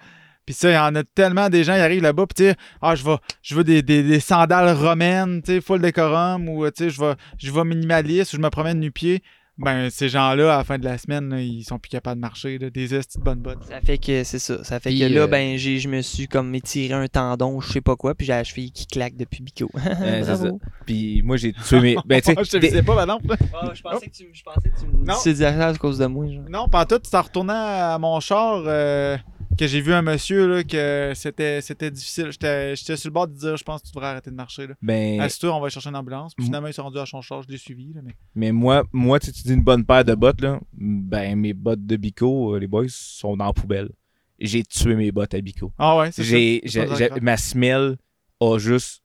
[0.48, 2.56] Puis ça, il y en a tellement des gens qui arrivent là-bas, puis tu sais,
[2.80, 6.64] ah, je veux, je veux des, des, des sandales romaines, tu sais, full décorum, ou
[6.70, 9.22] tu sais, je vais, je vais minimaliste, ou je me promène nu-pied.
[9.58, 12.22] Ben, ces gens-là, à la fin de la semaine, là, ils sont plus capables de
[12.22, 13.62] marcher, là, des estis de bonnes bottes.
[13.68, 14.64] Ça fait que c'est ça.
[14.64, 17.60] Ça fait Puis, que là, euh, ben, j'ai, je me suis comme étiré un tendon,
[17.60, 19.68] je sais pas quoi, puis j'ai la cheville qui claque depuis Bico.
[19.84, 20.46] c'est Bravo.
[20.46, 20.52] ça.
[20.86, 21.96] Puis moi, j'ai tué mes.
[22.06, 23.18] Ben, tu sais, je te des- disais pas, madame.
[23.52, 25.14] Ah, je pensais que tu, je pensais que tu me Non.
[25.22, 26.26] disais ça à cause de moi.
[26.26, 26.44] Genre.
[26.48, 27.00] Non, pas tout.
[27.02, 29.18] C'est en retournant à mon char euh,
[29.58, 32.28] que j'ai vu un monsieur là, que c'était, c'était difficile.
[32.30, 34.66] J'étais, j'étais sur le bord de dire je pense que tu devrais arrêter de marcher.
[34.68, 34.74] Là.
[34.80, 36.34] ben, Assis-toi, on va chercher une ambulance.
[36.34, 37.92] Puis finalement, ils sont rendus à son char, je l'ai suivi.
[37.92, 38.14] Là, mais...
[38.34, 40.60] mais moi, moi tu dis une bonne paire de bottes, là.
[40.72, 43.90] Ben, mes bottes de Bico, euh, les boys, sont dans la poubelle.
[44.38, 45.72] J'ai tué mes bottes à Bico.
[45.78, 46.86] Ah ouais, c'est J'ai, ça.
[46.86, 47.96] j'ai- j'ai- ma semelle
[48.40, 49.02] a juste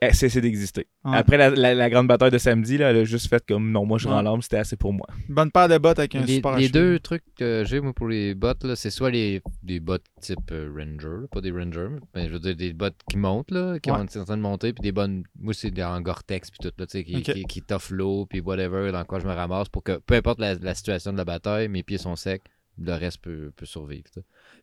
[0.00, 0.86] a cessé d'exister.
[1.04, 1.16] Ouais.
[1.16, 3.86] Après la, la- la grande bataille de samedi, là, elle a juste fait comme non,
[3.86, 4.14] moi je Ouais.
[4.14, 5.06] rends l'arme, c'était assez pour moi.
[5.28, 8.06] Bonne paire de bottes avec un Les, super les deux trucs que j'ai moi pour
[8.08, 11.88] les bottes, là, c'est soit les des bottes type euh, Ranger, là, pas des Ranger,
[12.14, 13.96] mais je veux dire des bottes qui montent, là, qui Ouais.
[13.96, 15.24] ont en train de monter, puis des bonnes.
[15.40, 17.32] Moi, c'est des en Gore-Tex, puis tout, là, tu sais, qui, Ok.
[17.48, 20.74] qui, l'eau, puis whatever, dans quoi je me ramasse, pour que peu importe la, la
[20.74, 22.42] situation de la bataille, mes pieds sont secs,
[22.78, 24.04] le reste peut, peut survivre.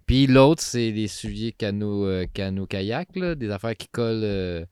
[0.05, 4.65] Puis l'autre, c'est les souliers canot, euh, canot des affaires qui collent euh,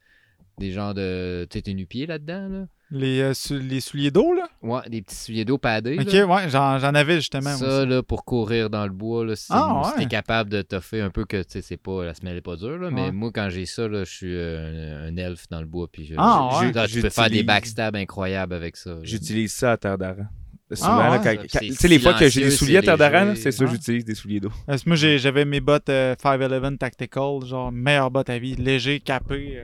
[0.60, 1.46] des genres de.
[1.50, 2.66] Tu sais, t'es nu-pied là-dedans, là.
[2.90, 4.48] Les, euh, sou- les souliers d'eau, là?
[4.62, 5.98] Ouais, des petits souliers d'eau padés.
[6.00, 6.26] Ok, là.
[6.26, 7.56] ouais, j'en, j'en avais justement.
[7.58, 7.88] Ça, aussi.
[7.90, 11.10] là, pour courir dans le bois, là, si, Ah, si t'es capable de toffer un
[11.10, 13.50] peu que, tu sais, c'est pas, la semelle est pas dure, là, mais moi, quand
[13.50, 16.50] j'ai ça, là, je suis euh, un, un elfe dans le bois, puis je- Ah,
[16.62, 16.72] je- ouais.
[16.74, 18.98] là, tu peux faire des backstabs incroyables avec ça.
[19.04, 20.26] J'utilise ça à terre d'Aran.
[20.74, 21.48] Souvent, Ah, là, ouais.
[21.48, 23.42] tu sais, les fois que j'ai des souliers à c'est terre d'Aran, là, léger.
[23.42, 23.72] c'est ça, Ah.
[23.72, 24.52] j'utilise des souliers d'eau.
[24.66, 28.56] Parce que moi, j'ai- j'avais mes bottes euh, 511 Tactical, genre meilleures bottes à vie,
[28.56, 29.58] léger, capé.
[29.58, 29.64] euh.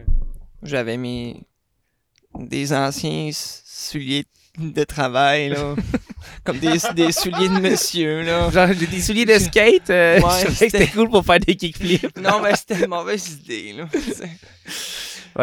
[0.63, 1.43] J'avais mes.
[2.35, 4.25] des anciens souliers
[4.57, 5.75] de travail, là.
[6.43, 8.49] Comme des, des souliers de monsieur, là.
[8.49, 11.39] Genre, j'ai des souliers de skate, euh, Ouais, je trouvais que c'était cool pour faire
[11.39, 12.17] des kickflips.
[12.21, 13.85] Non, mais c'était une mauvaise idée, là.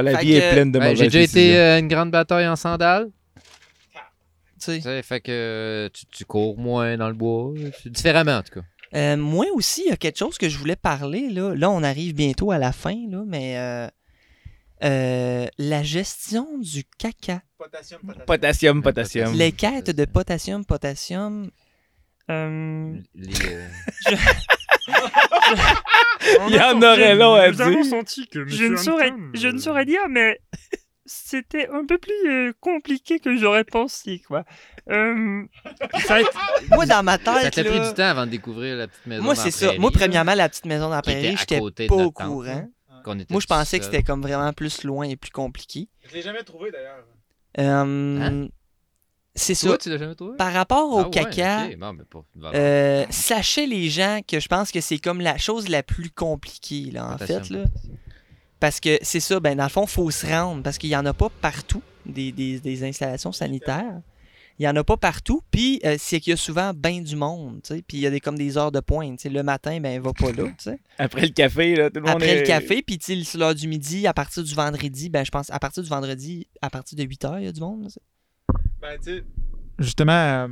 [0.02, 2.46] La Fait vie est pleine de Ouais, mauvaises j'ai déjà été euh, une grande bataille
[2.46, 3.08] en sandales.
[3.44, 3.50] Tu
[4.58, 4.76] sais.
[4.76, 7.52] Tu sais, fait que euh, tu, tu cours moins dans le bois.
[7.86, 8.66] Différemment, en tout cas.
[8.94, 11.28] Euh, moi aussi, il y a quelque chose que je voulais parler.
[11.30, 13.56] Là, là on arrive bientôt à la fin, là, mais
[14.82, 17.42] euh, la gestion du caca.
[17.58, 19.34] Potassium, Potassium, potassium.
[19.34, 21.50] Les quêtes de potassium, potassium.
[22.30, 23.68] euh, Les, euh,
[26.48, 27.84] Il y en aurait long à dire.
[27.84, 30.38] senti que je ne, saurais, je ne saurais dire, mais
[31.06, 34.44] c'était un peu plus euh, compliqué que j'aurais pensé, quoi.
[34.90, 35.42] Euh,
[36.06, 36.30] ça a été-
[36.70, 39.06] moi, dans ma tête, ça t'a pris là, du temps avant de découvrir la petite
[39.06, 39.22] maison.
[39.22, 39.66] moi, c'est ça.
[39.66, 42.42] prairie, Moi, premièrement, la petite maison dans la prairie, j'étais pas au tente, courant.
[42.44, 42.64] là,
[43.02, 45.88] qu'on était Moi, je pensais que c'était comme vraiment plus loin et plus compliqué.
[46.08, 47.04] Je l'ai jamais trouvé d'ailleurs.
[47.58, 48.48] Euh, Hein?
[49.34, 49.68] C'est ça.
[49.68, 50.36] Toi, tu l'as jamais trouvé?
[50.36, 51.60] Par rapport au Ah ouais, caca,
[52.54, 56.90] Euh, sachez les gens que je pense que c'est comme la chose la plus compliquée
[56.90, 57.64] là, en fait là.
[58.58, 60.96] Parce que c'est ça, ben dans le fond, il faut se rendre parce qu'il y
[60.96, 64.00] en a pas partout des, des- des installations sanitaires.
[64.60, 67.16] Il y en a pas partout, puis euh, c'est qu'il y a souvent bien du
[67.16, 69.28] monde, tu sais, puis il y a des comme des heures de pointe, tu sais,
[69.30, 70.78] le matin ben va pas là, tu sais.
[70.98, 73.40] Après le café, là, tout le monde Après est- le café, puis tu sais sur
[73.40, 76.68] l'heure du midi, à partir du vendredi, ben je pense à partir du vendredi, à
[76.68, 77.84] partir de 8 heures, il y a du monde.
[77.84, 77.88] là,
[78.82, 79.24] Ben, tu sais,
[79.78, 80.48] justement, euh,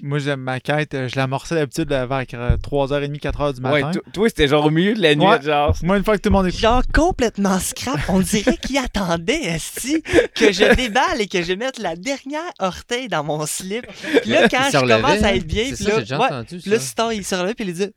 [0.00, 0.94] moi, j'aime ma quête.
[0.94, 3.98] euh, Je l'amorçais d'habitude vers euh, 3h30, 4h du Ouais, matin.
[3.98, 5.42] to- toi, c'était genre au milieu de la nuit, Ouais.
[5.42, 5.76] genre.
[5.82, 7.98] moi, une fois que tout le monde est Genre complètement scrap.
[8.08, 10.02] On dirait qu'il attendait, esti,
[10.34, 13.86] que je déballe et que je mette la dernière orteille dans mon slip.
[14.22, 16.76] Puis là, quand je relevait, commence à être bien, puis là, ouais, entendu là,
[17.12, 17.90] il se relève puis il dit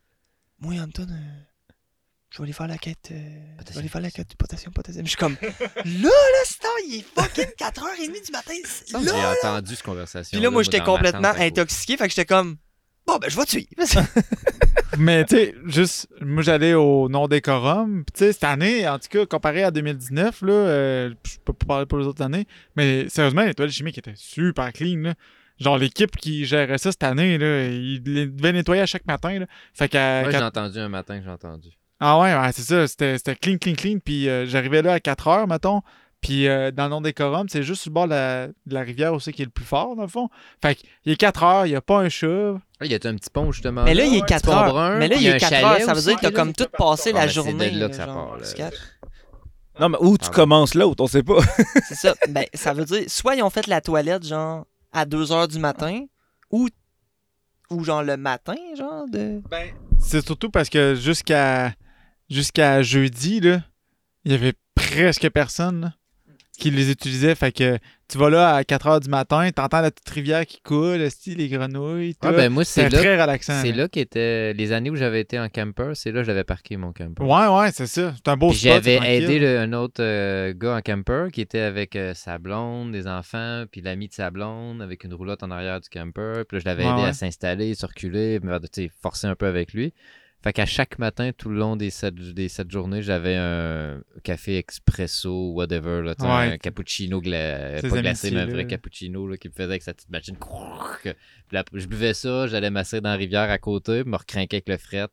[0.60, 1.14] Moi, Anton, euh,
[2.32, 3.10] je vais aller faire la quête.
[3.10, 5.04] euh, je vais Potassium, aller faire la quête du potassium, potassium.
[5.04, 5.52] Je suis comme, là,
[5.84, 8.52] là, c'est tard, il est fucking 4h30 du matin.
[8.86, 9.34] J'ai Là.
[9.42, 10.36] entendu cette conversation.
[10.36, 11.96] Puis là, moi, j'étais complètement intoxiqué.
[11.96, 12.56] Fait que j'étais comme,
[13.06, 13.68] bon, ben, je vais te suivre.
[14.98, 18.04] Mais tu sais, juste, moi j'allais au non-décorum.
[18.04, 21.52] Puis tu sais, cette année, en tout cas, comparé à 2019, là, euh, je peux
[21.54, 22.46] pas parler pour les autres années,
[22.76, 24.98] mais sérieusement, les toilettes chimiques étaient super clean.
[25.00, 25.14] Là.
[25.58, 29.38] Genre, l'équipe qui gérait ça cette année, là, ils les devaient nettoyer à chaque matin.
[29.38, 29.46] Là.
[29.72, 31.68] Fait qu'à Moi, quatre- j'ai entendu un matin que j'ai entendu.
[32.04, 32.86] Ah ouais, ouais, c'est ça.
[32.88, 33.98] C'était c'était clean, clean, clean.
[34.04, 35.82] Puis euh, j'arrivais là à 4 heures, mettons.
[36.20, 39.12] Puis euh, dans le non-décorum, c'est juste sur le bord de la, de la rivière
[39.14, 40.28] aussi qui est le plus fort, dans le fond.
[40.60, 42.54] Fait qu'il est 4 heures, il n'y a pas un chat.
[42.80, 43.84] Ah, il y a un petit pont, justement.
[43.84, 44.72] Mais là, il est ouais, 4 petit pont heures.
[44.72, 45.86] brun, Mais là, il y a est un 4 chalet heures.
[45.86, 47.70] Ça veut aussi, dire que t'as comme tout passé Ah, la c'est journée.
[47.70, 48.70] de là que ça part, là.
[49.80, 50.34] Non, mais où tu Pardon.
[50.34, 51.38] commences l'autre, on sait pas.
[51.88, 52.14] C'est ça.
[52.28, 55.58] Ben, ça veut dire, soit ils ont fait la toilette, genre, à 2 heures du
[55.58, 56.04] matin,
[56.50, 56.68] ou,
[57.70, 59.40] ou genre le matin, genre, de.
[59.50, 61.72] Ben, c'est surtout parce que jusqu'à
[62.32, 63.62] jusqu'à jeudi, là,
[64.24, 65.92] il y avait presque personne là,
[66.58, 67.34] qui les utilisait.
[67.34, 67.78] Fait que
[68.08, 71.48] tu vas là à 4 heures du matin, t'entends la petite rivière qui coule, les
[71.48, 72.28] grenouilles, tout.
[72.28, 73.60] Ah, ben moi, c'est très relaxant.
[73.62, 73.76] c'est là.
[73.84, 76.92] là qu'étaient les années où j'avais été en camper, c'est là que j'avais parqué mon
[76.92, 77.22] camper.
[77.22, 78.12] Ouais, ouais, c'est ça.
[78.14, 78.60] C'est un beau spot.
[78.60, 82.92] j'avais aidé le- un autre euh, gars en camper qui était avec euh, sa blonde,
[82.92, 86.42] des enfants, puis l'ami de sa blonde avec une roulotte en arrière du camper.
[86.46, 87.08] Puis là, je l'avais Ouais, aidé ouais.
[87.08, 88.58] à s'installer, se reculer, me
[89.00, 89.94] forcer un peu avec lui.
[90.42, 94.56] Fait qu'à chaque matin, tout le long des sept, des sept journées, j'avais un café
[94.58, 96.52] expresso, whatever, là, Ouais.
[96.54, 99.94] un cappuccino, gla- pas glacé, mais un vrai cappuccino là, qui me faisait avec sa
[99.94, 100.36] petite machine.
[101.02, 101.12] Puis
[101.52, 104.78] là, je buvais ça, j'allais masser dans la rivière à côté, me recrinquer avec le
[104.78, 105.06] fret,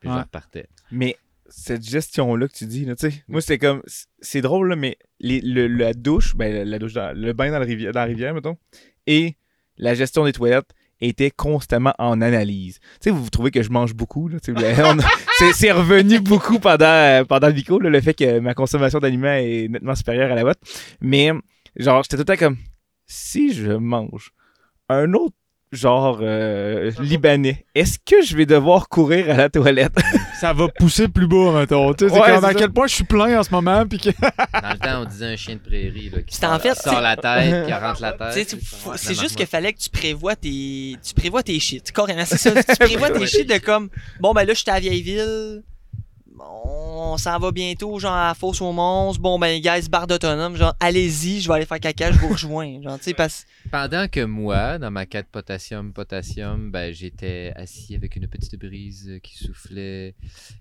[0.00, 0.66] puis je repartais.
[0.90, 1.16] Mais
[1.48, 3.82] cette gestion-là que tu dis, là, tu sais, moi, c'est comme.
[3.86, 7.50] c'est- C'est drôle, là, mais les, le- la douche, ben, la douche, dans, le bain
[7.50, 8.56] dans la, rivière, dans la rivière, mettons,
[9.06, 9.36] et
[9.76, 10.70] la gestion des toilettes
[11.00, 12.78] était constamment en analyse.
[12.78, 14.38] Tu sais, vous, vous trouvez que je mange beaucoup, là,
[15.54, 19.68] c'est- revenu beaucoup pendant, pendant le Vico, là, le fait que ma consommation d'aliments est
[19.68, 20.60] nettement supérieure à la vôtre.
[21.00, 21.30] Mais,
[21.76, 22.56] genre, j'étais tout le temps comme,
[23.06, 24.30] si je mange
[24.88, 25.34] un autre
[25.74, 29.94] genre euh, libanais, est-ce que je vais devoir courir à la toilette?
[30.40, 31.92] Ça va pousser plus bas, mettons.
[31.94, 33.86] Tu sais, Ouais, à quel point je suis plein en ce moment.
[33.86, 34.10] Puis que...
[34.62, 36.70] Dans le temps, on disait un chien de prairie là, qui C'était sort, en fait,
[36.74, 38.56] qui sort c'est- la tête, qui rentre la tête.
[38.96, 41.90] c'est juste qu'il fallait que tu prévois tes, tu prévois tes shit.
[41.92, 42.50] Carrément, c'est ça.
[42.62, 43.88] Tu prévois tes shit de comme,
[44.20, 45.62] bon, ben là, je suis à Vieilleville.
[46.66, 49.20] On s'en va bientôt, genre, à Fosse aux Monstres.
[49.20, 50.56] Bon, ben, guys, barre d'autonome.
[50.56, 52.80] Genre, allez-y, je vais aller faire caca, je vous rejoins.
[52.82, 57.94] Genre, tu sais, parce Pendant que moi, dans ma quête potassium, potassium, ben, j'étais assis
[57.94, 60.14] avec une petite brise qui soufflait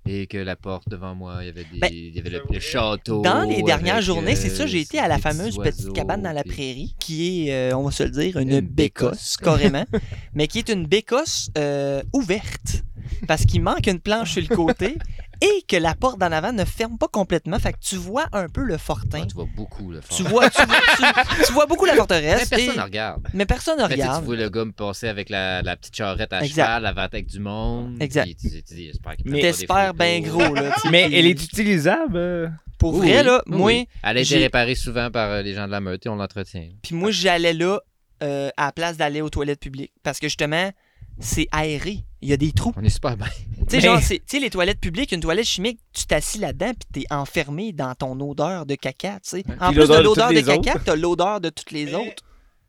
[0.06, 2.44] et que la porte devant moi, il y avait, des, Ben, il y avait le,
[2.52, 3.22] le château.
[3.22, 6.44] dans les dernières journées, c'est ça, j'ai été à la fameuse petite cabane dans la
[6.44, 9.38] prairie, qui est, euh, on va se le dire, une, Une bécosse, bécosse.
[9.38, 9.86] carrément.
[10.34, 12.84] mais qui est une bécosse euh, ouverte.
[13.28, 14.98] Parce qu'il manque une planche sur le côté
[15.44, 17.60] et que la porte d'en avant ne ferme pas complètement.
[17.60, 19.22] Fait que tu vois un peu le fortin.
[19.24, 20.16] Ah, tu vois beaucoup le fort.
[20.18, 22.50] Tu vois, tu, vois- tu- tu vois beaucoup la Mais forteresse.
[22.50, 23.28] personne et- ne regarde.
[23.34, 24.24] mais personne ne Mais tu regarde.
[24.24, 26.64] vois le gars me passer avec la, la petite charrette à Exact.
[26.66, 27.98] cheval, la vente avec du monde.
[28.02, 28.26] Exact.
[28.26, 30.74] puis Tu, Mais- T'espères bien gros, là.
[30.92, 32.18] Mais elle est utilisable.
[32.18, 32.48] euh?
[32.80, 33.72] Pour Oui, vrai, oui, là, oui, moi.
[33.72, 36.16] Elle a été j'ai- réparée souvent par euh, les gens de la meute et on
[36.16, 36.70] l'entretient.
[36.82, 37.80] puis moi, j'allais là
[38.22, 39.92] euh, à la place d'aller aux toilettes publiques.
[40.04, 40.72] Parce que justement,
[41.20, 42.00] c'est aéré.
[42.24, 42.74] Il y a des trous.
[42.78, 43.28] On est super bien.
[43.70, 47.72] Tu sais, Mais- les toilettes publiques, une toilette chimique, tu t'assis là-dedans, puis t'es enfermé
[47.74, 49.44] dans ton odeur de caca, tu sais.
[49.60, 52.24] En plus de de l'odeur de les caca, t'as l'odeur de toutes les Mais- autres.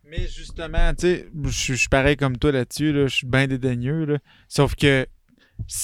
[0.06, 2.93] Mais justement, tu sais, je suis- pareil comme toi là-dessus.
[2.93, 4.05] Là, je suis bien dédaigneux.
[4.05, 4.18] Là.
[4.48, 5.06] Sauf que
[5.68, 5.74] je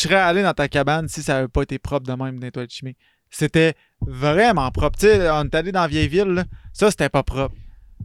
[0.00, 2.72] serais allé dans ta cabane si ça n'avait pas été propre de même dans toilettes
[2.72, 2.98] chimiques.
[3.30, 4.98] C'était vraiment propre.
[4.98, 7.54] Tu sais, on est allé dans Vieilleville, là, ça c'était pas propre.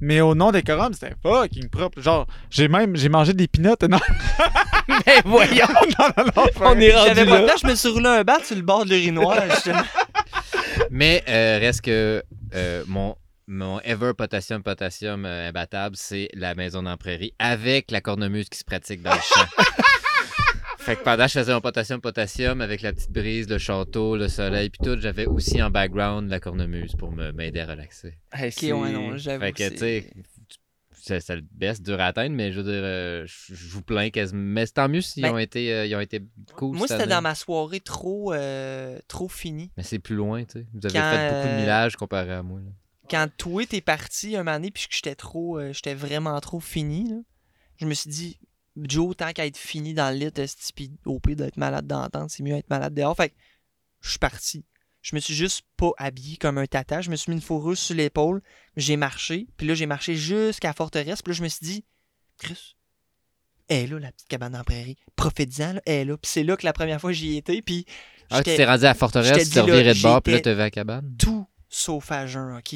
[0.01, 2.01] Mais au nom des corums, c'était fucking propre.
[2.01, 3.83] Genre, j'ai même j'ai mangé des pinottes.
[3.83, 3.99] Non,
[4.87, 5.65] Mais voyons!
[5.99, 7.53] non, non, non, On est rendu J'avais pas le là.
[7.53, 9.81] temps, je me suis roulé un bat sur le bord de l'urinoir, justement.
[10.89, 12.21] Mais euh, reste que
[12.55, 13.15] euh, mon,
[13.47, 18.49] mon Ever Potassium Potassium euh, imbattable, c'est la maison dans la prairie avec la cornemuse
[18.49, 19.45] qui se pratique dans le champ.
[20.85, 24.15] fait que pendant que je faisais mon Potassium Potassium avec la petite brise, le château,
[24.17, 28.17] le soleil, puis tout, j'avais aussi en background la cornemuse pour me- m'aider à relaxer.
[28.31, 29.43] Hey, Ok, c'est- ouais, non, j'avoue.
[29.43, 30.13] Fait que, c'est- tu sais,
[30.91, 33.81] ça, ça le baisse dur à atteindre, mais je veux dire, euh, je je vous
[33.81, 34.41] plains quasiment.
[34.41, 36.21] Mais c'est tant mieux s'ils Ben, ont, été, euh, ils ont été
[36.55, 36.77] cool.
[36.77, 39.71] Moi, c'était dans ma soirée trop, euh, trop finie.
[39.77, 40.67] Mais c'est plus loin, tu sais.
[40.73, 42.59] Vous avez Quand, fait beaucoup de euh, millage comparé à moi.
[42.59, 42.71] là.
[43.09, 46.61] Quand toi, t'es parti un moment donné, puis que j'étais trop, euh, j'étais vraiment trop
[46.61, 47.17] fini, là,
[47.77, 48.39] je me suis dit,
[48.77, 52.43] Joe, tant qu'à être fini dans le lit, puis au pire d'être malade d'entendre, c'est
[52.43, 53.15] mieux être malade dehors.
[53.15, 53.35] Fait que
[54.01, 54.65] je suis parti.
[55.01, 57.01] Je me suis juste pas habillé comme un tata.
[57.01, 58.41] Je me suis mis une fourrure sur l'épaule.
[58.77, 59.47] J'ai marché.
[59.57, 61.21] Puis là, j'ai marché jusqu'à la forteresse.
[61.21, 61.85] Puis là, je me suis dit,
[62.39, 62.75] Chris,
[63.67, 64.95] elle est là, la petite cabane en prairie.
[65.15, 66.17] Prophétisant, là, elle est là.
[66.17, 67.61] Puis c'est là que la première fois j'y étais.
[67.61, 67.85] Puis
[68.29, 70.37] Ah, tu t'es rendu à la forteresse, te tu là, reviré de bord, puis là,
[70.37, 71.15] j'étais- t'es à la cabane.
[71.19, 72.75] tout sauf à jeun, OK?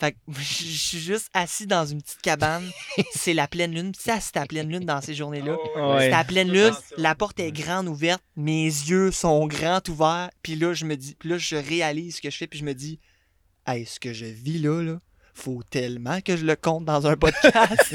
[0.00, 2.68] Fait que je suis juste assis dans une petite cabane.
[3.14, 3.92] c'est la pleine lune.
[3.98, 5.56] Ça, c'est la pleine lune dans ces journées-là.
[5.76, 6.00] Ouais.
[6.00, 6.72] C'est la pleine lune.
[6.96, 8.22] La porte est grande ouverte.
[8.36, 10.30] Mes yeux sont grands ouverts.
[10.42, 12.46] Puis là, je me dis, puis là, je réalise ce que je fais.
[12.46, 12.98] Puis je me dis,
[13.66, 15.00] hey, ce que je vis là, là,
[15.32, 17.94] faut tellement que je le compte dans un podcast.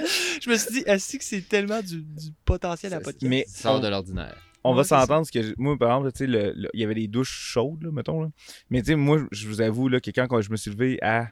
[0.42, 3.28] je me suis dit, est-ce que c'est tellement du, du potentiel à podcast?
[3.30, 4.36] Mais Sort de l'ordinaire.
[4.64, 7.08] On va Ouais, s'entendre, parce que moi, par exemple, le- le- il y avait des
[7.08, 8.22] douches chaudes, là, mettons.
[8.22, 8.28] Là.
[8.70, 10.98] Mais tu sais, moi, je vous avoue là, que quand, quand je me suis levé
[11.02, 11.28] à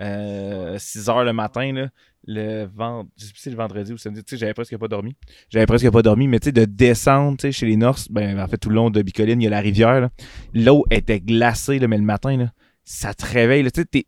[0.00, 1.88] euh, 6 h le matin, là,
[2.26, 3.06] le vend...
[3.16, 5.16] je sais si le vendredi ou samedi, j'avais presque pas dormi.
[5.48, 8.38] J'avais presque pas dormi, mais tu sais, de descendre, tu sais, chez les Norse, ben,
[8.38, 10.10] en fait, tout le long de Bicoline, il y a la rivière.
[10.52, 12.52] L'eau était glacée, là, mais le matin, là,
[12.84, 14.06] ça te réveille, tu sais,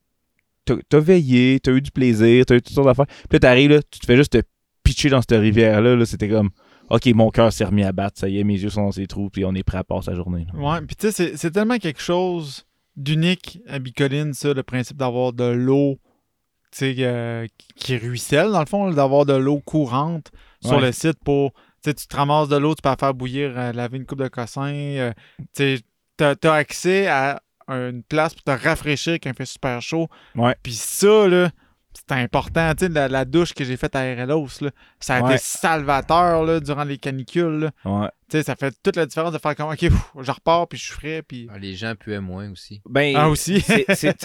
[0.89, 3.07] t'as veillé, t'as eu du plaisir, t'as eu toutes sortes d'affaires.
[3.07, 4.43] Puis là, t'arrives, là, tu te fais juste te
[4.83, 6.51] pitcher dans cette rivière-là, là, c'était comme,
[6.91, 9.07] OK, mon cœur s'est remis à battre, ça y est, mes yeux sont dans ses
[9.07, 10.47] trous, puis on est prêt à passer la journée.
[10.53, 10.59] là.
[10.59, 12.65] Ouais, puis tu sais, c'est- tellement quelque chose
[12.97, 15.99] d'unique à Bicoline, ça, le principe d'avoir de l'eau,
[16.83, 17.47] euh,
[17.77, 20.31] qui- ruisselle, dans le fond, d'avoir de l'eau courante
[20.63, 20.83] sur Ouais.
[20.83, 21.61] le site pour, tu
[21.91, 24.19] sais, tu te ramasses de l'eau, tu peux la faire bouillir, euh, laver une coupe
[24.23, 25.13] de cossin, euh,
[25.55, 25.81] tu sais,
[26.17, 30.09] t'as as accès à une place pour te rafraîchir quand il fait super chaud.
[30.35, 30.57] Ouais.
[30.63, 31.51] Puis ça, là,
[32.09, 34.71] c'est important, tu sais, la, la douche que j'ai faite à RLOS, là,
[35.01, 35.35] ça a Ouais.
[35.35, 37.71] été salvateur, là, durant les canicules, là.
[37.85, 38.09] Ouais.
[38.31, 40.79] Tu sais, ça fait toute la différence de faire comme, OK, pff, je repars, puis
[40.79, 41.49] je suis frais, puis...
[41.53, 42.81] Ah, les gens puaient moins aussi.
[42.89, 43.63] Ben, Ah, aussi.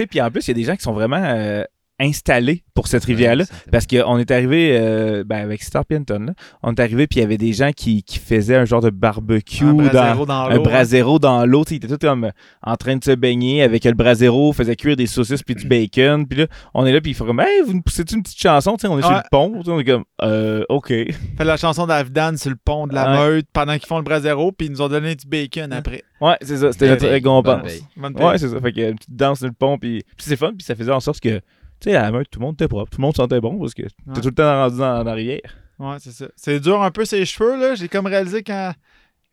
[0.09, 1.63] puis en plus, il y a des gens qui sont vraiment euh,
[2.03, 3.43] installés pour cette rivière-là.
[3.43, 6.33] Ouais, Parce qu'on est arrivé euh, ben, avec Star Pinton, là.
[6.61, 8.89] On est arrivé, puis il y avait des gens qui, qui faisaient un genre de
[8.89, 10.55] barbecue, un dans, brasero dans, un l'eau.
[10.55, 10.63] hein.
[10.63, 11.63] brasero dans l'eau.
[11.69, 12.31] Ils étaient tous comme euh,
[12.61, 16.27] en train de se baigner avec le brasero, faisait cuire des saucisses puis du bacon.
[16.27, 18.39] Puis là, on est là, puis ils font comme, hey, vous nous poussez-tu une petite
[18.39, 18.75] chanson?
[18.75, 19.61] Tu sais, on est sur le pont.
[19.65, 20.87] On est comme, euh, OK.
[20.89, 21.09] Fait
[21.43, 23.29] la chanson d'Avdan sur le pont de la Ouais.
[23.35, 26.03] meute pendant qu'ils font le brasero, puis ils nous ont donné du bacon après.
[26.21, 26.71] Ouais, c'est ça.
[26.71, 27.71] C'était notre récompense.
[27.97, 28.59] Ouais, c'est ça.
[28.61, 30.91] Fait que une petite danse sur le pont, puis, puis c'est fun, puis ça faisait
[30.91, 31.41] en sorte que,
[31.83, 33.59] tu sais, à la meute, tout le monde était propre, tout le monde sentait bon,
[33.59, 33.89] parce que Ouais.
[34.15, 35.41] t'es tout le temps rendu dans, dans la rivière.
[35.79, 36.25] Ouais, c'est ça.
[36.35, 37.75] C'est dur un peu ses cheveux, là.
[37.75, 38.73] J'ai comme réalisé quand.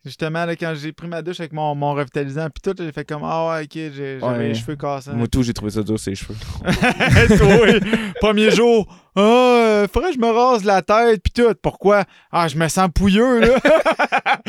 [0.03, 3.05] Justement, là, quand j'ai pris ma douche avec mon, mon revitalisant, puis tout, j'ai fait
[3.07, 4.47] comme Ah ouais, ok, j'ai- j'avais Ouais.
[4.47, 5.11] les cheveux cassés.
[5.13, 6.33] Moi, tout, j'ai trouvé ça dur, ses cheveux.
[8.19, 11.53] Premier jour, ah, euh, faudrait que je me rase la tête, puis tout.
[11.61, 12.05] Pourquoi?
[12.31, 13.59] Ah, je me sens pouilleux, là.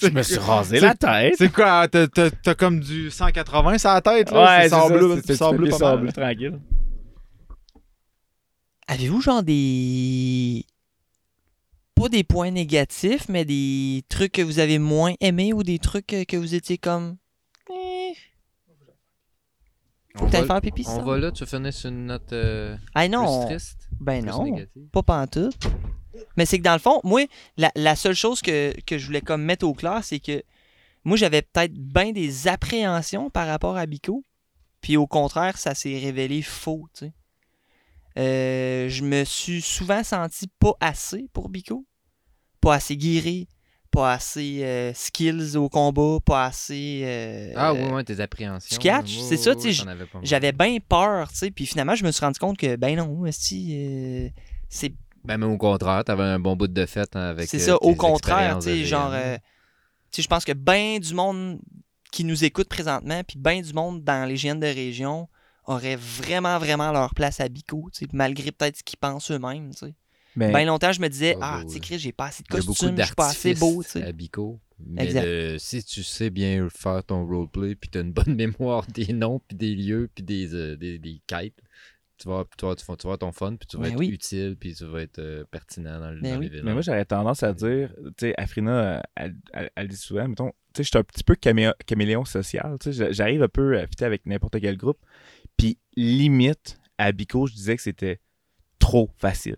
[0.00, 1.34] Je me suis rasé la tête.
[1.36, 1.86] C'est quoi?
[1.88, 4.40] T'as- comme du 180 sur la tête, là?
[4.42, 5.94] Ouais, c'est c'est sableux, ça, c'est c'est sableux plus pas mal.
[5.96, 6.58] sableux, tranquille.
[8.92, 10.64] Avez-vous genre des.
[11.94, 16.06] Pas des points négatifs, mais des trucs que vous avez moins aimés ou des trucs
[16.06, 17.16] que vous étiez comme.
[17.70, 18.12] Eh.
[20.16, 20.92] Faut va, faire pipi, ça.
[20.98, 23.46] on va là, tu finis sur une note euh, Ah non.
[23.46, 24.44] plus triste, Ben plus non.
[24.44, 24.82] négative.
[24.92, 25.56] Pas pantoute.
[26.36, 27.22] Mais c'est que dans le fond, moi,
[27.56, 30.42] la, la seule chose que, que je voulais comme mettre au clair, c'est que
[31.04, 34.22] moi, j'avais peut-être bien des appréhensions par rapport à Bico.
[34.82, 37.12] Puis au contraire, ça s'est révélé faux, tu sais.
[38.18, 41.86] Euh, je me suis souvent senti pas assez pour Bico.
[42.60, 43.48] Pas assez guéri.
[43.90, 46.18] Pas assez euh, skills au combat.
[46.24, 47.02] Pas assez.
[47.04, 48.76] euh, Ah oui, ouais, tes appréhensions.
[48.78, 49.84] tu catches, c'est ça, tu sais.
[50.22, 51.50] J'avais bien peur, tu sais.
[51.50, 53.30] Puis finalement, je me suis rendu compte que, ben non, euh,
[54.68, 54.94] c'est
[55.24, 57.94] Ben, même au contraire, t'avais un bon bout de fête hein, avec C'est ça, au
[57.94, 59.12] contraire, tu sais, genre,
[60.10, 61.60] tu sais, je pense que ben du monde
[62.10, 65.28] qui nous écoute présentement, puis ben du monde dans les GN de région
[65.64, 69.70] aurait vraiment, vraiment leur place à Bico, tu sais, malgré peut-être ce qu'ils pensent eux-mêmes,
[69.72, 69.94] tu sais.
[70.34, 71.80] Mais Ben longtemps, je me disais, Ah, ah, oui, tu sais.
[71.80, 74.02] Chris, j'ai pas assez de costumes, je suis pas assez beau, tu sais.
[74.02, 74.60] à Bico.
[74.84, 75.58] Mais Exact.
[75.58, 79.40] si tu sais bien faire ton roleplay, puis tu as une bonne mémoire des noms,
[79.46, 81.58] puis des lieux, puis des, euh, des, des quêtes,
[82.18, 84.08] tu vas, tu, vas, tu vas avoir ton fun, puis tu vas Ben être oui.
[84.08, 86.46] utile, puis tu vas être euh, pertinent dans, le- Ben dans oui.
[86.46, 86.62] les villes.
[86.64, 90.50] Mais moi, j'aurais tendance à dire, tu sais, Afrina, elle, elle- elle dit souvent, mettons,
[90.72, 93.48] tu sais, je suis un petit peu camé- caméléon social, tu sais, j'a- j'arrive un
[93.48, 94.98] peu à fitter avec n'importe quel groupe,
[95.56, 98.20] puis limite, à Bico, je disais que c'était
[98.78, 99.56] trop facile.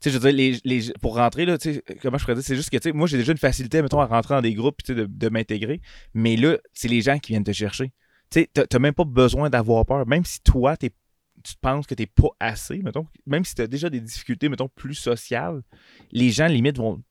[0.00, 2.34] Tu sais, je veux dire, les, les- pour rentrer, là, tu sais, comment je pourrais
[2.34, 4.42] dire, c'est juste que, tu sais, moi, j'ai déjà une facilité, mettons, à rentrer dans
[4.42, 5.80] des groupes, tu sais, de, de m'intégrer,
[6.14, 7.92] mais là, c'est les gens qui viennent te chercher.
[8.30, 10.90] Tu sais, t'as- même pas besoin d'avoir peur, même si toi, tu
[11.60, 14.94] penses que t'es pas assez, mettons, même si tu as déjà des difficultés, mettons, plus
[14.94, 15.62] sociales,
[16.12, 17.02] les gens, limite, vont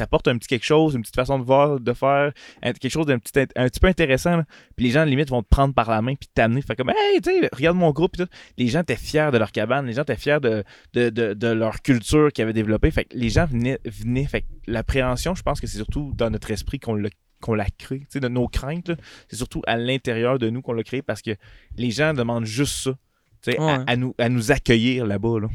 [0.00, 2.32] t'apportent un petit quelque chose, une petite façon de voir, de faire,
[2.62, 4.44] quelque chose d'un petit, un petit peu intéressant, là.
[4.76, 7.20] puis les gens, limite, vont te prendre par la main puis t'amener, fait comme, hey,
[7.20, 8.30] tu sais, regarde mon groupe, puis tout.
[8.58, 10.64] Les gens étaient fiers de leur cabane, les gens étaient fiers de,
[10.94, 14.42] de, de, de leur culture qu'ils avaient développée, fait que les gens venaient, venaient, fait
[14.42, 17.08] que l'appréhension, je pense que c'est surtout dans notre esprit qu'on l'a
[17.40, 18.90] qu'on l'a créé, tu sais, de nos craintes,
[19.28, 21.30] c'est surtout à l'intérieur de nous qu'on l'a créé parce que
[21.78, 22.90] les gens demandent juste ça,
[23.42, 23.84] tu sais, à- Ouais.
[23.86, 25.40] à, nous, à nous accueillir là-bas.
[25.40, 25.48] Là.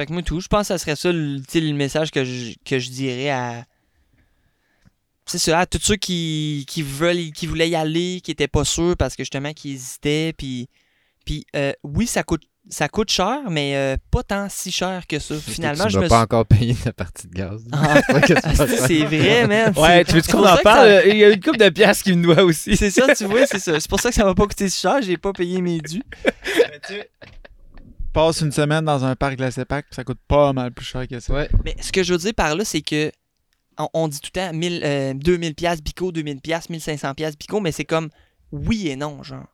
[0.00, 2.54] Fait que moi, tout, je pense que ça serait ça le, le message que je,
[2.64, 3.64] que je dirais à.
[5.26, 8.64] c'est ça, à tous ceux qui, qui veulent qui voulaient y aller, qui étaient pas
[8.64, 10.68] sûrs parce que justement qui hésitaient puis
[11.26, 15.18] puis euh, oui, ça coûte ça coûte cher, mais euh, pas tant si cher que
[15.18, 15.34] ça.
[15.38, 17.62] Finalement, tu je me pas suis- encore payé ta partie de gaz.
[17.72, 19.72] Ah, C'est que vrai, man.
[19.76, 20.88] Ouais, tu veux qu'on en que parle?
[20.88, 22.74] ça- Il y a une couple de pièces qui me doit aussi.
[22.76, 23.78] C'est ça, tu vois, c'est ça.
[23.80, 25.02] C'est pour ça que ça m'a pas coûté si cher.
[25.02, 26.02] J'ai pas payé mes dus.
[28.12, 31.06] Passe une semaine dans un parc de la CEPAC, ça coûte pas mal plus cher
[31.06, 31.32] que ça.
[31.32, 31.48] Ouais.
[31.64, 33.12] Mais ce que je veux dire par là, c'est que
[33.78, 37.38] on, on dit tout le temps 1000, euh, 2000 pièces bico, 2000 pièces, 1500 pièces
[37.38, 38.10] bico, mais c'est comme
[38.52, 39.44] oui et non, genre.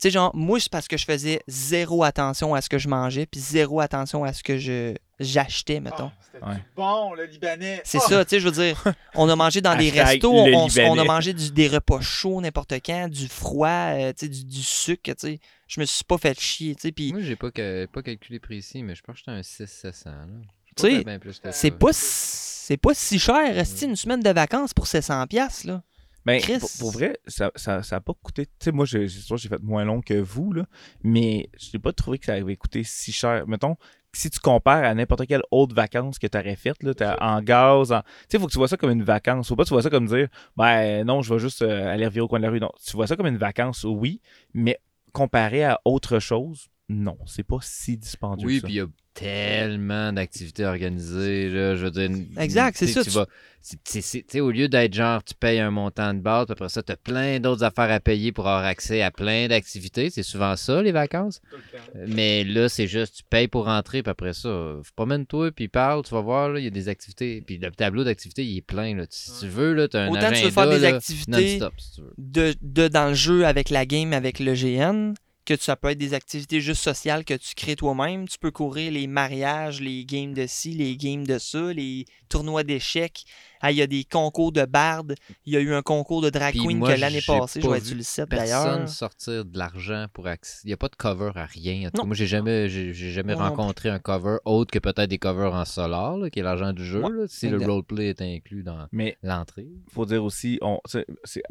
[0.00, 2.88] Tu sais, genre, moi, c'est parce que je faisais zéro attention à ce que je
[2.88, 6.10] mangeais, puis zéro attention à ce que je j'achetais, mettons.
[6.32, 6.56] c'était Ouais.
[6.74, 7.80] bon, le Libanais.
[7.84, 8.08] C'est Ah!
[8.08, 8.82] ça, tu sais, je veux dire,
[9.14, 13.08] on a mangé dans des restos, on, a mangé du- des repas chauds n'importe quand,
[13.08, 15.40] du froid, euh, tu sais, du, du sucre, tu sais.
[15.74, 18.82] Je me suis pas fait chier, tu sais, puis Moi, j'ai pas, pas calculé précis,
[18.82, 20.04] mais je pense que j'étais un 6-700.
[20.10, 20.26] là.
[20.76, 21.04] Tu sais,
[21.50, 25.64] c'est pas, si- c'est pas si cher, rester une semaine de vacances pour 700 pièces
[25.64, 25.82] là.
[26.26, 26.58] Mais Chris.
[26.58, 28.44] pour, pour vrai, ça n'a ça, ça a pas coûté.
[28.44, 30.66] Tu sais, moi, j'ai- fait moins long que vous, là,
[31.02, 33.46] mais je n'ai pas trouvé que ça avait coûté si cher.
[33.48, 33.76] Mettons,
[34.12, 37.40] si tu compares à n'importe quelle autre vacance que tu aurais faite, là, t'as- en
[37.40, 38.02] gaz, en...
[38.02, 39.48] tu sais, il faut que tu vois ça comme une vacance.
[39.48, 42.04] Faut pas que tu vois ça comme dire, ben non, je vais juste euh, aller
[42.04, 42.60] revirer au coin de la rue.
[42.60, 44.20] Non, tu vois ça comme une vacance, oui,
[44.52, 44.78] mais
[45.12, 48.46] comparé à autre chose, non, c'est pas si dispendieux.
[48.46, 48.66] Oui, que ça.
[48.66, 51.48] puis il y a tellement d'activités organisées.
[51.50, 55.34] Là, je veux dire, Exact, c'est ça, Tu tu- vas, au lieu d'être genre, tu
[55.34, 58.32] payes un montant de base, puis après ça, tu as plein d'autres affaires à payer
[58.32, 60.10] pour avoir accès à plein d'activités.
[60.10, 61.40] C'est souvent ça, les vacances.
[62.06, 66.12] Mais là, c'est juste, tu payes pour rentrer, puis après ça, promène-toi, puis parle, tu
[66.14, 67.42] vas voir, là, il y a des activités.
[67.46, 68.96] Puis le tableau d'activités, il est plein.
[68.96, 69.04] Là.
[69.10, 71.74] Si tu veux, tu as un Autant agenda tu veux faire des là, activités non-stop,
[71.78, 72.14] si tu veux.
[72.18, 75.14] de, de dans le jeu avec la game, avec le GN,
[75.44, 78.28] que ça peut être des activités juste sociales que tu crées toi-même.
[78.28, 82.62] Tu peux courir les mariages, les games de ci, les games de ça, les tournois
[82.62, 83.24] d'échecs.
[83.60, 85.14] Ah, Il y a des concours de bardes.
[85.44, 87.66] Il y a eu un concours de drag Puis queen moi, que l'année passée, je
[87.68, 88.88] pas être vu sur le site Personne d'ailleurs.
[88.88, 90.60] sortir de l'argent pour accès.
[90.64, 91.80] Il n'y a pas de cover à rien.
[91.88, 92.06] En tout cas, Non.
[92.06, 95.64] moi, j'ai jamais, j'ai, jamais Moi rencontré un cover autre que peut-être des covers en
[95.64, 98.86] solar, là, qui est l'argent du jeu, Ouais, là, si le roleplay est inclus dans
[98.92, 99.66] Mais l'entrée.
[99.92, 100.58] faut dire aussi,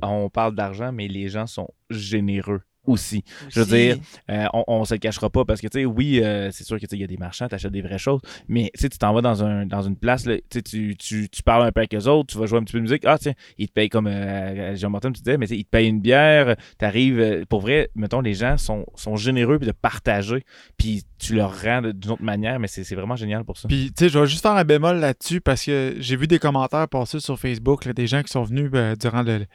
[0.01, 3.23] on parle d'argent, mais les gens sont généreux aussi.
[3.49, 3.97] Je veux dire,
[4.29, 6.77] Euh, on, on se le cachera pas parce que, tu sais, oui, euh, c'est sûr
[6.77, 8.81] que tu sais, il y a des marchands, tu achètes des vraies choses, mais tu
[8.81, 11.63] sais, tu t'en vas dans, un, dans une place, là, tu, tu, tu, tu parles
[11.63, 13.03] un peu avec eux autres, tu vas jouer un petit peu de musique.
[13.05, 15.87] Ah, tiens, ils te payent comme euh, Jean-Martin, tu disais, mais tu ils te payent
[15.89, 17.19] une bière, t'arrives.
[17.19, 20.43] euh, pour vrai, mettons, les gens sont, sont généreux de partager,
[20.77, 23.67] puis tu leur rends d'une autre manière, mais c'est c'est vraiment génial pour ça.
[23.67, 26.39] Puis, tu sais, je vais juste faire un bémol là-dessus parce que j'ai vu des
[26.39, 29.45] commentaires passer sur Facebook, là, des gens qui sont venus ben, durant le,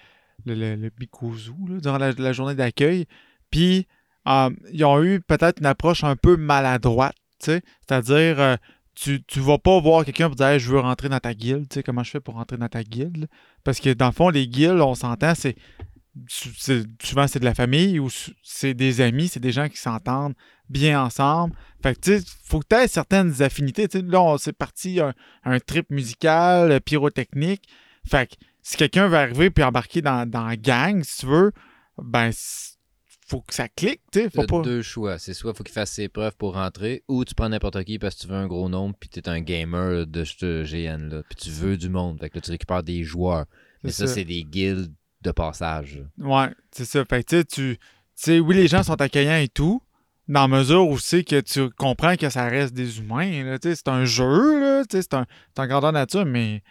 [0.45, 3.07] le, le, durant la, journée d'accueil.
[3.51, 3.87] Puis,
[4.29, 7.17] euh, ils ont eu peut-être une approche un peu maladroite.
[7.39, 8.57] C'est-à-dire, euh,
[8.95, 11.75] tu, tu vas pas voir quelqu'un pour dire je veux rentrer dans ta guilde, tu
[11.75, 13.29] sais, comment je fais pour rentrer dans ta guilde?
[13.63, 15.57] Parce que dans le fond, les guildes, on s'entend, c'est.
[16.29, 18.09] Souvent, c'est de la famille ou
[18.43, 20.33] c'est des amis, c'est des gens qui s'entendent
[20.71, 21.55] bien ensemble.
[21.83, 23.87] Fait que, tu sais, faut que tu aies certaines affinités.
[23.87, 25.13] Tu sais, là, on- c'est parti un,
[25.45, 27.69] un trip musical, euh, pyrotechnique.
[28.09, 28.35] Fait que
[28.67, 31.53] si quelqu'un veut arriver puis embarquer dans, dans la gang, si tu veux,
[31.99, 32.33] ben,
[33.29, 34.29] faut que ça clique, tu sais.
[34.29, 34.63] Faut as pas.
[34.63, 35.19] deux choix.
[35.19, 38.17] C'est soit faut qu'il fasse ses preuves pour rentrer, ou tu prends n'importe qui parce
[38.17, 41.37] que tu veux un gros nombre, puis tu es un gamer de ce GN-là, puis
[41.37, 42.19] tu veux du monde.
[42.19, 43.45] Fait que là, tu récupères des joueurs.
[43.85, 46.01] Mais ça, c'est des guildes de passage.
[46.19, 46.27] là.
[46.27, 47.05] Ouais, c'est ça.
[47.05, 47.79] Fait que, tu sais, tu.
[47.79, 47.81] Tu
[48.17, 49.81] sais, oui, les gens sont accueillants et tout,
[50.27, 53.45] dans la mesure où c'est que tu comprends que ça reste des humains.
[53.45, 55.25] là, C'est un jeu, là, c'est un,
[55.57, 56.65] un grandeur nature, mais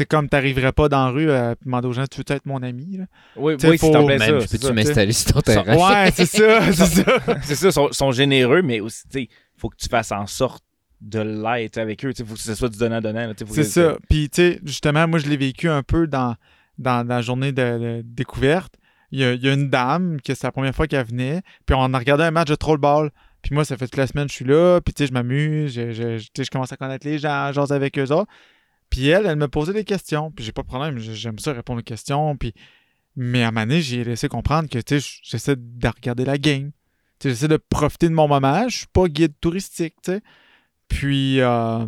[0.00, 2.46] tu sais, comme t'arriverais pas dans la rue à demander aux gens Tu veux être
[2.46, 3.04] mon ami là?
[3.36, 4.26] Oui, T'sais, oui, si faut- Même, ça.
[4.40, 4.72] c'est peux-tu ça.
[4.72, 5.76] m'installer sur ton terrain?
[5.76, 7.18] Ouais, c'est ça, c'est ça.
[7.42, 10.64] c'est ça, sont, sont généreux, mais aussi, tu sais, faut que tu fasses en sorte
[11.00, 12.12] de l'être avec eux.
[12.18, 13.32] Il faut que ce soit du donnant-donnant.
[13.36, 13.96] C'est que- ça.
[14.08, 16.34] Puis, tu sais, justement, moi, je l'ai vécu un peu dans,
[16.78, 18.74] dans, dans la journée de, de découverte.
[19.12, 21.42] Il y, a, il y a une dame, que c'est la première fois qu'elle venait,
[21.66, 23.10] puis on a regardé un match de trollball.
[23.42, 25.12] Puis moi, ça fait toute la semaine que je suis là, puis tu sais, je
[25.14, 28.30] m'amuse, je, je, commence à connaître les gens, j'ose avec eux autres.
[28.90, 31.80] Puis elle, elle me posait des questions, puis j'ai pas de problème, j'aime ça répondre
[31.80, 32.52] aux questions, puis...
[33.16, 36.70] Mais à un moment j'ai laissé comprendre que, j'essaie de regarder la game.
[37.22, 40.22] J'essaie de profiter de mon moment, je suis pas guide touristique, tu sais.
[40.88, 41.86] Puis, euh,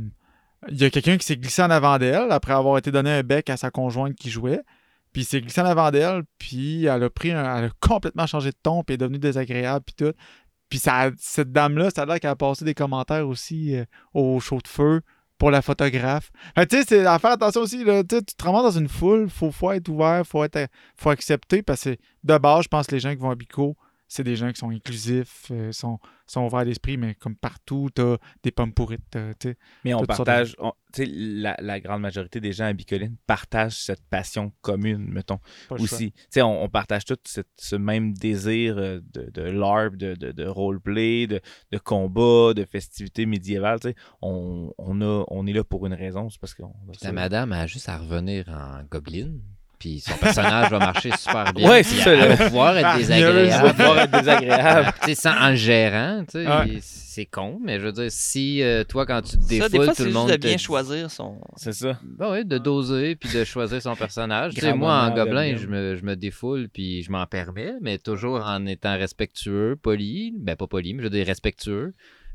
[0.69, 3.23] il y a quelqu'un qui s'est glissé en avant d'elle après avoir été donné un
[3.23, 4.61] bec à sa conjointe qui jouait.
[5.13, 8.27] Puis il s'est glissé en avant d'elle, puis elle a pris un- elle a complètement
[8.27, 10.15] changé de ton, puis est devenue désagréable, puis tout.
[10.69, 14.41] Puis ça, cette dame-là, ça a l'air qu'elle a passé des commentaires aussi euh, au
[14.41, 15.03] chaud de feu
[15.43, 16.31] pour la photographe.
[16.57, 19.73] Tu sais, c'est à faire attention aussi, tu te ramasses dans une foule, faut, faut
[19.73, 23.11] être ouvert, faut être faut accepter, parce que de base, je pense que les gens
[23.11, 23.77] qui vont à Bico,
[24.15, 28.17] c'est des gens qui sont inclusifs, euh, sont, sont ouverts d'esprit, mais comme partout, t'as
[28.43, 29.01] des pommes pourrites.
[29.11, 29.57] t'as- sais.
[29.85, 34.05] Mais on de- partage, on- la, la grande majorité des gens à Bicoline partagent cette
[34.11, 35.39] passion commune, mettons,
[35.71, 36.13] Pas aussi.
[36.37, 40.45] On, on partage tout cette- ce même désir euh, de, de LARP, de, de, de
[40.47, 43.79] roleplay, de, de combat, de festivités médiévales.
[44.21, 46.55] On, on, a, on est là pour une raison, c'est parce.
[47.03, 49.41] La madame a juste à revenir en gobeline,
[49.83, 51.69] puis son personnage va marcher super bien.
[51.69, 53.67] Ouais, c'est ça, Elle va pouvoir être Elle désagréable.
[53.67, 54.93] va pouvoir être désagréable.
[55.03, 56.79] Tu sais, sans- en le gérant, tu sais, Ouais.
[56.81, 59.85] c'est con, mais je veux dire, si euh, toi, quand tu te Ça, défoules, des
[59.85, 61.41] fois, tout le monde de bien choisir son.
[61.57, 61.99] C'est ça.
[62.05, 64.55] Ben oui, de doser puis de choisir son personnage.
[64.55, 67.99] Tu sais, moi, en gobelin, je me, je me défoule puis je m'en permets, mais
[67.99, 70.33] toujours en étant respectueux, poli.
[70.39, 71.93] Ben, pas poli, mais je veux dire respectueux.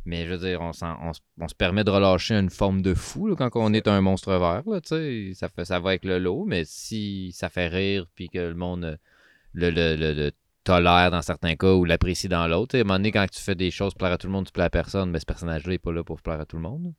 [0.08, 3.28] Mais je veux dire, on, se- on se permet de relâcher une forme de fou
[3.28, 4.64] là, quand on est un monstre vert.
[4.66, 5.32] Là, tu sais.
[5.36, 8.56] ça, fait, ça va avec le lot, mais si ça fait rire puis que le
[8.56, 8.96] monde euh,
[9.54, 10.32] le, le, le- le
[10.64, 13.56] tolère dans certains cas ou l'apprécie dans l'autre, à un moment donné, quand tu fais
[13.56, 15.72] des choses pour plaire à tout le monde, tu plais à personne, mais ce personnage-là
[15.74, 16.84] n'est pas là pour plaire à tout le monde.
[16.86, 16.90] là.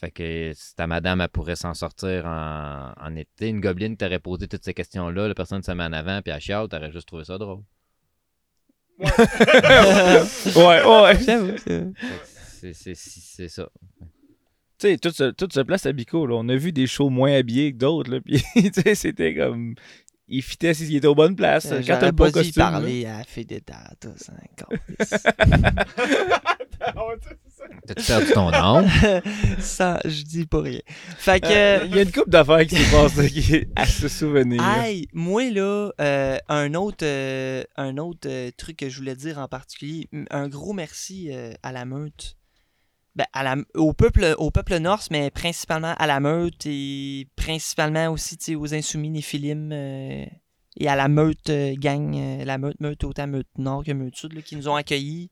[0.00, 3.48] Fait que si ta madame, elle pourrait s'en sortir en, en été.
[3.48, 6.40] Une gobeline t'aurait posé toutes ces questions-là, la personne se met en avant, puis elle
[6.40, 7.60] chiale, t'aurais juste trouvé ça drôle.
[8.98, 9.08] Ouais,
[11.02, 11.16] ouais.
[12.94, 13.68] C'est- ça.
[14.78, 16.26] Tu sais, tout se, tout se place à Bico.
[16.26, 16.34] Là.
[16.36, 18.10] On a vu des shows moins habillés que d'autres.
[18.10, 18.42] là, Puis,
[18.72, 19.74] tu sais, c'était comme.
[20.28, 21.70] Il fitait s'il était aux bonnes places.
[21.72, 22.70] Euh, Quand t'as le bon pas là.
[22.70, 23.44] parler à la fille
[27.20, 27.64] tout ça.
[27.86, 28.88] T'as-tu perdu ton nom?
[29.58, 30.80] Ça, je dis pas rien.
[31.18, 31.46] Fait que.
[31.48, 34.62] Euh, Il y a une couple d'affaires qui s'est passée qui est à se souvenir.
[34.78, 39.38] Hey, moi là, euh, un autre, euh, un autre euh, truc que je voulais dire
[39.38, 42.36] en particulier, un gros merci euh, à la meute.
[43.14, 48.08] Ben, à la, au, peuple, au peuple norse, mais principalement à la meute et principalement
[48.08, 50.24] aussi aux insoumis Néphilim euh,
[50.78, 54.16] et à la meute euh, gang, euh, la meute, meute autant meute nord que meute
[54.16, 55.30] sud, là, qui nous ont accueillis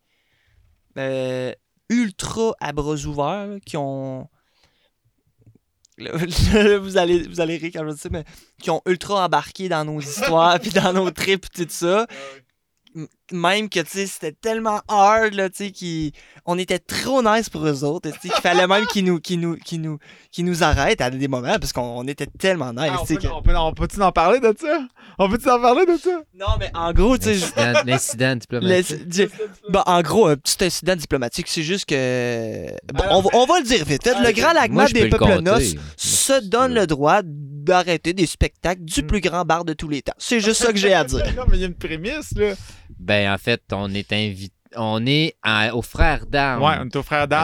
[0.99, 1.53] euh,
[1.89, 4.29] ultra à bras ouverts, là, qui ont.
[6.01, 6.13] Là,
[6.79, 8.25] vous, allez, vous allez rire quand je dis ça, mais
[8.59, 12.07] qui ont ultra embarqué dans nos histoires, puis dans nos trips, tout ça.
[13.33, 16.13] Même que, tu sais, c'était tellement hard, là, tu sais, qui-
[16.47, 19.39] on était trop nice pour eux autres, tu sais, qu'il fallait même qu'ils nous, qu'ils
[19.41, 19.99] nous, qu'ils nous,
[20.33, 23.15] qu'ils nous arrêtent à des moments, parce qu'on on était tellement nice, Ah, on tu
[23.15, 23.21] sais.
[23.21, 24.81] peut- que- on peut- on peut-tu en parler de ça?
[25.19, 26.11] On peut-tu en parler de ça?
[26.35, 27.47] Non, mais en gros, tu sais,
[27.85, 29.31] L'incident- diplomatique.
[29.69, 32.67] Bon, en gros, un petit incident diplomatique, c'est juste que.
[32.93, 34.03] Bon, on, va, on va le dire vite.
[34.03, 36.87] fait, le grand Moi, lagma je peux des le peuples noces se donne tu le
[36.87, 39.07] droit d'arrêter des spectacles du Mm.
[39.07, 40.15] plus grand bar de tous les temps.
[40.19, 41.25] C'est juste ça que j'ai à dire.
[41.37, 42.55] non, mais il y a une prémisse, là.
[43.01, 44.55] Ben, en fait, on est invité.
[44.77, 46.63] On est à- aux frères d'armes.
[46.63, 46.91] Ouais, on est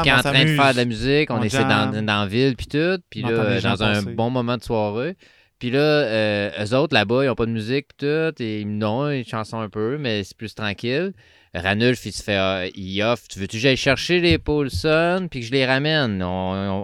[0.04, 2.26] qui est en train de faire de la musique, on, On essaie dans, dans la
[2.26, 3.36] ville puis tout, puis là
[3.70, 5.16] dans un bon moment de soirée.
[5.58, 9.10] Puis là, euh, eux autres là-bas, ils ont pas de musique puis tout, et non,
[9.10, 11.12] une chanson un peu, mais c'est plus tranquille.
[11.56, 15.40] Ranulf, il se fait, euh, il offre, tu veux-tu que j'aille chercher les Paulson puis
[15.40, 16.22] que je les ramène?
[16.22, 16.26] On,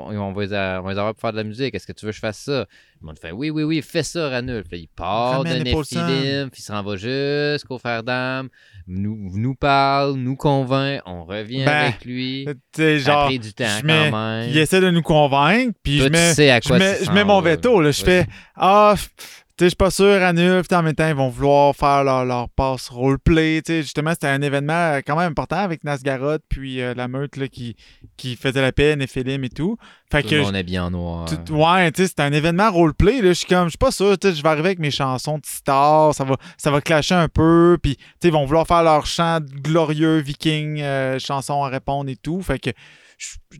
[0.09, 1.75] on- on va les, a- on va les avoir pour faire de la musique.
[1.75, 2.67] Est-ce que tu veux que je fasse ça?
[3.01, 4.67] Le monde fait, oui, oui, oui, fais ça, Ranulf.
[4.71, 5.51] Là, il part de.
[5.51, 8.49] Nephilim, puis il s'en va jusqu'au frère d'âme,
[8.87, 12.47] nous, nous parle, nous convainc, on revient Ben, avec lui.
[12.73, 14.49] Tu genre, pris du temps je mets- quand même.
[14.51, 16.99] il essaie de nous convaincre, puis Toi, je tu mets, sais à je quoi mets,
[16.99, 17.91] tu je mets mon veto, là.
[17.91, 18.27] Je fais,
[18.57, 19.25] ah, tu
[19.63, 22.25] sais, je suis pas sûr, annule, puis en même temps, ils vont vouloir faire leur,
[22.25, 23.83] leur passe roleplay, tu sais.
[23.83, 27.49] Justement, c'était un événement euh, quand même important avec Nasgaroth, puis euh, la meute, là,
[27.49, 27.77] qui,
[28.17, 29.77] qui faisait la paix, Néphilim et tout.
[30.11, 31.25] Fait Tout que le monde habillé en noir.
[31.27, 33.21] tout- ouais, tu sais, c'était un événement roleplay.
[33.23, 35.39] Je suis comme, je suis pas sûr, tu sais, je vais arriver avec mes chansons
[35.39, 38.67] de star, ça va, ça va clasher un peu, puis tu sais, ils vont vouloir
[38.67, 42.43] faire leur chant glorieux viking, euh, chansons à répondre et tout.
[42.43, 42.71] Fait que,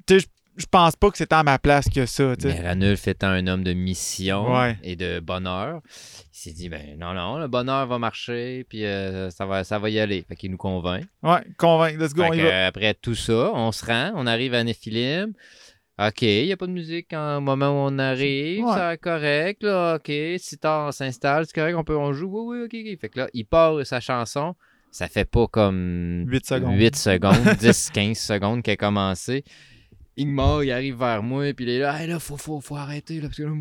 [0.07, 2.35] tu sais, je- pense pas que c'est à ma place que ça.
[2.45, 4.77] Mais Ranulf étant un homme de mission Ouais.
[4.83, 9.31] et de bonheur, il s'est dit ben non non le bonheur va marcher puis euh,
[9.31, 10.25] ça va ça va y aller.
[10.29, 11.05] Fait qu'il nous convainc.
[11.23, 12.49] Ouais, convainc, let's go, on y va.
[12.49, 15.33] euh, après tout ça, on se rend, on arrive à Nephilim.
[15.99, 18.73] OK, il n'y a pas de musique en moment où on arrive, Ouais.
[18.77, 22.59] c'est correct, là, OK, si tard on s'installe, c'est correct, on peut on joue, oui,
[22.59, 22.99] oui, OK, OK.
[23.01, 24.55] Fait que là, il part sa chanson,
[24.91, 26.75] ça fait pas comme 8 secondes.
[26.79, 29.45] 8 secondes, 10, 15 secondes qu'elle a commencé.
[30.17, 33.21] Igmar, il arrive vers moi, puis il est là, hey, là, faut, faut, faut arrêter,
[33.21, 33.53] là, parce que là,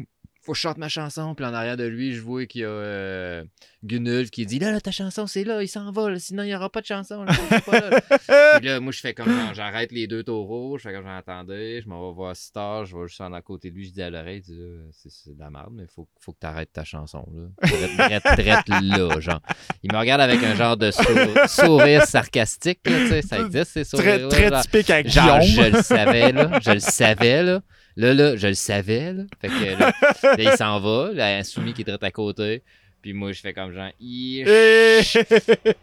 [0.42, 1.36] faut que je chante ma chanson.
[1.36, 3.44] Puis en arrière de lui, je vois qu'il y a euh,
[3.84, 6.48] Gunulf qui dit, là, là, ta chanson, c'est là, il s'en va, là, sinon il
[6.48, 7.24] n'y aura pas de chanson.
[7.24, 8.02] Là, c'est pas là.
[8.60, 11.82] Puis là, moi, je fais comme, genre, j'arrête les deux taureaux, je fais comme j'entendais,
[11.82, 14.02] je m'en vais voir Star, je vais juste en à côté de lui, je dis
[14.04, 17.26] à l'oreille, là, c'est de la merde, mais faut, faut que tu arrêtes ta chanson,
[17.34, 17.70] là.
[18.98, 19.42] Là, genre.
[19.82, 21.04] Il me regarde avec un genre de sou-
[21.48, 25.66] sourire sarcastique, là, tu sais, ça existe, ces Très, sourires très typique à Genre, Guillaume.
[25.72, 26.60] je le savais, là.
[26.62, 27.62] Je le savais, là.
[27.98, 29.24] Là, là, je le savais, là.
[29.42, 29.92] Fait que là,
[30.24, 31.12] là, il s'en va.
[31.14, 32.64] Là, un soumis qui est à côté.
[33.02, 33.90] Puis moi, je fais comme genre.
[34.00, 34.44] Eh!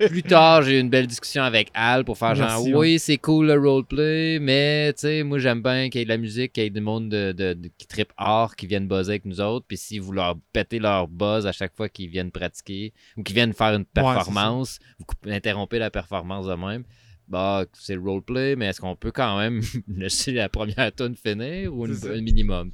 [0.09, 3.17] Plus tard, j'ai eu une belle discussion avec Al pour faire genre, Merci, oui, c'est
[3.19, 6.53] cool le roleplay, mais tu sais, moi, j'aime bien qu'il y ait de la musique,
[6.53, 9.25] qu'il y ait du monde de, de- de- qui trippe hard, qui viennent buzzer avec
[9.25, 9.67] nous autres.
[9.67, 13.35] Puis si vous leur pétez leur buzz à chaque fois qu'ils viennent pratiquer ou qu'ils
[13.35, 16.85] viennent faire une performance, vous interrompez la performance de même.
[17.29, 21.75] Bah, c'est le roleplay, mais est-ce qu'on peut quand même laisser la première tune finir
[21.75, 22.71] ou un minimum,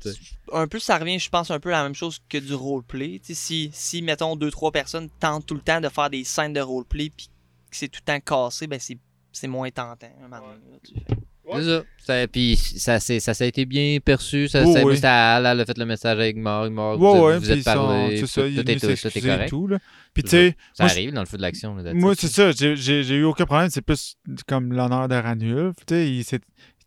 [0.52, 3.20] un peu, ça revient, je pense, un peu à la même chose que du roleplay.
[3.24, 6.60] Si, si, mettons, deux, trois personnes tentent tout le temps de faire des scènes de
[6.60, 7.26] roleplay puis
[7.68, 8.96] que c'est tout le temps cassé, ben c'est,
[9.32, 10.06] c'est moins tentant.
[10.24, 11.16] un moment donné, là, tu fais.
[11.56, 11.82] C'est ça.
[11.98, 14.48] Ça- Puis ça, c'est- ça, ça a été bien perçu.
[14.48, 16.70] Ça, Oui, elle a fait le message avec Marc.
[16.70, 18.16] Marc, Ouais, vous, ouais, vous êtes parlé.
[18.16, 18.76] c'est tout, ça, tout est
[19.20, 19.48] tout correct.
[19.50, 19.78] tout, là.
[20.14, 21.76] Puis tu sais, Ça moi, arrive dans le feu de l'action.
[21.94, 22.52] Moi, c'est ça.
[22.52, 23.68] J'ai- eu aucun problème.
[23.70, 25.74] C'est plus comme l'honneur de Ranulf.
[25.86, 26.40] Tu sais, il, s'est-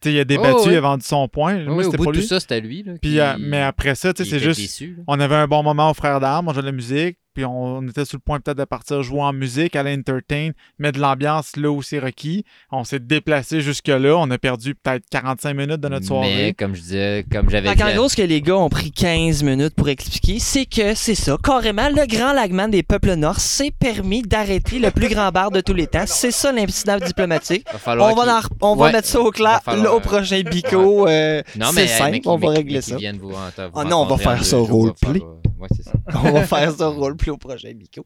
[0.06, 0.72] il a débattu, Oh, oui.
[0.72, 1.58] il a vendu son point.
[1.58, 2.28] Oui, Moi, au c'était bout pas de tout lui.
[2.28, 2.84] ça, c'était lui.
[2.84, 4.60] Là, Puis, qui- euh, mais après ça, tu sais, il c'est juste.
[4.62, 4.98] déçu.
[5.08, 7.78] On avait un bon moment au frère d'armes, on jouait de la musique, puis on,
[7.78, 10.50] on était sur le point peut-être de partir jouer en musique, aller entertain,
[10.80, 12.44] mettre de l'ambiance là où c'est requis.
[12.72, 16.56] On s'est déplacé jusque-là, on a perdu peut-être 45 minutes de notre Mais soirée.
[16.58, 17.80] comme je disais, comme j'avais dit.
[17.80, 21.14] qu'en gros, ce que les gars ont pris 15 minutes pour expliquer, c'est que c'est
[21.14, 21.38] ça.
[21.44, 25.62] Carrément, le grand lagman des peuples nord s'est permis d'arrêter le plus grand bar de
[25.62, 26.06] tous les temps.
[26.08, 27.66] C'est ça l'incident diplomatique.
[27.86, 28.92] va On va, qu'il- en re- on va Ouais.
[28.94, 31.08] mettre ça au clair falloir, au prochain bico.
[31.08, 32.96] euh, Non, mais, c'est euh, simple, mais on va régler mais ça.
[32.96, 33.34] viennent vous, en-
[33.68, 35.20] vous Ah non, on va faire en ça va roleplay.
[35.20, 35.28] faire,
[35.60, 35.92] Ouais, c'est ça.
[36.24, 38.06] on va faire ça roleplay au prochain bico.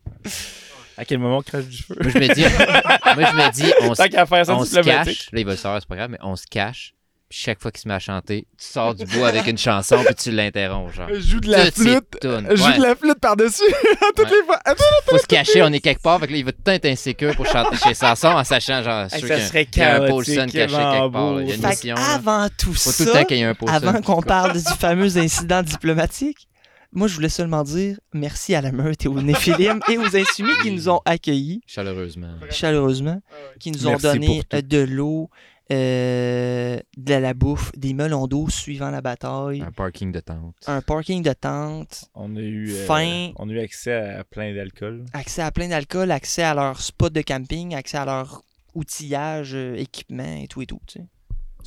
[0.97, 1.95] À quel moment on crache du feu?
[2.01, 2.41] Moi, je me dis,
[3.15, 5.17] moi, je me dis, on se Tant qu'à faire ça, on se diplomatique.
[5.17, 5.29] cache.
[5.31, 6.93] Là, il va le savoir, c'est pas grave, mais on se cache.
[7.29, 10.03] Puis chaque fois qu'il se met à chanter, tu sors du bois avec une chanson,
[10.05, 11.07] puis tu l'interromps, genre.
[11.13, 12.17] Je joue de la flûte.
[12.21, 12.27] joue
[12.73, 13.63] de la flûte par-dessus
[14.01, 14.35] à toutes Ouais.
[14.37, 14.59] les fois.
[15.07, 16.19] Faut se cacher, on est quelque part.
[16.19, 19.09] Fait que là, il va tout être insécure pour chanter chez Sanson en sachant, genre,
[19.09, 21.33] sûr Hey, qu'il ça y a- serait qu'il y a un Paulson caché quelque part.
[21.33, 21.41] là.
[21.41, 21.95] Il y a une mission.
[21.95, 23.73] avant tout Faut tout le ça, temps qu'il y ait un Paulson.
[23.75, 26.49] avant qu'on parle du fameux incident diplomatique,
[26.93, 30.51] moi je voulais seulement dire merci à la meute et aux Néphilim et aux Insoumis
[30.63, 32.33] qui nous ont accueillis Chaleureusement.
[32.49, 33.21] chaleureusement,
[33.59, 35.29] qui nous ont Merci donné euh, de l'eau,
[35.71, 40.55] euh, de la bouffe, des melons d'eau suivant la bataille, Un parking de tente.
[40.67, 43.31] un parking de tente, On a eu, euh, Fin.
[43.37, 45.05] on a eu accès à plein d'alcool.
[45.13, 48.41] accès à plein d'alcool, accès à leur spot de camping, accès à leur
[48.75, 50.79] outillage, euh, équipement et tout et tout.
[50.87, 51.05] Tu sais.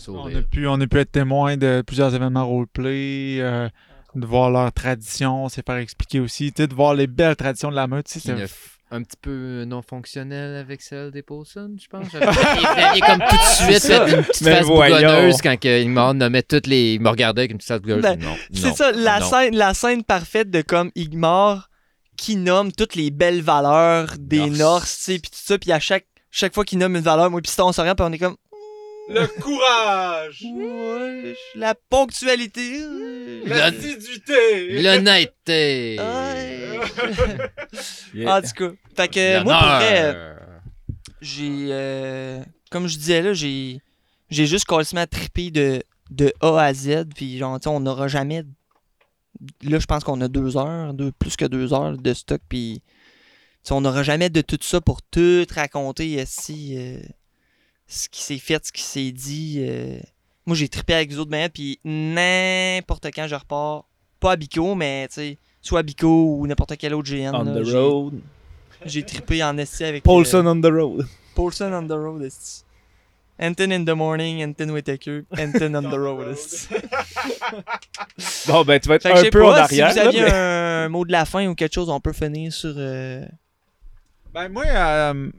[0.08, 3.68] On a, pu, on a pu être témoin de plusieurs événements roleplay, euh,
[4.15, 7.70] de voir leurs traditions, c'est faire expliquer aussi, tu sais, de voir les belles traditions
[7.70, 8.07] de la meute.
[8.07, 8.33] tu sais,
[8.91, 12.15] un petit peu non fonctionnel avec celle des Paulson, je pense.
[12.15, 16.15] Aviez comme tout de suite fait une petite Mais face bougonneuse quand que il m'en
[16.15, 16.94] nommait toutes les.
[16.94, 18.02] Il me regardait avec une petite face bougonneuse.
[18.02, 18.36] Ben, non.
[18.52, 19.26] C'est ça, la non.
[19.26, 21.70] scène, la scène parfaite de comme Igmar
[22.17, 24.59] qui nomme toutes les belles valeurs des Norse.
[24.59, 27.31] Norse, tu sais, puis tout ça, puis à chaque, chaque fois qu'il nomme une valeur,
[27.31, 28.36] moi, puis on se regarde, puis on est comme,
[29.08, 30.42] Le courage!
[30.50, 32.78] ouais, la ponctualité.
[32.81, 34.83] euh, La- L'assiduité!
[34.83, 35.97] L'honnêteté.
[36.00, 36.78] ouais.
[38.15, 38.36] Yeah.
[38.36, 40.34] En tout cas, fait que moi, pour vrai, euh,
[41.20, 43.81] j'ai, euh, comme je disais là, j'ai,
[44.31, 48.08] j'ai juste complètement trippé de, de A à Z, puis genre, tu sais, on n'aura
[48.08, 48.42] jamais,
[49.62, 52.81] là, je pense qu'on a deux heures, deux, plus que deux heures de stock, puis
[52.84, 57.00] tu sais, on n'aura jamais de tout ça pour tout raconter ici, euh,
[57.86, 59.58] ce qui s'est fait, ce qui s'est dit.
[59.60, 59.98] euh.
[60.46, 63.84] Moi, j'ai trippé avec les autres bands, puis n'importe quand je repars,
[64.20, 67.30] pas à Bico, mais tu sais, soit à Bico ou n'importe quel autre GN.
[67.34, 68.20] On là, the j'ai- road.
[68.84, 70.02] J'ai trippé en esti avec.
[70.02, 71.06] euh, Paulson on the road.
[71.34, 72.62] Paulson on the road, esti.
[73.40, 76.36] Anton in the morning, Anton Whitaker, Anton on the road.
[78.46, 79.90] Bon, ben, tu vas être un peu en pas, arrière.
[79.92, 82.12] si vous là, aviez mais- un mot de la fin ou quelque chose, on peut
[82.12, 82.74] finir sur...
[82.76, 83.24] euh,
[84.32, 85.30] Ben moi, euh,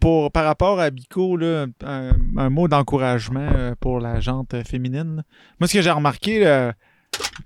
[0.00, 5.24] pour par rapport à Bico, un, mot d'encouragement euh, pour la jante féminine.
[5.60, 6.72] Moi, ce que j'ai remarqué,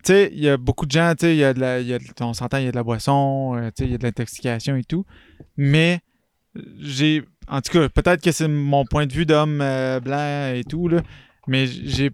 [0.08, 2.64] il y a beaucoup de gens, tu sais, y a de la, on s'entend, il
[2.64, 5.04] y a de la boisson, euh, tu il y a de l'intoxication et tout.
[5.56, 6.00] Mais
[6.78, 10.64] j'ai, en tout cas, peut-être que c'est mon point de vue d'homme euh, blanc et
[10.64, 11.02] tout, là,
[11.46, 12.10] mais j'ai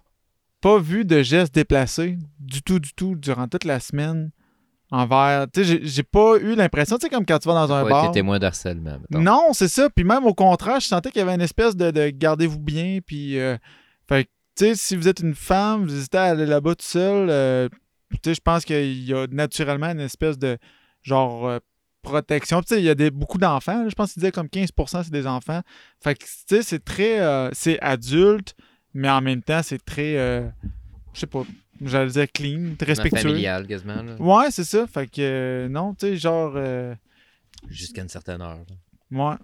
[0.60, 4.30] pas vu de gestes déplacés du tout, du tout, durant toute la semaine
[4.90, 5.46] envers.
[5.52, 7.90] Tu sais, j'ai- pas eu l'impression, tu sais, comme quand tu vas dans un Ouais,
[7.90, 8.06] bar.
[8.06, 8.98] t'es témoin d'harcèlement.
[9.10, 9.88] Non, c'est ça.
[9.90, 12.98] Puis même au contraire, je sentais qu'il y avait une espèce de, de gardez-vous bien.
[13.04, 13.56] Puis, euh,
[14.08, 14.24] fait
[14.56, 17.68] tu sais, si vous êtes une femme, vous hésitez à aller là-bas tout seul, euh,
[18.12, 20.58] tu sais, je pense qu'il y a naturellement une espèce de
[21.02, 21.58] genre euh,
[22.02, 22.58] protection.
[22.60, 23.88] Puis, Tu sais, il y a des, beaucoup d'enfants.
[23.88, 25.60] Je pense qu'il disait comme 15% c'est des enfants.
[26.02, 27.20] Fait que, tu sais, c'est très.
[27.20, 28.54] euh, c'est adulte,
[28.94, 30.14] mais en même temps, c'est très.
[31.12, 31.42] je sais pas.
[31.80, 33.20] J'allais dire clean, respectueux.
[33.20, 34.02] familial quasiment.
[34.02, 34.16] là.
[34.18, 34.86] Ouais, c'est ça.
[34.86, 36.52] Fait que, euh, non, tu sais, genre.
[36.56, 36.94] euh,
[37.68, 38.58] Jusqu'à une certaine heure.
[38.58, 38.76] là.
[39.10, 39.36] Ouais,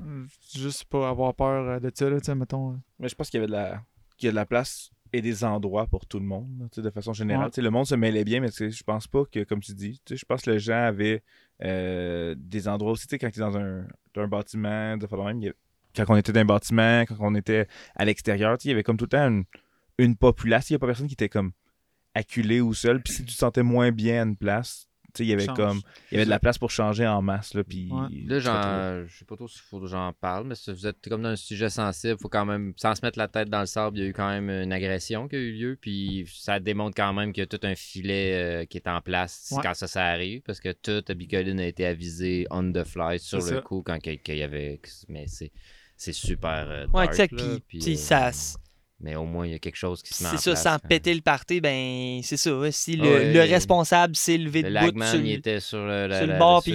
[0.55, 2.79] juste pas avoir peur euh, de ça, là, tu sais, mettons.
[2.99, 3.83] Mais je pense qu'il y avait de la,
[4.19, 6.77] qu'il y a de la place et des endroits pour tout le monde, là, tu
[6.77, 7.45] sais, de façon générale.
[7.47, 7.51] Ouais.
[7.51, 9.61] Tu sais, Le monde se mêlait bien, mais tu sais, je pense pas que, comme
[9.61, 11.23] tu dis, tu sais, je pense que les gens avaient
[11.63, 15.07] euh, des endroits aussi, tu sais, quand tu es dans un, dans un bâtiment, de
[15.25, 15.53] même, il y a-
[15.97, 18.75] quand on était dans un bâtiment, quand on était à l'extérieur, tu sais, il y
[18.75, 19.45] avait comme tout le temps une,
[19.99, 21.53] une populace, il n'y a pas personne qui était comme
[22.15, 25.27] acculé ou seul, puis si tu te sentais moins bien à une place, tu sais,
[25.27, 25.57] il y avait Change.
[25.57, 27.89] comme, il y avait de la place pour changer en masse, là, puis...
[27.93, 28.09] Ouais.
[28.27, 28.39] Là,
[29.07, 31.29] je sais pas trop s'il faut que j'en parle, mais si vous êtes comme dans
[31.29, 34.03] un sujet sensible, faut quand même, sans se mettre la tête dans le sable, il
[34.03, 37.13] y a eu quand même une agression qui a eu lieu, puis ça démontre quand
[37.13, 39.61] même qu'il y a tout un filet euh, qui est en place Ouais.
[39.63, 43.39] quand ça, ça arrive, parce que toute Bicoline a été avisée on the fly sur
[43.39, 43.61] le ça.
[43.61, 44.81] coup quand qu'il qu'il y avait.
[45.09, 45.53] Mais c'est,
[45.97, 46.67] c'est super.
[46.69, 47.33] euh, Ouais, dark, exact.
[47.41, 48.33] là, Puis, euh, ça.
[49.05, 50.63] Mais au moins, il y a quelque chose qui se met en C'est ça, place,
[50.63, 52.51] sans quand- péter le party, ben, c'est ça.
[52.73, 56.07] Si le, Ah le responsable s'est levé Le de bout sur il était sur le,
[56.07, 56.73] la- sur le bord, puis-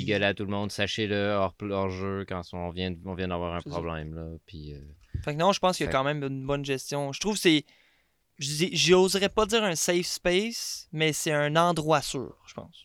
[0.00, 0.72] il gueulait à tout le monde.
[0.72, 4.12] Sachez-le, hors, hors jeu, quand on vient, on vient d'avoir un problème.
[4.16, 4.78] Là, puis, euh,
[5.24, 7.12] Fait que non, je pense qu'il y a quand même une bonne gestion.
[7.12, 7.64] Je trouve que c'est.
[8.40, 12.84] J'oserais pas dire un safe space, mais c'est un endroit sûr, je pense.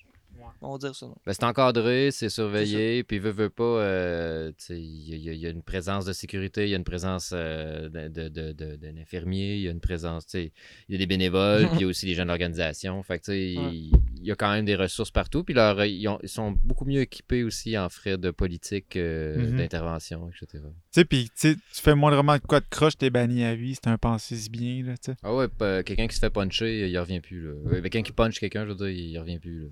[0.64, 1.06] On va dire ça.
[1.08, 1.16] non?
[1.26, 5.34] Ben, c'est encadré, c'est surveillé, puis veut, veut pas, euh, tu sais, il y, a-
[5.34, 8.76] y une présence de sécurité, il y a une présence euh, de- de- de- de-
[8.78, 10.52] d'un infirmier, il y a une présence, tu sais,
[10.88, 13.02] il y a des bénévoles, puis il y a aussi des gens de l'organisation.
[13.04, 13.92] Fait que, tu sais, il
[14.28, 17.02] y a quand même des ressources partout, puis leur, ils, ont- ils sont beaucoup mieux
[17.02, 19.58] équipés aussi en frais de politique, euh, Mhm.
[19.58, 20.64] d'intervention, etc.
[20.64, 23.54] Tu sais, puis tu sais, tu fais moindrement de quoi de croche, t'es banni à
[23.56, 25.18] vie, c'est un pensée si bien, là, tu sais.
[25.24, 27.48] Ah ouais, pas- quelqu'un qui se fait puncher, il revient plus.
[27.48, 27.54] Là.
[27.66, 29.64] Ouais, Quelqu'un qui punch quelqu'un, je veux dire, il revient plus.
[29.64, 29.70] Là.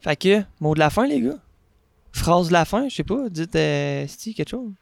[0.00, 1.38] Fait que, mot de la fin, les gars?
[2.12, 3.28] Phrase de la fin, je sais pas.
[3.28, 4.72] Dites, euh, quelque chose.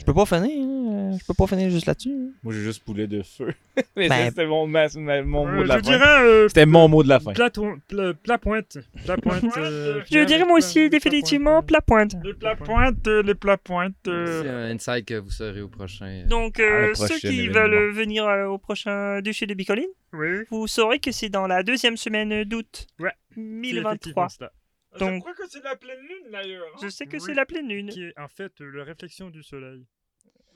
[0.00, 2.08] Je peux pas finir, hein, Je peux pas finir juste là-dessus.
[2.10, 2.30] hein.
[2.42, 3.52] Moi, j'ai juste poulet de feu.
[3.96, 5.90] Mais Ben- c'était mon, ma- ma- mon Euh, mot de la je fin.
[5.90, 7.32] dirais euh, C'était mon mot de la fin.
[7.34, 8.78] plat, pla- plat pointe.
[9.04, 9.44] Plat pointe.
[9.58, 12.12] euh, Je dirais moi aussi plat- définitivement plat plat pointe.
[12.12, 12.24] pointe.
[12.24, 13.94] Les plats pointes, euh, les plats pointes.
[14.08, 16.24] euh, C'est un insight que vous saurez au prochain.
[16.26, 17.52] Donc, euh, ceux qui événement.
[17.68, 20.38] veulent venir euh, au prochain Duché de Bicoline, Oui.
[20.50, 23.90] vous saurez que c'est dans la deuxième semaine d'août Ouais, C'est 2023.
[23.92, 24.52] effectivement cela.
[24.98, 26.66] Donc- Je crois que c'est la pleine lune d'ailleurs.
[26.74, 26.78] hein.
[26.82, 27.20] Je sais que Oui.
[27.24, 27.88] c'est la pleine lune.
[27.90, 29.86] Qui est en fait euh, la réflexion du soleil.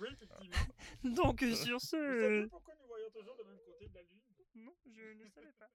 [0.00, 0.56] Oui, effectivement.
[1.04, 1.96] Donc, sur ce...
[1.96, 4.20] Vous savez pourquoi nous voyons toujours le même côté de la lune?
[4.56, 5.68] Non, je ne savais pas.